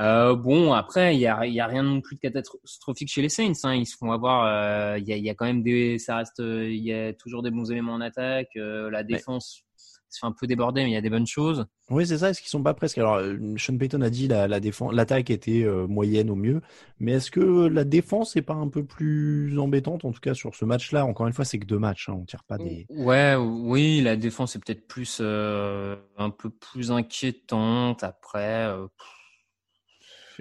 Euh, 0.00 0.34
bon, 0.34 0.72
après, 0.72 1.14
il 1.14 1.20
y 1.20 1.26
a, 1.26 1.46
il 1.46 1.54
y 1.54 1.60
a 1.60 1.66
rien 1.66 1.82
non 1.84 2.00
plus 2.00 2.16
de 2.16 2.20
catastrophique 2.20 3.08
chez 3.08 3.22
les 3.22 3.28
Saints. 3.28 3.52
Hein. 3.62 3.74
Ils 3.74 3.86
se 3.86 3.96
font 3.96 4.10
avoir. 4.10 4.44
euh, 4.46 4.98
Il 4.98 5.06
y, 5.08 5.12
a, 5.12 5.16
il 5.16 5.24
y 5.24 5.30
a 5.30 5.34
quand 5.34 5.46
même 5.46 5.62
des, 5.62 5.98
ça 5.98 6.16
reste, 6.16 6.40
euh, 6.40 6.68
il 6.68 6.82
y 6.82 6.92
a 6.92 7.12
toujours 7.12 7.42
des 7.42 7.50
bons 7.50 7.70
éléments 7.70 7.94
en 7.94 8.00
attaque. 8.00 8.48
euh, 8.56 8.90
la 8.90 9.04
défense 9.04 9.62
se 9.76 10.20
fait 10.20 10.26
un 10.26 10.32
peu 10.32 10.46
déborder, 10.46 10.82
mais 10.82 10.90
il 10.90 10.94
y 10.94 10.96
a 10.96 11.00
des 11.00 11.10
bonnes 11.10 11.26
choses. 11.26 11.66
Oui, 11.90 12.06
c'est 12.06 12.18
ça. 12.18 12.30
Est-ce 12.30 12.40
qu'ils 12.40 12.48
sont 12.48 12.62
pas 12.62 12.74
presque 12.74 12.98
Alors, 12.98 13.20
Sean 13.56 13.76
Payton 13.76 14.00
a 14.00 14.10
dit 14.10 14.28
la, 14.28 14.46
la 14.46 14.60
défense, 14.60 14.92
l'attaque 14.92 15.28
était 15.30 15.64
moyenne 15.88 16.30
au 16.30 16.36
mieux, 16.36 16.60
mais 17.00 17.12
est-ce 17.12 17.32
que 17.32 17.66
la 17.66 17.82
défense 17.82 18.36
est 18.36 18.42
pas 18.42 18.54
un 18.54 18.68
peu 18.68 18.84
plus 18.84 19.58
embêtante 19.58 20.04
en 20.04 20.12
tout 20.12 20.20
cas 20.20 20.34
sur 20.34 20.54
ce 20.54 20.64
match-là? 20.64 21.04
Encore 21.04 21.26
une 21.26 21.32
fois, 21.32 21.44
c'est 21.44 21.58
que 21.58 21.66
deux 21.66 21.80
matchs, 21.80 22.08
hein, 22.08 22.16
on 22.16 22.24
tire 22.24 22.44
pas 22.44 22.58
des. 22.58 22.86
Ouais, 22.90 23.34
oui, 23.34 24.02
la 24.02 24.14
défense 24.14 24.54
est 24.54 24.60
peut-être 24.64 24.86
plus, 24.86 25.20
un 25.20 26.30
peu 26.30 26.48
plus 26.50 26.92
inquiétante. 26.92 28.04
Après, 28.04 28.72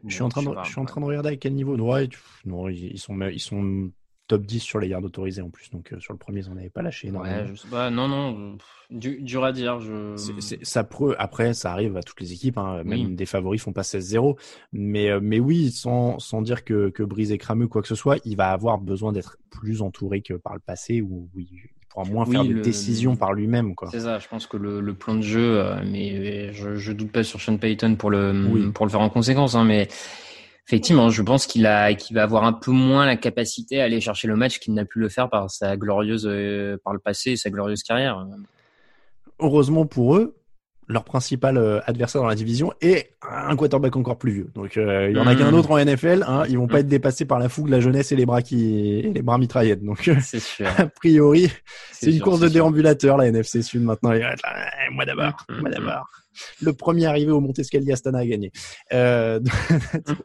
Je 0.08 0.14
suis 0.14 0.24
en 0.24 0.30
train 0.30 0.44
de, 0.44 0.50
je 0.64 0.70
suis 0.70 0.80
en 0.80 0.86
train 0.86 1.02
de 1.02 1.06
regarder 1.06 1.30
à 1.30 1.36
quel 1.36 1.54
niveau. 1.54 1.76
Ouais, 1.78 2.10
non, 2.46 2.70
ils 2.70 2.98
sont, 3.00 3.20
ils 3.22 3.40
sont 3.40 3.92
top 4.28 4.46
10 4.46 4.60
sur 4.62 4.80
les 4.80 4.88
yards 4.88 5.04
autorisés 5.04 5.42
en 5.42 5.50
plus, 5.50 5.70
donc 5.70 5.92
euh, 5.92 6.00
sur 6.00 6.14
le 6.14 6.18
premier, 6.18 6.40
ils 6.40 6.50
en 6.50 6.56
avaient 6.58 6.70
pas 6.70 6.82
lâché. 6.82 7.12
Ouais, 7.12 7.46
je 7.48 7.56
sais 7.56 7.68
pas. 7.68 7.90
Non, 7.90 8.08
non, 8.08 8.58
pff, 8.58 8.88
dur, 9.22 9.44
à 9.44 9.52
dire. 9.52 9.80
Je. 9.80 10.16
Ça 10.64 10.88
après, 11.18 11.54
ça 11.54 11.72
arrive 11.72 11.98
à 11.98 12.04
toutes 12.04 12.22
les 12.22 12.32
équipes, 12.34 12.58
hein, 12.58 12.84
même 12.84 13.08
Oui. 13.08 13.16
des 13.16 13.26
favoris 13.26 13.62
font 13.62 13.74
pas 13.74 13.82
16-0. 13.82 14.38
Mais, 14.72 15.10
euh, 15.10 15.20
mais 15.22 15.40
oui, 15.40 15.72
sans, 15.72 16.20
sans 16.20 16.42
dire 16.42 16.64
que, 16.64 16.90
que 16.90 17.04
Brise 17.04 17.32
est 17.32 17.38
crameux 17.38 17.68
quoi 17.68 17.82
que 17.82 17.88
ce 17.88 17.96
soit, 17.96 18.18
il 18.26 18.38
va 18.38 18.52
avoir 18.52 18.80
besoin 18.80 19.12
d'être 19.12 19.38
plus 19.50 19.82
entouré 19.82 20.22
que 20.22 20.34
par 20.36 20.54
le 20.54 20.62
passé 20.62 21.02
où, 21.02 21.30
où 21.34 21.40
il 21.40 21.50
pourra 21.94 22.06
moins 22.06 22.26
Oui, 22.26 22.32
faire 22.36 22.46
de 22.46 22.52
le- 22.54 22.62
décisions 22.62 23.16
par 23.16 23.34
lui-même. 23.34 23.74
C'est 23.92 24.02
ça, 24.02 24.20
je 24.20 24.28
pense 24.28 24.48
que 24.48 24.58
le, 24.58 24.82
le 24.82 24.94
plan 24.94 25.16
de 25.16 25.22
jeu, 25.22 25.60
euh, 25.60 25.76
mais 25.86 26.52
je, 26.54 26.76
je 26.76 26.92
doute 26.92 27.12
pas 27.12 27.24
sur 27.24 27.40
Sean 27.40 27.58
Payton 27.58 27.96
pour 27.96 28.10
le, 28.10 28.32
Oui. 28.52 28.72
pour 28.74 28.86
le 28.86 28.92
faire 28.92 29.02
en 29.02 29.10
conséquence, 29.10 29.56
hein, 29.56 29.64
mais 29.64 29.88
effectivement, 30.68 31.10
je 31.10 31.22
pense 31.22 31.46
qu'il 31.46 31.66
a, 31.68 31.94
qu'il 31.94 32.16
va 32.16 32.24
avoir 32.24 32.44
un 32.46 32.54
peu 32.54 32.72
moins 32.72 33.06
la 33.06 33.16
capacité 33.16 33.80
à 33.82 33.84
aller 33.86 34.02
chercher 34.02 34.28
le 34.28 34.36
match 34.36 34.60
qu'il 34.60 34.74
n'a 34.74 34.86
pu 34.86 35.00
le 35.00 35.10
faire 35.10 35.30
par 35.30 35.52
sa 35.52 35.78
glorieuse, 35.78 36.26
euh, 36.28 36.78
par 36.84 36.94
le 36.94 37.00
passé 37.00 37.32
et 37.32 37.38
sa 37.38 37.50
glorieuse 37.50 37.84
carrière. 37.84 38.26
Heureusement 39.40 39.86
pour 39.86 40.16
eux, 40.16 40.36
leur 40.88 41.04
principal 41.04 41.58
euh, 41.58 41.80
adversaire 41.86 42.22
dans 42.22 42.28
la 42.28 42.36
division 42.36 42.74
est 42.82 43.12
un 43.22 43.56
quarterback 43.56 43.96
encore 43.96 44.18
plus 44.18 44.32
vieux. 44.32 44.50
Donc 44.56 44.78
euh, 44.78 45.10
il 45.10 45.16
y 45.18 45.20
en 45.20 45.26
a 45.28 45.34
Mhm. 45.34 45.40
qu'un 45.40 45.54
autre 45.54 45.72
en 45.72 45.78
NFL. 45.78 46.24
Hein, 46.28 46.44
ils 46.50 46.58
vont 46.58 46.68
pas 46.68 46.76
Mhm. 46.76 46.80
être 46.82 46.88
dépassés 46.88 47.26
par 47.26 47.40
la 47.40 47.50
fougue, 47.50 47.70
la 47.70 47.80
jeunesse 47.80 48.12
et 48.12 48.16
les 48.16 48.26
bras 48.26 48.42
qui 48.42 49.00
et 49.00 49.14
les 49.14 49.22
bras 49.22 49.38
mitraillettes. 49.38 49.84
Donc 49.84 50.08
euh, 50.08 50.16
C'est 50.22 50.40
sûr. 50.40 50.66
a 50.78 50.88
priori, 50.88 51.50
c'est 51.92 52.08
une 52.08 52.18
sûr, 52.18 52.24
course 52.26 52.40
de 52.42 52.48
sûr. 52.48 52.54
déambulateur 52.54 53.18
la 53.18 53.28
NFC 53.28 53.62
Sud 53.62 53.84
maintenant. 53.84 54.12
Moi 54.92 55.06
d'abord, 55.06 55.46
Mhm. 55.50 55.60
moi 55.62 55.70
d'abord. 55.70 56.06
Le 56.62 56.74
premier 56.74 57.06
arrivé 57.06 57.32
au 57.32 57.40
Montesquieu 57.40 57.80
Astana 57.92 58.20
a 58.20 58.26
gagné. 58.26 58.52
Euh, 58.92 59.40
donc- 60.06 60.18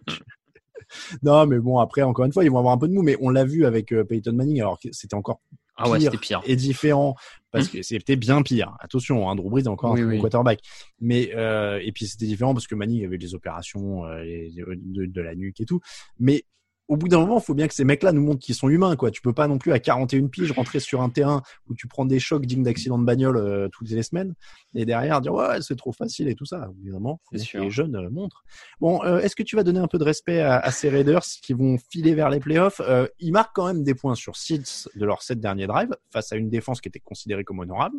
non, 1.22 1.46
mais 1.46 1.59
bon 1.59 1.78
après 1.78 2.02
encore 2.02 2.24
une 2.24 2.32
fois, 2.32 2.44
ils 2.44 2.50
vont 2.50 2.59
avoir 2.59 2.74
un 2.74 2.78
peu 2.78 2.88
de 2.88 2.94
mou. 2.94 3.02
Mais 3.02 3.16
on 3.20 3.30
l'a 3.30 3.44
vu 3.44 3.66
avec 3.66 3.94
Peyton 4.09 4.32
Manning. 4.32 4.61
Alors 4.61 4.78
que 4.80 4.88
c'était 4.92 5.14
encore 5.14 5.40
Ah 5.79 5.89
ouais, 5.91 5.99
pire 5.99 6.11
c'était 6.12 6.20
pire. 6.20 6.41
et 6.45 6.57
différent 6.57 7.14
parce 7.51 7.68
que 7.68 7.83
c'était 7.83 8.16
bien 8.16 8.43
pire. 8.43 8.76
Attention, 8.81 9.29
hein, 9.31 9.35
Drew 9.37 9.49
Brees 9.49 9.62
est 9.62 9.68
encore 9.68 9.93
Oui, 9.93 10.03
un 10.03 10.09
oui. 10.09 10.20
quarterback. 10.20 10.61
Mais 11.01 11.31
euh, 11.35 11.81
et 11.83 11.93
puis 11.93 12.07
c'était 12.07 12.26
différent 12.26 12.53
parce 12.53 12.66
que 12.66 12.74
Manning 12.74 13.05
avait 13.05 13.16
des 13.18 13.35
opérations 13.35 14.05
euh, 14.05 14.22
de, 14.24 15.07
de 15.07 15.20
la 15.20 15.35
nuque 15.35 15.61
et 15.61 15.64
tout. 15.64 15.81
Mais 16.18 16.45
au 16.89 16.97
bout 16.97 17.09
d'un 17.09 17.20
moment, 17.20 17.39
il 17.39 17.45
faut 17.45 17.55
bien 17.55 17.68
que 17.68 17.74
ces 17.74 17.84
mecs-là 17.84 18.12
nous 18.12 18.22
montrent 18.22 18.41
qu'ils 18.41 18.55
sont 18.55 18.68
humains, 18.68 18.97
quoi. 18.97 19.11
Tu 19.11 19.20
peux 19.20 19.34
pas 19.34 19.47
non 19.47 19.59
plus 19.59 19.72
à 19.72 19.78
41 19.78 20.26
piges 20.28 20.53
rentrer 20.53 20.80
sur 20.80 21.03
un 21.03 21.11
terrain 21.11 21.43
où 21.68 21.74
tu 21.74 21.86
prends 21.86 22.07
des 22.07 22.18
chocs 22.18 22.47
dignes 22.47 22.62
d'accident 22.62 22.99
de 22.99 23.05
bagnole 23.05 23.36
euh, 23.36 23.68
toutes 23.70 23.91
les 23.91 24.03
semaines 24.03 24.34
et 24.74 24.86
derrière 24.86 25.20
dire 25.20 25.34
ouais 25.34 25.61
c'est 25.61 25.76
trop 25.76 25.93
facile 25.93 26.28
et 26.28 26.34
tout 26.34 26.47
ça. 26.47 26.70
Évidemment, 26.82 27.20
les 27.32 27.70
jeunes 27.70 27.95
euh, 27.97 28.11
montrent. 28.11 28.43
Bon, 28.80 29.03
euh, 29.05 29.20
est-ce 29.20 29.36
que 29.36 29.43
tu 29.43 29.55
vas 29.57 29.62
donner 29.62 29.80
un 29.80 29.86
peu 29.86 29.99
de 29.99 30.05
respect 30.05 30.41
à, 30.41 30.59
à 30.59 30.70
ces 30.70 30.89
Raiders 30.89 31.22
qui 31.43 31.53
vont 31.53 31.76
filer 31.91 32.14
vers 32.14 32.30
les 32.30 32.41
playoffs? 32.41 32.80
Euh, 32.80 33.07
Ils 33.18 33.32
marquent 33.32 33.55
quand 33.55 33.66
même 33.66 33.84
des 33.84 33.95
points 33.95 34.14
sur 34.14 34.36
6 34.36 34.89
de 34.95 35.05
leurs 35.05 35.22
7 35.22 35.41
derniers 35.41 35.66
drives 35.66 35.95
face 36.11 36.32
à 36.32 36.36
une 36.36 36.49
défense 36.49 36.80
qui 36.80 36.89
était 36.89 37.01
considérée 37.01 37.45
comme 37.45 37.59
honorable. 37.59 37.97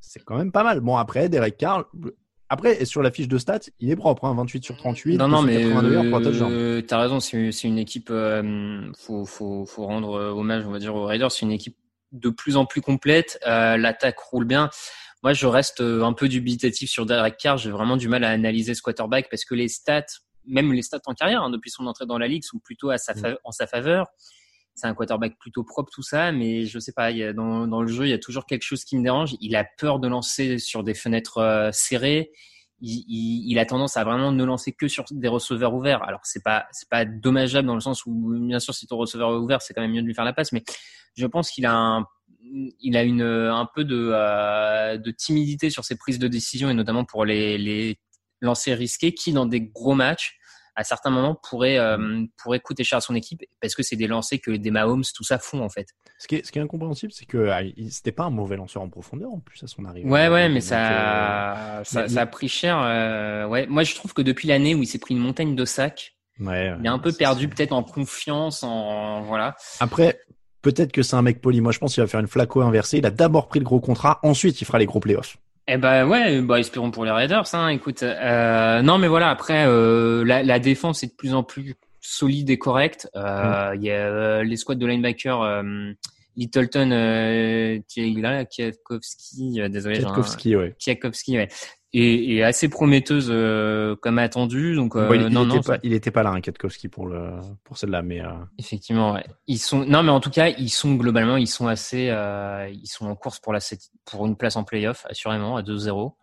C'est 0.00 0.24
quand 0.24 0.36
même 0.36 0.50
pas 0.50 0.64
mal. 0.64 0.80
Bon, 0.80 0.96
après, 0.96 1.28
Derek 1.28 1.56
Carr, 1.56 1.88
après, 2.52 2.84
sur 2.84 3.02
la 3.02 3.10
fiche 3.10 3.28
de 3.28 3.38
stats, 3.38 3.60
il 3.80 3.90
est 3.90 3.96
propre, 3.96 4.24
hein, 4.26 4.34
28 4.34 4.62
sur 4.64 4.76
38, 4.76 5.16
Non, 5.16 5.26
non, 5.28 5.42
mais 5.42 5.54
282 5.54 5.94
yards, 5.94 6.04
trois 6.06 6.20
touchdowns. 6.20 6.52
euh, 6.52 6.82
t'as 6.82 6.98
raison, 7.00 7.18
c'est 7.20 7.62
une 7.64 7.78
équipe, 7.78 8.08
euh, 8.10 8.90
faut, 8.98 9.24
faut, 9.24 9.64
faut 9.64 9.86
rendre 9.86 10.14
euh, 10.18 10.30
hommage, 10.30 10.64
on 10.66 10.70
va 10.70 10.78
dire, 10.78 10.94
aux 10.94 11.04
Raiders. 11.06 11.32
C'est 11.32 11.46
une 11.46 11.52
équipe 11.52 11.76
de 12.12 12.28
plus 12.28 12.56
en 12.56 12.66
plus 12.66 12.80
complète. 12.82 13.38
Euh, 13.46 13.76
L'attaque 13.76 14.18
roule 14.18 14.44
bien. 14.44 14.68
Moi, 15.22 15.32
je 15.32 15.46
reste 15.46 15.80
euh, 15.80 16.02
un 16.04 16.12
peu 16.12 16.28
dubitatif 16.28 16.90
sur 16.90 17.06
Derek 17.06 17.36
Carr. 17.38 17.56
J'ai 17.56 17.70
vraiment 17.70 17.96
du 17.96 18.08
mal 18.08 18.22
à 18.24 18.30
analyser 18.30 18.74
ce 18.74 18.82
quarterback 18.82 19.28
parce 19.30 19.44
que 19.44 19.54
les 19.54 19.68
stats, 19.68 20.04
même 20.46 20.72
les 20.72 20.82
stats 20.82 20.98
en 21.06 21.14
carrière, 21.14 21.42
hein, 21.42 21.50
depuis 21.50 21.70
son 21.70 21.86
entrée 21.86 22.06
dans 22.06 22.18
la 22.18 22.26
ligue, 22.28 22.42
sont 22.44 22.58
plutôt 22.58 22.90
à 22.90 22.98
sa 22.98 23.14
fa- 23.14 23.38
en 23.44 23.52
sa 23.52 23.66
faveur. 23.66 24.08
C'est 24.74 24.86
un 24.86 24.94
quarterback 24.94 25.38
plutôt 25.38 25.64
propre, 25.64 25.90
tout 25.92 26.02
ça, 26.02 26.32
mais 26.32 26.64
je 26.64 26.78
sais 26.78 26.92
pas, 26.92 27.10
il 27.10 27.18
y 27.18 27.24
a, 27.24 27.32
dans, 27.32 27.66
dans 27.66 27.82
le 27.82 27.88
jeu, 27.88 28.06
il 28.06 28.10
y 28.10 28.14
a 28.14 28.18
toujours 28.18 28.46
quelque 28.46 28.62
chose 28.62 28.84
qui 28.84 28.96
me 28.96 29.02
dérange. 29.02 29.36
Il 29.40 29.54
a 29.54 29.64
peur 29.64 29.98
de 30.00 30.08
lancer 30.08 30.58
sur 30.58 30.82
des 30.82 30.94
fenêtres 30.94 31.38
euh, 31.38 31.70
serrées 31.72 32.32
il, 32.82 33.04
il, 33.08 33.50
il 33.52 33.58
a 33.58 33.64
tendance 33.64 33.96
à 33.96 34.04
vraiment 34.04 34.32
ne 34.32 34.44
lancer 34.44 34.72
que 34.72 34.88
sur 34.88 35.04
des 35.10 35.28
receveurs 35.28 35.72
ouverts. 35.72 36.02
Alors 36.02 36.20
c'est 36.24 36.42
pas 36.42 36.66
c'est 36.72 36.88
pas 36.88 37.04
dommageable 37.04 37.66
dans 37.66 37.74
le 37.74 37.80
sens 37.80 38.04
où 38.04 38.34
bien 38.40 38.58
sûr 38.58 38.74
si 38.74 38.86
ton 38.86 38.96
receveur 38.96 39.30
est 39.30 39.38
ouvert 39.38 39.62
c'est 39.62 39.72
quand 39.72 39.80
même 39.80 39.92
mieux 39.92 40.02
de 40.02 40.06
lui 40.06 40.14
faire 40.14 40.24
la 40.24 40.32
passe, 40.32 40.52
mais 40.52 40.64
je 41.16 41.26
pense 41.26 41.50
qu'il 41.50 41.64
a 41.64 41.72
un 41.72 42.06
il 42.80 42.96
a 42.96 43.04
une 43.04 43.22
un 43.22 43.68
peu 43.72 43.84
de 43.84 44.10
euh, 44.12 44.98
de 44.98 45.10
timidité 45.12 45.70
sur 45.70 45.84
ses 45.84 45.96
prises 45.96 46.18
de 46.18 46.28
décision 46.28 46.68
et 46.68 46.74
notamment 46.74 47.04
pour 47.04 47.24
les 47.24 47.56
les 47.56 47.98
lancers 48.40 48.76
risqués 48.76 49.14
qui 49.14 49.32
dans 49.32 49.46
des 49.46 49.60
gros 49.60 49.94
matchs 49.94 50.38
à 50.74 50.84
certains 50.84 51.10
moments 51.10 51.34
pourrait 51.48 51.78
euh, 51.78 52.24
pourrait 52.42 52.60
coûter 52.60 52.84
cher 52.84 52.98
à 52.98 53.00
son 53.00 53.14
équipe 53.14 53.42
parce 53.60 53.74
que 53.74 53.82
c'est 53.82 53.96
des 53.96 54.06
lancers 54.06 54.40
que 54.40 54.50
des 54.52 54.70
Mahomes 54.70 55.02
tout 55.14 55.24
ça 55.24 55.38
font 55.38 55.60
en 55.62 55.68
fait. 55.68 55.88
Ce 56.18 56.26
qui 56.28 56.36
est, 56.36 56.46
ce 56.46 56.52
qui 56.52 56.58
est 56.58 56.62
incompréhensible, 56.62 57.12
c'est 57.12 57.24
que 57.26 57.48
ah, 57.48 57.60
c'était 57.90 58.12
pas 58.12 58.24
un 58.24 58.30
mauvais 58.30 58.56
lanceur 58.56 58.82
en 58.82 58.88
profondeur 58.88 59.30
en 59.32 59.40
plus 59.40 59.62
à 59.62 59.66
son 59.66 59.84
arrivée. 59.84 60.08
Ouais 60.08 60.28
ouais, 60.28 60.44
Donc, 60.46 60.54
mais 60.54 60.58
euh, 60.58 60.60
ça 60.60 61.82
ça, 61.84 62.02
mais- 62.02 62.08
ça 62.08 62.20
a 62.22 62.26
pris 62.26 62.48
cher. 62.48 62.78
euh, 62.82 63.46
ouais, 63.46 63.66
moi 63.66 63.82
je 63.82 63.94
trouve 63.94 64.14
que 64.14 64.22
depuis 64.22 64.48
l'année 64.48 64.74
où 64.74 64.82
il 64.82 64.86
s'est 64.86 64.98
pris 64.98 65.14
une 65.14 65.20
montagne 65.20 65.54
de 65.54 65.64
sacs, 65.64 66.14
ouais, 66.40 66.72
il 66.78 66.86
est 66.86 66.88
un 66.88 66.98
peu 66.98 67.12
perdu 67.12 67.48
peut-être 67.48 67.72
en 67.72 67.82
confiance, 67.82 68.62
en 68.62 69.22
voilà. 69.22 69.56
Après, 69.80 70.20
peut-être 70.62 70.92
que 70.92 71.02
c'est 71.02 71.16
un 71.16 71.22
mec 71.22 71.40
poli. 71.40 71.60
Moi, 71.60 71.72
je 71.72 71.78
pense 71.78 71.94
qu'il 71.94 72.02
va 72.02 72.06
faire 72.06 72.20
une 72.20 72.28
flaco 72.28 72.60
inversée. 72.62 72.98
Il 72.98 73.06
a 73.06 73.10
d'abord 73.10 73.48
pris 73.48 73.58
le 73.58 73.64
gros 73.64 73.80
contrat, 73.80 74.20
ensuite 74.22 74.60
il 74.60 74.64
fera 74.64 74.78
les 74.78 74.86
gros 74.86 75.00
playoffs. 75.00 75.36
Eh 75.68 75.76
ben 75.76 76.06
ouais, 76.06 76.40
bah 76.42 76.58
espérons 76.58 76.90
pour 76.90 77.04
les 77.04 77.10
Raiders. 77.12 77.54
Hein, 77.54 77.68
écoute, 77.68 78.02
euh, 78.02 78.82
non 78.82 78.98
mais 78.98 79.06
voilà. 79.08 79.30
Après, 79.30 79.64
euh, 79.66 80.24
la, 80.24 80.42
la 80.42 80.58
défense 80.58 81.04
est 81.04 81.08
de 81.08 81.16
plus 81.16 81.34
en 81.34 81.44
plus 81.44 81.76
solide 82.00 82.50
et 82.50 82.58
correcte. 82.58 83.08
Euh, 83.14 83.72
Il 83.76 83.82
y 83.82 83.90
a 83.90 83.94
euh, 83.94 84.42
les 84.42 84.56
squads 84.56 84.74
de 84.74 84.86
linebacker, 84.86 85.40
euh, 85.40 85.92
Littleton, 86.36 86.90
euh, 86.92 87.78
Kwiatkowski, 87.88 89.60
euh, 89.60 89.68
désolé, 89.68 89.98
Kwiatkowski, 89.98 90.56
ouais. 90.56 90.74
Kwiatkowski, 90.80 91.36
ouais, 91.38 91.48
et, 91.92 92.36
et 92.36 92.44
assez 92.44 92.68
prometteuse 92.68 93.28
euh, 93.30 93.96
comme 93.96 94.18
attendu. 94.18 94.74
Donc 94.74 94.96
euh, 94.96 95.08
Bon, 95.08 95.14
il, 95.14 95.22
il 95.22 95.28
non 95.28 95.48
était 95.48 95.60
pas, 95.60 95.78
il 95.82 95.92
était 95.92 96.10
pas 96.10 96.22
là, 96.22 96.30
hein, 96.30 96.40
Kwiatkowski, 96.40 96.88
pour 96.88 97.06
le 97.06 97.32
pour 97.64 97.76
celle-là, 97.76 98.02
mais 98.02 98.20
euh, 98.22 98.30
effectivement, 98.58 99.12
ouais. 99.12 99.24
ils 99.46 99.58
sont 99.58 99.84
non 99.84 100.02
mais 100.02 100.10
en 100.10 100.20
tout 100.20 100.30
cas 100.30 100.48
ils 100.48 100.70
sont 100.70 100.94
globalement 100.94 101.36
ils 101.36 101.46
sont 101.48 101.66
assez 101.66 102.08
euh, 102.10 102.68
ils 102.72 102.88
sont 102.88 103.06
en 103.06 103.14
course 103.14 103.40
pour 103.40 103.52
la 103.52 103.60
pour 104.04 104.26
une 104.26 104.36
place 104.36 104.56
en 104.56 104.64
playoff 104.64 105.06
assurément 105.08 105.56
à 105.56 105.62
2-0. 105.62 106.14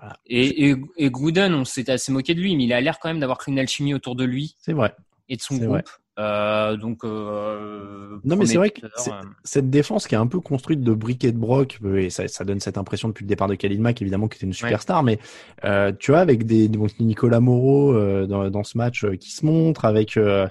Voilà. 0.00 0.16
Et, 0.26 0.70
et, 0.70 0.76
et 0.96 1.10
Gruden, 1.10 1.54
on 1.54 1.64
s'était 1.64 1.92
assez 1.92 2.10
moqué 2.10 2.34
de 2.34 2.40
lui, 2.40 2.56
mais 2.56 2.64
il 2.64 2.72
a 2.72 2.80
l'air 2.80 2.98
quand 2.98 3.08
même 3.08 3.20
d'avoir 3.20 3.38
créé 3.38 3.52
une 3.52 3.60
alchimie 3.60 3.94
autour 3.94 4.16
de 4.16 4.24
lui 4.24 4.56
c'est 4.58 4.72
vrai. 4.72 4.94
et 5.28 5.36
de 5.36 5.42
son 5.42 5.56
groupe. 5.56 5.88
Euh, 6.18 6.76
donc, 6.76 7.04
euh, 7.04 8.18
Non, 8.24 8.36
mais 8.36 8.44
c'est 8.46 8.58
vrai 8.58 8.68
que 8.70 8.80
cette 9.44 9.70
défense 9.70 10.06
qui 10.06 10.14
est 10.14 10.18
un 10.18 10.26
peu 10.26 10.40
construite 10.40 10.82
de 10.82 10.92
briques 10.92 11.24
et 11.24 11.32
de 11.32 11.38
broc, 11.38 11.78
et 11.96 12.10
ça, 12.10 12.28
ça 12.28 12.44
donne 12.44 12.60
cette 12.60 12.76
impression 12.76 13.08
depuis 13.08 13.24
le 13.24 13.28
départ 13.28 13.48
de 13.48 13.54
Khalil 13.54 13.80
Mack, 13.80 14.02
évidemment, 14.02 14.28
qui 14.28 14.36
était 14.36 14.46
une 14.46 14.52
superstar, 14.52 15.02
mais 15.02 15.18
euh, 15.64 15.90
tu 15.98 16.10
vois, 16.10 16.20
avec 16.20 16.44
des 16.44 16.70
Nicolas 17.00 17.40
Moreau 17.40 17.94
euh, 17.94 18.26
dans, 18.26 18.50
dans 18.50 18.62
ce 18.62 18.76
match 18.76 19.04
euh, 19.04 19.16
qui 19.16 19.30
se 19.30 19.46
montre, 19.46 19.86
avec 19.86 20.16
euh, 20.18 20.46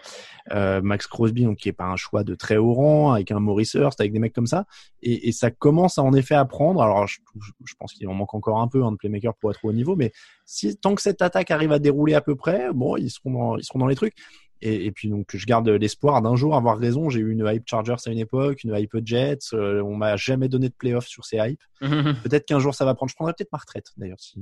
Max 0.82 1.05
Crosby, 1.05 1.43
donc 1.43 1.57
qui 1.57 1.70
est 1.70 1.74
pas 1.74 1.86
un 1.86 1.95
choix 1.95 2.24
de 2.24 2.34
très 2.34 2.57
haut 2.57 2.74
rang, 2.74 3.12
avec 3.14 3.30
un 3.32 3.39
Maurice 3.39 3.76
Hurst, 3.76 4.01
avec 4.01 4.12
des 4.12 4.20
mecs 4.20 4.34
comme 4.34 4.47
ça, 4.47 4.66
et, 5.03 5.28
et 5.30 5.32
ça 5.32 5.51
commence 5.51 5.99
à 5.99 6.01
en 6.03 6.14
effet 6.14 6.34
à 6.36 6.45
prendre. 6.45 6.82
Alors, 6.82 7.05
je, 7.05 7.20
je- 7.39 7.51
je 7.66 7.74
pense 7.80 7.93
qu'il 7.93 8.07
en 8.07 8.14
manque 8.16 8.34
encore 8.34 8.59
un 8.62 8.68
peu 8.68 8.84
hein, 8.84 8.91
de 8.91 8.97
playmaker 8.97 9.36
pour 9.36 9.51
être 9.51 9.64
au 9.64 9.70
haut 9.70 9.74
niveau, 9.74 9.95
mais 9.95 10.12
si 10.45 10.76
tant 10.76 10.95
que 10.95 11.03
cette 11.03 11.22
attaque 11.22 11.51
arrive 11.51 11.72
à 11.72 11.78
dérouler 11.78 12.16
à 12.16 12.22
peu 12.22 12.36
près, 12.36 12.70
bon, 12.74 12.97
ils 12.97 13.12
seront 13.12 13.32
dans, 13.32 13.57
ils 13.57 13.64
seront 13.64 13.80
dans 13.80 13.88
les 13.88 13.95
trucs. 13.95 14.16
Et, 14.62 14.86
et 14.86 14.91
puis 14.91 15.09
donc 15.09 15.28
je 15.34 15.45
garde 15.45 15.68
l'espoir 15.70 16.22
d'un 16.22 16.36
jour 16.36 16.55
avoir 16.55 16.78
raison. 16.78 17.09
J'ai 17.09 17.20
eu 17.20 17.32
une 17.32 17.45
hype 17.45 17.64
Chargers 17.68 17.95
à 18.05 18.09
une 18.09 18.20
époque, 18.20 18.64
une 18.64 18.76
hype 18.76 18.95
Jets. 19.05 19.39
euh, 19.53 19.82
on 19.82 19.95
m'a 19.95 20.16
jamais 20.18 20.47
donné 20.49 20.70
de 20.70 20.74
playoff 20.74 21.07
sur 21.07 21.26
ces 21.26 21.38
hypes. 21.38 21.64
Peut-être 21.82 22.45
qu'un 22.45 22.59
jour 22.59 22.76
ça 22.76 22.86
va 22.86 22.93
prendre. 22.93 23.09
Je 23.09 23.16
prendrai 23.16 23.34
peut-être 23.38 23.51
ma 23.51 23.57
retraite 23.57 23.88
d'ailleurs 23.97 24.20
si, 24.20 24.39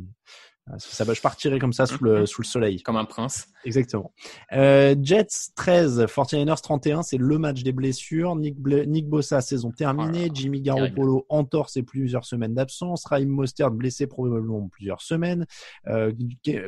euh, 0.69 0.73
ça 0.77 1.03
va. 1.05 1.13
Je 1.13 1.21
partirai 1.21 1.57
comme 1.57 1.71
ça 1.73 1.85
sous 1.85 2.03
le 2.03 2.25
sous 2.25 2.41
le 2.41 2.45
soleil. 2.47 2.81
comme 2.81 2.97
un 2.97 3.05
prince. 3.05 3.47
Exactement. 3.63 4.13
Euh, 4.51 4.93
Jets 5.01 5.27
13, 5.55 6.05
49ers 6.05 6.61
31, 6.61 7.01
c'est 7.01 7.17
le 7.17 7.37
match 7.37 7.63
des 7.63 7.71
blessures. 7.71 8.35
Nick, 8.35 8.57
Nick 8.87 9.07
Bossa, 9.07 9.39
saison 9.41 9.71
terminée. 9.71 10.23
Oh 10.25 10.27
là, 10.27 10.31
Jimmy 10.33 10.61
Garoppolo, 10.61 11.25
entorse 11.29 11.77
et 11.77 11.83
plusieurs 11.83 12.25
semaines 12.25 12.53
d'absence. 12.53 13.05
Raheem 13.05 13.29
Mostert, 13.29 13.71
blessé 13.71 14.05
probablement 14.05 14.67
plusieurs 14.67 15.01
semaines. 15.01 15.45
Euh, 15.87 16.11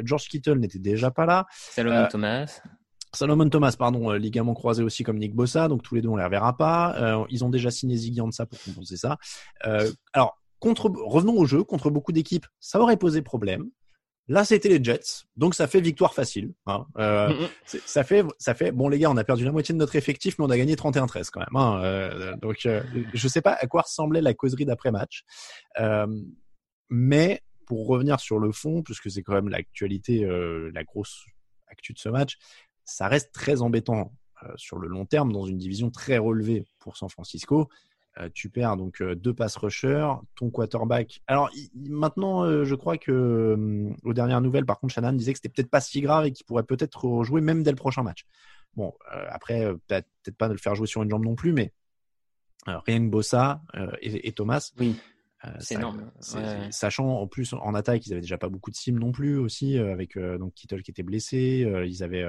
George 0.04 0.28
Kittle 0.30 0.58
n'était 0.60 0.80
déjà 0.80 1.12
pas 1.12 1.26
là. 1.26 1.46
Salomon 1.52 1.96
Euh, 1.96 2.08
Thomas. 2.10 2.62
Salomon 3.14 3.50
Thomas, 3.50 3.76
pardon, 3.78 4.12
euh, 4.12 4.18
ligament 4.18 4.54
croisé 4.54 4.84
aussi 4.84 5.04
comme 5.04 5.18
Nick 5.18 5.36
Bossa, 5.36 5.68
donc 5.68 5.84
tous 5.84 5.96
les 5.96 6.02
deux 6.02 6.10
on 6.10 6.16
les 6.16 6.24
reverra 6.24 6.56
pas. 6.56 6.96
Euh, 6.98 7.26
ils 7.30 7.44
ont 7.44 7.50
déjà 7.50 7.70
signé 7.72 7.96
Ziggy 7.98 8.22
Ansah 8.22 8.46
pour 8.46 8.60
compenser 8.64 8.98
ça. 8.98 9.18
Euh, 9.66 9.92
alors, 10.14 10.38
contre, 10.60 10.90
revenons 11.06 11.38
au 11.38 11.46
jeu, 11.46 11.64
contre 11.64 11.90
beaucoup 11.90 12.12
d'équipes, 12.12 12.46
ça 12.60 12.80
aurait 12.80 12.98
posé 12.98 13.22
problème. 13.22 13.70
Là, 14.28 14.46
c'était 14.46 14.70
les 14.70 14.82
Jets, 14.82 15.26
donc 15.36 15.56
ça 15.56 15.68
fait 15.68 15.82
victoire 15.82 16.14
facile. 16.14 16.54
Hein. 16.66 16.86
Euh, 16.98 17.48
c'est- 17.66 17.82
ça 17.86 18.04
fait, 18.06 18.24
ça 18.38 18.54
fait. 18.54 18.72
Bon, 18.72 18.88
les 18.88 18.98
gars, 18.98 19.10
on 19.10 19.18
a 19.18 19.24
perdu 19.26 19.44
la 19.44 19.52
moitié 19.52 19.74
de 19.74 19.80
notre 19.80 19.96
effectif, 19.98 20.38
mais 20.40 20.46
on 20.46 20.50
a 20.50 20.58
gagné 20.58 20.76
31-13 20.76 21.32
quand 21.32 21.42
même. 21.42 21.56
Hein. 21.56 22.38
Donc, 22.42 22.66
je 23.14 23.28
sais 23.28 23.42
pas 23.42 23.54
à 23.60 23.68
quoi 23.68 23.82
ressemblait 23.82 24.22
la 24.22 24.34
causerie 24.34 24.64
d'après-match, 24.66 25.24
euh, 25.80 26.08
mais 26.90 27.42
pour 27.66 27.88
revenir 27.88 28.20
sur 28.22 28.40
le 28.40 28.52
fond, 28.54 28.84
puisque 28.84 29.10
c'est 29.12 29.22
quand 29.24 29.34
même 29.34 29.50
l'actualité, 29.50 30.26
la 30.74 30.84
grosse 30.86 31.26
actu 31.68 31.92
de 31.92 31.98
ce 32.00 32.08
match, 32.10 32.38
ça 32.92 33.08
reste 33.08 33.32
très 33.34 33.62
embêtant 33.62 34.12
euh, 34.44 34.52
sur 34.56 34.78
le 34.78 34.88
long 34.88 35.06
terme 35.06 35.32
dans 35.32 35.46
une 35.46 35.58
division 35.58 35.90
très 35.90 36.18
relevée 36.18 36.66
pour 36.80 36.98
San 36.98 37.10
Francisco. 37.10 37.70
Euh, 38.20 38.30
tu 38.34 38.50
perds 38.50 38.76
donc 38.76 39.02
euh, 39.02 39.16
deux 39.16 39.34
pass 39.34 39.56
rushers, 39.56 40.10
ton 40.36 40.50
quarterback. 40.50 41.22
Alors 41.28 41.50
maintenant, 41.76 42.64
je 42.66 42.76
crois 42.76 42.98
que 42.98 43.12
euh, 43.12 43.90
aux 44.04 44.14
dernières 44.14 44.42
nouvelles, 44.42 44.66
par 44.66 44.80
contre, 44.80 44.94
Shannon 44.94 45.14
disait 45.14 45.32
que 45.32 45.40
c'était 45.42 45.54
peut-être 45.54 45.70
pas 45.70 45.80
si 45.80 46.02
grave 46.02 46.26
et 46.26 46.32
qu'il 46.32 46.46
pourrait 46.46 46.64
peut-être 46.64 47.06
rejouer 47.06 47.40
même 47.42 47.64
dès 47.64 47.72
le 47.72 47.78
prochain 47.78 48.04
match. 48.04 48.26
Bon, 48.76 48.94
après, 49.30 49.66
peut-être 49.88 50.08
pas 50.38 50.48
de 50.48 50.54
le 50.54 50.60
faire 50.60 50.76
jouer 50.76 50.88
sur 50.88 51.04
une 51.04 51.10
jambe 51.10 51.26
non 51.26 51.36
plus, 51.36 51.52
mais 51.52 51.74
rien 52.66 53.00
que 53.00 53.10
Bossa 53.10 53.62
et, 54.02 54.30
et 54.30 54.32
Thomas. 54.32 54.72
Oui. 54.80 54.96
Euh, 55.46 55.50
C'est 55.60 55.76
énorme. 55.76 56.12
Ouais. 56.36 56.68
Sachant 56.72 57.08
en 57.08 57.28
plus 57.28 57.54
en 57.54 57.74
attaque, 57.74 58.06
ils 58.06 58.12
avaient 58.14 58.22
déjà 58.22 58.38
pas 58.38 58.50
beaucoup 58.50 58.70
de 58.72 58.76
cimes 58.76 59.00
non 59.00 59.12
plus 59.12 59.38
aussi, 59.38 59.78
euh, 59.78 59.92
avec 59.92 60.18
euh, 60.18 60.38
donc 60.38 60.54
Kittle 60.54 60.84
qui 60.84 60.92
était 60.92 61.04
blessé. 61.04 61.66
ils 61.86 62.04
avaient, 62.04 62.26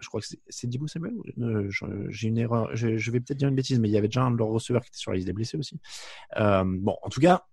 je 0.00 0.08
crois 0.08 0.20
que 0.20 0.26
c'est- 0.48 0.66
Dibou 0.66 0.86
Samuel. 0.88 1.14
J'ai 2.10 2.28
une 2.28 2.38
erreur. 2.38 2.74
Je, 2.76 2.96
je 2.98 3.10
vais 3.10 3.20
peut-être 3.20 3.38
dire 3.38 3.48
une 3.48 3.54
bêtise, 3.54 3.78
mais 3.80 3.88
il 3.88 3.92
y 3.92 3.98
avait 3.98 4.08
déjà 4.08 4.22
un 4.22 4.30
de 4.30 4.36
leurs 4.36 4.48
receveurs 4.48 4.82
qui 4.82 4.88
était 4.88 4.98
sur 4.98 5.10
la 5.12 5.16
liste 5.16 5.26
des 5.26 5.32
blessés 5.32 5.56
aussi. 5.56 5.78
Bon, 6.36 6.96
en 7.02 7.08
tout 7.08 7.20
cas, 7.20 7.46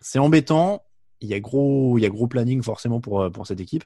c'est 0.00 0.18
embêtant. 0.18 0.84
Il 1.20 1.28
y 1.28 1.34
a 1.34 1.40
gros, 1.40 1.98
il 1.98 2.02
y 2.02 2.06
a 2.06 2.10
gros 2.10 2.28
planning 2.28 2.62
forcément 2.62 3.00
pour 3.00 3.30
pour 3.32 3.46
cette 3.46 3.60
équipe. 3.60 3.84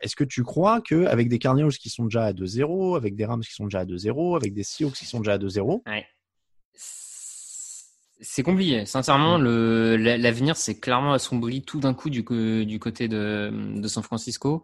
Est-ce 0.00 0.14
que 0.14 0.22
tu 0.22 0.44
crois 0.44 0.80
que 0.80 1.06
avec 1.06 1.28
des 1.28 1.40
Cardinals 1.40 1.72
qui 1.72 1.90
sont 1.90 2.04
déjà 2.04 2.26
à 2.26 2.32
2-0, 2.32 2.96
avec 2.96 3.16
des 3.16 3.24
Rams 3.24 3.40
qui 3.42 3.52
sont 3.52 3.64
déjà 3.64 3.80
à 3.80 3.84
2-0, 3.84 4.36
avec 4.36 4.54
des 4.54 4.62
Seahawks 4.62 4.94
qui 4.94 5.06
sont 5.06 5.18
déjà 5.18 5.32
à 5.32 5.38
2-0, 5.38 5.82
Ouais. 5.88 6.06
C'est 8.24 8.42
compliqué. 8.42 8.86
Sincèrement, 8.86 9.36
Mm. 9.38 9.42
le 9.42 9.96
l'avenir 9.96 10.56
s'est 10.56 10.78
clairement 10.78 11.12
assombri 11.12 11.62
tout 11.62 11.80
d'un 11.80 11.92
coup 11.92 12.08
du, 12.08 12.22
côté 12.24 13.08
de, 13.08 13.50
de 13.80 13.88
San 13.88 14.02
Francisco. 14.02 14.62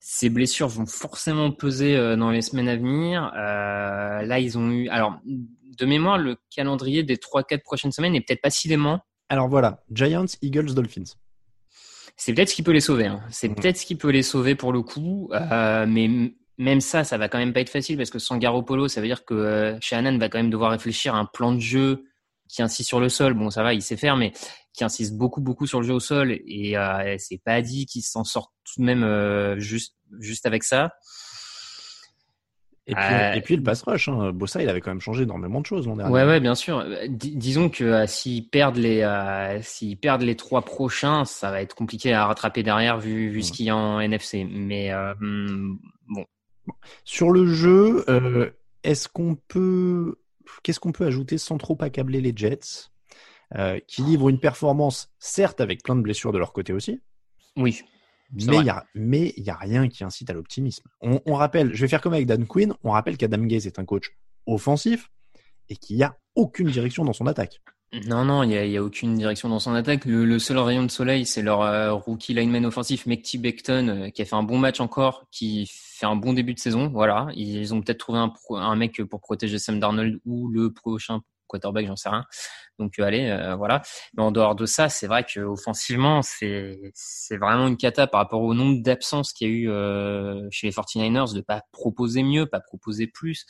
Ces 0.00 0.28
blessures 0.28 0.68
vont 0.68 0.84
forcément 0.84 1.50
peser 1.50 1.96
euh, 1.96 2.16
dans 2.16 2.30
les 2.30 2.42
semaines 2.42 2.68
à 2.68 2.76
venir. 2.76 3.32
Euh, 3.36 4.22
là, 4.22 4.38
ils 4.40 4.58
ont 4.58 4.68
eu. 4.70 4.88
Alors, 4.88 5.18
de 5.24 5.86
mémoire, 5.86 6.18
le 6.18 6.36
calendrier 6.54 7.02
des 7.04 7.16
3-4 7.16 7.62
prochaines 7.62 7.92
semaines 7.92 8.12
n'est 8.12 8.20
peut-être 8.20 8.42
pas 8.42 8.50
si 8.50 8.68
dément. 8.68 9.00
alors 9.30 9.48
voilà, 9.48 9.82
Giants, 9.90 10.26
Eagles, 10.42 10.74
Dolphins. 10.74 11.14
C'est 12.16 12.34
peut-être 12.34 12.50
ce 12.50 12.54
qui 12.54 12.62
peut 12.62 12.72
les 12.72 12.80
sauver. 12.80 13.06
hein. 13.06 13.20
C'est 13.30 13.48
Mhm. 13.48 13.54
peut-être 13.56 13.76
ce 13.78 13.86
qui 13.86 13.96
peut 13.96 14.10
les 14.10 14.22
sauver 14.22 14.54
pour 14.54 14.72
le 14.72 14.82
coup. 14.82 15.30
Euh, 15.32 15.86
mais 15.88 16.08
même 16.58 16.80
ça, 16.80 17.02
ça 17.04 17.18
va 17.18 17.28
quand 17.28 17.38
même 17.38 17.52
pas 17.52 17.60
être 17.60 17.70
facile 17.70 17.96
parce 17.96 18.10
que 18.10 18.18
sans 18.20 18.36
Garoppolo, 18.36 18.86
ça 18.88 19.00
veut 19.00 19.06
dire 19.08 19.24
que 19.24 19.34
euh, 19.34 19.78
Shanahan 19.80 20.18
va 20.18 20.28
quand 20.28 20.38
même 20.38 20.50
devoir 20.50 20.70
réfléchir 20.72 21.14
à 21.14 21.18
un 21.18 21.24
plan 21.24 21.52
de 21.52 21.60
jeu 21.60 22.04
qui 22.54 22.62
insiste 22.62 22.88
sur 22.88 23.00
le 23.00 23.08
sol. 23.08 23.34
Bon, 23.34 23.50
ça 23.50 23.62
va, 23.62 23.74
il 23.74 23.82
sait 23.82 23.96
faire, 23.96 24.16
mais 24.16 24.32
qui 24.72 24.84
insiste 24.84 25.14
beaucoup, 25.16 25.40
beaucoup 25.40 25.66
sur 25.66 25.80
le 25.80 25.86
jeu 25.86 25.94
au 25.94 26.00
sol. 26.00 26.32
Et 26.46 26.76
euh, 26.78 27.16
c'est 27.18 27.40
pas 27.44 27.60
dit 27.62 27.86
qu'il 27.86 28.02
s'en 28.02 28.24
sort 28.24 28.52
tout 28.64 28.80
de 28.80 28.84
même 28.86 29.02
euh, 29.02 29.58
juste, 29.58 29.96
juste 30.20 30.46
avec 30.46 30.62
ça. 30.64 30.90
Et 32.86 32.94
puis, 32.94 33.02
Euh, 33.04 33.32
et 33.32 33.40
puis 33.40 33.56
le 33.56 33.62
pass 33.62 33.82
rush, 33.82 34.08
hein. 34.08 34.30
Bossa, 34.32 34.62
il 34.62 34.68
avait 34.68 34.82
quand 34.82 34.90
même 34.90 35.00
changé 35.00 35.22
énormément 35.22 35.60
de 35.62 35.66
choses 35.66 35.86
l'an 35.86 35.96
dernier. 35.96 36.12
Ouais, 36.12 36.24
ouais, 36.24 36.38
bien 36.38 36.54
sûr. 36.54 36.84
Dis- 37.08 37.34
disons 37.34 37.70
que 37.70 37.82
euh, 37.82 38.06
s'ils 38.06 38.46
perdent 38.48 38.76
les, 38.76 39.00
euh, 39.00 39.58
s'ils 39.62 39.96
perdent 39.96 40.20
les 40.22 40.36
trois 40.36 40.60
prochains, 40.62 41.24
ça 41.24 41.50
va 41.50 41.62
être 41.62 41.74
compliqué 41.74 42.12
à 42.12 42.26
rattraper 42.26 42.62
derrière 42.62 42.98
vu, 42.98 43.30
vu 43.30 43.42
ce 43.42 43.52
qu'il 43.52 43.64
y 43.66 43.70
a 43.70 43.76
en 43.76 44.00
NFC. 44.00 44.44
Mais 44.44 44.92
euh, 44.92 45.14
hum, 45.14 45.78
bon, 46.08 46.26
Sur 47.04 47.30
le 47.30 47.46
jeu, 47.46 48.04
est-ce 48.82 49.08
qu'on 49.08 49.34
peut, 49.48 50.18
qu'est-ce 50.62 50.80
qu'on 50.80 50.92
peut 50.92 51.06
ajouter 51.06 51.38
sans 51.38 51.58
trop 51.58 51.76
accabler 51.80 52.20
les 52.20 52.32
Jets, 52.34 52.90
euh, 53.56 53.78
qui 53.86 54.02
livrent 54.02 54.28
une 54.28 54.40
performance, 54.40 55.12
certes 55.18 55.60
avec 55.60 55.82
plein 55.82 55.96
de 55.96 56.02
blessures 56.02 56.32
de 56.32 56.38
leur 56.38 56.52
côté 56.52 56.72
aussi, 56.72 57.00
oui. 57.56 57.82
Mais 58.94 59.32
il 59.36 59.44
y 59.44 59.50
a, 59.50 59.56
rien 59.56 59.88
qui 59.88 60.02
incite 60.02 60.28
à 60.30 60.32
l'optimisme. 60.32 60.88
On, 61.00 61.20
on 61.26 61.34
rappelle, 61.34 61.72
je 61.74 61.80
vais 61.82 61.88
faire 61.88 62.00
comme 62.00 62.14
avec 62.14 62.26
Dan 62.26 62.46
Quinn, 62.46 62.74
on 62.82 62.90
rappelle 62.90 63.16
qu'Adam 63.16 63.44
Gaze 63.44 63.66
est 63.66 63.78
un 63.78 63.84
coach 63.84 64.10
offensif 64.46 65.10
et 65.68 65.76
qu'il 65.76 65.96
n'y 65.96 66.02
a 66.02 66.18
aucune 66.34 66.68
direction 66.68 67.04
dans 67.04 67.12
son 67.12 67.26
attaque. 67.26 67.60
Non, 68.06 68.24
non, 68.24 68.42
il 68.42 68.50
y 68.50 68.56
a, 68.56 68.64
y 68.66 68.76
a 68.76 68.82
aucune 68.82 69.14
direction 69.14 69.48
dans 69.48 69.60
son 69.60 69.74
attaque. 69.74 70.04
Le, 70.04 70.24
le 70.24 70.38
seul 70.38 70.58
rayon 70.58 70.82
de 70.84 70.90
soleil, 70.90 71.26
c'est 71.26 71.42
leur 71.42 71.62
euh, 71.62 71.92
rookie 71.92 72.34
lineman 72.34 72.64
offensif, 72.66 73.06
Mekti 73.06 73.38
Becton, 73.38 73.88
euh, 73.88 74.10
qui 74.10 74.22
a 74.22 74.24
fait 74.24 74.34
un 74.34 74.42
bon 74.42 74.58
match 74.58 74.80
encore, 74.80 75.26
qui 75.30 75.70
fait 75.70 76.06
un 76.06 76.16
bon 76.16 76.32
début 76.32 76.54
de 76.54 76.58
saison. 76.58 76.88
Voilà, 76.88 77.28
ils 77.34 77.72
ont 77.72 77.80
peut-être 77.82 77.98
trouvé 77.98 78.18
un, 78.18 78.30
pro- 78.30 78.56
un 78.56 78.74
mec 78.74 79.02
pour 79.04 79.20
protéger 79.20 79.58
Sam 79.58 79.78
Darnold 79.78 80.18
ou 80.24 80.48
le 80.48 80.72
prochain 80.72 81.20
quarterback, 81.46 81.86
j'en 81.86 81.94
sais 81.94 82.08
rien. 82.08 82.24
Donc 82.80 82.98
euh, 82.98 83.04
allez, 83.04 83.28
euh, 83.28 83.54
voilà. 83.54 83.82
Mais 84.16 84.22
en 84.24 84.32
dehors 84.32 84.56
de 84.56 84.66
ça, 84.66 84.88
c'est 84.88 85.06
vrai 85.06 85.24
que 85.24 85.40
offensivement, 85.40 86.22
c'est 86.22 86.80
c'est 86.94 87.36
vraiment 87.36 87.68
une 87.68 87.76
cata 87.76 88.06
par 88.08 88.20
rapport 88.22 88.42
au 88.42 88.54
nombre 88.54 88.82
d'absences 88.82 89.32
qu'il 89.32 89.48
y 89.48 89.50
a 89.50 89.54
eu 89.54 89.70
euh, 89.70 90.48
chez 90.50 90.66
les 90.66 90.72
49ers 90.72 91.32
de 91.34 91.40
pas 91.42 91.62
proposer 91.70 92.22
mieux, 92.24 92.46
pas 92.46 92.60
proposer 92.60 93.06
plus. 93.06 93.46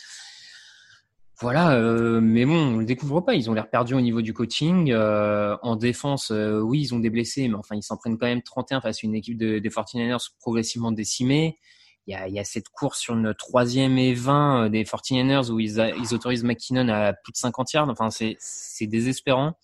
Voilà, 1.40 1.74
euh, 1.74 2.20
mais 2.20 2.44
bon, 2.44 2.74
on 2.74 2.78
le 2.78 2.84
découvre 2.84 3.20
pas. 3.20 3.34
Ils 3.34 3.50
ont 3.50 3.54
l'air 3.54 3.68
perdus 3.68 3.94
au 3.94 4.00
niveau 4.00 4.22
du 4.22 4.32
coaching. 4.32 4.92
Euh, 4.92 5.56
en 5.62 5.74
défense, 5.74 6.30
euh, 6.30 6.60
oui, 6.60 6.82
ils 6.82 6.94
ont 6.94 7.00
des 7.00 7.10
blessés, 7.10 7.48
mais 7.48 7.56
enfin, 7.56 7.74
ils 7.74 7.82
s'en 7.82 7.96
prennent 7.96 8.16
quand 8.18 8.26
même 8.26 8.42
31 8.42 8.80
face 8.80 8.98
à 8.98 9.06
une 9.06 9.14
équipe 9.14 9.36
de, 9.36 9.58
des 9.58 9.68
49ers 9.68 10.30
progressivement 10.38 10.92
décimée. 10.92 11.58
Il 12.06 12.12
y 12.12 12.14
a, 12.14 12.28
il 12.28 12.34
y 12.34 12.38
a 12.38 12.44
cette 12.44 12.68
course 12.68 13.00
sur 13.00 13.14
une 13.14 13.34
troisième 13.34 13.98
et 13.98 14.14
20 14.14 14.68
des 14.68 14.84
49ers 14.84 15.50
où 15.50 15.58
ils, 15.58 15.80
a, 15.80 15.90
ils 15.96 16.14
autorisent 16.14 16.44
McKinnon 16.44 16.88
à 16.88 17.14
plus 17.14 17.32
de 17.32 17.36
50 17.36 17.72
yards. 17.72 17.88
Enfin, 17.88 18.10
c'est, 18.10 18.86
désespérant. 18.86 19.54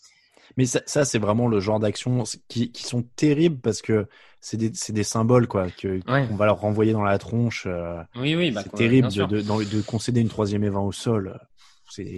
Mais 0.57 0.65
ça, 0.65 0.81
ça 0.87 1.05
c'est 1.05 1.19
vraiment 1.19 1.47
le 1.47 1.61
genre 1.61 1.79
d'actions 1.79 2.25
qui, 2.49 2.73
qui 2.73 2.83
sont 2.83 3.03
terribles 3.15 3.61
parce 3.61 3.83
que 3.83 4.09
c'est 4.41 4.57
des, 4.57 5.03
symboles 5.05 5.47
quoi 5.47 5.67
Ouais. 5.85 6.03
qu'on 6.03 6.35
va 6.35 6.47
leur 6.47 6.59
renvoyer 6.59 6.93
dans 6.93 7.05
la 7.05 7.19
tronche. 7.19 7.69
Oui, 8.17 8.35
oui, 8.35 8.51
bah, 8.51 8.63
c'est 8.65 8.75
terrible 8.75 9.09
de, 9.09 9.43
de 9.43 9.83
concéder 9.83 10.21
une 10.21 10.29
troisième 10.29 10.65
et 10.65 10.71
20 10.71 10.81
au 10.81 10.93
sol. 10.93 11.39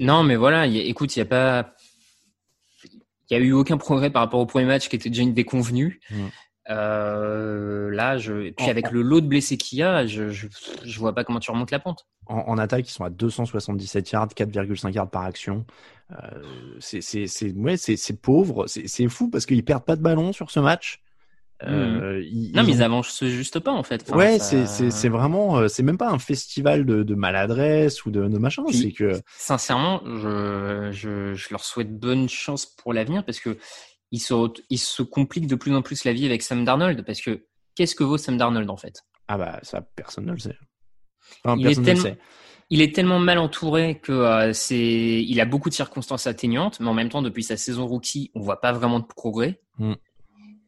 Non, 0.00 0.22
mais 0.22 0.36
voilà, 0.36 0.66
il 0.66 0.76
y 0.76 0.80
a- 0.80 0.84
écoute, 0.84 1.14
il 1.16 1.20
y 1.20 1.22
a 1.22 1.26
pas, 1.26 1.74
il 3.30 3.36
a 3.36 3.40
eu 3.40 3.52
aucun 3.52 3.76
progrès 3.78 4.10
par 4.10 4.22
rapport 4.22 4.40
au 4.40 4.46
premier 4.46 4.66
match 4.66 4.88
qui 4.88 4.96
était 4.96 5.08
déjà 5.08 5.22
une 5.22 5.34
déconvenue. 5.34 6.00
Euh, 6.70 7.90
là, 7.90 8.18
je, 8.18 8.32
et 8.46 8.52
puis 8.52 8.66
En- 8.66 8.70
avec 8.70 8.90
le 8.90 9.02
lot 9.02 9.20
de 9.20 9.26
blessés 9.26 9.56
qu'il 9.56 9.78
y 9.78 9.82
a, 9.82 10.06
je, 10.06 10.30
je, 10.30 10.46
je 10.84 10.98
vois 10.98 11.12
pas 11.14 11.24
comment 11.24 11.40
tu 11.40 11.50
remontes 11.50 11.70
la 11.72 11.80
pente. 11.80 12.06
en, 12.26 12.36
en 12.38 12.58
attaque, 12.58 12.88
ils 12.88 12.92
sont 12.92 13.04
à 13.04 13.10
277 13.10 14.10
yards, 14.12 14.28
4,5 14.28 14.92
yards 14.94 15.10
par 15.10 15.22
action. 15.24 15.64
Euh, 16.12 16.42
c'est 16.78 17.00
ouais, 17.56 17.76
pauvre, 18.22 18.66
c'est 18.68 18.86
c'est 18.86 19.08
fou 19.08 19.28
parce 19.28 19.46
qu'ils 19.46 19.64
perdent 19.64 19.84
pas 19.84 19.96
de 19.96 20.02
ballon 20.02 20.32
sur 20.32 20.50
ce 20.50 20.60
match. 20.60 21.02
Euh, 21.66 22.22
ils- 22.24 22.50
Hmm. 22.50 22.56
Non, 22.56 22.62
ils 22.62 22.66
mais 22.66 22.72
ils 22.76 22.82
avancent 22.82 23.24
juste 23.24 23.58
pas 23.60 23.72
en 23.72 23.82
fait. 23.82 24.04
Enfin, 24.08 24.16
ouais, 24.18 24.38
ça- 24.38 24.66
c'est 24.66 25.08
vraiment, 25.08 25.58
euh, 25.58 25.68
c'est 25.68 25.82
même 25.82 25.98
pas 25.98 26.10
un 26.10 26.18
festival 26.18 26.84
de, 26.86 27.02
de 27.02 27.14
maladresse 27.14 28.04
ou 28.04 28.10
de, 28.10 28.26
de 28.28 28.38
machin. 28.38 28.64
Puis, 28.68 28.78
C'est 28.78 28.92
que 28.92 29.20
Sincèrement, 29.36 30.00
je, 30.04 30.88
je, 30.92 31.34
je 31.34 31.48
leur 31.50 31.64
souhaite 31.64 31.98
bonne 31.98 32.28
chance 32.28 32.66
pour 32.66 32.92
l'avenir 32.92 33.24
parce 33.24 33.40
que 33.40 33.58
ils 34.10 34.18
se, 34.20 34.34
ils 34.70 34.78
se 34.78 35.02
compliquent 35.02 35.46
de 35.46 35.54
plus 35.54 35.74
en 35.74 35.82
plus 35.82 36.04
la 36.04 36.12
vie 36.12 36.26
avec 36.26 36.42
Sam 36.42 36.64
Darnold 36.64 37.04
parce 37.04 37.20
que 37.20 37.46
qu'est-ce 37.74 37.94
que 37.94 38.04
vaut 38.04 38.18
Sam 38.18 38.36
Darnold 38.36 38.68
en 38.70 38.76
fait? 38.76 39.02
Ah 39.28 39.38
bah 39.38 39.58
ça 39.62 39.80
personne 39.80 40.26
ne 40.26 40.32
le 40.32 40.38
sait. 40.38 40.56
Enfin, 41.44 41.56
il 41.58 41.66
est, 41.66 41.82
tellement, 41.82 42.02
sait. 42.02 42.18
il 42.68 42.82
est 42.82 42.94
tellement 42.94 43.18
mal 43.18 43.38
entouré 43.38 43.98
que 44.00 44.12
euh, 44.12 44.52
c'est, 44.52 45.22
il 45.22 45.40
a 45.40 45.44
beaucoup 45.46 45.70
de 45.70 45.74
circonstances 45.74 46.26
atteignantes, 46.26 46.78
mais 46.80 46.88
en 46.88 46.94
même 46.94 47.08
temps, 47.08 47.22
depuis 47.22 47.42
sa 47.42 47.56
saison 47.56 47.86
rookie, 47.86 48.30
on 48.34 48.40
voit 48.40 48.60
pas 48.60 48.72
vraiment 48.72 49.00
de 49.00 49.06
progrès. 49.06 49.60
Mm. 49.78 49.94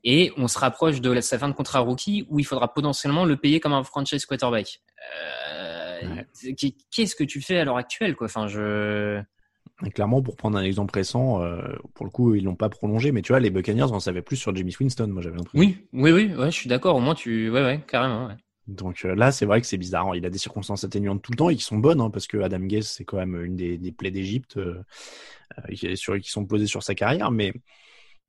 Et 0.04 0.32
on 0.36 0.48
se 0.48 0.58
rapproche 0.58 1.00
de 1.00 1.20
sa 1.20 1.38
fin 1.38 1.48
de 1.48 1.54
contrat 1.54 1.80
rookie 1.80 2.26
où 2.28 2.38
il 2.38 2.44
faudra 2.44 2.72
potentiellement 2.72 3.24
le 3.24 3.36
payer 3.36 3.58
comme 3.58 3.72
un 3.72 3.84
franchise 3.84 4.26
quarterback. 4.26 4.80
Euh, 5.18 5.74
Ouais. 6.04 6.26
Qu'est-ce 6.90 7.16
que 7.16 7.24
tu 7.24 7.40
fais 7.40 7.58
à 7.58 7.64
l'heure 7.64 7.76
actuelle, 7.78 8.14
quoi? 8.14 8.26
Enfin, 8.26 8.46
je. 8.46 9.22
Et 9.84 9.90
clairement, 9.90 10.22
pour 10.22 10.36
prendre 10.36 10.58
un 10.58 10.62
exemple 10.62 10.94
récent, 10.94 11.42
euh, 11.42 11.62
pour 11.94 12.04
le 12.04 12.10
coup, 12.10 12.34
ils 12.34 12.44
l'ont 12.44 12.54
pas 12.54 12.68
prolongé, 12.68 13.10
mais 13.10 13.22
tu 13.22 13.32
vois, 13.32 13.40
les 13.40 13.50
Buccaneers 13.50 13.84
en 13.84 14.00
savaient 14.00 14.22
plus 14.22 14.36
sur 14.36 14.54
James 14.54 14.70
Winston, 14.78 15.08
moi 15.08 15.22
j'avais 15.22 15.36
l'impression. 15.36 15.58
Oui, 15.58 15.78
oui, 15.92 16.12
oui, 16.12 16.34
ouais, 16.34 16.50
je 16.50 16.56
suis 16.56 16.68
d'accord. 16.68 16.96
Au 16.96 17.00
moins, 17.00 17.14
tu, 17.14 17.50
ouais, 17.50 17.62
ouais, 17.62 17.80
carrément. 17.88 18.26
Ouais. 18.26 18.34
Donc 18.66 19.04
euh, 19.04 19.14
là, 19.14 19.32
c'est 19.32 19.46
vrai 19.46 19.60
que 19.60 19.66
c'est 19.66 19.78
bizarre. 19.78 20.14
Il 20.14 20.24
a 20.26 20.30
des 20.30 20.38
circonstances 20.38 20.84
atténuantes 20.84 21.22
tout 21.22 21.32
le 21.32 21.36
temps 21.36 21.50
et 21.50 21.56
qui 21.56 21.64
sont 21.64 21.78
bonnes, 21.78 22.00
hein, 22.00 22.10
parce 22.10 22.26
que 22.26 22.38
Adam 22.38 22.60
Gase, 22.60 22.88
c'est 22.88 23.04
quand 23.04 23.16
même 23.16 23.42
une 23.42 23.56
des, 23.56 23.78
des 23.78 23.92
plaies 23.92 24.10
d'Égypte 24.10 24.58
euh, 24.58 24.82
qui, 25.74 25.88
qui 25.94 26.30
sont 26.30 26.44
posées 26.46 26.66
sur 26.66 26.82
sa 26.82 26.94
carrière. 26.94 27.30
Mais 27.30 27.52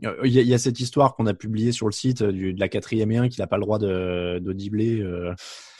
il 0.02 0.32
y, 0.32 0.40
a, 0.40 0.42
il 0.42 0.48
y 0.48 0.54
a 0.54 0.58
cette 0.58 0.80
histoire 0.80 1.16
qu'on 1.16 1.26
a 1.26 1.34
publiée 1.34 1.72
sur 1.72 1.88
le 1.88 1.94
site 1.94 2.22
euh, 2.22 2.32
du, 2.32 2.54
de 2.54 2.60
la 2.60 2.68
quatrième 2.70 3.12
et 3.12 3.18
un 3.18 3.30
qu'il 3.30 3.42
n'a 3.42 3.48
pas 3.48 3.58
le 3.58 3.62
droit 3.64 3.80
de, 3.80 4.40
de 4.40 4.54
dibler. 4.54 5.00
Euh, 5.02 5.34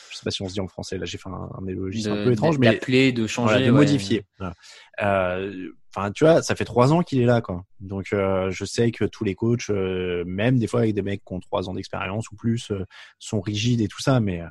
je 0.10 0.18
sais 0.18 0.24
pas 0.24 0.32
si 0.32 0.42
on 0.42 0.48
se 0.48 0.54
dit 0.54 0.62
en 0.62 0.68
français. 0.70 0.98
Là, 0.98 1.04
j'ai 1.06 1.18
fait 1.18 1.28
un, 1.30 1.50
un 1.58 1.62
néologisme 1.64 2.12
un 2.14 2.24
peu 2.24 2.32
étrange, 2.32 2.58
mais 2.58 2.72
D'appeler, 2.72 3.12
de 3.12 3.28
changer, 3.28 3.52
voilà, 3.56 3.66
de 3.68 3.72
ouais. 3.72 3.78
modifier. 3.78 4.26
Voilà. 4.40 4.54
Euh, 5.02 5.70
Enfin, 5.98 6.12
tu 6.12 6.26
vois, 6.26 6.42
ça 6.42 6.56
fait 6.56 6.66
trois 6.66 6.92
ans 6.92 7.04
qu'il 7.04 7.22
est 7.22 7.26
là, 7.26 7.40
quoi. 7.40 7.64
Donc, 7.80 8.08
euh, 8.12 8.52
je 8.52 8.66
sais 8.66 8.92
que 8.92 9.06
tous 9.06 9.24
les 9.24 9.34
coachs, 9.34 9.70
euh, 9.70 10.26
même 10.28 10.60
des 10.60 10.68
fois 10.68 10.82
avec 10.82 10.94
des 10.94 11.02
mecs 11.02 11.24
qui 11.24 11.34
ont 11.34 11.40
trois 11.40 11.70
ans 11.70 11.74
d'expérience 11.74 12.30
ou 12.32 12.36
plus, 12.36 12.70
euh, 12.72 12.84
sont 13.18 13.40
rigides 13.40 13.80
et 13.80 13.88
tout 13.88 14.02
ça, 14.02 14.20
mais 14.20 14.42
euh, 14.42 14.48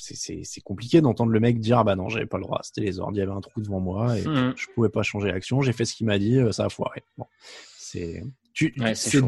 c'est- 0.00 0.60
compliqué 0.62 1.02
d'entendre 1.02 1.32
le 1.32 1.40
mec 1.40 1.60
dire, 1.60 1.78
ah 1.78 1.84
bah 1.84 1.96
non, 1.96 2.08
j'avais 2.08 2.24
pas 2.24 2.38
le 2.38 2.44
droit, 2.44 2.60
c'était 2.62 2.80
les 2.80 2.98
ordres, 2.98 3.14
il 3.14 3.18
y 3.18 3.22
avait 3.22 3.30
un 3.32 3.42
trou 3.42 3.60
devant 3.60 3.80
moi 3.80 4.18
et 4.18 4.26
Mhm. 4.26 4.54
je 4.56 4.66
pouvais 4.74 4.88
pas 4.88 5.02
changer 5.02 5.28
l'action, 5.30 5.60
j'ai 5.60 5.74
fait 5.74 5.84
ce 5.84 5.94
qu'il 5.94 6.06
m'a 6.06 6.18
dit, 6.18 6.38
euh, 6.38 6.50
ça 6.50 6.64
a 6.64 6.68
foiré. 6.70 7.02
Bon, 7.18 7.26
c'est, 7.76 8.22
tu, 8.58 8.74
Ouais, 8.78 8.94
c'est 8.94 9.20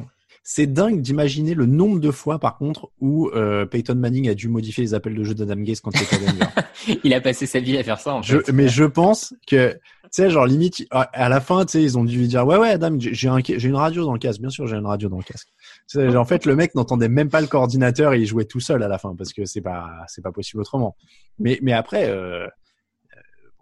c'est 0.43 0.66
dingue 0.66 1.01
d'imaginer 1.01 1.55
le 1.55 1.66
nombre 1.66 2.01
de 2.01 2.11
fois, 2.11 2.39
par 2.39 2.57
contre, 2.57 2.91
où 3.01 3.28
euh, 3.28 3.66
Peyton 3.66 3.95
Manning 3.95 4.28
a 4.28 4.35
dû 4.35 4.49
modifier 4.49 4.83
les 4.83 4.95
appels 4.95 5.14
de 5.14 5.22
jeu 5.22 5.35
d'Adam 5.35 5.61
Gaze 5.61 5.81
quand 5.81 5.91
il 5.95 6.03
était 6.03 6.16
à 6.16 6.18
Denver. 6.18 6.99
Il 7.05 7.14
a 7.14 7.20
passé 7.20 7.47
sa 7.47 7.61
vie 7.61 7.76
à 7.76 7.85
faire 7.85 8.01
ça, 8.01 8.14
en 8.14 8.22
Je, 8.22 8.39
fait. 8.39 8.51
mais 8.53 8.66
je 8.68 8.85
pense 8.85 9.35
que, 9.47 9.74
tu 9.74 9.78
sais, 10.11 10.31
genre 10.31 10.47
limite, 10.47 10.87
à 10.91 11.28
la 11.28 11.41
fin, 11.41 11.64
tu 11.66 11.72
sais, 11.72 11.83
ils 11.83 11.99
ont 11.99 12.05
dû 12.05 12.18
lui 12.18 12.26
dire, 12.26 12.47
ouais, 12.47 12.57
ouais, 12.57 12.70
Adam, 12.70 12.97
j'ai 12.99 13.28
un, 13.28 13.39
j'ai 13.45 13.68
une 13.68 13.76
radio 13.76 14.05
dans 14.05 14.14
le 14.14 14.18
casque. 14.18 14.41
Bien 14.41 14.51
sûr, 14.51 14.66
j'ai 14.66 14.76
une 14.76 14.87
radio 14.87 15.09
dans 15.09 15.18
le 15.18 15.22
casque. 15.22 15.49
En 15.95 16.24
fait, 16.24 16.47
le 16.47 16.57
mec 16.57 16.74
n'entendait 16.74 17.09
même 17.09 17.28
pas 17.28 17.43
le 17.43 17.47
coordinateur 17.47 18.14
et 18.14 18.20
il 18.20 18.26
jouait 18.26 18.47
tout 18.47 18.61
seul 18.61 18.83
à 18.83 18.89
la 18.89 18.99
fin 18.99 19.14
parce 19.14 19.33
que 19.33 19.45
c'est 19.45 19.61
pas, 19.61 19.91
c'est 20.09 20.22
pas 20.22 20.33
possible 20.33 20.62
autrement. 20.62 20.97
Mais, 21.39 21.59
mais 21.62 21.74
après, 21.74 22.09
euh, 22.09 22.47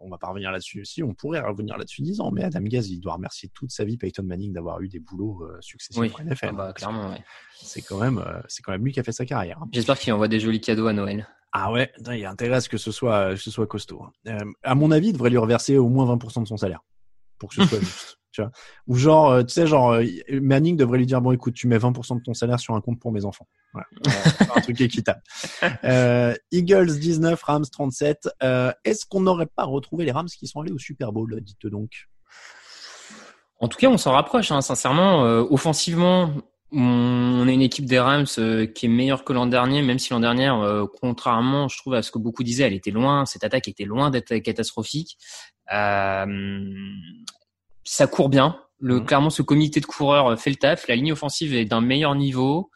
on 0.00 0.08
va 0.08 0.18
pas 0.18 0.28
revenir 0.28 0.50
là-dessus. 0.52 0.84
Si, 0.84 1.02
on 1.02 1.14
pourrait 1.14 1.40
revenir 1.40 1.76
là-dessus 1.76 2.02
dix 2.02 2.20
ans. 2.20 2.30
Mais 2.30 2.44
Adam 2.44 2.60
Gaz, 2.62 2.88
il 2.90 3.00
doit 3.00 3.14
remercier 3.14 3.48
toute 3.54 3.70
sa 3.70 3.84
vie 3.84 3.96
Peyton 3.96 4.22
Manning 4.22 4.52
d'avoir 4.52 4.80
eu 4.80 4.88
des 4.88 5.00
boulots 5.00 5.44
euh, 5.44 5.58
successifs 5.60 6.00
Oui, 6.00 6.12
NFL. 6.24 6.48
Ah 6.50 6.52
bah, 6.52 6.72
clairement, 6.72 7.10
ouais. 7.10 7.22
C'est 7.60 7.82
quand 7.82 7.98
même, 7.98 8.18
euh, 8.18 8.40
c'est 8.48 8.62
quand 8.62 8.72
même 8.72 8.84
lui 8.84 8.92
qui 8.92 9.00
a 9.00 9.02
fait 9.02 9.12
sa 9.12 9.26
carrière. 9.26 9.60
J'espère 9.72 9.98
qu'il 9.98 10.12
envoie 10.12 10.28
des 10.28 10.40
jolis 10.40 10.60
cadeaux 10.60 10.86
à 10.86 10.92
Noël. 10.92 11.26
Ah 11.52 11.72
ouais, 11.72 11.90
il 12.12 12.24
a 12.24 12.30
intérêt 12.30 12.56
à 12.56 12.60
ce 12.60 12.68
que 12.68 12.76
ce 12.76 12.92
soit, 12.92 13.30
que 13.30 13.36
ce 13.40 13.50
soit 13.50 13.66
costaud. 13.66 14.02
hein. 14.02 14.12
Euh, 14.26 14.52
à 14.62 14.74
mon 14.74 14.90
avis, 14.90 15.08
il 15.08 15.12
devrait 15.14 15.30
lui 15.30 15.38
reverser 15.38 15.78
au 15.78 15.88
moins 15.88 16.04
20% 16.14 16.42
de 16.42 16.46
son 16.48 16.56
salaire 16.58 16.80
pour 17.38 17.48
que 17.48 17.54
ce 17.56 17.64
soit 17.64 17.78
juste. 17.80 18.18
Tu 18.38 18.42
vois 18.42 18.52
Ou 18.86 18.94
genre, 18.94 19.30
euh, 19.30 19.42
tu 19.42 19.52
sais, 19.52 19.66
genre, 19.66 19.94
euh, 19.94 20.04
Manning 20.30 20.76
devrait 20.76 20.98
lui 20.98 21.06
dire 21.06 21.20
bon, 21.20 21.32
écoute, 21.32 21.54
tu 21.54 21.66
mets 21.66 21.78
20% 21.78 22.18
de 22.18 22.22
ton 22.22 22.34
salaire 22.34 22.60
sur 22.60 22.74
un 22.74 22.80
compte 22.80 23.00
pour 23.00 23.10
mes 23.10 23.24
enfants. 23.24 23.48
Voilà, 23.72 23.88
faire 24.30 24.56
un 24.56 24.60
truc 24.60 24.80
équitable. 24.80 25.20
Euh, 25.82 26.34
Eagles 26.52 26.98
19, 26.98 27.42
Rams 27.42 27.64
37. 27.66 28.28
Euh, 28.44 28.72
Est-ce 28.84 29.06
qu'on 29.06 29.20
n'aurait 29.20 29.46
pas 29.46 29.64
retrouvé 29.64 30.04
les 30.04 30.12
Rams 30.12 30.28
qui 30.28 30.46
sont 30.46 30.60
allés 30.60 30.72
au 30.72 30.78
Super 30.78 31.12
Bowl 31.12 31.40
Dites 31.40 31.66
donc? 31.66 32.08
En 33.60 33.66
tout 33.66 33.76
cas, 33.76 33.88
on 33.88 33.98
s'en 33.98 34.12
rapproche, 34.12 34.52
hein, 34.52 34.60
sincèrement. 34.60 35.24
Euh, 35.24 35.44
offensivement, 35.50 36.32
on 36.70 37.48
a 37.48 37.50
une 37.50 37.62
équipe 37.62 37.86
des 37.86 37.98
Rams 37.98 38.26
euh, 38.38 38.66
qui 38.66 38.86
est 38.86 38.88
meilleure 38.88 39.24
que 39.24 39.32
l'an 39.32 39.46
dernier, 39.46 39.82
même 39.82 39.98
si 39.98 40.12
l'an 40.12 40.20
dernier, 40.20 40.48
euh, 40.48 40.86
contrairement, 41.00 41.66
je 41.68 41.78
trouve, 41.78 41.94
à 41.94 42.02
ce 42.02 42.10
que 42.10 42.18
beaucoup 42.18 42.44
disaient, 42.44 42.64
elle 42.64 42.74
était 42.74 42.90
loin, 42.90 43.24
cette 43.26 43.42
attaque 43.42 43.68
était 43.68 43.84
loin 43.84 44.10
d'être 44.10 44.36
catastrophique. 44.38 45.16
Euh, 45.72 46.26
ça 47.90 48.06
court 48.06 48.28
bien. 48.28 48.60
Le, 48.80 49.00
Mhm. 49.00 49.06
Clairement, 49.06 49.30
ce 49.30 49.42
comité 49.42 49.80
de 49.80 49.86
coureurs 49.86 50.38
fait 50.38 50.50
le 50.50 50.56
taf. 50.56 50.86
La 50.88 50.94
ligne 50.96 51.12
offensive 51.12 51.54
est 51.54 51.64
d'un 51.64 51.80
meilleur 51.80 52.14
niveau. 52.14 52.70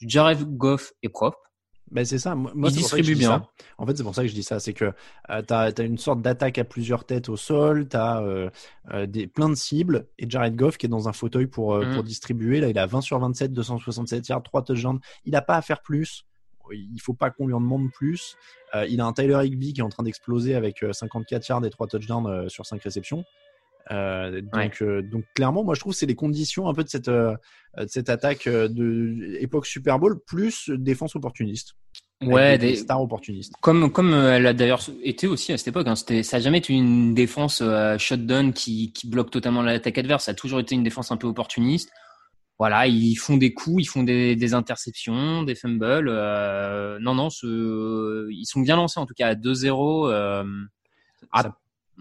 Jared 0.00 0.40
Goff 0.56 0.92
est 1.02 1.08
propre. 1.08 1.38
Ben 1.92 2.04
c'est 2.04 2.18
ça. 2.18 2.34
Moi, 2.34 2.50
Il 2.56 2.60
pour 2.60 2.70
distribue 2.72 3.14
dis 3.14 3.20
bien. 3.20 3.28
ça. 3.30 3.48
En 3.78 3.86
fait, 3.86 3.96
c'est 3.96 4.02
pour 4.02 4.14
ça 4.14 4.22
que 4.22 4.28
je 4.28 4.34
dis 4.34 4.42
ça. 4.42 4.58
C'est 4.58 4.72
que 4.72 4.92
euh, 5.30 5.42
t'as 5.42 5.70
as 5.70 5.82
une 5.82 5.98
sorte 5.98 6.20
d'attaque 6.20 6.58
à 6.58 6.64
plusieurs 6.64 7.04
têtes 7.04 7.28
au 7.28 7.36
sol. 7.36 7.86
T'as 7.88 8.20
euh, 8.22 8.50
euh, 8.92 9.06
des 9.06 9.28
plein 9.28 9.48
de 9.48 9.54
cibles 9.54 10.08
et 10.18 10.28
Jared 10.28 10.56
Goff 10.56 10.78
qui 10.78 10.86
est 10.86 10.88
dans 10.88 11.08
un 11.08 11.12
fauteuil 11.12 11.46
pour 11.46 11.74
euh, 11.74 11.86
Mhm. 11.86 11.94
pour 11.94 12.02
distribuer. 12.02 12.60
Là, 12.60 12.68
il 12.68 12.78
a 12.78 12.86
20 12.86 13.00
sur 13.02 13.18
27, 13.20 13.52
267 13.52 14.26
yards, 14.28 14.42
3 14.42 14.62
touchdowns. 14.62 14.98
Il 15.24 15.36
a 15.36 15.42
pas 15.42 15.54
à 15.56 15.62
faire 15.62 15.80
plus. 15.80 16.24
Il 16.72 17.00
faut 17.00 17.14
pas 17.14 17.30
qu'on 17.30 17.46
lui 17.46 17.54
en 17.54 17.60
demande 17.60 17.92
plus. 17.92 18.34
Euh, 18.74 18.84
il 18.88 19.00
a 19.00 19.06
un 19.06 19.12
Tyler 19.12 19.38
Higby 19.46 19.72
qui 19.72 19.80
est 19.80 19.84
en 19.84 19.88
train 19.88 20.02
d'exploser 20.02 20.56
avec 20.56 20.82
euh, 20.82 20.92
54 20.92 21.46
yards 21.48 21.64
et 21.64 21.70
3 21.70 21.86
touchdowns 21.86 22.26
euh, 22.26 22.48
sur 22.48 22.66
5 22.66 22.82
réceptions. 22.82 23.24
Euh, 23.92 24.40
donc, 24.40 24.82
euh, 24.82 25.02
donc 25.02 25.24
clairement, 25.34 25.62
moi 25.62 25.74
je 25.74 25.80
trouve 25.80 25.92
que 25.92 25.98
c'est 25.98 26.06
les 26.06 26.14
conditions 26.16 26.68
un 26.68 26.74
peu 26.74 26.82
de 26.82 26.88
cette 26.88 27.08
euh, 27.08 27.36
de 27.78 27.86
cette 27.86 28.08
attaque 28.08 28.48
de 28.48 29.36
époque 29.40 29.66
Super 29.66 29.98
Bowl 29.98 30.18
plus 30.26 30.70
défense 30.70 31.14
opportuniste. 31.14 31.74
Ouais, 32.22 32.56
des, 32.56 32.68
des- 32.70 32.76
stars 32.76 33.02
opportunistes. 33.02 33.52
Comme 33.60 33.92
comme 33.92 34.14
elle 34.14 34.46
a 34.46 34.54
d'ailleurs 34.54 34.80
été 35.02 35.26
aussi 35.26 35.52
à 35.52 35.58
cette 35.58 35.68
époque. 35.68 35.86
Hein, 35.86 35.94
ça 35.96 36.36
a 36.36 36.40
jamais 36.40 36.58
été 36.58 36.72
une 36.72 37.14
défense 37.14 37.62
shutdown 37.98 38.52
qui 38.54 38.92
qui 38.92 39.08
bloque 39.08 39.30
totalement 39.30 39.62
l'attaque 39.62 39.98
adverse. 39.98 40.24
Ça 40.24 40.30
a 40.30 40.34
toujours 40.34 40.58
été 40.60 40.74
une 40.74 40.82
défense 40.82 41.12
un 41.12 41.18
peu 41.18 41.26
opportuniste. 41.26 41.90
Voilà, 42.58 42.86
ils 42.86 43.16
font 43.16 43.36
des 43.36 43.52
coups, 43.52 43.82
ils 43.82 43.86
font 43.86 44.02
des, 44.02 44.34
des 44.34 44.54
interceptions, 44.54 45.42
des 45.42 45.54
fumbles. 45.54 46.10
Non, 47.00 47.14
non, 47.14 47.28
ce, 47.28 48.28
ils 48.32 48.46
sont 48.46 48.60
bien 48.60 48.76
lancés 48.76 48.98
en 48.98 49.04
tout 49.04 49.12
cas 49.12 49.28
à 49.28 49.34
2-0. 49.34 50.10
Euh, 50.10 50.42
ah, 51.32 51.52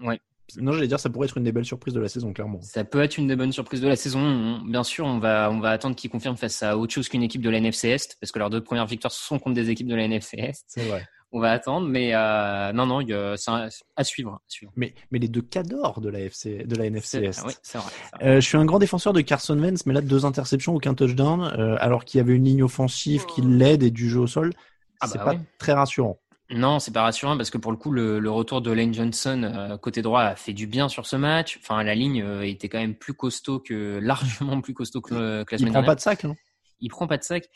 ouais. 0.01 0.19
Non, 0.58 0.72
j'allais 0.72 0.88
dire 0.88 1.00
ça 1.00 1.10
pourrait 1.10 1.28
être 1.28 1.38
une 1.38 1.43
des 1.43 1.52
belles 1.52 1.66
surprises 1.66 1.93
de 1.93 2.00
la 2.00 2.08
saison, 2.08 2.32
clairement. 2.34 2.60
Ça 2.62 2.84
peut 2.84 3.02
être 3.02 3.18
une 3.18 3.28
des 3.28 3.36
bonnes 3.36 3.52
surprises 3.52 3.82
de 3.82 3.88
la 3.88 3.96
saison. 3.96 4.20
On- 4.20 4.62
bien 4.66 4.84
sûr, 4.84 5.06
on 5.06 5.20
va, 5.20 5.50
on 5.52 5.60
va 5.60 5.72
attendre 5.72 5.96
qu'ils 5.96 6.10
confirment 6.10 6.38
face 6.38 6.62
à 6.64 6.78
autre 6.78 6.93
chose 6.93 7.10
qu'une 7.10 7.24
équipe 7.24 7.41
de 7.41 7.50
la 7.50 7.58
NFC 7.58 7.89
Est, 7.89 8.18
parce 8.22 8.32
que 8.32 8.39
leurs 8.39 8.50
deux 8.50 8.62
premières 8.64 8.86
victoires 8.86 9.12
sont 9.12 9.39
contre 9.39 9.56
des 9.56 9.70
équipes 9.70 9.88
de 9.88 9.96
la 9.96 10.04
NFC 10.04 10.38
Est. 10.38 10.64
C'est 10.68 10.84
vrai. 10.88 11.06
on 11.32 11.39
va 11.39 11.52
attendre, 11.52 11.88
mais 11.88 12.14
euh, 12.14 12.72
non, 12.74 12.86
non, 12.86 13.02
c'est 13.36 13.52
à 13.96 14.04
suivre, 14.04 14.39
Mais, 14.76 14.93
mais 15.12 15.20
les 15.20 15.28
deux 15.28 15.41
cadors 15.41 16.00
de 16.00 16.10
la, 16.10 16.20
FC, 16.22 16.64
de 16.64 16.76
la 16.76 16.86
NFC 16.86 17.18
Est. 17.18 17.43
Oui, 17.46 17.54
c'est 17.62 17.78
vrai. 17.78 17.91
Euh, 18.22 18.36
je 18.36 18.46
suis 18.48 18.58
un 18.58 18.66
grand 18.66 18.80
défenseur 18.80 19.12
de 19.14 19.22
Carson 19.22 19.58
Wentz, 19.60 19.86
mais 19.86 19.93
là, 19.93 20.02
deux 20.02 20.26
interceptions, 20.26 20.76
aucun 20.76 20.93
touchdown, 20.93 21.41
euh, 21.58 21.76
alors 21.80 22.06
qu'il 22.06 22.20
y 22.20 22.22
avait 22.22 22.36
une 22.36 22.46
ligne 22.46 22.64
offensive 22.64 23.26
qui 23.26 23.41
l'aide 23.41 23.84
et 23.84 23.91
du 23.91 24.10
jeu 24.10 24.20
au 24.22 24.28
sol. 24.28 24.54
Ah 25.02 25.08
c'est 25.08 25.18
bah 25.18 25.26
pas 25.26 25.36
très 25.60 25.74
rassurant. 25.74 26.20
Non, 26.52 26.80
c'est 26.80 26.91
pas 26.91 27.02
rassurant 27.02 27.38
parce 27.38 27.50
que 27.50 27.58
pour 27.58 27.72
le 27.72 27.78
coup, 27.78 27.91
le, 27.91 28.30
retour 28.30 28.62
de 28.62 28.72
Lane 28.72 28.93
Johnson 28.93 29.41
euh, 29.43 29.78
côté 29.78 30.02
droit 30.02 30.22
a 30.22 30.36
fait 30.36 30.54
du 30.54 30.68
bien 30.68 30.89
sur 30.89 31.08
ce 31.08 31.16
match. 31.16 31.60
Enfin, 31.62 31.82
la 31.84 31.96
ligne 31.96 32.22
euh, 32.22 32.48
était 32.48 32.70
quand 32.70 32.78
même 32.78 32.96
plus 32.96 33.14
costaud 33.14 33.60
que 33.60 34.00
largement 34.04 34.62
plus 34.62 34.74
costaud 34.74 35.02
que, 35.02 35.43
que 35.43 35.56
la 35.56 35.58
semaine 35.58 35.74
dernière. 35.74 35.82
Il 35.82 35.84
prend 35.84 35.84
pas 35.84 35.96
de 35.96 36.02
sac. 36.02 36.26
Hein 36.26 36.36
il 36.82 36.89
prend 36.89 37.08
pas 37.08 37.18
de 37.18 37.24
sac 37.24 37.50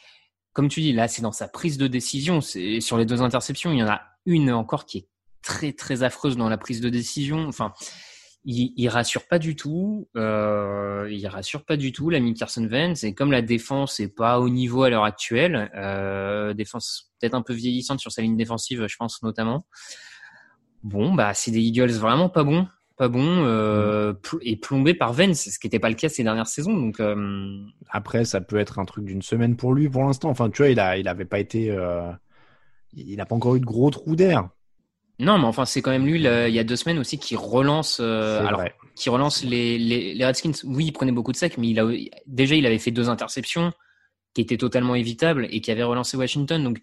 comme 0.54 0.68
tu 0.68 0.82
dis, 0.82 0.94
là, 0.94 1.08
c'est 1.08 1.22
dans 1.22 1.32
sa 1.32 1.48
prise 1.48 1.78
de 1.78 1.88
décision. 1.88 2.42
C'est 2.42 2.82
sur 2.82 2.98
les 2.98 3.06
deux 3.06 3.22
interceptions, 3.22 3.72
il 3.72 3.80
y 3.80 3.84
en 3.84 3.88
a 3.88 4.02
une 4.26 4.52
encore 4.52 4.86
qui 4.86 4.98
est 5.00 5.08
très 5.42 5.72
très 5.74 6.04
affreuse 6.04 6.38
dans 6.38 6.50
la 6.50 6.58
prise 6.58 6.82
de 6.82 6.90
décision. 6.90 7.48
Enfin, 7.48 7.74
il, 8.50 8.74
il 8.76 8.90
rassure 8.90 9.28
pas 9.28 9.38
du 9.38 9.56
tout. 9.56 10.08
Euh, 10.18 11.08
il 11.12 11.26
rassure 11.28 11.64
pas 11.64 11.78
du 11.78 11.92
tout 11.92 12.10
l'ami 12.10 12.34
Carson 12.34 12.66
Wentz. 12.66 13.04
Et 13.04 13.14
comme 13.14 13.32
la 13.32 13.44
défense 13.44 14.00
est 14.00 14.14
pas 14.14 14.40
au 14.40 14.50
niveau 14.50 14.84
à 14.84 14.90
l'heure 14.90 15.04
actuelle, 15.04 15.72
euh, 15.76 16.54
défense 16.56 17.12
peut-être 17.20 17.36
un 17.36 17.44
peu 17.44 17.54
vieillissante 17.54 18.00
sur 18.00 18.12
sa 18.12 18.24
ligne 18.24 18.38
défensive, 18.38 18.86
je 18.88 18.96
pense 18.98 19.22
notamment. 19.22 19.68
Bon, 20.82 21.14
bah 21.14 21.34
c'est 21.34 21.52
des 21.52 21.60
Eagles 21.60 21.92
vraiment 21.92 22.30
pas 22.30 22.44
bons 22.44 22.68
pas 22.98 23.08
bon 23.08 23.46
euh, 23.46 24.14
et 24.42 24.58
plombé 24.58 24.94
par 24.94 25.14
Vence, 25.14 25.48
ce 25.50 25.58
qui 25.58 25.68
n'était 25.68 25.80
pas 25.80 25.88
le 25.88 25.96
cas 25.96 26.10
ces 26.10 26.24
dernières 26.24 26.48
saisons. 26.48 26.76
Donc 26.76 27.02
après, 27.90 28.26
ça 28.26 28.42
peut 28.42 28.58
être 28.58 28.78
un 28.78 28.84
truc 28.84 29.06
d'une 29.06 29.22
semaine 29.22 29.56
pour 29.56 29.74
lui 29.74 29.88
pour 29.88 30.04
l'instant. 30.04 30.30
Enfin, 30.30 30.50
tu 30.50 30.64
vois, 30.64 30.70
il 30.70 30.82
a, 30.82 30.98
il 30.98 31.08
avait 31.08 31.24
pas 31.24 31.40
été, 31.40 31.74
il 32.94 33.16
n'a 33.16 33.26
pas 33.26 33.36
encore 33.36 33.56
eu 33.56 33.62
de 33.62 33.66
gros 33.66 33.90
trous 33.90 34.18
d'air. 34.18 34.50
Non, 35.20 35.38
mais 35.38 35.46
enfin, 35.46 35.66
c'est 35.66 35.82
quand 35.82 35.92
même 35.92 36.06
lui, 36.06 36.16
il 36.16 36.54
y 36.54 36.60
a 36.60 36.64
deux 36.64 36.76
semaines 36.76 37.00
aussi, 37.00 37.20
qui 37.20 37.36
relance, 37.36 38.00
alors, 38.00 38.64
qui 38.96 39.10
relance 39.10 39.44
les, 39.44 39.78
les, 39.78 40.14
les, 40.14 40.26
Redskins. 40.26 40.54
Oui, 40.64 40.86
il 40.86 40.92
prenait 40.92 41.12
beaucoup 41.12 41.32
de 41.34 41.38
sacs, 41.38 41.58
mais 41.58 41.68
il 41.68 41.80
a, 41.80 41.88
déjà, 42.26 42.56
il 42.56 42.66
avait 42.66 42.80
fait 42.80 42.92
deux 42.92 43.10
interceptions 43.10 43.74
qui 44.34 44.42
étaient 44.42 44.58
totalement 44.58 44.96
évitables 44.96 45.48
et 45.52 45.62
qui 45.62 45.72
avaient 45.72 45.84
relancé 45.84 46.16
Washington. 46.16 46.64
Donc, 46.64 46.80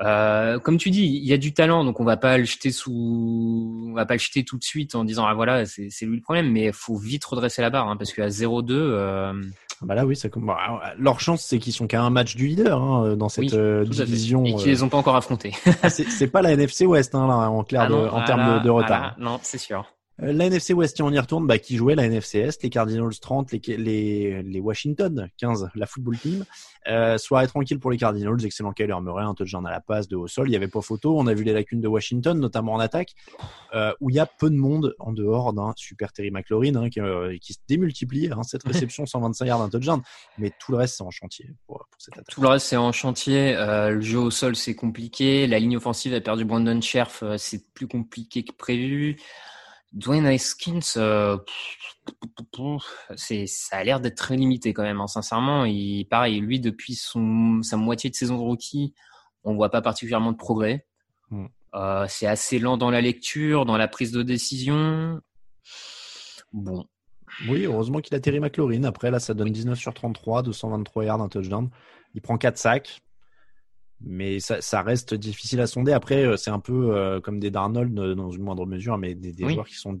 euh, 0.00 0.58
comme 0.58 0.78
tu 0.78 0.90
dis, 0.90 1.04
il 1.04 1.24
y 1.24 1.32
a 1.32 1.38
du 1.38 1.54
talent, 1.54 1.84
donc 1.84 2.00
on 2.00 2.04
va 2.04 2.16
pas 2.16 2.38
le 2.38 2.44
jeter 2.44 2.72
sous, 2.72 3.86
on 3.90 3.92
va 3.92 4.04
pas 4.06 4.14
le 4.14 4.20
jeter 4.20 4.44
tout 4.44 4.58
de 4.58 4.64
suite 4.64 4.94
en 4.94 5.04
disant 5.04 5.26
ah 5.26 5.34
voilà 5.34 5.64
c'est 5.64 5.90
lui 6.02 6.16
le 6.16 6.22
problème, 6.22 6.50
mais 6.50 6.66
il 6.66 6.72
faut 6.72 6.96
vite 6.96 7.24
redresser 7.24 7.62
la 7.62 7.70
barre 7.70 7.88
hein, 7.88 7.96
parce 7.96 8.12
qu'à 8.12 8.28
0-2. 8.28 8.72
Euh... 8.72 9.32
Bah 9.84 9.94
là 9.94 10.06
oui, 10.06 10.16
ça 10.16 10.28
leur 10.98 11.20
chance 11.20 11.42
c'est 11.42 11.58
qu'ils 11.58 11.72
sont 11.72 11.86
qu'à 11.86 12.02
un 12.02 12.10
match 12.10 12.36
du 12.36 12.46
leader 12.46 12.80
hein, 12.80 13.16
dans 13.16 13.28
cette 13.28 13.52
euh, 13.54 13.84
division 13.84 14.44
et 14.44 14.54
qu'ils 14.54 14.68
les 14.68 14.82
ont 14.82 14.88
pas 14.88 14.98
encore 14.98 15.16
affrontés. 15.16 15.52
Ah, 15.82 15.90
c'est 15.90 16.28
pas 16.28 16.42
la 16.42 16.52
NFC 16.52 16.86
West 16.86 17.14
hein, 17.14 17.26
là 17.26 17.34
en 17.34 17.64
clair 17.64 17.88
ah 17.90 18.14
en 18.14 18.20
ah 18.20 18.24
termes 18.24 18.62
de, 18.62 18.70
retard. 18.70 19.16
non, 19.18 19.40
c'est 19.42 19.58
sûr. 19.58 19.84
Euh, 20.20 20.32
la 20.32 20.46
NFC 20.46 20.74
West, 20.74 21.00
on 21.00 21.12
y 21.12 21.18
retourne, 21.18 21.46
bah, 21.46 21.58
qui 21.58 21.76
jouait 21.76 21.94
la 21.94 22.04
NFC 22.04 22.38
Est, 22.38 22.62
les 22.62 22.70
Cardinals 22.70 23.18
30, 23.18 23.52
les, 23.52 23.60
les, 23.76 24.42
les 24.42 24.60
Washington 24.60 25.28
15, 25.38 25.70
la 25.74 25.86
football 25.86 26.18
team. 26.18 26.44
Euh, 26.88 27.16
soirée 27.16 27.46
tranquille 27.46 27.78
pour 27.78 27.92
les 27.92 27.96
Cardinals, 27.96 28.44
excellent 28.44 28.72
Kyler 28.72 28.96
Murray, 29.00 29.22
un 29.22 29.34
touchdown 29.34 29.64
à 29.66 29.70
la 29.70 29.80
passe 29.80 30.08
de 30.08 30.16
haut 30.16 30.26
sol, 30.26 30.48
il 30.48 30.52
y 30.52 30.56
avait 30.56 30.66
pas 30.66 30.80
photo, 30.80 31.16
on 31.16 31.28
a 31.28 31.34
vu 31.34 31.44
les 31.44 31.52
lacunes 31.52 31.80
de 31.80 31.86
Washington, 31.86 32.38
notamment 32.38 32.72
en 32.72 32.80
attaque, 32.80 33.14
euh, 33.72 33.92
où 34.00 34.10
il 34.10 34.16
y 34.16 34.18
a 34.18 34.26
peu 34.26 34.50
de 34.50 34.56
monde 34.56 34.96
en 34.98 35.12
dehors 35.12 35.52
d'un 35.52 35.72
super 35.76 36.12
Terry 36.12 36.32
McLaurin 36.32 36.74
hein, 36.74 36.90
qui, 36.90 37.00
euh, 37.00 37.36
qui, 37.40 37.52
se 37.52 37.60
démultiplie, 37.68 38.30
hein, 38.32 38.42
cette 38.42 38.62
réception 38.66 39.06
125 39.06 39.44
yards, 39.44 39.62
un 39.62 39.68
touchdown, 39.68 40.02
mais 40.38 40.52
tout 40.58 40.72
le 40.72 40.78
reste 40.78 40.96
c'est 40.96 41.04
en 41.04 41.10
chantier 41.10 41.50
pour, 41.66 41.86
pour, 41.88 42.00
cette 42.00 42.14
attaque. 42.14 42.34
Tout 42.34 42.42
le 42.42 42.48
reste 42.48 42.66
c'est 42.66 42.76
en 42.76 42.90
chantier, 42.90 43.54
le 43.54 44.00
jeu 44.00 44.18
au 44.18 44.30
sol 44.30 44.56
c'est 44.56 44.74
compliqué, 44.74 45.46
la 45.46 45.60
ligne 45.60 45.76
offensive 45.76 46.14
a 46.14 46.20
perdu 46.20 46.44
Brandon 46.44 46.80
Scherf, 46.80 47.22
c'est 47.36 47.72
plus 47.74 47.86
compliqué 47.86 48.42
que 48.42 48.52
prévu. 48.52 49.18
Dwayne 49.92 50.26
Haskins, 50.26 50.80
euh, 50.96 51.36
c'est, 53.16 53.46
ça 53.46 53.76
a 53.76 53.84
l'air 53.84 54.00
d'être 54.00 54.16
très 54.16 54.36
limité 54.36 54.72
quand 54.72 54.82
même. 54.82 55.00
Hein. 55.00 55.06
Sincèrement, 55.06 55.64
il, 55.64 56.06
pareil, 56.06 56.40
lui 56.40 56.60
depuis 56.60 56.94
son, 56.94 57.62
sa 57.62 57.76
moitié 57.76 58.10
de 58.10 58.14
saison 58.14 58.36
de 58.36 58.42
rookie, 58.42 58.94
on 59.44 59.54
voit 59.54 59.70
pas 59.70 59.82
particulièrement 59.82 60.32
de 60.32 60.36
progrès. 60.36 60.86
Hmm. 61.30 61.46
Euh, 61.74 62.06
c'est 62.08 62.26
assez 62.26 62.58
lent 62.58 62.76
dans 62.76 62.90
la 62.90 63.00
lecture, 63.00 63.64
dans 63.64 63.76
la 63.76 63.88
prise 63.88 64.12
de 64.12 64.22
décision. 64.22 65.20
Bon. 66.52 66.86
Oui, 67.48 67.64
heureusement 67.64 68.00
qu'il 68.00 68.14
a 68.14 68.20
Terry 68.20 68.40
McLaurin. 68.40 68.84
Après, 68.84 69.10
là, 69.10 69.18
ça 69.18 69.32
donne 69.32 69.50
19 69.50 69.78
sur 69.78 69.94
33, 69.94 70.42
223 70.42 71.04
yards, 71.04 71.22
un 71.22 71.28
touchdown. 71.28 71.70
Il 72.14 72.20
prend 72.20 72.36
4 72.36 72.58
sacs 72.58 73.02
mais 74.04 74.40
ça, 74.40 74.60
ça, 74.60 74.82
reste 74.82 75.14
difficile 75.14 75.60
à 75.60 75.66
sonder. 75.66 75.92
Après, 75.92 76.24
euh, 76.24 76.36
c'est 76.36 76.50
un 76.50 76.58
peu 76.58 76.96
euh, 76.96 77.20
comme 77.20 77.40
des 77.40 77.50
Darnold 77.50 77.98
euh, 77.98 78.14
dans 78.14 78.30
une 78.30 78.42
moindre 78.42 78.66
mesure, 78.66 78.98
mais 78.98 79.14
des, 79.14 79.32
des 79.32 79.48
joueurs 79.48 79.66
qui 79.66 79.76
sont 79.76 80.00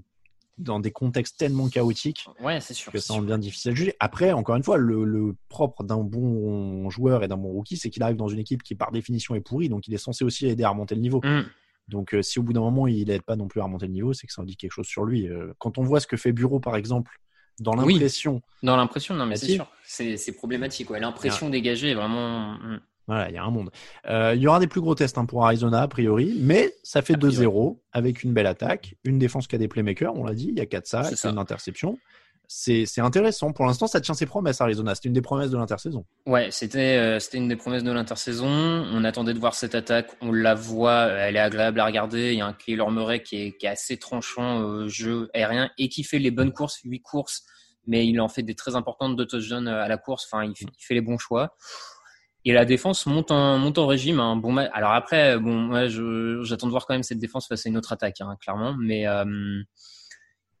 dans 0.58 0.80
des 0.80 0.90
contextes 0.90 1.38
tellement 1.38 1.68
chaotiques 1.68 2.26
ouais, 2.40 2.60
c'est 2.60 2.74
sûr, 2.74 2.92
que 2.92 2.98
ça 2.98 3.14
rend 3.14 3.22
bien 3.22 3.38
difficile 3.38 3.72
à 3.72 3.74
juger. 3.74 3.94
Après, 4.00 4.32
encore 4.32 4.54
une 4.54 4.62
fois, 4.62 4.76
le, 4.76 5.04
le 5.04 5.34
propre 5.48 5.82
d'un 5.82 5.98
bon 5.98 6.90
joueur 6.90 7.24
et 7.24 7.28
d'un 7.28 7.38
bon 7.38 7.48
rookie, 7.48 7.76
c'est 7.76 7.90
qu'il 7.90 8.02
arrive 8.02 8.16
dans 8.16 8.28
une 8.28 8.38
équipe 8.38 8.62
qui, 8.62 8.74
par 8.74 8.92
définition, 8.92 9.34
est 9.34 9.40
pourrie, 9.40 9.68
donc 9.68 9.88
il 9.88 9.94
est 9.94 9.98
censé 9.98 10.24
aussi 10.24 10.46
aider 10.46 10.62
à 10.62 10.68
remonter 10.68 10.94
le 10.94 11.00
niveau. 11.00 11.20
Mm. 11.24 11.44
Donc, 11.88 12.16
si 12.22 12.38
au 12.38 12.42
bout 12.42 12.52
d'un 12.52 12.60
moment, 12.60 12.86
il 12.86 13.08
n'aide 13.08 13.22
pas 13.22 13.34
non 13.34 13.48
plus 13.48 13.60
à 13.60 13.64
remonter 13.64 13.86
le 13.86 13.92
niveau, 13.92 14.12
c'est 14.12 14.26
que 14.26 14.32
ça 14.32 14.42
en 14.42 14.44
dit 14.44 14.56
quelque 14.56 14.72
chose 14.72 14.86
sur 14.86 15.04
lui. 15.04 15.28
quand 15.58 15.78
on 15.78 15.82
voit 15.82 16.00
ce 16.00 16.06
que 16.06 16.16
fait 16.16 16.32
Bureau, 16.32 16.60
par 16.60 16.76
exemple, 16.76 17.18
dans 17.58 17.74
l'impression. 17.74 18.40
dans 18.62 18.76
l'impression, 18.76 19.14
non, 19.14 19.26
mais 19.26 19.36
c'est 19.36 19.54
sûr. 19.54 19.66
C'est 19.84 20.32
problématique. 20.32 20.90
Ouais. 20.90 21.00
L'impression 21.00 21.50
dégagée 21.50 21.90
est 21.90 21.94
vraiment. 21.94 22.58
Voilà, 23.12 23.28
il 23.28 23.34
y 23.34 23.38
a 23.38 23.44
un 23.44 23.50
monde. 23.50 23.70
Euh, 24.08 24.32
il 24.34 24.40
y 24.40 24.46
aura 24.46 24.58
des 24.58 24.66
plus 24.66 24.80
gros 24.80 24.94
tests 24.94 25.18
hein, 25.18 25.26
pour 25.26 25.44
Arizona, 25.44 25.82
a 25.82 25.88
priori, 25.88 26.34
mais 26.38 26.72
ça 26.82 27.02
fait 27.02 27.12
2-0 27.12 27.78
avec 27.92 28.22
une 28.22 28.32
belle 28.32 28.46
attaque, 28.46 28.94
une 29.04 29.18
défense 29.18 29.46
qui 29.46 29.54
a 29.54 29.58
des 29.58 29.68
playmakers, 29.68 30.16
on 30.16 30.24
l'a 30.24 30.32
dit, 30.32 30.48
il 30.48 30.56
y 30.56 30.62
a 30.62 30.66
4 30.66 30.86
sacs, 30.86 31.24
une 31.24 31.36
interception. 31.36 31.98
C'est 32.48 33.00
intéressant. 33.00 33.52
Pour 33.52 33.66
l'instant, 33.66 33.86
ça 33.86 34.00
tient 34.00 34.14
ses 34.14 34.26
promesses, 34.26 34.60
Arizona. 34.60 34.94
C'était 34.94 35.08
une 35.08 35.14
des 35.14 35.22
promesses 35.22 35.50
de 35.50 35.56
l'intersaison. 35.58 36.04
Ouais, 36.26 36.50
c'était 36.50 36.96
euh, 36.98 37.18
une 37.34 37.48
des 37.48 37.56
promesses 37.56 37.84
de 37.84 37.92
l'intersaison. 37.92 38.46
On 38.46 39.04
attendait 39.04 39.32
de 39.34 39.38
voir 39.38 39.54
cette 39.54 39.74
attaque. 39.74 40.10
On 40.20 40.32
la 40.32 40.54
voit, 40.54 41.04
elle 41.04 41.36
est 41.36 41.40
agréable 41.40 41.80
à 41.80 41.86
regarder. 41.86 42.32
Il 42.32 42.38
y 42.38 42.40
a 42.40 42.46
un 42.46 42.52
Kyler 42.52 42.90
Murray 42.90 43.22
qui 43.22 43.36
est, 43.36 43.56
qui 43.58 43.66
est 43.66 43.70
assez 43.70 43.98
tranchant 43.98 44.58
au 44.58 44.88
jeu 44.88 45.30
aérien 45.34 45.70
et 45.78 45.88
qui 45.88 46.02
fait 46.02 46.18
les 46.18 46.30
bonnes 46.30 46.52
courses, 46.52 46.80
8 46.84 47.00
courses, 47.00 47.42
mais 47.86 48.06
il 48.06 48.20
en 48.20 48.28
fait 48.28 48.42
des 48.42 48.54
très 48.54 48.74
importantes 48.74 49.16
de 49.16 49.24
touchdowns 49.24 49.68
à 49.68 49.88
la 49.88 49.96
course. 49.96 50.28
Enfin, 50.30 50.44
il 50.44 50.54
fait 50.78 50.94
les 50.94 51.00
bons 51.00 51.18
choix. 51.18 51.54
Et 52.44 52.52
la 52.52 52.64
défense 52.64 53.06
monte 53.06 53.30
en, 53.30 53.58
monte 53.58 53.78
en 53.78 53.86
régime. 53.86 54.18
Un 54.20 54.36
bon 54.36 54.56
Alors 54.56 54.92
après, 54.92 55.38
bon, 55.38 55.54
moi, 55.54 55.86
j'attends 55.88 56.66
de 56.66 56.72
voir 56.72 56.86
quand 56.86 56.94
même 56.94 57.04
cette 57.04 57.20
défense 57.20 57.46
face 57.46 57.66
à 57.66 57.68
une 57.68 57.76
autre 57.76 57.92
attaque, 57.92 58.20
hein, 58.20 58.36
clairement. 58.40 58.74
Mais 58.78 59.06
euh, 59.06 59.62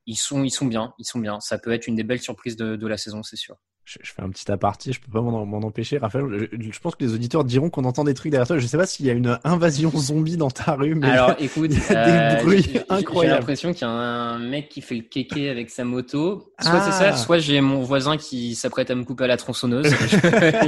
ils 0.06 0.16
sont, 0.16 0.44
ils 0.44 0.50
sont 0.50 0.66
bien, 0.66 0.94
ils 0.98 1.04
sont 1.04 1.18
bien. 1.18 1.40
Ça 1.40 1.58
peut 1.58 1.72
être 1.72 1.86
une 1.88 1.96
des 1.96 2.04
belles 2.04 2.20
surprises 2.20 2.56
de 2.56 2.86
la 2.86 2.96
saison, 2.96 3.22
c'est 3.22 3.36
sûr 3.36 3.56
je, 3.84 3.98
fais 4.02 4.22
un 4.22 4.30
petit 4.30 4.50
aparté, 4.50 4.92
je 4.92 5.00
peux 5.00 5.10
pas 5.10 5.20
m'en 5.20 5.58
empêcher, 5.58 5.98
Raphaël. 5.98 6.48
Je, 6.52 6.78
pense 6.78 6.94
que 6.94 7.04
les 7.04 7.14
auditeurs 7.14 7.44
diront 7.44 7.68
qu'on 7.68 7.84
entend 7.84 8.04
des 8.04 8.14
trucs 8.14 8.30
derrière 8.30 8.46
toi. 8.46 8.58
Je 8.58 8.66
sais 8.66 8.76
pas 8.76 8.86
s'il 8.86 9.06
y 9.06 9.10
a 9.10 9.12
une 9.12 9.38
invasion 9.42 9.90
zombie 9.90 10.36
dans 10.36 10.50
ta 10.50 10.74
rue, 10.74 10.94
mais 10.94 11.08
alors 11.08 11.34
écoute, 11.40 11.70
il 11.72 11.92
y 11.92 11.96
a 11.96 12.04
des 12.04 12.40
euh, 12.40 12.42
bruits 12.42 12.80
incroyables. 12.88 13.34
J'ai 13.34 13.38
l'impression 13.38 13.72
qu'il 13.72 13.82
y 13.82 13.90
a 13.90 13.92
un 13.92 14.38
mec 14.38 14.68
qui 14.68 14.82
fait 14.82 14.94
le 14.94 15.02
kéké 15.02 15.48
avec 15.48 15.70
sa 15.70 15.84
moto. 15.84 16.52
Soit 16.60 16.80
c'est 16.80 16.92
ça, 16.92 17.10
ah. 17.12 17.16
soit 17.16 17.38
j'ai 17.38 17.60
mon 17.60 17.82
voisin 17.82 18.16
qui 18.16 18.54
s'apprête 18.54 18.90
à 18.90 18.94
me 18.94 19.02
couper 19.02 19.24
à 19.24 19.26
la 19.26 19.36
tronçonneuse. 19.36 19.92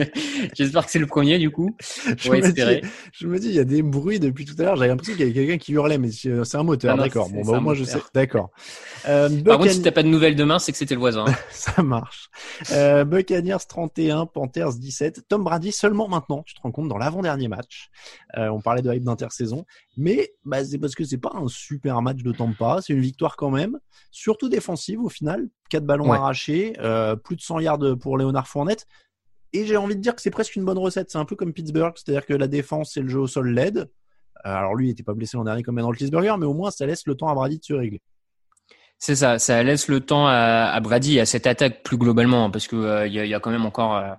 J'espère 0.54 0.84
que 0.84 0.90
c'est 0.90 0.98
le 0.98 1.06
premier 1.06 1.38
du 1.38 1.50
coup. 1.50 1.76
Je 2.18 2.30
me, 2.30 2.40
dis, 2.40 2.82
je 3.12 3.26
me 3.28 3.38
dis, 3.38 3.48
il 3.48 3.54
y 3.54 3.60
a 3.60 3.64
des 3.64 3.82
bruits 3.82 4.18
depuis 4.18 4.44
tout 4.44 4.54
à 4.58 4.62
l'heure. 4.64 4.76
J'avais 4.76 4.88
l'impression 4.88 5.14
qu'il 5.14 5.26
y 5.26 5.30
avait 5.30 5.34
quelqu'un 5.34 5.58
qui 5.58 5.72
hurlait, 5.72 5.98
mais 5.98 6.10
c'est 6.10 6.56
un 6.56 6.62
moteur, 6.64 6.96
ah 6.98 7.02
d'accord. 7.02 7.30
Bon, 7.30 7.42
bah, 7.42 7.60
moi 7.60 7.74
je 7.74 7.84
sais. 7.84 7.98
D'accord. 8.12 8.50
Euh, 9.06 9.28
Par 9.42 9.58
contre, 9.58 9.70
si 9.70 9.82
t'as 9.82 9.92
pas 9.92 10.02
de 10.02 10.08
nouvelles 10.08 10.36
demain, 10.36 10.58
c'est 10.58 10.72
que 10.72 10.78
c'était 10.78 10.94
le 10.94 11.00
voisin. 11.00 11.24
ça 11.50 11.82
marche. 11.82 12.28
Euh, 12.72 13.03
Buccaneers 13.05 13.66
31, 13.68 14.26
Panthers 14.26 14.74
17. 14.74 15.28
Tom 15.28 15.44
Brady 15.44 15.72
seulement 15.72 16.09
maintenant, 16.09 16.42
tu 16.42 16.55
te 16.55 16.61
rends 16.61 16.70
compte, 16.70 16.88
dans 16.88 16.98
l'avant-dernier 16.98 17.48
match. 17.48 17.90
Euh, 18.36 18.48
on 18.48 18.61
parlait 18.61 18.82
de 18.82 18.92
hype 18.92 19.05
d'intersaison. 19.05 19.64
Mais 19.96 20.32
bah, 20.44 20.64
c'est 20.64 20.78
parce 20.78 20.94
que 20.94 21.05
c'est 21.05 21.18
pas 21.18 21.32
un 21.34 21.48
super 21.48 22.02
match 22.02 22.22
de 22.22 22.32
Tampa. 22.32 22.80
C'est 22.82 22.92
une 22.92 23.00
victoire 23.00 23.36
quand 23.36 23.50
même, 23.50 23.78
surtout 24.11 24.48
défensive 24.48 25.00
au 25.00 25.09
final. 25.09 25.48
Quatre 25.70 25.86
ballons 25.86 26.12
arrachés, 26.12 26.74
euh, 26.80 27.16
plus 27.16 27.36
de 27.36 27.40
100 27.40 27.61
yards 27.61 27.98
pour 28.00 28.18
Léonard 28.18 28.48
Fournette. 28.48 28.86
Et 29.52 29.66
j'ai 29.66 29.76
envie 29.76 29.94
de 29.94 30.00
dire 30.00 30.16
que 30.16 30.20
c'est 30.20 30.30
presque 30.30 30.57
une 30.57 30.64
bonne 30.64 30.78
recette. 30.78 31.11
C'est 31.11 31.18
un 31.18 31.24
peu 31.24 31.36
comme 31.36 31.52
Pittsburgh, 31.52 31.94
c'est-à-dire 31.96 32.26
que 32.26 32.34
la 32.34 32.48
défense 32.48 32.96
et 32.96 33.00
le 33.02 33.09
jeu 33.09 33.20
au 33.20 33.28
sol 33.28 33.48
l'aident. 33.50 33.88
Euh, 34.46 34.50
alors 34.50 34.74
lui, 34.74 34.86
il 34.86 34.88
n'était 34.88 35.05
pas 35.05 35.14
blessé 35.14 35.36
l'an 35.36 35.44
dernier 35.44 35.62
comme 35.62 35.80
Roethlisberger, 35.80 36.34
mais 36.38 36.46
au 36.46 36.55
moins 36.55 36.70
ça 36.70 36.86
laisse 36.86 37.07
le 37.07 37.14
temps 37.14 37.28
à 37.28 37.34
Brady 37.34 37.59
de 37.59 37.64
se 37.64 37.72
régler. 37.72 38.02
C'est 38.99 39.16
ça, 39.16 39.38
ça 39.38 39.62
laisse 39.62 39.88
le 39.88 40.01
temps 40.01 40.26
à, 40.26 40.70
à, 40.72 40.80
Brady 40.80 41.16
et 41.16 41.20
à 41.20 41.26
cette 41.26 41.47
attaque 41.47 41.82
plus 41.82 41.99
globalement, 41.99 42.51
parce 42.51 42.66
que 42.66 42.76
il 43.07 43.18
euh, 43.18 43.26
y, 43.26 43.34
a, 43.34 43.40
quand 43.40 43.51
même 43.51 43.66
encore 43.66 43.97
euh, 43.97 44.14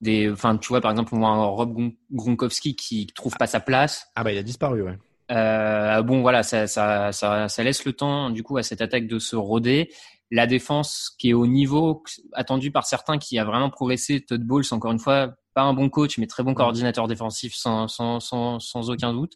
des, 0.00 0.30
enfin 0.30 0.56
tu 0.56 0.68
vois 0.68 0.80
par 0.80 0.90
exemple 0.90 1.14
on 1.14 1.18
voit 1.18 1.28
un 1.28 1.44
Rob 1.44 1.76
Gronkowski 2.10 2.74
qui 2.74 3.06
trouve 3.06 3.36
pas 3.36 3.46
sa 3.46 3.60
place. 3.60 4.08
Ah 4.16 4.24
bah 4.24 4.32
il 4.32 4.38
a 4.38 4.42
disparu 4.42 4.82
ouais. 4.82 4.98
Euh, 5.32 6.02
bon 6.02 6.20
voilà, 6.22 6.42
ça, 6.42 6.66
ça, 6.66 7.12
ça, 7.12 7.48
ça, 7.48 7.62
laisse 7.62 7.84
le 7.84 7.92
temps 7.92 8.30
du 8.30 8.42
coup 8.42 8.58
à 8.58 8.62
cette 8.62 8.80
attaque 8.80 9.06
de 9.06 9.18
se 9.18 9.36
roder. 9.36 9.90
La 10.30 10.46
défense 10.46 11.14
qui 11.18 11.30
est 11.30 11.34
au 11.34 11.46
niveau 11.46 12.02
attendu 12.32 12.70
par 12.72 12.84
certains, 12.84 13.18
qui 13.18 13.38
a 13.38 13.44
vraiment 13.44 13.70
progressé. 13.70 14.24
Todd 14.24 14.42
Bowles 14.42 14.64
encore 14.72 14.92
une 14.92 14.98
fois, 14.98 15.34
pas 15.54 15.62
un 15.62 15.72
bon 15.72 15.88
coach 15.88 16.18
mais 16.18 16.26
très 16.26 16.42
bon 16.42 16.54
coordinateur 16.54 17.08
défensif 17.08 17.54
sans, 17.54 17.88
sans, 17.88 18.20
sans, 18.20 18.60
sans 18.60 18.90
aucun 18.90 19.12
doute. 19.12 19.32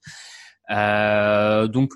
Euh, 0.70 1.66
donc 1.66 1.92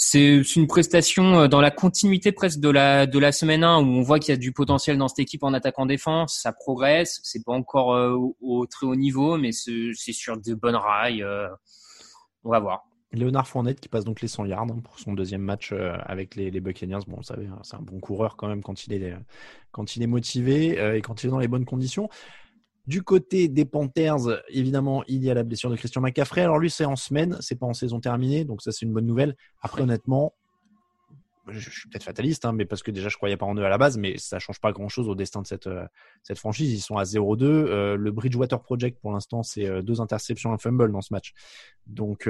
c'est 0.00 0.40
une 0.54 0.68
prestation 0.68 1.40
euh, 1.40 1.48
dans 1.48 1.60
la 1.60 1.72
continuité 1.72 2.30
presque 2.30 2.60
de 2.60 2.68
la 2.68 3.06
de 3.08 3.18
la 3.18 3.32
semaine 3.32 3.64
1 3.64 3.78
où 3.78 3.84
on 3.84 4.02
voit 4.02 4.20
qu'il 4.20 4.32
y 4.32 4.32
a 4.32 4.38
du 4.38 4.52
potentiel 4.52 4.96
dans 4.96 5.08
cette 5.08 5.18
équipe 5.18 5.42
en 5.42 5.52
attaque 5.52 5.76
en 5.80 5.86
défense, 5.86 6.38
ça 6.40 6.52
progresse, 6.52 7.18
c'est 7.24 7.44
pas 7.44 7.52
encore 7.52 7.94
euh, 7.94 8.16
au, 8.40 8.64
très 8.66 8.86
haut 8.86 8.94
niveau 8.94 9.36
mais 9.38 9.50
c'est 9.50 10.12
sur 10.12 10.40
de 10.40 10.54
bonnes 10.54 10.76
rails. 10.76 11.26
on 12.44 12.50
va 12.50 12.60
voir. 12.60 12.84
Léonard 13.10 13.48
Fournette 13.48 13.80
qui 13.80 13.88
passe 13.88 14.04
donc 14.04 14.20
les 14.20 14.28
100 14.28 14.44
yards 14.44 14.62
hein, 14.70 14.80
pour 14.84 15.00
son 15.00 15.14
deuxième 15.14 15.42
match 15.42 15.72
avec 15.72 16.36
les, 16.36 16.52
les 16.52 16.60
Buccaneers. 16.60 17.00
Bon, 17.08 17.16
vous 17.16 17.22
savez, 17.24 17.46
hein, 17.46 17.58
c'est 17.62 17.74
un 17.74 17.82
bon 17.82 17.98
coureur 17.98 18.36
quand 18.36 18.46
même 18.46 18.62
quand 18.62 18.86
il 18.86 18.92
est, 18.92 19.16
quand 19.72 19.96
il 19.96 20.02
est 20.04 20.06
motivé 20.06 20.96
et 20.96 21.00
quand 21.02 21.24
il 21.24 21.26
est 21.26 21.30
dans 21.30 21.40
les 21.40 21.48
bonnes 21.48 21.64
conditions. 21.64 22.08
Du 22.88 23.02
côté 23.02 23.48
des 23.48 23.66
Panthers, 23.66 24.42
évidemment, 24.48 25.04
il 25.08 25.22
y 25.22 25.30
a 25.30 25.34
la 25.34 25.42
blessure 25.42 25.68
de 25.68 25.76
Christian 25.76 26.00
McCaffrey. 26.00 26.40
Alors 26.40 26.58
lui, 26.58 26.70
c'est 26.70 26.86
en 26.86 26.96
semaine, 26.96 27.36
c'est 27.40 27.58
pas 27.58 27.66
en 27.66 27.74
saison 27.74 28.00
terminée, 28.00 28.46
donc 28.46 28.62
ça 28.62 28.72
c'est 28.72 28.86
une 28.86 28.94
bonne 28.94 29.04
nouvelle. 29.04 29.36
Après, 29.60 29.82
honnêtement, 29.82 30.32
je, 31.48 31.68
suis 31.68 31.86
peut-être 31.90 32.04
fataliste, 32.04 32.46
hein, 32.46 32.52
mais 32.52 32.64
parce 32.64 32.82
que 32.82 32.90
déjà 32.90 33.10
je 33.10 33.18
croyais 33.18 33.36
pas 33.36 33.44
en 33.44 33.54
eux 33.58 33.64
à 33.64 33.68
la 33.68 33.76
base, 33.76 33.98
mais 33.98 34.16
ça 34.16 34.38
change 34.38 34.58
pas 34.58 34.72
grand-chose 34.72 35.06
au 35.06 35.14
destin 35.14 35.42
de 35.42 35.46
cette 35.46 35.66
euh, 35.66 35.84
cette 36.22 36.38
franchise. 36.38 36.72
Ils 36.72 36.80
sont 36.80 36.96
à 36.96 37.02
0-2. 37.02 37.44
Euh, 37.44 37.94
le 37.94 38.10
Bridgewater 38.10 38.58
Project 38.62 38.98
pour 39.02 39.12
l'instant, 39.12 39.42
c'est 39.42 39.66
euh, 39.66 39.82
deux 39.82 40.00
interceptions, 40.00 40.54
un 40.54 40.58
fumble 40.58 40.90
dans 40.90 41.02
ce 41.02 41.12
match. 41.12 41.34
Donc 41.88 42.26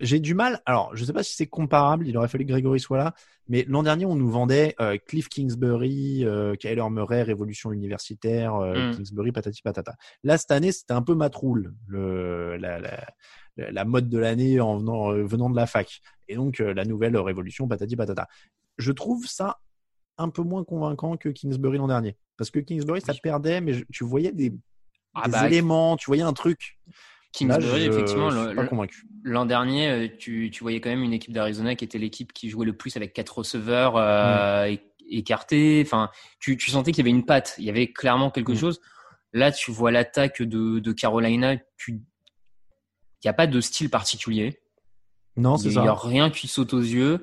j'ai 0.00 0.20
du 0.20 0.34
mal. 0.34 0.60
Alors, 0.66 0.94
je 0.94 1.02
ne 1.02 1.06
sais 1.06 1.12
pas 1.12 1.22
si 1.22 1.34
c'est 1.34 1.46
comparable. 1.46 2.06
Il 2.06 2.16
aurait 2.16 2.28
fallu 2.28 2.44
que 2.44 2.50
Grégory 2.50 2.80
soit 2.80 2.98
là. 2.98 3.14
Mais 3.48 3.64
l'an 3.68 3.82
dernier, 3.82 4.06
on 4.06 4.16
nous 4.16 4.30
vendait 4.30 4.74
euh, 4.80 4.98
Cliff 5.06 5.28
Kingsbury, 5.28 6.24
euh, 6.24 6.54
Kyler 6.56 6.88
Murray, 6.90 7.22
Révolution 7.22 7.72
universitaire, 7.72 8.56
euh, 8.56 8.90
mm. 8.90 8.96
Kingsbury, 8.96 9.32
patati 9.32 9.62
patata. 9.62 9.94
Là, 10.24 10.36
cette 10.36 10.50
année, 10.50 10.72
c'était 10.72 10.94
un 10.94 11.02
peu 11.02 11.14
matroule, 11.14 11.74
le, 11.86 12.56
la, 12.56 12.78
la, 12.78 13.06
la 13.56 13.84
mode 13.84 14.08
de 14.08 14.18
l'année 14.18 14.60
en 14.60 14.78
venant, 14.78 15.12
euh, 15.12 15.24
venant 15.24 15.48
de 15.48 15.56
la 15.56 15.66
fac. 15.66 16.00
Et 16.28 16.34
donc, 16.34 16.58
la 16.58 16.84
nouvelle 16.84 17.16
Révolution, 17.16 17.68
patati 17.68 17.94
patata. 17.94 18.26
Je 18.78 18.92
trouve 18.92 19.26
ça 19.26 19.60
un 20.18 20.28
peu 20.28 20.42
moins 20.42 20.64
convaincant 20.64 21.16
que 21.16 21.28
Kingsbury 21.28 21.78
l'an 21.78 21.88
dernier. 21.88 22.16
Parce 22.36 22.50
que 22.50 22.58
Kingsbury, 22.58 23.00
ça 23.00 23.14
perdait, 23.14 23.60
mais 23.60 23.84
tu 23.92 24.04
voyais 24.04 24.32
des, 24.32 24.52
ah 25.14 25.28
bah, 25.28 25.46
éléments, 25.46 25.96
tu 25.96 26.06
voyais 26.06 26.22
un 26.22 26.32
truc. 26.32 26.78
Kingsbury, 27.36 27.84
effectivement, 27.84 28.30
l'an 29.24 29.44
dernier, 29.44 29.88
euh, 29.88 30.08
tu, 30.18 30.50
tu, 30.50 30.64
voyais 30.64 30.80
quand 30.80 30.88
même 30.88 31.02
une 31.02 31.12
équipe 31.12 31.34
d'Arizona 31.34 31.74
qui 31.74 31.84
était 31.84 31.98
l'équipe 31.98 32.32
qui 32.32 32.48
jouait 32.48 32.64
le 32.64 32.72
plus 32.72 32.96
avec 32.96 33.12
quatre 33.12 33.38
receveurs 33.38 33.96
euh, 33.96 34.70
mm. 34.70 34.78
écartés. 35.10 35.82
Enfin, 35.84 36.08
tu, 36.40 36.56
tu 36.56 36.70
sentais 36.70 36.92
qu'il 36.92 37.04
y 37.04 37.08
avait 37.08 37.16
une 37.16 37.26
patte, 37.26 37.54
il 37.58 37.64
y 37.64 37.70
avait 37.70 37.92
clairement 37.92 38.30
quelque 38.30 38.52
mm. 38.52 38.56
chose. 38.56 38.80
Là, 39.34 39.52
tu 39.52 39.70
vois 39.70 39.90
l'attaque 39.90 40.40
de, 40.40 40.78
de 40.78 40.92
Carolina, 40.92 41.56
il 41.88 42.00
n'y 43.22 43.28
a 43.28 43.34
pas 43.34 43.46
de 43.46 43.60
style 43.60 43.90
particulier. 43.90 44.62
Non, 45.36 45.58
c'est 45.58 45.72
ça. 45.72 45.80
Il 45.80 45.82
n'y 45.82 45.88
a 45.88 45.94
rien 45.94 46.30
qui 46.30 46.48
saute 46.48 46.72
aux 46.72 46.80
yeux. 46.80 47.22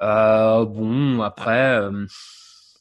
Euh, 0.00 0.64
bon, 0.64 1.20
après. 1.20 1.78
Euh, 1.78 2.06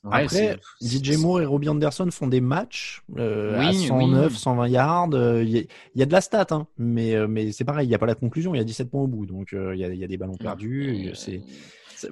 après, 0.03 0.59
DJ 0.81 1.17
Moore 1.17 1.41
et 1.41 1.45
Robbie 1.45 1.69
Anderson 1.69 2.07
font 2.11 2.27
des 2.27 2.39
matchs 2.39 3.03
euh, 3.17 3.59
à 3.59 3.73
109, 3.73 4.33
120 4.33 4.67
yards. 4.69 5.09
Euh, 5.13 5.43
il 5.43 5.67
y, 5.95 6.01
a 6.01 6.05
de 6.05 6.11
la 6.11 6.21
stat, 6.21 6.47
hein, 6.51 6.67
mais, 6.77 7.15
euh, 7.15 7.27
mais 7.27 7.51
c'est 7.51 7.65
pareil, 7.65 7.85
il 7.85 7.89
n'y 7.89 7.95
a 7.95 7.99
pas 7.99 8.05
la 8.05 8.15
conclusion, 8.15 8.55
il 8.55 8.59
y 8.59 8.61
a 8.61 8.63
17 8.65 8.89
points 8.89 9.01
au 9.01 9.07
bout. 9.07 9.25
Donc 9.25 9.49
il 9.51 9.77
y, 9.77 9.83
a, 9.83 9.93
y, 9.93 10.03
a, 10.03 10.07
des 10.07 10.17
ballons 10.17 10.37
perdus. 10.37 11.11
C'est 11.15 11.41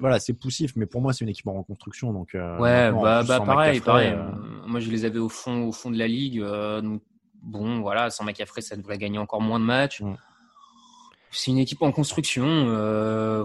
voilà, 0.00 0.20
c'est 0.20 0.34
poussif, 0.34 0.72
mais 0.76 0.84
pour 0.84 1.00
moi, 1.00 1.14
c'est 1.14 1.24
une 1.24 1.30
équipe 1.30 1.46
en 1.46 1.54
reconstruction. 1.54 2.12
Donc, 2.12 2.34
ouais, 2.34 2.92
bah, 2.92 3.22
bah 3.22 3.40
pareil, 3.40 3.80
pareil. 3.80 4.14
Moi, 4.66 4.80
je 4.80 4.90
les 4.90 5.06
avais 5.06 5.18
au 5.18 5.30
fond, 5.30 5.62
au 5.62 5.72
fond 5.72 5.90
de 5.90 5.98
la 5.98 6.06
ligue. 6.06 6.40
donc, 6.40 7.00
bon, 7.42 7.80
voilà, 7.80 8.10
sans 8.10 8.24
McCaffrey, 8.24 8.60
ça 8.60 8.76
devrait 8.76 8.98
gagner 8.98 9.18
encore 9.18 9.40
moins 9.40 9.58
de 9.58 9.64
matchs. 9.64 10.02
C'est 11.30 11.50
une 11.52 11.58
équipe 11.58 11.80
en 11.80 11.90
construction, 11.90 12.66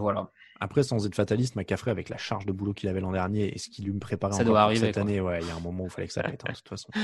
voilà. 0.02 0.30
Après, 0.60 0.84
sans 0.84 1.06
être 1.06 1.16
fataliste, 1.16 1.56
McCaffrey, 1.56 1.92
avec 1.92 2.10
la 2.10 2.18
charge 2.18 2.46
de 2.46 2.52
boulot 2.52 2.74
qu'il 2.74 2.90
avait 2.90 3.02
l'an 3.02 3.12
dernier 3.12 3.54
et 3.54 3.58
ce 3.58 3.70
qu'il 3.70 3.86
lui 3.86 3.92
me 3.92 4.00
préparait 4.00 4.34
ça 4.34 4.44
doit 4.44 4.62
arriver, 4.62 4.88
cette 4.88 4.98
année, 4.98 5.20
ouais, 5.20 5.40
il 5.42 5.48
y 5.48 5.52
a 5.52 5.56
un 5.56 5.60
moment 5.60 5.84
où 5.84 5.88
il 5.88 5.90
fallait 5.90 6.08
que 6.08 6.14
ça 6.14 6.24
pète, 6.24 6.42
hein, 6.48 6.52
de 6.52 6.58
toute 6.58 6.70
façon. 6.70 6.90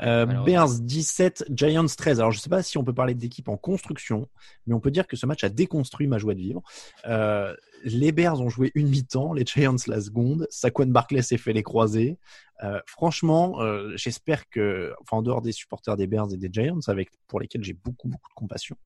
Euh, 0.00 0.24
Bears 0.24 0.80
17, 0.80 1.46
Giants 1.50 1.84
13. 1.84 2.20
Alors, 2.20 2.32
je 2.32 2.38
ne 2.38 2.40
sais 2.40 2.48
pas 2.48 2.62
si 2.62 2.78
on 2.78 2.84
peut 2.84 2.94
parler 2.94 3.14
d'équipe 3.14 3.48
en 3.48 3.56
construction, 3.56 4.28
mais 4.66 4.74
on 4.74 4.80
peut 4.80 4.90
dire 4.90 5.06
que 5.06 5.16
ce 5.16 5.26
match 5.26 5.44
a 5.44 5.48
déconstruit 5.50 6.06
ma 6.06 6.16
joie 6.16 6.34
de 6.34 6.40
vivre. 6.40 6.62
Euh, 7.06 7.54
les 7.84 8.12
Bears 8.12 8.40
ont 8.40 8.48
joué 8.48 8.72
une 8.74 8.88
mi-temps, 8.88 9.32
les 9.32 9.44
Giants 9.44 9.76
la 9.86 10.00
seconde. 10.00 10.46
Saquon 10.50 10.86
Barkley 10.86 11.22
s'est 11.22 11.38
fait 11.38 11.52
les 11.52 11.62
croiser. 11.62 12.18
Euh, 12.62 12.78
franchement, 12.86 13.62
euh, 13.62 13.92
j'espère 13.96 14.48
que, 14.50 14.92
enfin, 15.00 15.18
en 15.18 15.22
dehors 15.22 15.40
des 15.40 15.52
supporters 15.52 15.96
des 15.96 16.06
Bears 16.06 16.32
et 16.34 16.36
des 16.36 16.50
Giants, 16.52 16.80
avec 16.88 17.10
pour 17.26 17.40
lesquels 17.40 17.64
j'ai 17.64 17.72
beaucoup 17.72 18.08
beaucoup 18.08 18.28
de 18.28 18.34
compassion, 18.34 18.76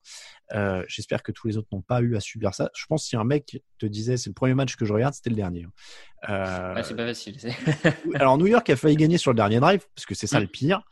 euh, 0.52 0.84
j'espère 0.86 1.22
que 1.22 1.32
tous 1.32 1.48
les 1.48 1.56
autres 1.56 1.68
n'ont 1.72 1.82
pas 1.82 2.00
eu 2.00 2.16
à 2.16 2.20
subir 2.20 2.54
ça. 2.54 2.70
Je 2.76 2.86
pense 2.86 3.02
que 3.02 3.08
si 3.08 3.16
un 3.16 3.24
mec 3.24 3.62
te 3.78 3.86
disait 3.86 4.16
c'est 4.16 4.30
le 4.30 4.34
premier 4.34 4.54
match 4.54 4.76
que 4.76 4.84
je 4.84 4.92
regarde, 4.92 5.14
c'était 5.14 5.30
le 5.30 5.36
dernier. 5.36 5.66
Hein. 6.22 6.82
c'est 6.82 6.96
pas 6.96 7.06
facile. 7.06 7.36
alors 8.14 8.38
New 8.38 8.46
York 8.46 8.68
a 8.70 8.76
failli 8.76 8.96
gagner 8.96 9.18
sur 9.18 9.32
le 9.32 9.36
dernier 9.36 9.58
drive 9.58 9.84
parce 9.94 10.06
que 10.06 10.14
c'est 10.14 10.28
ça 10.28 10.38
mm. 10.38 10.42
le 10.42 10.48
pire. 10.48 10.82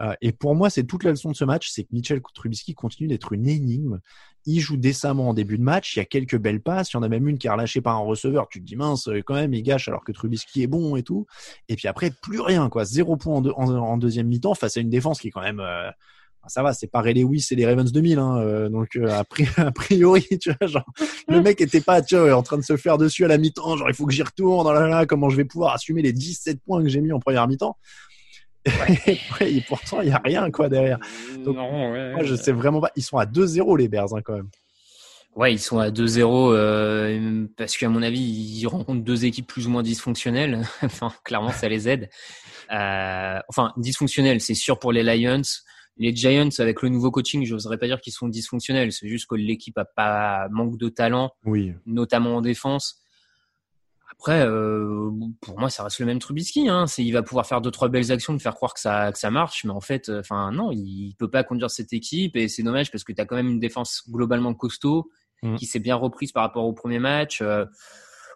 Euh, 0.00 0.14
et 0.20 0.32
pour 0.32 0.54
moi, 0.54 0.70
c'est 0.70 0.84
toute 0.84 1.04
la 1.04 1.10
leçon 1.10 1.30
de 1.30 1.36
ce 1.36 1.44
match, 1.44 1.70
c'est 1.70 1.84
que 1.84 1.88
Mitchell 1.92 2.20
Trubisky 2.34 2.74
continue 2.74 3.08
d'être 3.08 3.32
une 3.32 3.46
énigme. 3.46 4.00
Il 4.44 4.60
joue 4.60 4.76
décemment 4.76 5.28
en 5.28 5.34
début 5.34 5.58
de 5.58 5.62
match, 5.62 5.94
il 5.94 6.00
y 6.00 6.02
a 6.02 6.04
quelques 6.04 6.38
belles 6.38 6.62
passes, 6.62 6.92
il 6.92 6.96
y 6.96 6.98
en 6.98 7.02
a 7.02 7.08
même 7.08 7.28
une 7.28 7.38
qui 7.38 7.46
est 7.46 7.50
relâchée 7.50 7.80
par 7.80 7.96
un 7.96 8.00
receveur. 8.00 8.48
Tu 8.48 8.60
te 8.60 8.66
dis 8.66 8.76
mince, 8.76 9.08
euh, 9.08 9.22
quand 9.24 9.34
même, 9.34 9.54
il 9.54 9.62
gâche 9.62 9.88
alors 9.88 10.04
que 10.04 10.12
Trubisky 10.12 10.62
est 10.62 10.66
bon 10.66 10.96
et 10.96 11.02
tout. 11.02 11.26
Et 11.68 11.76
puis 11.76 11.88
après, 11.88 12.10
plus 12.22 12.40
rien, 12.40 12.68
quoi. 12.68 12.84
Zéro 12.84 13.16
point 13.16 13.42
en, 13.42 13.96
deuxième 13.98 14.26
mi-temps 14.26 14.54
face 14.54 14.76
à 14.76 14.80
une 14.80 14.90
défense 14.90 15.20
qui 15.20 15.28
est 15.28 15.30
quand 15.30 15.42
même. 15.42 15.60
Euh, 15.60 15.90
ça 16.48 16.64
va, 16.64 16.72
c'est 16.74 16.88
pas 16.88 17.00
Ray 17.00 17.14
Lewis 17.14 17.46
et 17.52 17.54
les 17.54 17.64
Ravens 17.64 17.92
2000, 17.92 18.18
hein, 18.18 18.68
donc 18.68 18.96
a, 19.08 19.22
priori, 19.70 20.26
tu 20.40 20.50
vois, 20.50 20.66
genre, 20.66 20.84
le 21.28 21.40
mec 21.40 21.60
était 21.60 21.80
pas, 21.80 22.02
tu 22.02 22.16
vois, 22.16 22.34
en 22.34 22.42
train 22.42 22.58
de 22.58 22.64
se 22.64 22.76
faire 22.76 22.98
dessus 22.98 23.24
à 23.24 23.28
la 23.28 23.38
mi-temps, 23.38 23.76
genre 23.76 23.88
il 23.88 23.94
faut 23.94 24.06
que 24.06 24.12
j'y 24.12 24.24
retourne, 24.24 24.66
oh 24.66 24.72
là 24.72 24.88
là, 24.88 25.06
comment 25.06 25.30
je 25.30 25.36
vais 25.36 25.44
pouvoir 25.44 25.74
assumer 25.74 26.02
les 26.02 26.12
17 26.12 26.58
points 26.66 26.82
que 26.82 26.88
j'ai 26.88 27.00
mis 27.00 27.12
en 27.12 27.20
première 27.20 27.46
mi-temps. 27.46 27.76
et 29.40 29.60
pourtant, 29.66 30.00
il 30.00 30.08
n'y 30.08 30.14
a 30.14 30.20
rien 30.24 30.50
quoi 30.50 30.68
derrière. 30.68 30.98
Donc, 31.44 31.56
moi, 31.56 32.22
je 32.22 32.34
sais 32.34 32.52
vraiment 32.52 32.80
pas. 32.80 32.90
Ils 32.96 33.02
sont 33.02 33.18
à 33.18 33.26
2-0 33.26 33.78
les 33.78 33.88
Bears 33.88 34.14
hein, 34.14 34.20
quand 34.24 34.34
même. 34.34 34.50
Ouais, 35.34 35.54
ils 35.54 35.58
sont 35.58 35.78
à 35.78 35.90
2-0 35.90 36.52
euh, 36.52 37.46
parce 37.56 37.76
qu'à 37.78 37.88
mon 37.88 38.02
avis, 38.02 38.20
ils 38.20 38.66
rencontrent 38.66 39.02
deux 39.02 39.24
équipes 39.24 39.46
plus 39.46 39.66
ou 39.66 39.70
moins 39.70 39.82
dysfonctionnelles. 39.82 40.62
enfin, 40.82 41.12
clairement, 41.24 41.50
ça 41.50 41.68
les 41.68 41.88
aide. 41.88 42.10
Euh, 42.70 43.38
enfin, 43.48 43.72
dysfonctionnelles, 43.78 44.40
c'est 44.40 44.54
sûr 44.54 44.78
pour 44.78 44.92
les 44.92 45.02
Lions. 45.02 45.42
Les 45.96 46.14
Giants, 46.14 46.48
avec 46.58 46.82
le 46.82 46.88
nouveau 46.88 47.10
coaching, 47.10 47.44
je 47.44 47.54
n'oserais 47.54 47.78
pas 47.78 47.86
dire 47.86 48.00
qu'ils 48.00 48.12
sont 48.12 48.28
dysfonctionnels. 48.28 48.92
C'est 48.92 49.08
juste 49.08 49.26
que 49.26 49.34
l'équipe 49.34 49.76
a 49.78 49.84
pas 49.84 50.48
manque 50.50 50.78
de 50.78 50.88
talent, 50.88 51.30
oui. 51.44 51.72
notamment 51.86 52.36
en 52.36 52.40
défense. 52.40 53.01
Après, 54.22 54.46
euh, 54.46 55.10
pour 55.40 55.58
moi, 55.58 55.68
ça 55.68 55.82
reste 55.82 55.98
le 55.98 56.06
même 56.06 56.20
Trubisky. 56.20 56.68
Hein. 56.68 56.86
C'est, 56.86 57.04
il 57.04 57.10
va 57.10 57.24
pouvoir 57.24 57.44
faire 57.44 57.60
deux 57.60 57.72
trois 57.72 57.88
belles 57.88 58.12
actions, 58.12 58.32
de 58.32 58.40
faire 58.40 58.54
croire 58.54 58.72
que 58.72 58.78
ça 58.78 59.10
que 59.10 59.18
ça 59.18 59.32
marche, 59.32 59.64
mais 59.64 59.72
en 59.72 59.80
fait, 59.80 60.08
euh, 60.08 60.20
enfin 60.20 60.52
non, 60.52 60.70
il 60.70 61.16
peut 61.18 61.28
pas 61.28 61.42
conduire 61.42 61.72
cette 61.72 61.92
équipe 61.92 62.36
et 62.36 62.46
c'est 62.46 62.62
dommage 62.62 62.92
parce 62.92 63.02
que 63.02 63.12
tu 63.12 63.20
as 63.20 63.24
quand 63.24 63.34
même 63.34 63.48
une 63.48 63.58
défense 63.58 64.04
globalement 64.08 64.54
costaud 64.54 65.10
mmh. 65.42 65.56
qui 65.56 65.66
s'est 65.66 65.80
bien 65.80 65.96
reprise 65.96 66.30
par 66.30 66.44
rapport 66.44 66.64
au 66.66 66.72
premier 66.72 67.00
match. 67.00 67.42
Euh, 67.42 67.64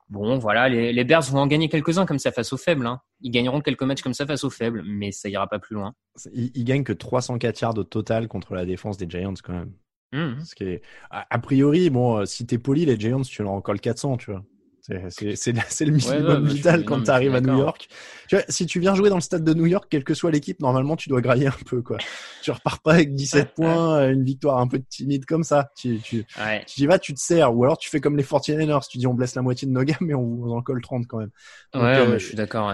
bon, 0.08 0.38
voilà, 0.38 0.68
les, 0.68 0.92
les, 0.92 1.04
Bears 1.04 1.22
vont 1.30 1.38
en 1.38 1.46
gagner 1.46 1.68
quelques-uns 1.68 2.04
comme 2.04 2.18
ça 2.18 2.32
face 2.32 2.52
aux 2.52 2.56
faibles. 2.56 2.88
Hein. 2.88 3.00
Ils 3.20 3.30
gagneront 3.30 3.60
quelques 3.60 3.84
matchs 3.84 4.02
comme 4.02 4.14
ça 4.14 4.26
face 4.26 4.42
aux 4.42 4.50
faibles, 4.50 4.82
mais 4.84 5.12
ça 5.12 5.28
ira 5.28 5.46
pas 5.48 5.60
plus 5.60 5.76
loin. 5.76 5.94
Ils, 6.34 6.50
ils 6.56 6.64
gagnent 6.64 6.82
que 6.82 6.92
304 6.92 7.60
yards 7.60 7.78
au 7.78 7.84
total 7.84 8.26
contre 8.26 8.56
la 8.56 8.66
défense 8.66 8.96
des 8.96 9.08
Giants 9.08 9.34
quand 9.40 9.52
même. 9.52 9.72
Mmh. 10.12 10.40
Ce 10.44 10.56
qui 10.56 10.64
est, 10.64 10.82
a, 11.10 11.38
priori, 11.38 11.90
bon, 11.90 12.26
si 12.26 12.44
t'es 12.44 12.58
poli, 12.58 12.86
les 12.86 12.98
Giants, 12.98 13.22
tu 13.22 13.44
leur 13.44 13.52
en 13.52 13.60
colles 13.60 13.80
400, 13.80 14.16
tu 14.16 14.32
vois. 14.32 14.42
C'est 14.86 15.84
le 15.84 15.92
minimum 15.92 16.46
vital 16.46 16.84
quand 16.84 17.02
tu 17.02 17.10
arrives 17.10 17.34
à 17.34 17.40
New 17.40 17.58
York. 17.58 17.88
Tu 18.28 18.36
vois, 18.36 18.44
si 18.48 18.66
tu 18.66 18.78
viens 18.78 18.94
jouer 18.94 19.08
dans 19.08 19.16
le 19.16 19.20
stade 19.20 19.42
de 19.42 19.52
New 19.52 19.66
York, 19.66 19.86
quelle 19.90 20.04
que 20.04 20.14
soit 20.14 20.30
l'équipe, 20.30 20.60
normalement, 20.60 20.96
tu 20.96 21.08
dois 21.08 21.20
grailler 21.20 21.48
un 21.48 21.64
peu. 21.66 21.82
Quoi. 21.82 21.98
tu 22.42 22.50
repars 22.50 22.80
pas 22.80 22.94
avec 22.94 23.14
17 23.14 23.54
points, 23.54 24.10
une 24.10 24.24
victoire 24.24 24.58
un 24.58 24.68
peu 24.68 24.80
timide 24.88 25.24
comme 25.24 25.44
ça. 25.44 25.70
Tu, 25.76 25.98
tu, 26.00 26.24
tu 26.66 26.82
y 26.82 26.86
vas, 26.86 26.98
tu 26.98 27.14
te 27.14 27.20
sers. 27.20 27.54
Ou 27.54 27.64
alors 27.64 27.78
tu 27.78 27.90
fais 27.90 28.00
comme 28.00 28.16
les 28.16 28.22
49ers, 28.22 28.88
tu 28.88 28.98
dis 28.98 29.06
on 29.06 29.14
blesse 29.14 29.34
la 29.34 29.42
moitié 29.42 29.66
de 29.66 29.72
nos 29.72 29.82
gars, 29.82 29.96
mais 30.00 30.14
on 30.14 30.22
vous 30.22 30.52
en 30.52 30.62
colle 30.62 30.80
30 30.80 31.06
quand 31.06 31.18
même. 31.18 31.30
ouais, 31.74 31.80
euh, 31.80 32.18
je 32.18 32.26
suis 32.26 32.36
d'accord. 32.36 32.72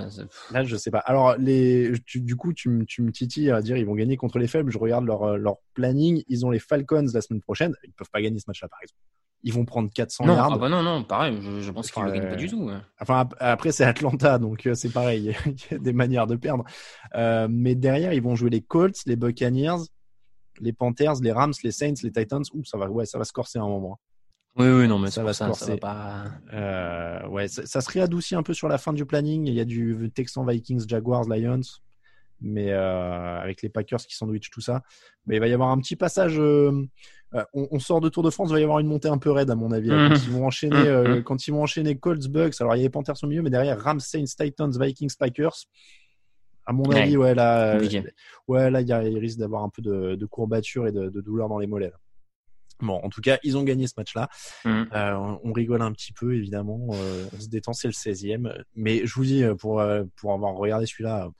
Là, 0.50 0.64
je 0.64 0.76
sais 0.76 0.90
pas. 0.90 0.98
Alors, 1.00 1.36
les, 1.38 1.92
du 2.14 2.36
coup, 2.36 2.52
tu, 2.52 2.84
tu 2.86 3.02
me 3.02 3.10
titilles 3.10 3.50
à 3.50 3.62
dire 3.62 3.76
ils 3.76 3.86
vont 3.86 3.94
gagner 3.94 4.16
contre 4.16 4.38
les 4.38 4.48
faibles. 4.48 4.70
Je 4.70 4.78
regarde 4.78 5.06
leur, 5.06 5.22
euh, 5.22 5.36
leur 5.36 5.56
planning. 5.74 6.22
Ils 6.28 6.44
ont 6.44 6.50
les 6.50 6.58
Falcons 6.58 7.06
la 7.12 7.20
semaine 7.20 7.40
prochaine. 7.40 7.74
Ils 7.84 7.92
peuvent 7.92 8.10
pas 8.10 8.20
gagner 8.20 8.38
ce 8.38 8.44
match-là, 8.48 8.68
par 8.68 8.80
exemple 8.82 9.00
ils 9.42 9.52
vont 9.52 9.64
prendre 9.64 9.90
400 9.92 10.26
non, 10.26 10.34
yards. 10.34 10.52
Ah 10.54 10.58
bah 10.58 10.68
non, 10.68 10.82
non, 10.82 11.02
pareil, 11.02 11.38
je, 11.40 11.70
pense 11.70 11.90
qu'ils 11.90 12.02
ne 12.04 12.10
gagnent 12.10 12.28
pas 12.28 12.36
du 12.36 12.48
tout. 12.48 12.70
Enfin, 13.00 13.28
après, 13.38 13.72
c'est 13.72 13.84
Atlanta, 13.84 14.38
donc 14.38 14.66
euh, 14.66 14.74
c'est 14.74 14.90
pareil, 14.90 15.36
il 15.46 15.52
y 15.70 15.74
a 15.74 15.78
des 15.78 15.92
manières 15.92 16.26
de 16.26 16.36
perdre. 16.36 16.64
Euh, 17.14 17.48
mais 17.50 17.74
derrière, 17.74 18.12
ils 18.12 18.22
vont 18.22 18.36
jouer 18.36 18.50
les 18.50 18.62
Colts, 18.62 18.98
les 19.06 19.16
Buccaneers, 19.16 19.84
les 20.60 20.72
Panthers, 20.72 21.14
les 21.20 21.32
Rams, 21.32 21.54
les 21.64 21.72
Saints, 21.72 21.94
les 22.02 22.12
Titans. 22.12 22.42
Ouh, 22.54 22.64
ça 22.64 22.78
va, 22.78 22.88
ouais, 22.88 23.06
ça 23.06 23.18
va 23.18 23.24
se 23.24 23.32
corser 23.32 23.58
un 23.58 23.66
moment. 23.66 23.98
Oui, 24.56 24.68
oui, 24.68 24.86
non, 24.86 24.98
mais 24.98 25.10
ça 25.10 25.24
va 25.24 25.32
se 25.32 25.44
corser. 25.44 25.64
Ça, 25.64 25.72
va 25.72 25.78
pas... 25.78 26.24
euh, 26.52 27.26
ouais, 27.28 27.48
ça, 27.48 27.64
ça, 27.66 27.80
se 27.80 27.90
réadoucit 27.90 28.34
un 28.34 28.42
peu 28.42 28.52
sur 28.52 28.68
la 28.68 28.78
fin 28.78 28.92
du 28.92 29.06
planning. 29.06 29.46
Il 29.46 29.54
y 29.54 29.60
a 29.60 29.64
du 29.64 30.10
Texan, 30.14 30.44
Vikings, 30.44 30.86
Jaguars, 30.86 31.24
Lions. 31.28 31.62
Mais 32.42 32.70
euh, 32.72 33.38
avec 33.40 33.62
les 33.62 33.68
Packers 33.68 34.00
qui 34.00 34.14
sandwich 34.16 34.50
tout 34.50 34.60
ça. 34.60 34.82
Mais 35.26 35.36
il 35.36 35.40
va 35.40 35.48
y 35.48 35.52
avoir 35.52 35.70
un 35.70 35.78
petit 35.78 35.96
passage. 35.96 36.38
euh, 36.38 36.72
euh, 37.34 37.44
on, 37.54 37.66
on 37.70 37.78
sort 37.78 38.00
de 38.02 38.08
Tour 38.10 38.22
de 38.22 38.28
France, 38.30 38.50
il 38.50 38.54
va 38.54 38.60
y 38.60 38.62
avoir 38.64 38.78
une 38.80 38.86
montée 38.88 39.08
un 39.08 39.16
peu 39.18 39.30
raide 39.30 39.50
à 39.50 39.54
mon 39.54 39.72
avis. 39.72 39.88
là. 39.88 40.08
Quand 40.10 40.14
ils 40.26 40.30
vont 40.32 40.44
enchaîner, 40.46 40.76
Mhm. 40.76 40.86
euh, 40.86 41.22
quand 41.22 41.46
ils 41.46 41.50
vont 41.52 41.62
enchaîner 41.62 41.96
Colts, 41.96 42.28
Bucks. 42.28 42.60
Alors 42.60 42.74
il 42.76 42.78
y 42.78 42.82
avait 42.82 42.90
Panthers 42.90 43.14
au 43.22 43.26
milieu, 43.26 43.40
mais 43.42 43.50
derrière 43.50 43.80
Rams, 43.80 44.00
Saints, 44.00 44.24
Titans, 44.38 44.70
Vikings, 44.78 45.14
Packers. 45.18 45.56
À 46.66 46.72
mon 46.72 46.84
avis, 47.02 47.16
ouais 47.16 47.34
là, 47.34 47.78
ouais 48.48 48.70
là, 48.70 48.80
il, 48.82 48.86
y 48.88 48.92
a- 48.92 49.02
il 49.08 49.18
risque 49.18 49.38
d'avoir 49.38 49.64
un 49.64 49.68
peu 49.68 49.82
de, 49.82 50.14
de 50.14 50.26
courbature 50.26 50.86
et 50.86 50.92
de, 50.92 51.08
de 51.08 51.20
douleur 51.20 51.48
dans 51.48 51.58
les 51.58 51.66
mollets. 51.66 51.88
là. 51.90 51.96
Bon, 52.80 53.00
en 53.02 53.08
tout 53.10 53.20
cas, 53.20 53.38
ils 53.44 53.56
ont 53.56 53.62
gagné 53.62 53.86
ce 53.86 53.94
match-là. 53.96 54.28
Euh, 54.66 55.36
on, 55.44 55.52
rigole 55.52 55.82
un 55.82 55.92
petit 55.92 56.12
peu, 56.12 56.34
évidemment. 56.34 56.88
Euh, 56.92 57.24
on 57.36 57.40
se 57.40 57.48
détend, 57.48 57.72
c'est 57.72 57.86
le 57.88 57.92
16e. 57.92 58.52
Mais 58.74 59.06
je 59.06 59.14
vous 59.14 59.24
dis, 59.24 59.44
pour, 59.58 59.80
euh, 59.80 60.02
pour 60.16 60.32
avoir 60.32 60.54
regardé 60.54 60.86
celui-là, 60.86 61.30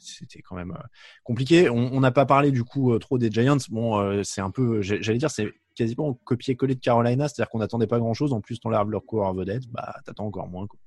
c'était 0.00 0.42
quand 0.42 0.56
même 0.56 0.72
euh, 0.72 0.82
compliqué. 1.24 1.68
On 1.70 2.00
n'a 2.00 2.10
pas 2.12 2.26
parlé 2.26 2.50
du 2.50 2.64
coup 2.64 2.92
euh, 2.92 2.98
trop 2.98 3.18
des 3.18 3.30
Giants. 3.30 3.56
Bon, 3.70 3.98
euh, 3.98 4.22
c'est 4.24 4.40
un 4.40 4.50
peu, 4.50 4.80
j'allais 4.82 5.18
dire, 5.18 5.30
c'est 5.30 5.52
quasiment 5.74 6.14
copier-coller 6.24 6.74
de 6.76 6.80
Carolina, 6.80 7.28
c'est-à-dire 7.28 7.50
qu'on 7.50 7.58
n'attendait 7.58 7.86
pas 7.86 7.98
grand-chose. 7.98 8.32
En 8.32 8.40
plus, 8.40 8.60
ton 8.60 8.68
leur 8.70 8.84
leur 8.84 9.04
coureur 9.04 9.34
vedette, 9.34 9.66
bah 9.70 9.94
t'attends 10.04 10.26
encore 10.26 10.48
moins. 10.48 10.66
Quoi. 10.66 10.78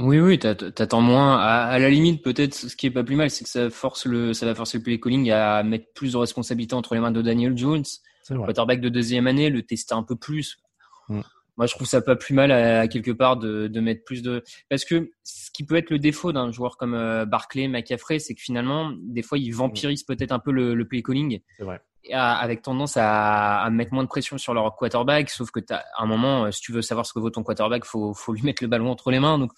Oui, 0.00 0.20
oui, 0.20 0.38
t'att- 0.38 0.74
t'attends 0.74 1.00
moins. 1.00 1.38
À, 1.38 1.64
à 1.64 1.78
la 1.78 1.90
limite, 1.90 2.22
peut-être, 2.22 2.54
ce 2.54 2.74
qui 2.76 2.86
est 2.86 2.90
pas 2.90 3.02
plus 3.04 3.16
mal, 3.16 3.30
c'est 3.30 3.44
que 3.44 3.50
ça 3.50 3.68
force 3.70 4.06
le, 4.06 4.32
ça 4.32 4.46
va 4.46 4.54
forcer 4.54 4.78
le 4.78 4.84
play 4.84 5.00
calling 5.00 5.30
à 5.30 5.62
mettre 5.62 5.86
plus 5.94 6.12
de 6.12 6.16
responsabilités 6.18 6.74
entre 6.74 6.94
les 6.94 7.00
mains 7.00 7.10
de 7.10 7.20
Daniel 7.22 7.56
Jones, 7.56 7.84
C'est 8.22 8.34
vrai. 8.34 8.44
quarterback 8.46 8.80
de 8.80 8.88
deuxième 8.88 9.26
année, 9.26 9.50
le 9.50 9.62
tester 9.62 9.94
un 9.94 10.02
peu 10.04 10.14
plus. 10.16 10.58
Mm. 11.08 11.20
Moi, 11.58 11.66
je 11.66 11.74
trouve 11.74 11.86
ça 11.86 12.00
pas 12.00 12.16
plus 12.16 12.34
mal 12.34 12.50
à, 12.50 12.80
à 12.80 12.88
quelque 12.88 13.10
part 13.10 13.36
de, 13.36 13.66
de 13.66 13.80
mettre 13.80 14.04
plus 14.04 14.22
de, 14.22 14.42
parce 14.70 14.84
que 14.86 15.10
ce 15.24 15.50
qui 15.50 15.64
peut 15.66 15.76
être 15.76 15.90
le 15.90 15.98
défaut 15.98 16.32
d'un 16.32 16.50
joueur 16.52 16.76
comme 16.78 16.94
euh, 16.94 17.26
Barclay, 17.26 17.68
McCaffrey, 17.68 18.20
c'est 18.20 18.34
que 18.34 18.40
finalement, 18.40 18.92
des 18.96 19.22
fois, 19.22 19.36
ils 19.38 19.50
vampirisent 19.50 20.04
peut-être 20.04 20.32
un 20.32 20.38
peu 20.38 20.52
le, 20.52 20.74
le 20.74 20.88
play 20.88 21.02
calling. 21.02 21.40
C'est 21.58 21.64
vrai. 21.64 21.80
À- 22.12 22.38
avec 22.38 22.62
tendance 22.62 22.96
à, 22.96 23.60
à 23.60 23.68
mettre 23.70 23.92
moins 23.92 24.04
de 24.04 24.08
pression 24.08 24.38
sur 24.38 24.54
leur 24.54 24.74
quarterback, 24.76 25.28
sauf 25.28 25.50
que 25.50 25.60
t'as, 25.60 25.82
à 25.96 26.04
un 26.04 26.06
moment, 26.06 26.44
euh, 26.44 26.50
si 26.52 26.62
tu 26.62 26.72
veux 26.72 26.80
savoir 26.80 27.04
ce 27.04 27.12
que 27.12 27.18
vaut 27.18 27.28
ton 27.28 27.42
quarterback, 27.42 27.84
faut, 27.84 28.14
faut 28.14 28.32
lui 28.32 28.42
mettre 28.42 28.62
le 28.62 28.68
ballon 28.68 28.90
entre 28.90 29.10
les 29.10 29.18
mains. 29.20 29.38
Donc, 29.38 29.50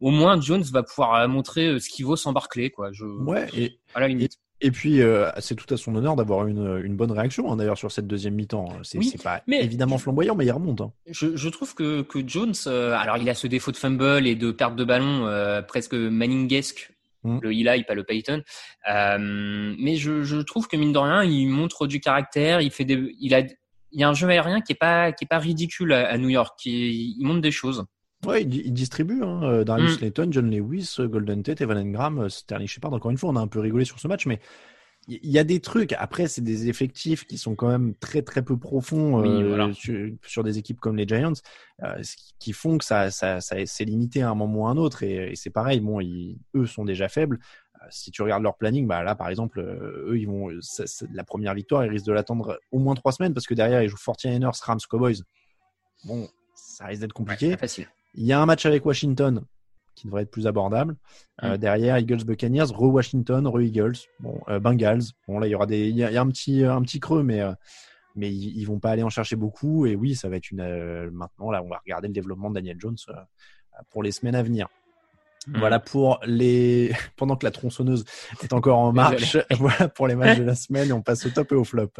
au 0.00 0.10
moins, 0.10 0.40
Jones 0.40 0.62
va 0.72 0.82
pouvoir 0.82 1.14
euh, 1.14 1.28
montrer 1.28 1.78
ce 1.78 1.88
qu'il 1.90 2.06
vaut 2.06 2.16
sans 2.16 2.32
Barclay, 2.32 2.70
quoi. 2.70 2.90
Je, 2.92 3.04
Ouais, 3.04 3.46
et, 3.54 3.78
à 3.94 4.00
la 4.00 4.08
limite. 4.08 4.38
Et 4.60 4.70
puis 4.70 5.00
euh, 5.02 5.30
c'est 5.38 5.54
tout 5.54 5.72
à 5.72 5.76
son 5.76 5.94
honneur 5.94 6.16
d'avoir 6.16 6.46
une, 6.46 6.80
une 6.84 6.96
bonne 6.96 7.12
réaction 7.12 7.50
hein, 7.52 7.56
d'ailleurs 7.56 7.78
sur 7.78 7.90
cette 7.92 8.06
deuxième 8.06 8.34
mi-temps. 8.34 8.68
C'est 8.82 8.98
Oui, 8.98 9.06
c'est 9.06 9.22
pas 9.22 9.42
mais- 9.46 9.62
évidemment 9.64 9.98
flamboyant, 9.98 10.34
mais 10.34 10.46
il 10.46 10.50
remonte. 10.52 10.80
hein. 10.80 10.92
Je, 11.08 11.36
je 11.36 11.48
trouve 11.48 11.74
que, 11.74 12.02
que 12.02 12.18
Jones, 12.26 12.54
euh, 12.66 12.96
alors 12.96 13.16
il 13.18 13.28
a 13.30 13.34
ce 13.34 13.46
défaut 13.46 13.70
de 13.72 13.76
fumble 13.76 14.26
et 14.26 14.34
de 14.34 14.50
perte 14.50 14.74
de 14.76 14.84
ballon 14.84 15.26
euh, 15.26 15.62
presque 15.62 15.94
Manningesque, 15.94 16.92
Mm. 17.24 17.40
le 17.42 17.50
Eli, 17.52 17.82
pas 17.82 17.94
le 17.94 18.04
Payton. 18.04 18.42
Euh, 18.88 19.18
mais 19.76 19.96
je, 19.96 20.22
je 20.22 20.36
trouve 20.36 20.68
que 20.68 20.76
mine 20.76 20.92
de 20.92 20.98
rien, 20.98 21.24
il 21.24 21.48
montre 21.48 21.88
du 21.88 21.98
caractère, 21.98 22.60
il 22.60 22.70
fait 22.70 22.84
des, 22.84 23.12
il 23.20 23.34
a, 23.34 23.40
il 23.40 24.00
y 24.00 24.04
a 24.04 24.08
un 24.08 24.14
jeu 24.14 24.28
aérien 24.28 24.60
qui 24.60 24.72
est 24.72 24.76
pas, 24.76 25.10
qui 25.10 25.24
est 25.24 25.28
pas 25.28 25.38
ridicule 25.38 25.92
à, 25.92 26.08
à 26.08 26.16
New 26.16 26.28
York, 26.28 26.56
qui, 26.60 27.16
il 27.18 27.26
montre 27.26 27.40
des 27.40 27.50
choses. 27.50 27.84
Ouais, 28.26 28.42
il, 28.42 28.54
il 28.54 28.72
distribue. 28.72 29.22
Hein. 29.22 29.42
euh, 29.44 29.64
Darius 29.64 29.98
Mm. 29.98 30.02
Layton, 30.02 30.28
John 30.30 30.50
Lewis, 30.50 30.96
euh, 30.98 31.08
Golden 31.08 31.42
Tate, 31.42 31.60
Evan 31.60 31.78
Engram, 31.78 32.18
euh, 32.20 32.28
Sterling 32.28 32.66
Shepard. 32.66 32.92
Encore 32.92 33.10
une 33.10 33.18
fois, 33.18 33.30
on 33.30 33.36
a 33.36 33.40
un 33.40 33.46
peu 33.46 33.60
rigolé 33.60 33.84
sur 33.84 33.98
ce 34.00 34.08
match, 34.08 34.26
mais 34.26 34.40
il 35.06 35.30
y 35.30 35.38
a 35.38 35.44
des 35.44 35.60
trucs. 35.60 35.92
Après, 35.94 36.26
c'est 36.28 36.42
des 36.42 36.68
effectifs 36.68 37.24
qui 37.26 37.38
sont 37.38 37.54
quand 37.54 37.68
même 37.68 37.94
très 37.94 38.20
très 38.22 38.42
peu 38.42 38.58
profonds 38.58 39.20
Oui, 39.22 39.28
euh, 39.42 39.48
voilà. 39.48 39.72
sur, 39.72 40.10
sur 40.26 40.42
des 40.44 40.58
équipes 40.58 40.80
comme 40.80 40.96
les 40.96 41.06
Giants, 41.06 41.32
euh, 41.84 42.02
qui- 42.38 42.52
font 42.52 42.76
que 42.76 42.84
ça, 42.84 43.10
ça, 43.10 43.40
ça 43.40 43.56
c'est 43.64 43.84
limité 43.84 44.20
à 44.22 44.30
un 44.30 44.34
moment 44.34 44.62
ou 44.62 44.66
à 44.66 44.70
un 44.70 44.76
autre. 44.76 45.02
Et, 45.04 45.30
et 45.32 45.36
c'est 45.36 45.50
pareil. 45.50 45.80
Bon, 45.80 46.00
ils, 46.00 46.38
eux 46.56 46.66
sont 46.66 46.84
déjà 46.84 47.08
faibles. 47.08 47.38
Euh, 47.80 47.86
Si 47.90 48.10
tu 48.10 48.20
regardes 48.22 48.42
leur 48.42 48.56
planning, 48.56 48.86
bah 48.88 49.02
là, 49.04 49.14
par 49.14 49.28
exemple, 49.30 49.60
eux, 49.60 50.18
ils 50.18 50.26
vont 50.26 50.50
ça- 50.60 50.84
la 51.14 51.22
première 51.24 51.54
victoire, 51.54 51.84
ils 51.86 51.90
risquent 51.90 52.06
de 52.06 52.12
l'attendre 52.12 52.58
au 52.72 52.80
moins 52.80 52.96
trois 52.96 53.12
semaines 53.12 53.32
parce 53.32 53.46
que 53.46 53.54
derrière, 53.54 53.82
ils 53.82 53.88
jouent 53.88 53.96
49ers, 53.96 54.60
Rams, 54.62 54.78
Cowboys. 54.90 55.22
Bon, 56.04 56.28
ça 56.54 56.86
risque 56.86 57.00
d'être 57.02 57.12
compliqué. 57.14 57.52
Pas 57.52 57.56
facile. 57.58 57.86
Il 58.14 58.24
y 58.24 58.32
a 58.32 58.40
un 58.40 58.46
match 58.46 58.66
avec 58.66 58.84
Washington 58.84 59.44
qui 59.94 60.06
devrait 60.06 60.22
être 60.22 60.30
plus 60.30 60.46
abordable. 60.46 60.96
Euh, 61.42 61.54
Mm. 61.54 61.58
derrière, 61.58 61.98
Eagles 61.98 62.24
Buccaneers, 62.24 62.66
re 62.72 62.84
Washington, 62.84 63.46
re 63.46 63.62
Eagles, 63.62 63.96
bon, 64.20 64.40
euh, 64.48 64.60
Bengals. 64.60 65.02
Bon, 65.26 65.38
là, 65.38 65.46
il 65.46 65.50
y 65.50 65.54
aura 65.54 65.66
des, 65.66 65.88
il 65.88 65.96
y 65.96 66.04
a, 66.04 66.20
un 66.20 66.28
petit, 66.28 66.64
un 66.64 66.80
petit 66.82 67.00
creux, 67.00 67.22
mais, 67.22 67.40
euh, 67.40 67.52
mais 68.14 68.32
ils, 68.32 68.56
ils 68.58 68.64
vont 68.64 68.78
pas 68.78 68.90
aller 68.90 69.02
en 69.02 69.10
chercher 69.10 69.36
beaucoup. 69.36 69.86
Et 69.86 69.96
oui, 69.96 70.14
ça 70.14 70.28
va 70.28 70.36
être 70.36 70.50
une, 70.50 70.60
euh, 70.60 71.10
maintenant, 71.12 71.50
là, 71.50 71.62
on 71.62 71.68
va 71.68 71.78
regarder 71.78 72.08
le 72.08 72.14
développement 72.14 72.48
de 72.50 72.54
Daniel 72.54 72.76
Jones 72.78 72.96
euh, 73.08 73.12
pour 73.90 74.02
les 74.02 74.12
semaines 74.12 74.36
à 74.36 74.42
venir. 74.42 74.68
Mm. 75.48 75.58
Voilà 75.58 75.80
pour 75.80 76.20
les, 76.24 76.92
pendant 77.16 77.36
que 77.36 77.44
la 77.44 77.50
tronçonneuse 77.50 78.04
est 78.42 78.52
encore 78.52 78.78
en 78.78 78.92
marche. 78.92 79.36
voilà 79.58 79.88
pour 79.88 80.06
les 80.06 80.14
matchs 80.14 80.38
de 80.38 80.44
la 80.44 80.54
semaine. 80.54 80.88
Et 80.88 80.92
on 80.92 81.02
passe 81.02 81.26
au 81.26 81.30
top 81.30 81.50
et 81.52 81.56
au 81.56 81.64
flop. 81.64 81.90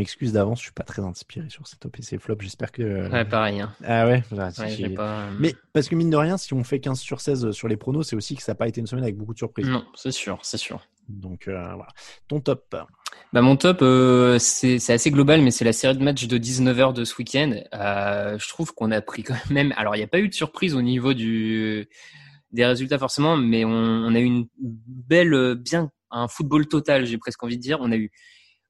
M'excuse 0.00 0.32
d'avance, 0.32 0.58
je 0.58 0.64
suis 0.64 0.72
pas 0.72 0.82
très 0.82 1.02
inspiré 1.02 1.48
sur 1.50 1.66
ces 1.66 1.76
top 1.76 1.98
et 1.98 2.02
ces 2.02 2.18
flops. 2.18 2.42
J'espère 2.42 2.72
que. 2.72 3.10
Ouais, 3.10 3.24
pareil. 3.24 3.60
Hein. 3.60 3.72
Ah 3.84 4.06
ouais, 4.06 4.22
j'ai 4.68 4.88
pas, 4.90 5.20
euh, 5.20 5.30
Mais 5.38 5.54
parce 5.72 5.88
que 5.88 5.94
mine 5.94 6.10
de 6.10 6.16
rien, 6.16 6.38
si 6.38 6.54
on 6.54 6.64
fait 6.64 6.80
15 6.80 6.98
sur 6.98 7.20
16 7.20 7.50
sur 7.52 7.68
les 7.68 7.76
pronos, 7.76 8.08
c'est 8.08 8.16
aussi 8.16 8.34
que 8.34 8.42
ça 8.42 8.52
n'a 8.52 8.56
pas 8.56 8.66
été 8.66 8.80
une 8.80 8.86
semaine 8.86 9.04
avec 9.04 9.16
beaucoup 9.16 9.34
de 9.34 9.38
surprises. 9.38 9.68
Non, 9.68 9.84
c'est 9.94 10.12
sûr, 10.12 10.38
c'est 10.42 10.56
sûr. 10.56 10.80
Donc 11.08 11.48
euh, 11.48 11.74
voilà. 11.74 11.88
Ton 12.28 12.40
top? 12.40 12.74
Bah 13.32 13.42
mon 13.42 13.56
top, 13.56 13.78
euh, 13.82 14.38
c'est 14.38 14.90
assez 14.90 15.10
global, 15.10 15.40
mais 15.42 15.50
c'est 15.50 15.64
la 15.64 15.72
série 15.72 15.96
de 15.96 16.02
matchs 16.02 16.26
de 16.26 16.38
19h 16.38 16.94
de 16.94 17.04
ce 17.04 17.14
week-end. 17.16 17.60
Euh, 17.74 18.38
je 18.38 18.48
trouve 18.48 18.74
qu'on 18.74 18.90
a 18.90 19.00
pris 19.00 19.22
quand 19.22 19.34
même. 19.50 19.72
Alors, 19.76 19.94
il 19.94 19.98
n'y 19.98 20.04
a 20.04 20.08
pas 20.08 20.18
eu 20.18 20.28
de 20.28 20.34
surprise 20.34 20.74
au 20.74 20.82
niveau 20.82 21.14
du 21.14 21.88
des 22.52 22.66
résultats 22.66 22.98
forcément, 22.98 23.36
mais 23.36 23.64
on, 23.64 23.70
on 23.70 24.14
a 24.14 24.18
eu 24.18 24.24
une 24.24 24.48
belle, 24.58 25.34
euh, 25.34 25.54
bien 25.54 25.90
un 26.10 26.26
football 26.26 26.66
total, 26.66 27.06
j'ai 27.06 27.18
presque 27.18 27.42
envie 27.44 27.56
de 27.56 27.62
dire. 27.62 27.78
On 27.80 27.92
a 27.92 27.96
eu 27.96 28.10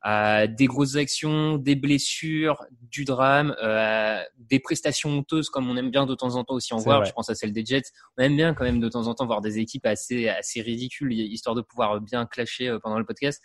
euh, 0.06 0.46
des 0.46 0.66
grosses 0.66 0.96
actions, 0.96 1.58
des 1.58 1.74
blessures, 1.74 2.64
du 2.82 3.04
drame, 3.04 3.54
euh, 3.62 4.22
des 4.38 4.58
prestations 4.58 5.10
honteuses 5.10 5.50
comme 5.50 5.68
on 5.68 5.76
aime 5.76 5.90
bien 5.90 6.06
de 6.06 6.14
temps 6.14 6.36
en 6.36 6.44
temps 6.44 6.54
aussi 6.54 6.72
en 6.74 6.78
voir. 6.78 6.98
vrai. 7.00 7.08
Je 7.08 7.12
pense 7.12 7.28
à 7.28 7.34
celle 7.34 7.52
des 7.52 7.64
Jets. 7.64 7.90
On 8.16 8.22
aime 8.22 8.36
bien 8.36 8.54
quand 8.54 8.64
même 8.64 8.80
de 8.80 8.88
temps 8.88 9.06
en 9.06 9.14
temps 9.14 9.26
voir 9.26 9.40
des 9.40 9.58
équipes 9.58 9.86
assez 9.86 10.28
assez 10.28 10.62
ridicules, 10.62 11.12
histoire 11.12 11.54
de 11.54 11.62
pouvoir 11.62 12.00
bien 12.00 12.26
clasher 12.26 12.68
euh, 12.68 12.78
pendant 12.78 12.98
le 12.98 13.04
podcast. 13.04 13.42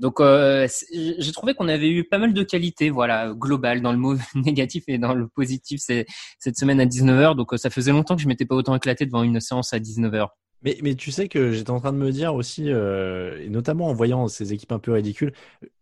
Donc 0.00 0.18
euh, 0.18 0.66
j'ai 0.90 1.32
trouvé 1.32 1.52
qu'on 1.52 1.68
avait 1.68 1.90
eu 1.90 2.04
pas 2.04 2.16
mal 2.16 2.32
de 2.32 2.42
qualités, 2.42 2.88
voilà, 2.88 3.34
globales 3.34 3.82
dans 3.82 3.92
le 3.92 3.98
mot 3.98 4.16
négatif 4.34 4.84
et 4.88 4.96
dans 4.96 5.12
le 5.12 5.28
positif 5.28 5.80
c'est 5.84 6.06
cette 6.38 6.58
semaine 6.58 6.80
à 6.80 6.86
19h. 6.86 7.36
Donc 7.36 7.52
euh, 7.52 7.58
ça 7.58 7.68
faisait 7.68 7.92
longtemps 7.92 8.16
que 8.16 8.22
je 8.22 8.26
m'étais 8.26 8.46
pas 8.46 8.54
autant 8.54 8.74
éclaté 8.74 9.04
devant 9.04 9.22
une 9.22 9.40
séance 9.40 9.74
à 9.74 9.78
19h. 9.78 10.28
Mais, 10.62 10.78
mais 10.82 10.94
tu 10.94 11.10
sais 11.10 11.28
que 11.28 11.52
j'étais 11.52 11.70
en 11.70 11.80
train 11.80 11.92
de 11.92 11.98
me 11.98 12.10
dire 12.10 12.34
aussi, 12.34 12.70
euh, 12.70 13.38
et 13.42 13.48
notamment 13.48 13.88
en 13.88 13.94
voyant 13.94 14.28
ces 14.28 14.52
équipes 14.52 14.72
un 14.72 14.78
peu 14.78 14.92
ridicules, 14.92 15.32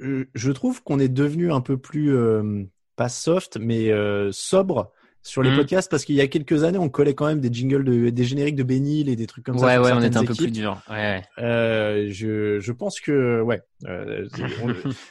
euh, 0.00 0.28
je 0.34 0.52
trouve 0.52 0.82
qu'on 0.82 0.98
est 0.98 1.08
devenu 1.08 1.52
un 1.52 1.60
peu 1.60 1.76
plus, 1.76 2.14
euh, 2.14 2.64
pas 2.96 3.08
soft, 3.08 3.58
mais 3.60 3.90
euh, 3.90 4.30
sobre 4.32 4.92
sur 5.24 5.42
les 5.42 5.50
Mhm. 5.50 5.56
podcasts 5.56 5.90
parce 5.90 6.04
qu'il 6.04 6.14
y 6.14 6.20
a 6.20 6.28
quelques 6.28 6.64
années, 6.64 6.78
on 6.78 6.88
collait 6.88 7.14
quand 7.14 7.26
même 7.26 7.40
des 7.40 7.52
jingles, 7.52 7.84
de, 7.84 8.08
des 8.08 8.24
génériques 8.24 8.54
de 8.54 8.62
Benil 8.62 9.08
et 9.08 9.16
des 9.16 9.26
trucs 9.26 9.44
comme 9.44 9.58
ça. 9.58 9.66
Ouais 9.66 9.92
on 9.92 10.02
était 10.02 10.16
un 10.16 10.24
peu 10.24 10.34
plus 10.34 10.50
dur. 10.50 10.80
Ouais, 10.88 10.94
ouais. 10.94 11.22
Euh, 11.38 12.06
je, 12.10 12.60
je 12.60 12.72
pense 12.72 13.00
que 13.00 13.40
ouais, 13.42 13.60
euh, 13.86 14.26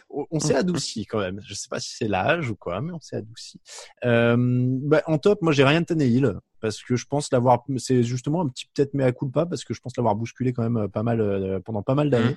on, 0.09 0.25
on 0.31 0.39
s'est 0.39 0.55
adouci 0.55 1.05
quand 1.05 1.19
même. 1.19 1.41
Je 1.45 1.53
sais 1.53 1.67
pas 1.69 1.79
si 1.79 1.93
c'est 1.95 2.07
l'âge 2.07 2.49
ou 2.49 2.55
quoi, 2.55 2.81
mais 2.81 2.93
on 2.93 2.99
s'est 2.99 3.17
adouci. 3.17 3.59
Euh, 4.05 4.35
bah, 4.37 5.03
en 5.07 5.17
top, 5.17 5.41
moi 5.41 5.51
j'ai 5.51 5.63
rien 5.63 5.81
de 5.81 5.85
Tannehill 5.85 6.33
parce 6.59 6.81
que 6.83 6.95
je 6.95 7.05
pense 7.05 7.31
l'avoir. 7.31 7.63
C'est 7.77 8.03
justement 8.03 8.41
un 8.41 8.47
petit 8.47 8.65
peut-être 8.73 8.93
mea 8.93 9.11
culpa 9.11 9.45
parce 9.45 9.63
que 9.63 9.73
je 9.73 9.79
pense 9.81 9.95
l'avoir 9.97 10.15
bousculé 10.15 10.53
quand 10.53 10.67
même 10.67 10.87
pas 10.89 11.03
mal 11.03 11.21
euh, 11.21 11.59
pendant 11.59 11.83
pas 11.83 11.95
mal 11.95 12.09
d'années. 12.09 12.35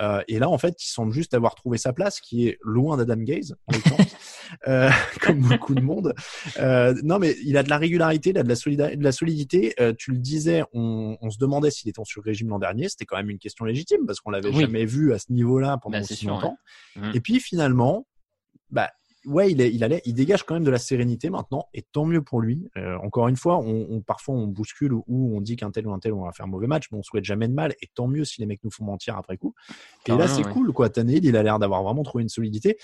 Euh, 0.00 0.22
et 0.28 0.38
là 0.38 0.48
en 0.48 0.58
fait, 0.58 0.82
il 0.82 0.88
semble 0.88 1.12
juste 1.12 1.34
avoir 1.34 1.54
trouvé 1.54 1.78
sa 1.78 1.92
place, 1.92 2.20
qui 2.20 2.48
est 2.48 2.58
loin 2.62 2.96
d'Adam 2.96 3.16
Gaze 3.22 3.56
euh, 4.68 4.90
comme 5.20 5.40
beaucoup 5.40 5.74
de 5.74 5.80
monde. 5.82 6.14
Euh, 6.58 6.94
non 7.02 7.18
mais 7.18 7.34
il 7.44 7.56
a 7.56 7.62
de 7.62 7.68
la 7.70 7.78
régularité, 7.78 8.30
il 8.30 8.38
a 8.38 8.42
de 8.42 8.48
la, 8.48 8.54
solida- 8.56 8.94
de 8.96 9.02
la 9.04 9.12
solidité. 9.12 9.74
Euh, 9.80 9.92
tu 9.96 10.12
le 10.12 10.18
disais, 10.18 10.62
on, 10.72 11.16
on 11.20 11.30
se 11.30 11.38
demandait 11.38 11.70
s'il 11.70 11.88
était 11.88 12.00
en 12.00 12.04
sur-régime 12.04 12.48
l'an 12.48 12.58
dernier. 12.58 12.88
C'était 12.88 13.04
quand 13.04 13.16
même 13.16 13.30
une 13.30 13.38
question 13.38 13.64
légitime 13.64 14.06
parce 14.06 14.20
qu'on 14.20 14.30
l'avait 14.30 14.50
Oui. 14.50 14.60
jamais 14.60 14.84
vu 14.84 15.12
à 15.12 15.18
ce 15.18 15.32
niveau-là 15.32 15.78
pendant 15.82 15.98
c'est 15.98 16.14
aussi 16.14 16.16
sûr, 16.16 16.30
longtemps. 16.30 16.56
ouais. 16.96 17.08
Mhm. 17.08 17.12
Et 17.14 17.20
puis 17.20 17.40
finalement, 17.40 18.06
bah 18.70 18.90
ouais, 19.28 19.50
il, 19.52 19.60
est, 19.60 19.72
il 19.72 19.84
allait, 19.84 20.02
il 20.04 20.14
dégage 20.14 20.42
quand 20.42 20.54
même 20.54 20.64
de 20.64 20.70
la 20.70 20.78
sérénité 20.78 21.30
maintenant, 21.30 21.66
et 21.74 21.82
tant 21.82 22.04
mieux 22.04 22.22
pour 22.22 22.40
lui. 22.40 22.68
Euh, 22.76 22.96
encore 22.98 23.28
une 23.28 23.36
fois, 23.36 23.58
on, 23.58 23.86
on- 23.90 24.00
parfois 24.00 24.34
on 24.34 24.46
bouscule 24.46 24.92
ou 24.94 25.04
on 25.08 25.40
dit 25.40 25.56
qu'un 25.56 25.70
tel 25.70 25.86
ou 25.86 25.92
un 25.92 25.98
tel 25.98 26.12
on 26.12 26.24
va 26.24 26.32
faire 26.32 26.46
un 26.46 26.48
mauvais 26.48 26.66
match, 26.66 26.86
mais 26.90 26.98
on 26.98 27.02
souhaite 27.02 27.24
jamais 27.24 27.46
de 27.48 27.54
mal, 27.54 27.74
et 27.82 27.86
tant 27.94 28.08
mieux 28.08 28.24
si 28.24 28.40
les 28.40 28.46
mecs 28.46 28.64
nous 28.64 28.70
font 28.70 28.84
mentir 28.84 29.16
après 29.16 29.36
coup. 29.36 29.54
Et 30.06 30.12
là, 30.18 30.26
c'est 30.28 30.44
ouais. 30.44 30.52
cool, 30.52 30.72
quoi. 30.72 30.88
Tannehill, 30.90 31.24
il 31.24 31.36
a 31.36 31.42
l'air 31.42 31.58
d'avoir 31.58 31.82
vraiment 31.82 32.02
trouvé 32.02 32.22
une 32.22 32.28
solidité. 32.28 32.78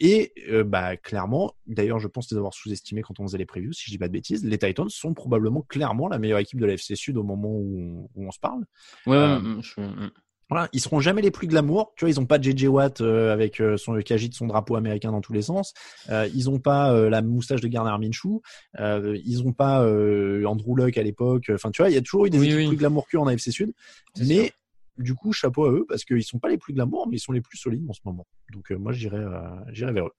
Et 0.00 0.32
euh, 0.48 0.64
bah 0.64 0.96
clairement, 0.96 1.52
d'ailleurs, 1.66 2.00
je 2.00 2.08
pense 2.08 2.28
les 2.32 2.36
avoir 2.36 2.54
sous-estimés 2.54 3.02
quand 3.02 3.20
on 3.20 3.24
faisait 3.24 3.38
les 3.38 3.46
previews, 3.46 3.72
si 3.72 3.84
je 3.86 3.90
dis 3.92 3.98
pas 3.98 4.08
de 4.08 4.12
bêtises. 4.12 4.44
Les 4.44 4.58
Titans 4.58 4.88
sont 4.88 5.14
probablement 5.14 5.62
clairement 5.62 6.08
la 6.08 6.18
meilleure 6.18 6.40
équipe 6.40 6.58
de 6.58 6.66
la 6.66 6.72
FC 6.72 6.96
Sud 6.96 7.16
au 7.18 7.22
moment 7.22 7.50
où 7.50 7.78
on, 7.78 8.20
où 8.20 8.26
on 8.26 8.30
se 8.32 8.40
parle. 8.40 8.64
Ouais, 9.06 9.14
Euh, 9.16 9.38
mm, 9.38 9.62
je- 9.62 9.80
mm. 9.80 10.10
Voilà, 10.50 10.68
ils 10.72 10.80
seront 10.80 11.00
jamais 11.00 11.22
les 11.22 11.30
plus 11.30 11.46
glamour. 11.46 11.92
Tu 11.96 12.04
vois, 12.04 12.10
ils 12.10 12.20
ont 12.20 12.26
pas 12.26 12.40
JJ 12.40 12.64
Watt 12.64 13.00
euh, 13.00 13.32
avec 13.32 13.60
euh, 13.60 13.76
son 13.78 13.96
qui 14.00 14.12
agite 14.12 14.34
son 14.34 14.46
drapeau 14.46 14.76
américain 14.76 15.10
dans 15.10 15.22
tous 15.22 15.32
les 15.32 15.42
sens. 15.42 15.72
Euh, 16.10 16.28
ils 16.34 16.50
ont 16.50 16.58
pas 16.58 16.92
la 17.08 17.22
moustache 17.22 17.60
de 17.60 17.68
Garner 17.68 17.96
Minshew. 17.98 18.42
Ils 18.78 19.42
ont 19.46 19.52
pas 19.52 19.80
Andrew 19.80 20.76
Luck 20.76 20.98
à 20.98 21.02
l'époque. 21.02 21.50
Enfin, 21.54 21.70
tu 21.70 21.80
vois, 21.82 21.90
il 21.90 21.94
y 21.94 21.98
a 21.98 22.02
toujours 22.02 22.26
eu 22.26 22.30
des 22.30 22.38
Oui, 22.38 22.46
équipes 22.48 22.58
oui. 22.58 22.68
plus 22.68 22.76
glamour 22.76 23.08
que 23.08 23.16
en 23.16 23.26
AFC 23.26 23.50
Sud. 23.50 23.72
Mais 24.18 24.44
sûr. 24.46 24.50
du 24.98 25.14
coup, 25.14 25.32
chapeau 25.32 25.64
à 25.66 25.70
eux 25.72 25.86
parce 25.88 26.04
qu'ils 26.04 26.24
sont 26.24 26.38
pas 26.38 26.48
les 26.48 26.58
plus 26.58 26.74
glamour, 26.74 27.08
mais 27.08 27.16
ils 27.16 27.20
sont 27.20 27.32
les 27.32 27.40
plus 27.40 27.56
solides 27.56 27.88
en 27.88 27.92
ce 27.94 28.00
moment. 28.04 28.26
Donc 28.52 28.70
moi, 28.72 28.92
j'irai, 28.92 29.24
j'irai 29.70 29.92
vers 29.92 30.06
eux. 30.06 30.14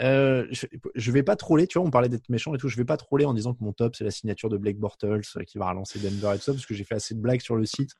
Euh, 0.00 0.46
je, 0.50 0.66
je 0.94 1.12
vais 1.12 1.22
pas 1.22 1.36
troller, 1.36 1.66
tu 1.66 1.78
vois, 1.78 1.86
on 1.86 1.90
parlait 1.90 2.08
d'être 2.08 2.28
méchant 2.28 2.54
et 2.54 2.58
tout, 2.58 2.68
je 2.68 2.76
vais 2.76 2.84
pas 2.84 2.96
troller 2.96 3.24
en 3.24 3.34
disant 3.34 3.52
que 3.54 3.62
mon 3.62 3.72
top 3.72 3.94
c'est 3.94 4.04
la 4.04 4.10
signature 4.10 4.48
de 4.48 4.56
Blake 4.56 4.78
Bortles 4.78 5.20
euh, 5.36 5.42
qui 5.44 5.58
va 5.58 5.68
relancer 5.68 5.98
Denver 5.98 6.34
et 6.34 6.38
tout 6.38 6.44
ça 6.44 6.52
parce 6.52 6.64
que 6.66 6.72
j'ai 6.74 6.84
fait 6.84 6.94
assez 6.94 7.14
de 7.14 7.20
blagues 7.20 7.40
sur 7.42 7.56
le 7.56 7.66
site 7.66 7.90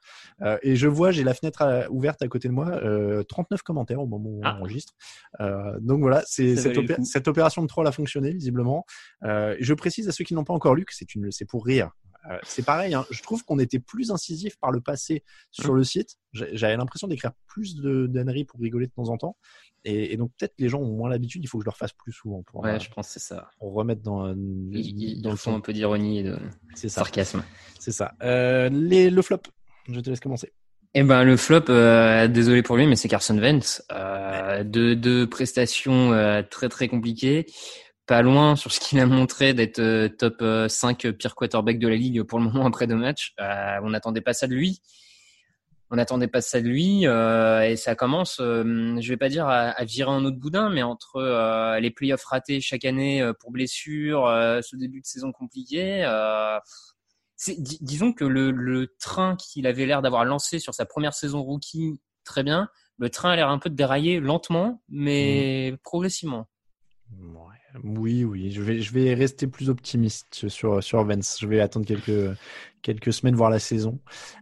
Euh, 0.40 0.56
et 0.62 0.74
je 0.76 0.88
vois, 0.88 1.10
j'ai 1.10 1.22
la 1.24 1.34
fenêtre 1.34 1.62
à- 1.62 1.90
ouverte 1.90 2.22
à 2.22 2.28
côté 2.28 2.48
de 2.48 2.52
moi, 2.54 2.68
euh, 2.82 3.22
39 3.24 3.62
commentaires 3.62 4.00
au 4.00 4.06
moment 4.06 4.30
où 4.30 4.38
on 4.38 4.44
Ah. 4.44 4.56
enregistre. 4.58 4.94
Euh, 5.40 5.78
donc 5.80 6.00
voilà, 6.00 6.22
c'est 6.26 6.56
cette, 6.56 6.76
opé- 6.76 7.04
cette 7.04 7.28
opération 7.28 7.62
de 7.62 7.66
troll 7.66 7.86
a 7.86 7.92
fonctionné 7.92 8.32
visiblement. 8.32 8.84
Je 9.22 9.74
précise 9.74 10.08
à 10.08 10.12
ceux 10.12 10.24
qui 10.24 10.34
n'ont 10.34 10.44
pas 10.44 10.54
encore 10.54 10.74
lu 10.74 10.84
que 10.84 10.94
c'est 10.94 11.14
une, 11.14 11.30
c'est 11.30 11.44
pour 11.44 11.64
rire. 11.66 11.90
Euh, 12.30 12.38
c'est 12.44 12.64
pareil, 12.64 12.94
hein, 12.94 13.04
je 13.10 13.20
trouve 13.22 13.44
qu'on 13.44 13.58
était 13.58 13.80
plus 13.80 14.10
incisif 14.10 14.56
par 14.60 14.70
le 14.70 14.80
passé 14.80 15.24
sur 15.50 15.74
le 15.74 15.82
site. 15.84 16.18
J'avais 16.32 16.76
l'impression 16.76 17.08
d'écrire 17.08 17.32
plus 17.46 17.74
de 17.76 18.06
d'âneries 18.06 18.44
pour 18.44 18.60
rigoler 18.60 18.86
de 18.86 18.92
temps 18.92 19.08
en 19.08 19.16
temps. 19.18 19.36
Et, 19.84 20.12
et 20.12 20.16
donc 20.16 20.30
peut-être 20.38 20.54
les 20.58 20.68
gens 20.68 20.78
ont 20.80 20.96
moins 20.96 21.10
l'habitude, 21.10 21.42
il 21.42 21.48
faut 21.48 21.58
que 21.58 21.64
je 21.64 21.66
le 21.66 21.72
refasse 21.72 21.92
plus 21.92 22.12
souvent 22.12 22.42
pour, 22.44 22.64
euh, 22.64 22.72
Ouais, 22.74 22.78
je 22.80 22.88
pense 22.90 23.08
c'est 23.08 23.18
ça. 23.18 23.50
pour 23.58 23.72
remettre 23.74 24.02
dans, 24.02 24.28
euh, 24.28 24.34
dans 24.36 25.30
le 25.30 25.36
fond. 25.36 25.56
un 25.56 25.60
peu 25.60 25.72
d'ironie 25.72 26.20
et 26.20 26.22
de 26.22 26.38
sarcasme. 26.88 27.42
c'est 27.80 27.90
ça. 27.90 28.12
Euh, 28.22 28.68
les, 28.68 29.10
le 29.10 29.20
flop, 29.22 29.40
je 29.88 29.98
te 29.98 30.08
laisse 30.08 30.20
commencer. 30.20 30.52
Eh 30.94 31.02
ben 31.04 31.24
le 31.24 31.36
flop, 31.38 31.64
euh, 31.70 32.28
désolé 32.28 32.62
pour 32.62 32.76
lui, 32.76 32.86
mais 32.86 32.96
c'est 32.96 33.08
Carson 33.08 33.36
Wentz. 33.38 33.82
Euh, 33.90 34.62
deux, 34.62 34.94
deux 34.94 35.26
prestations 35.26 36.12
euh, 36.12 36.42
très 36.48 36.68
très 36.68 36.86
compliquées. 36.86 37.46
Pas 38.06 38.22
loin 38.22 38.56
sur 38.56 38.72
ce 38.72 38.80
qu'il 38.80 38.98
a 38.98 39.06
montré 39.06 39.54
d'être 39.54 39.78
euh, 39.78 40.08
top 40.08 40.36
euh, 40.42 40.68
5 40.68 41.06
pire 41.12 41.34
quarterback 41.34 41.78
de 41.78 41.88
la 41.88 41.96
ligue 41.96 42.22
pour 42.24 42.38
le 42.38 42.46
moment 42.46 42.66
après 42.66 42.86
deux 42.86 42.96
matchs. 42.96 43.32
Euh, 43.40 43.78
on 43.82 43.90
n'attendait 43.90 44.20
pas 44.20 44.32
ça 44.32 44.46
de 44.46 44.54
lui. 44.54 44.82
On 45.90 45.96
n'attendait 45.96 46.26
pas 46.26 46.40
ça 46.40 46.60
de 46.60 46.66
lui 46.66 47.06
euh, 47.06 47.68
et 47.68 47.76
ça 47.76 47.94
commence, 47.94 48.38
euh, 48.40 48.96
je 48.98 49.08
vais 49.10 49.18
pas 49.18 49.28
dire 49.28 49.46
à, 49.46 49.68
à 49.72 49.84
virer 49.84 50.10
un 50.10 50.24
autre 50.24 50.38
boudin, 50.38 50.70
mais 50.70 50.82
entre 50.82 51.16
euh, 51.16 51.78
les 51.80 51.90
playoffs 51.90 52.24
ratés 52.24 52.62
chaque 52.62 52.86
année 52.86 53.20
euh, 53.20 53.34
pour 53.38 53.50
blessure, 53.50 54.26
euh, 54.26 54.62
ce 54.62 54.74
début 54.74 55.02
de 55.02 55.06
saison 55.06 55.32
compliqué, 55.32 56.02
euh, 56.06 56.58
dis- 57.58 57.78
disons 57.82 58.14
que 58.14 58.24
le, 58.24 58.50
le 58.52 58.94
train 59.00 59.36
qu'il 59.36 59.66
avait 59.66 59.84
l'air 59.84 60.00
d'avoir 60.00 60.24
lancé 60.24 60.58
sur 60.58 60.72
sa 60.72 60.86
première 60.86 61.12
saison 61.12 61.42
rookie 61.42 62.00
très 62.24 62.42
bien, 62.42 62.68
le 62.96 63.10
train 63.10 63.30
a 63.32 63.36
l'air 63.36 63.50
un 63.50 63.58
peu 63.58 63.68
de 63.68 63.74
dérailler 63.76 64.18
lentement, 64.18 64.82
mais 64.88 65.76
progressivement. 65.82 66.48
Ouais. 67.20 67.56
Oui, 67.84 68.22
oui, 68.24 68.50
je 68.50 68.60
vais, 68.60 68.80
je 68.80 68.92
vais 68.92 69.14
rester 69.14 69.46
plus 69.46 69.70
optimiste 69.70 70.48
sur, 70.48 70.82
sur 70.82 71.04
Vance. 71.04 71.38
Je 71.40 71.46
vais 71.46 71.58
attendre 71.60 71.86
quelques, 71.86 72.36
quelques 72.82 73.12
semaines, 73.14 73.34
voir 73.34 73.48
la 73.48 73.58
saison. 73.58 73.98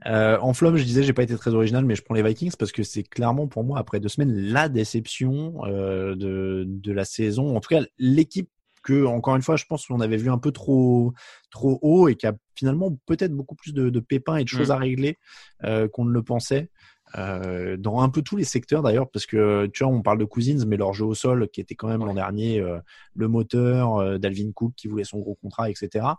Euh, 0.07 0.36
en 0.40 0.52
flop, 0.52 0.77
je 0.77 0.82
disais, 0.82 1.05
j'ai 1.05 1.12
pas 1.12 1.23
été 1.23 1.36
très 1.36 1.55
original, 1.55 1.85
mais 1.85 1.94
je 1.94 2.02
prends 2.02 2.15
les 2.15 2.24
Vikings 2.24 2.52
parce 2.59 2.73
que 2.73 2.82
c'est 2.82 3.05
clairement 3.05 3.47
pour 3.47 3.62
moi, 3.62 3.78
après 3.78 4.01
deux 4.01 4.09
semaines, 4.09 4.35
la 4.35 4.69
déception 4.69 5.65
euh, 5.65 6.16
de, 6.16 6.65
de 6.66 6.93
la 6.93 7.05
saison. 7.05 7.57
En 7.57 7.61
tout 7.61 7.69
cas, 7.69 7.82
l'équipe 7.98 8.51
que, 8.82 9.05
encore 9.05 9.36
une 9.36 9.43
fois, 9.43 9.57
je 9.57 9.65
pense 9.66 9.86
qu'on 9.86 10.01
avait 10.01 10.16
vu 10.16 10.31
un 10.31 10.39
peu 10.39 10.51
trop, 10.51 11.12
trop 11.51 11.78
haut 11.82 12.09
et 12.09 12.16
qui 12.16 12.27
a 12.27 12.35
finalement 12.57 12.98
peut-être 13.07 13.32
beaucoup 13.32 13.55
plus 13.55 13.73
de, 13.74 13.90
de 13.90 14.01
pépins 14.01 14.36
et 14.36 14.44
de 14.44 14.48
choses 14.48 14.70
Mm. 14.70 14.73
à 14.73 14.77
régler 14.77 15.19
euh, 15.65 15.86
qu'on 15.86 16.05
ne 16.05 16.12
le 16.12 16.23
pensait. 16.23 16.70
Euh, 17.19 17.77
dans 17.77 18.01
un 18.01 18.09
peu 18.09 18.23
tous 18.23 18.37
les 18.37 18.45
secteurs 18.45 18.82
d'ailleurs, 18.82 19.11
parce 19.11 19.27
que 19.27 19.66
tu 19.73 19.82
vois, 19.85 19.93
on 19.93 20.03
parle 20.03 20.19
de 20.19 20.24
Cousins, 20.24 20.65
mais 20.66 20.77
leur 20.77 20.93
jeu 20.93 21.05
au 21.05 21.15
sol, 21.15 21.49
qui 21.49 21.61
était 21.61 21.74
quand 21.74 21.89
même 21.89 22.05
l'an 22.05 22.15
dernier 22.15 22.61
euh, 22.61 22.78
le 23.15 23.27
moteur, 23.28 23.97
euh, 23.99 24.19
d'Alvin 24.19 24.53
Cook 24.53 24.74
qui 24.77 24.87
voulait 24.89 25.05
son 25.05 25.19
gros 25.19 25.35
contrat, 25.35 25.70
etc. 25.70 26.19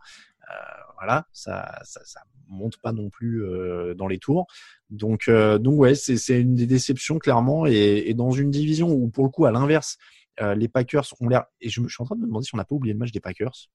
Euh, 0.50 0.54
voilà, 0.98 1.26
ça, 1.32 1.80
ça, 1.84 2.02
ça 2.04 2.22
monte 2.50 2.78
pas 2.82 2.92
non 2.92 3.10
plus 3.10 3.44
euh, 3.44 3.94
dans 3.94 4.08
les 4.08 4.20
tours. 4.20 4.48
Donc, 4.90 5.28
euh, 5.30 5.58
donc 5.58 5.80
ouais, 5.80 5.96
c'est 5.96 6.42
une 6.42 6.56
des 6.56 6.68
déceptions 6.68 7.20
clairement, 7.20 7.66
et, 7.66 8.04
et 8.08 8.14
dans 8.14 8.32
une 8.32 8.52
division 8.52 8.90
où 8.92 9.10
pour 9.10 9.24
le 9.24 9.30
coup, 9.30 9.46
à 9.46 9.52
l'inverse, 9.52 9.98
euh, 10.42 10.56
les 10.56 10.68
Packers 10.68 11.06
ont 11.22 11.28
l'air. 11.30 11.46
Et 11.62 11.70
je, 11.70 11.82
me- 11.82 11.88
je 11.88 11.94
suis 11.94 12.02
en 12.02 12.06
train 12.06 12.16
de 12.16 12.22
me 12.22 12.28
demander 12.28 12.46
si 12.46 12.54
on 12.56 12.58
n'a 12.58 12.66
pas 12.66 12.76
oublié 12.76 12.94
le 12.94 13.00
match 13.00 13.12
des 13.12 13.20
Packers. 13.22 13.70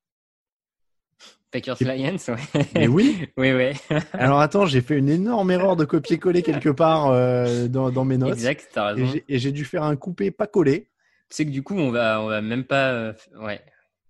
Packers 1.52 1.76
Lions, 1.80 2.16
ouais. 2.28 2.66
Mais 2.74 2.86
oui. 2.88 3.28
oui, 3.36 3.52
oui. 3.52 3.96
Alors 4.12 4.40
attends, 4.40 4.66
j'ai 4.66 4.80
fait 4.80 4.96
une 4.98 5.08
énorme 5.08 5.50
erreur 5.50 5.76
de 5.76 5.84
copier-coller 5.84 6.42
quelque 6.42 6.68
part 6.68 7.06
euh, 7.08 7.68
dans, 7.68 7.90
dans 7.90 8.04
mes 8.04 8.18
notes. 8.18 8.32
exact, 8.34 8.68
t'as 8.74 8.90
Et 8.92 8.94
raison. 9.02 9.12
j'ai- 9.12 9.24
Et 9.28 9.38
j'ai 9.38 9.52
dû 9.52 9.64
faire 9.64 9.82
un 9.84 9.96
coupé 9.96 10.30
pas 10.30 10.46
collé. 10.46 10.88
Tu 11.30 11.36
sais 11.36 11.44
que 11.46 11.50
du 11.50 11.62
coup, 11.62 11.74
on 11.76 11.90
va, 11.90 12.20
on 12.20 12.26
va 12.26 12.40
même 12.42 12.64
pas, 12.64 12.90
euh, 12.92 13.12
ouais. 13.40 13.60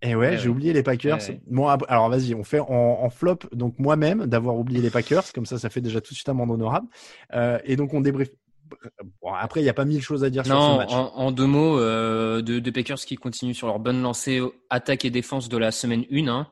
Et 0.03 0.15
ouais, 0.15 0.31
Ouais, 0.31 0.37
j'ai 0.39 0.45
ouais. 0.45 0.49
oublié 0.49 0.73
les 0.73 0.83
Packers. 0.83 1.19
Ouais. 1.29 1.41
Bon, 1.47 1.69
alors 1.69 2.09
vas-y, 2.11 2.35
on 2.35 2.45
fait 2.45 2.61
en, 2.61 2.69
en 2.69 3.09
flop. 3.11 3.39
Donc 3.53 3.79
moi-même 3.79 4.27
d'avoir 4.27 4.57
oublié 4.57 4.81
les 4.81 4.91
Packers, 4.91 5.33
comme 5.33 5.47
ça, 5.47 5.59
ça 5.59 5.71
fait 5.71 5.81
déjà 5.81 6.01
tout 6.01 6.11
de 6.13 6.17
suite 6.17 6.29
amende 6.29 6.51
honorable. 6.51 6.89
Euh, 7.35 7.59
et 7.65 7.77
donc 7.77 7.95
on 7.95 8.01
débrief. 8.01 8.29
Bon, 9.23 9.33
après, 9.33 9.61
il 9.61 9.63
n'y 9.63 9.69
a 9.69 9.75
pas 9.75 9.85
mille 9.85 10.03
choses 10.03 10.25
à 10.25 10.31
dire 10.31 10.45
sur 10.45 10.55
ce 10.55 10.59
Non, 10.59 10.77
match. 10.79 10.93
en, 10.93 11.13
en 11.15 11.31
deux 11.31 11.47
mots, 11.47 11.79
euh, 11.79 12.43
de, 12.43 12.59
de 12.59 12.71
Packers 12.71 12.97
qui 12.99 13.15
continuent 13.17 13.53
sur 13.55 13.69
leur 13.69 13.79
bonne 13.79 14.03
lancée 14.03 14.43
attaque 14.71 15.05
et 15.05 15.11
défense 15.11 15.49
de 15.49 15.57
la 15.57 15.71
semaine 15.71 16.05
1. 16.11 16.27
Hein, 16.29 16.49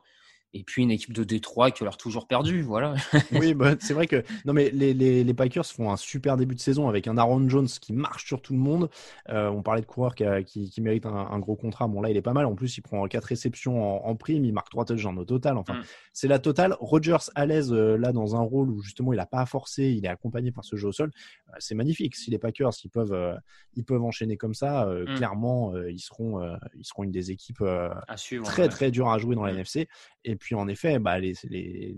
et 0.57 0.63
puis 0.63 0.83
une 0.83 0.91
équipe 0.91 1.11
de 1.13 1.23
Détroit 1.23 1.69
qui 1.71 1.83
a 1.83 1.85
l'air 1.85 1.97
toujours 1.97 2.27
perdue, 2.27 2.61
voilà. 2.61 2.95
Oui, 3.33 3.53
bah, 3.53 3.73
c'est 3.79 3.93
vrai 3.93 4.07
que 4.07 4.23
non, 4.45 4.53
mais 4.53 4.69
les, 4.71 4.93
les, 4.93 5.23
les 5.23 5.33
Packers 5.33 5.65
font 5.65 5.91
un 5.91 5.97
super 5.97 6.37
début 6.37 6.55
de 6.55 6.59
saison 6.61 6.87
avec 6.87 7.07
un 7.07 7.17
Aaron 7.17 7.47
Jones 7.49 7.67
qui 7.67 7.91
marche 7.93 8.25
sur 8.25 8.41
tout 8.41 8.53
le 8.53 8.59
monde. 8.59 8.89
Euh, 9.29 9.49
on 9.49 9.61
parlait 9.61 9.81
de 9.81 9.85
coureurs 9.85 10.15
qui, 10.15 10.23
a- 10.23 10.43
qui, 10.43 10.69
qui 10.69 10.81
méritent 10.81 11.05
un, 11.05 11.15
un 11.29 11.39
gros 11.39 11.55
contrat. 11.55 11.87
Bon, 11.87 12.01
là, 12.01 12.09
il 12.09 12.15
est 12.17 12.21
pas 12.21 12.33
mal. 12.33 12.45
En 12.45 12.55
plus, 12.55 12.77
il 12.77 12.81
prend 12.81 13.05
quatre 13.07 13.25
réceptions 13.25 14.05
en, 14.05 14.09
en 14.09 14.15
prime. 14.15 14.45
Il 14.45 14.53
marque 14.53 14.69
trois 14.69 14.85
touchdowns 14.85 15.19
au 15.19 15.25
total. 15.25 15.57
Enfin, 15.57 15.73
Mm. 15.75 15.83
c'est 16.13 16.27
la 16.29 16.39
totale. 16.39 16.75
Rogers 16.79 17.29
à 17.35 17.45
l'aise 17.45 17.73
euh, 17.73 17.97
là 17.97 18.13
dans 18.13 18.35
un 18.35 18.41
rôle 18.41 18.69
où 18.69 18.81
justement 18.81 19.11
il 19.13 19.19
a 19.19 19.25
pas 19.25 19.39
à 19.41 19.45
forcer. 19.45 19.83
Il 19.89 20.05
est 20.05 20.09
accompagné 20.09 20.51
par 20.51 20.63
ce 20.63 20.75
jeu 20.77 20.87
au 20.87 20.91
sol. 20.93 21.11
Euh, 21.49 21.53
c'est 21.59 21.75
magnifique. 21.75 22.15
Si 22.15 22.31
les 22.31 22.37
Packers 22.37 22.71
ils 22.83 22.89
peuvent 22.89 23.37
ils 23.75 23.83
peuvent 23.83 24.03
enchaîner 24.03 24.37
comme 24.37 24.53
ça, 24.53 24.85
Mm. 24.85 25.15
clairement 25.15 25.73
ils 25.89 25.99
seront 25.99 26.39
ils 26.77 26.85
seront 26.85 27.03
une 27.03 27.11
des 27.11 27.31
équipes 27.31 27.61
À 27.61 28.15
suivre. 28.17 28.45
très 28.45 28.63
ouais. 28.63 28.69
très 28.69 28.91
dur 28.91 29.09
à 29.09 29.17
jouer 29.17 29.35
dans 29.35 29.43
la 29.43 29.51
Mm. 29.51 29.55
NFC. 29.55 29.87
Et 30.27 30.35
puis 30.35 30.44
en 30.53 30.67
effet, 30.67 30.99
bah, 30.99 31.19
les, 31.19 31.33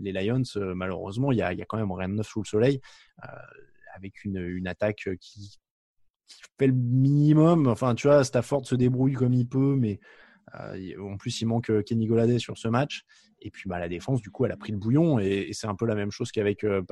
Lions, 0.02 0.44
euh, 0.56 0.74
malheureusement, 0.74 1.32
il 1.32 1.40
y 1.40 1.42
a, 1.42 1.54
quand 1.66 1.78
même 1.78 1.92
rien 1.92 2.08
de 2.08 2.14
neuf 2.14 2.28
sous 2.28 2.42
le 2.42 2.48
soleil, 2.48 2.80
euh, 3.26 3.28
avec 3.96 4.24
une, 4.24 4.68
attaque 4.68 5.10
qui, 5.20 5.58
qui 6.28 6.42
fait 6.60 6.68
le 6.68 6.74
minimum. 6.74 7.68
Enfin, 7.68 7.96
tu 7.96 8.08
vois, 8.08 8.24
Stafford 8.24 8.66
se 8.66 8.76
débrouille 8.76 9.14
comme 9.14 9.34
il 9.34 9.48
peut, 9.48 9.76
mais 9.76 10.00
euh, 10.56 11.02
en 11.02 11.18
plus, 11.18 11.42
il 11.42 11.46
manque 11.46 11.70
euh, 11.70 11.82
Kenny 11.82 12.08
Golladay 12.08 12.40
sur 12.40 12.58
ce 12.58 12.68
match. 12.68 13.04
Et 13.42 13.52
puis 13.52 13.70
bah, 13.70 13.80
la 13.80 13.90
défense, 13.90 14.22
du 14.22 14.32
coup, 14.32 14.46
elle 14.46 14.52
a 14.52 14.58
pris 14.58 14.72
le 14.72 14.78
bouillon. 14.78 15.20
Et, 15.20 15.50
c'est 15.54 15.68
un 15.68 15.76
peu 15.76 15.86
la 15.86 15.96
même 15.96 16.12
chose 16.12 16.32
qu'avec 16.32 16.64
euh, 16.64 16.84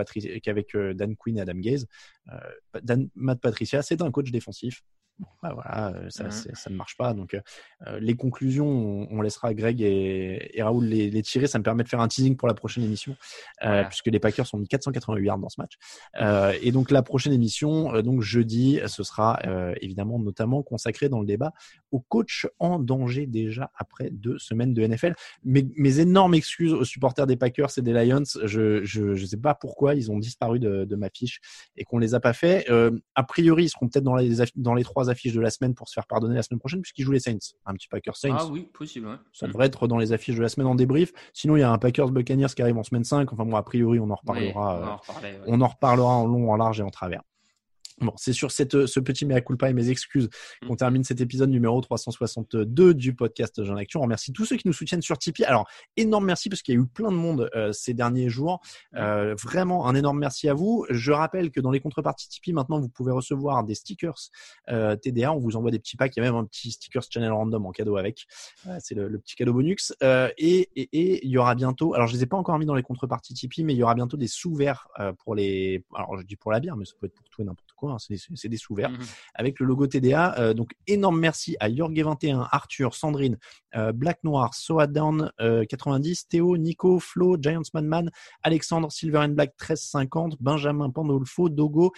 euh, 0.75 0.93
Dan 0.93 1.15
Quinn 1.15 1.37
et 1.37 1.41
Adam 1.41 1.55
Gaze. 1.55 1.87
Euh, 2.31 3.07
Matt 3.15 3.41
Patricia, 3.41 3.81
c'est 3.81 4.01
un 4.01 4.11
coach 4.11 4.31
défensif. 4.31 4.81
Bon, 5.17 5.27
bah, 5.41 5.51
voilà, 5.53 5.93
euh, 5.95 6.09
ça, 6.09 6.29
c'est- 6.29 6.53
ça 6.55 6.69
ne 6.69 6.75
marche 6.75 6.97
pas. 6.97 7.13
Donc, 7.13 7.35
euh, 7.87 7.99
les 8.01 8.15
conclusions, 8.15 8.67
on, 8.67 9.07
on 9.11 9.21
laissera 9.21 9.53
Greg 9.53 9.81
et, 9.81 10.51
et 10.53 10.61
Raoul 10.61 10.85
les, 10.85 11.09
les 11.09 11.21
tirer. 11.21 11.47
Ça 11.47 11.57
me 11.57 11.63
permet 11.63 11.83
de 11.83 11.87
faire 11.87 12.01
un 12.01 12.07
teasing 12.09 12.35
pour 12.35 12.49
la 12.49 12.53
prochaine 12.53 12.83
émission, 12.83 13.15
euh, 13.63 13.83
puisque 13.85 14.07
les 14.07 14.19
Packers 14.19 14.45
ont 14.53 14.57
mis 14.57 14.67
488 14.67 15.25
yards 15.25 15.37
dans 15.39 15.47
ce 15.47 15.61
match. 15.61 15.73
Euh, 16.19 16.53
et 16.61 16.71
donc 16.73 16.91
la 16.91 17.01
prochaine 17.01 17.31
émission, 17.31 17.95
euh, 17.95 18.01
donc 18.01 18.21
jeudi, 18.21 18.79
ce 18.87 19.03
sera 19.03 19.39
euh, 19.45 19.73
évidemment 19.81 20.19
notamment 20.19 20.63
consacré 20.63 21.07
dans 21.07 21.21
le 21.21 21.25
débat 21.27 21.53
au 21.91 21.99
coach 22.01 22.45
en 22.59 22.77
danger 22.79 23.25
déjà 23.25 23.71
après 23.77 24.09
deux 24.11 24.37
semaines 24.37 24.73
de 24.73 24.85
NFL. 24.85 25.15
Mes, 25.45 25.65
mes 25.77 25.99
énormes 26.01 26.33
excuses 26.33 26.73
aux 26.73 26.83
supporters 26.83 27.25
des 27.25 27.37
Packers 27.37 27.69
et 27.77 27.81
des 27.81 27.93
Lions. 27.93 28.23
Je 28.43 28.83
je 28.83 29.15
je 29.15 29.25
sais 29.25 29.37
pas 29.37 29.55
pourquoi 29.55 29.95
ils 29.95 30.11
ont 30.11 30.19
disparu 30.19 30.59
de, 30.59 30.83
de 30.83 30.95
ma 30.97 31.09
fiche 31.09 31.39
et 31.77 31.85
qu'on 31.85 31.99
les 31.99 32.15
a 32.15 32.19
pas 32.19 32.33
fait. 32.33 32.69
Euh, 32.69 32.91
a 33.15 33.23
priori, 33.23 33.63
ils 33.65 33.69
seront 33.69 33.87
peut-être 33.87 34.03
dans 34.03 34.15
les 34.17 34.35
dans 34.57 34.73
les 34.73 34.83
trois 34.83 35.04
affiches 35.09 35.33
de 35.33 35.41
la 35.41 35.49
semaine 35.49 35.73
pour 35.75 35.87
se 35.89 35.93
faire 35.93 36.07
pardonner 36.07 36.35
la 36.35 36.43
semaine 36.43 36.59
prochaine 36.59 36.81
puisqu'ils 36.81 37.03
jouent 37.03 37.11
les 37.11 37.19
Saints. 37.19 37.37
Un 37.65 37.73
petit 37.73 37.87
Packers 37.87 38.15
Saints. 38.17 38.35
Ah 38.37 38.47
oui, 38.47 38.69
possible. 38.73 39.07
Ouais. 39.07 39.15
Ça 39.33 39.47
devrait 39.47 39.67
être 39.67 39.87
dans 39.87 39.97
les 39.97 40.13
affiches 40.13 40.35
de 40.35 40.41
la 40.41 40.49
semaine 40.49 40.67
en 40.67 40.75
débrief. 40.75 41.11
Sinon, 41.33 41.55
il 41.57 41.61
y 41.61 41.63
a 41.63 41.71
un 41.71 41.77
Packers 41.77 42.09
Buccaneers 42.09 42.47
qui 42.55 42.61
arrive 42.61 42.77
en 42.77 42.83
semaine 42.83 43.03
5. 43.03 43.31
Enfin, 43.33 43.45
bon, 43.45 43.55
a 43.55 43.63
priori, 43.63 43.99
on 43.99 44.05
en 44.05 44.07
Oui, 44.09 44.51
reparlera. 44.51 44.79
on 44.79 44.83
euh, 44.83 44.85
en 44.87 44.97
reparler, 44.97 45.31
ouais. 45.31 45.43
on 45.47 45.61
en 45.61 45.67
reparlera 45.67 46.13
en 46.13 46.27
long, 46.27 46.51
en 46.51 46.55
large 46.57 46.79
et 46.79 46.83
en 46.83 46.89
travers. 46.91 47.21
Bon, 48.01 48.11
c'est 48.17 48.33
sur 48.33 48.51
cette, 48.51 48.87
ce 48.87 48.99
petit 48.99 49.25
mea 49.25 49.39
culpa 49.39 49.69
et 49.69 49.73
mes 49.73 49.89
excuses 49.89 50.29
qu'on 50.67 50.75
termine 50.75 51.05
cet 51.05 51.21
épisode 51.21 51.49
numéro 51.49 51.79
362 51.79 52.93
du 52.93 53.15
podcast 53.15 53.63
Jean 53.63 53.77
Actu. 53.77 53.95
On 53.97 54.01
remercie 54.01 54.33
tous 54.33 54.43
ceux 54.43 54.57
qui 54.57 54.67
nous 54.67 54.73
soutiennent 54.73 55.01
sur 55.01 55.17
Tipeee. 55.17 55.45
Alors, 55.45 55.65
énorme 55.95 56.25
merci 56.25 56.49
parce 56.49 56.61
qu'il 56.61 56.75
y 56.75 56.77
a 56.77 56.81
eu 56.81 56.85
plein 56.85 57.09
de 57.09 57.15
monde 57.15 57.49
euh, 57.55 57.71
ces 57.71 57.93
derniers 57.93 58.27
jours. 58.27 58.59
Euh, 58.95 59.33
vraiment, 59.41 59.87
un 59.87 59.95
énorme 59.95 60.19
merci 60.19 60.49
à 60.49 60.53
vous. 60.53 60.85
Je 60.89 61.13
rappelle 61.13 61.51
que 61.51 61.61
dans 61.61 61.71
les 61.71 61.79
contreparties 61.79 62.27
Tipeee, 62.27 62.51
maintenant, 62.51 62.81
vous 62.81 62.89
pouvez 62.89 63.13
recevoir 63.13 63.63
des 63.63 63.75
stickers 63.75 64.29
euh, 64.69 64.97
TDA. 64.97 65.31
On 65.31 65.39
vous 65.39 65.55
envoie 65.55 65.71
des 65.71 65.79
petits 65.79 65.95
packs. 65.95 66.17
Il 66.17 66.19
y 66.19 66.25
a 66.25 66.29
même 66.29 66.35
un 66.35 66.43
petit 66.43 66.71
stickers 66.71 67.03
Channel 67.09 67.31
Random 67.31 67.65
en 67.65 67.71
cadeau 67.71 67.95
avec. 67.95 68.25
Euh, 68.67 68.77
c'est 68.79 68.95
le, 68.95 69.07
le, 69.07 69.19
petit 69.19 69.35
cadeau 69.35 69.53
bonus. 69.53 69.93
Euh, 70.03 70.29
et, 70.37 70.69
et, 70.75 70.89
et, 70.91 71.25
il 71.25 71.31
y 71.31 71.37
aura 71.37 71.55
bientôt, 71.55 71.93
alors 71.93 72.07
je 72.07 72.13
les 72.13 72.23
ai 72.23 72.25
pas 72.25 72.35
encore 72.35 72.59
mis 72.59 72.65
dans 72.65 72.75
les 72.75 72.83
contreparties 72.83 73.33
Tipeee, 73.33 73.63
mais 73.63 73.73
il 73.73 73.77
y 73.77 73.83
aura 73.83 73.95
bientôt 73.95 74.17
des 74.17 74.27
sous-verts 74.27 74.89
pour 75.23 75.35
les, 75.35 75.85
alors 75.95 76.19
je 76.19 76.25
dis 76.25 76.35
pour 76.35 76.51
la 76.51 76.59
bière, 76.59 76.75
mais 76.75 76.85
ça 76.85 76.93
peut 76.99 77.07
être 77.07 77.13
pour 77.13 77.29
tout 77.29 77.41
et 77.41 77.45
n'importe 77.45 77.71
quoi. 77.75 77.84
Hein, 77.89 77.97
c'est 77.99 78.49
des 78.49 78.57
sous-verts 78.57 78.91
mmh 78.91 78.99
avec 79.33 79.59
le 79.59 79.65
logo 79.65 79.85
TDA. 79.87 80.39
Euh, 80.39 80.53
donc 80.53 80.71
énorme 80.87 81.19
merci 81.19 81.55
à 81.59 81.69
Yorg21, 81.69 82.47
Arthur, 82.51 82.95
Sandrine, 82.95 83.37
euh, 83.75 83.91
Black 83.91 84.23
Noir, 84.23 84.53
Soadown 84.53 85.31
euh, 85.41 85.65
90, 85.65 86.27
Théo, 86.27 86.57
Nico, 86.57 86.99
Flo, 86.99 87.37
Giants 87.39 87.61
Man, 87.73 88.09
Alexandre, 88.43 88.91
Silver 88.91 89.19
and 89.19 89.29
Black 89.29 89.49
1350, 89.59 90.41
Benjamin 90.41 90.89
Pandolfo, 90.89 91.49
Dogo, 91.49 91.91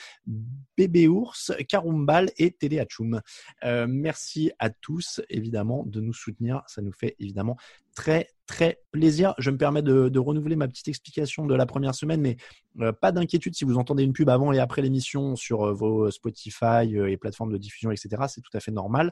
Bébé 0.76 1.08
Ours, 1.08 1.52
Karumbal 1.70 2.32
et 2.38 2.52
Télé 2.52 2.80
Hachoum. 2.80 3.22
Euh, 3.64 3.86
merci 3.90 4.52
à 4.60 4.70
tous 4.70 5.22
évidemment 5.30 5.84
de 5.86 6.02
nous 6.02 6.14
soutenir. 6.14 6.62
Ça 6.68 6.82
nous 6.82 6.94
fait 6.94 7.16
évidemment 7.20 7.58
très 7.98 8.28
très 8.48 8.80
plaisir. 8.92 9.36
Je 9.38 9.52
me 9.52 9.58
permets 9.58 9.84
de, 9.84 10.18
renouveler 10.18 10.56
ma 10.56 10.68
petite 10.68 10.88
explication 10.88 11.46
de 11.46 11.54
la 11.54 11.66
première 11.66 11.94
semaine, 11.94 12.22
mais 12.22 12.38
euh, 12.80 12.92
pas 12.92 13.12
d'inquiétude 13.12 13.54
si 13.56 13.66
vous 13.66 13.78
entendez 13.78 14.04
une 14.04 14.14
pub 14.14 14.30
avant 14.30 14.52
et 14.52 14.60
après 14.60 14.82
l'émission 14.82 15.36
sur 15.36 15.64
euh, 15.64 15.74
vos 15.74 16.10
Spotify 16.10 16.96
euh, 16.96 17.10
et 17.10 17.18
plateformes 17.18 17.52
de 17.52 17.58
diffusion, 17.58 17.92
etc. 17.92 18.24
C'est 18.30 18.42
tout 18.42 18.56
à 18.56 18.60
fait 18.60 18.72
normal. 18.72 19.12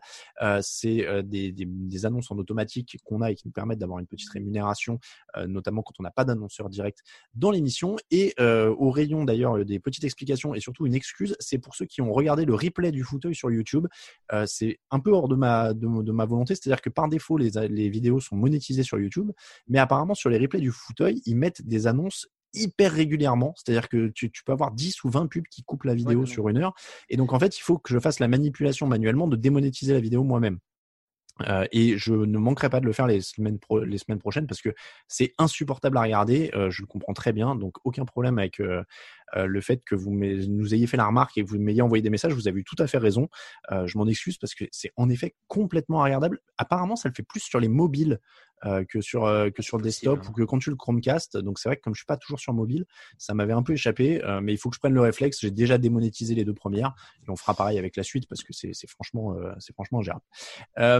C'est 0.62 1.06
des, 1.24 2.06
annonces 2.06 2.32
en 2.32 2.38
automatique 2.38 2.98
qu'on 3.04 3.22
a 3.22 3.32
et 3.32 3.36
qui 3.36 3.48
nous 3.48 3.52
permettent 3.52 3.80
d'avoir 3.80 4.00
une 4.00 4.08
petite 4.08 4.30
rémunération, 4.30 5.00
notamment 5.48 5.82
quand 5.82 5.94
on 6.00 6.04
n'a 6.04 6.12
pas 6.12 6.24
d'annonceur 6.24 6.70
direct 6.70 7.00
dans 7.34 7.52
l'émission. 7.52 7.98
Et 8.12 8.34
au 8.40 8.90
rayon 8.92 9.26
d'ailleurs 9.26 9.66
des 9.66 9.80
petites 9.80 10.04
explications 10.04 10.56
et 10.56 10.62
surtout 10.62 10.86
une 10.86 10.94
excuse, 10.94 11.36
c'est 11.40 11.58
pour 11.58 11.76
ceux 11.76 11.86
qui 11.86 12.02
ont 12.02 12.14
regardé 12.14 12.46
le 12.46 12.54
replay 12.54 12.92
du 12.92 13.04
fauteuil 13.04 13.36
sur 13.36 13.52
YouTube. 13.52 13.88
c'est 14.46 14.80
un 14.92 15.00
peu 15.00 15.12
hors 15.12 15.28
de 15.28 15.36
ma, 15.36 15.74
volonté, 16.26 16.56
c'est-à-dire 16.56 16.82
que 16.82 16.90
par 16.90 17.10
défaut, 17.10 17.38
les 17.38 17.90
vidéos 17.90 18.20
sont 18.20 18.36
monétisées 18.36 18.75
sur 18.84 19.00
YouTube 19.00 19.32
mais 19.68 19.80
apparemment 19.80 20.16
sur 20.16 20.30
les 20.30 20.38
replays 20.38 20.60
du 20.60 20.72
fauteuil, 20.72 21.22
ils 21.26 21.36
mettent 21.36 21.66
des 21.66 21.88
annonces 21.88 22.28
hyper 22.54 22.92
régulièrement, 22.94 23.54
c'est-à-dire 23.58 23.90
que 23.90 24.08
tu, 24.08 24.32
tu, 24.32 24.44
peux 24.44 24.54
avoir 24.54 24.72
10 24.72 25.04
ou 25.04 25.10
20 25.10 25.28
pubs 25.28 25.48
qui 25.48 25.64
coupent 25.64 25.84
la 25.84 25.94
vidéo 25.94 26.22
ouais, 26.22 26.26
sur 26.26 26.48
une 26.48 26.58
heure, 26.58 26.74
et 27.10 27.18
donc 27.18 27.34
en 27.34 27.40
fait 27.40 27.58
il 27.58 27.62
faut 27.62 27.78
que 27.78 27.94
je 27.94 28.00
fasse 28.00 28.20
la 28.20 28.30
manipulation 28.30 28.88
manuellement 28.88 29.28
de 29.28 29.36
démonétiser 29.36 29.94
la 29.94 30.00
vidéo 30.00 30.24
moi-même. 30.24 30.60
Euh, 31.42 31.66
et 31.74 31.98
je 31.98 32.14
ne 32.14 32.38
manquerai 32.38 32.70
pas 32.70 32.80
de 32.80 32.86
le 32.86 32.94
faire 32.94 33.08
les 33.08 33.20
semaines, 33.20 33.60
pro 33.60 33.84
les 33.84 33.98
semaines 33.98 34.20
prochaines 34.20 34.48
parce 34.48 34.62
que 34.62 34.74
c'est 35.10 35.34
insupportable 35.38 35.98
à 35.98 36.02
regarder. 36.02 36.50
Euh, 36.54 36.70
je 36.72 36.82
le 36.82 36.88
comprends 36.88 37.14
très 37.14 37.34
bien, 37.34 37.56
donc 37.56 37.76
aucun 37.84 38.06
problème 38.06 38.40
avec 38.40 38.62
euh, 38.62 38.84
le 39.34 39.62
fait 39.62 39.82
que 39.86 39.96
vous 39.96 40.12
nous 40.12 40.74
ayez 40.74 40.88
fait 40.88 40.98
la 40.98 41.08
remarque 41.08 41.38
et 41.38 41.44
que 41.44 41.50
vous 41.50 41.60
m'ayez 41.60 41.82
envoyé 41.82 42.02
des 42.02 42.10
messages. 42.10 42.34
Vous 42.34 42.48
avez 42.48 42.60
eu 42.60 42.64
tout 42.64 42.76
à 42.80 42.88
fait 42.88 42.98
raison. 42.98 43.28
je 43.72 43.98
m'en 43.98 44.08
excuse 44.08 44.38
parce 44.38 44.54
que 44.54 44.66
c'est 44.72 44.92
en 44.96 45.10
effet 45.10 45.36
complètement 45.48 46.02
regardable. 46.02 46.40
Apparemment, 46.58 46.96
ça 46.96 47.10
le 47.10 47.14
fait 47.14 47.24
plus 47.24 47.42
sur 47.42 47.60
les 47.60 47.68
mobiles 47.68 48.20
euh, 48.66 48.86
que 48.86 49.02
sur 49.02 49.26
euh, 49.26 49.50
que 49.50 49.62
sur 49.62 49.78
le 49.78 49.84
desktop 49.84 50.28
ou 50.28 50.32
que 50.32 50.42
quand 50.44 50.58
tu 50.60 50.70
le 50.70 50.76
Chromecast. 50.76 51.38
Donc 51.38 51.60
c'est 51.60 51.68
vrai 51.70 51.76
que 51.76 51.82
comme 51.82 51.94
je 51.94 52.00
suis 52.00 52.06
pas 52.06 52.18
toujours 52.18 52.40
sur 52.40 52.54
mobile, 52.54 52.86
ça 53.18 53.34
m'avait 53.34 53.54
un 53.54 53.62
peu 53.62 53.74
échappé, 53.74 54.24
euh, 54.24 54.40
mais 54.42 54.54
il 54.54 54.58
faut 54.58 54.70
que 54.70 54.76
je 54.76 54.80
prenne 54.80 54.94
le 54.94 55.02
réflexe. 55.02 55.40
J'ai 55.42 55.52
déjà 55.52 55.78
démonétisé 55.78 56.36
les 56.36 56.46
deux 56.46 56.54
premières 56.54 56.96
et 57.22 57.30
on 57.30 57.36
fera 57.36 57.54
pareil 57.54 57.78
avec 57.78 57.98
la 57.98 58.04
suite 58.04 58.28
parce 58.28 58.44
que 58.44 58.54
c'est 58.54 58.74
franchement 58.88 59.36
c'est 59.60 59.74
franchement 59.74 60.02
gérable. 60.02 60.24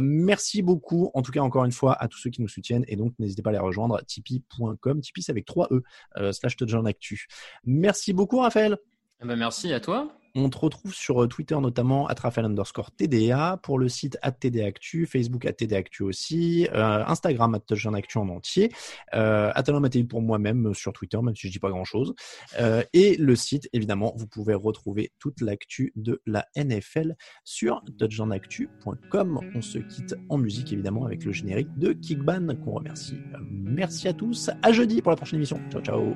merci 0.02 0.62
beaucoup 0.62 1.10
en 1.14 1.22
tout 1.22 1.32
cas 1.32 1.40
encore 1.40 1.66
une 1.66 1.72
fois 1.72 1.94
à 1.94 2.08
tous 2.08 2.18
ceux 2.18 2.30
qui 2.30 2.42
nous 2.42 2.48
soutiennent 2.48 2.86
et 2.88 2.98
donc 2.98 3.14
n'hésitez 3.20 3.42
pas 3.42 3.50
à 3.52 3.54
les 3.54 3.60
rejoindre 3.60 4.04
tipeee.com. 4.06 5.02
Tipeee 5.02 5.22
c'est 5.22 5.32
avec 5.32 5.46
3 5.46 5.70
e 5.72 6.32
slash 6.34 6.58
actu. 6.86 7.26
Merci 7.64 8.14
beaucoup 8.16 8.40
Raphaël. 8.40 8.78
Eh 9.22 9.28
ben 9.28 9.36
merci 9.36 9.74
à 9.74 9.80
toi. 9.80 10.10
On 10.38 10.50
te 10.50 10.58
retrouve 10.58 10.94
sur 10.94 11.24
euh, 11.24 11.28
Twitter 11.28 11.58
notamment 11.60 12.08
à 12.08 12.14
Raphaël 12.14 12.46
underscore 12.46 12.92
TDA, 12.92 13.58
pour 13.64 13.80
le 13.80 13.88
site 13.88 14.18
at 14.22 14.34
TDActu, 14.34 15.06
Facebook 15.06 15.46
at 15.46 15.54
TDActu 15.54 16.04
aussi, 16.04 16.68
euh, 16.74 17.06
Instagram 17.08 17.56
at 17.56 17.62
Actu 17.96 18.18
en 18.18 18.28
entier, 18.28 18.70
euh, 19.14 19.52
Atalon 19.56 19.82
pour 20.10 20.22
moi-même 20.22 20.74
sur 20.74 20.92
Twitter, 20.92 21.18
même 21.22 21.36
si 21.36 21.48
je 21.48 21.54
dis 21.54 21.60
pas 21.60 21.70
grand-chose. 21.70 22.14
Euh, 22.60 22.84
et 22.92 23.16
le 23.16 23.36
site, 23.38 23.70
évidemment, 23.72 24.14
vous 24.18 24.28
pouvez 24.28 24.56
retrouver 24.56 25.14
toute 25.20 25.40
l'actu 25.40 25.94
de 25.96 26.22
la 26.26 26.46
NFL 26.58 27.16
sur 27.46 27.82
touchdownactu.com. 27.98 29.40
On 29.56 29.62
se 29.62 29.78
quitte 29.78 30.16
en 30.28 30.38
musique, 30.38 30.74
évidemment, 30.74 31.06
avec 31.06 31.24
le 31.24 31.32
générique 31.32 31.74
de 31.78 31.94
Kickban 31.94 32.56
qu'on 32.64 32.74
remercie. 32.74 33.18
Merci 33.50 34.10
à 34.10 34.14
tous. 34.14 34.50
À 34.62 34.74
jeudi 34.74 35.02
pour 35.02 35.12
la 35.12 35.16
prochaine 35.16 35.38
émission. 35.38 35.62
Ciao, 35.72 35.82
ciao. 35.82 36.16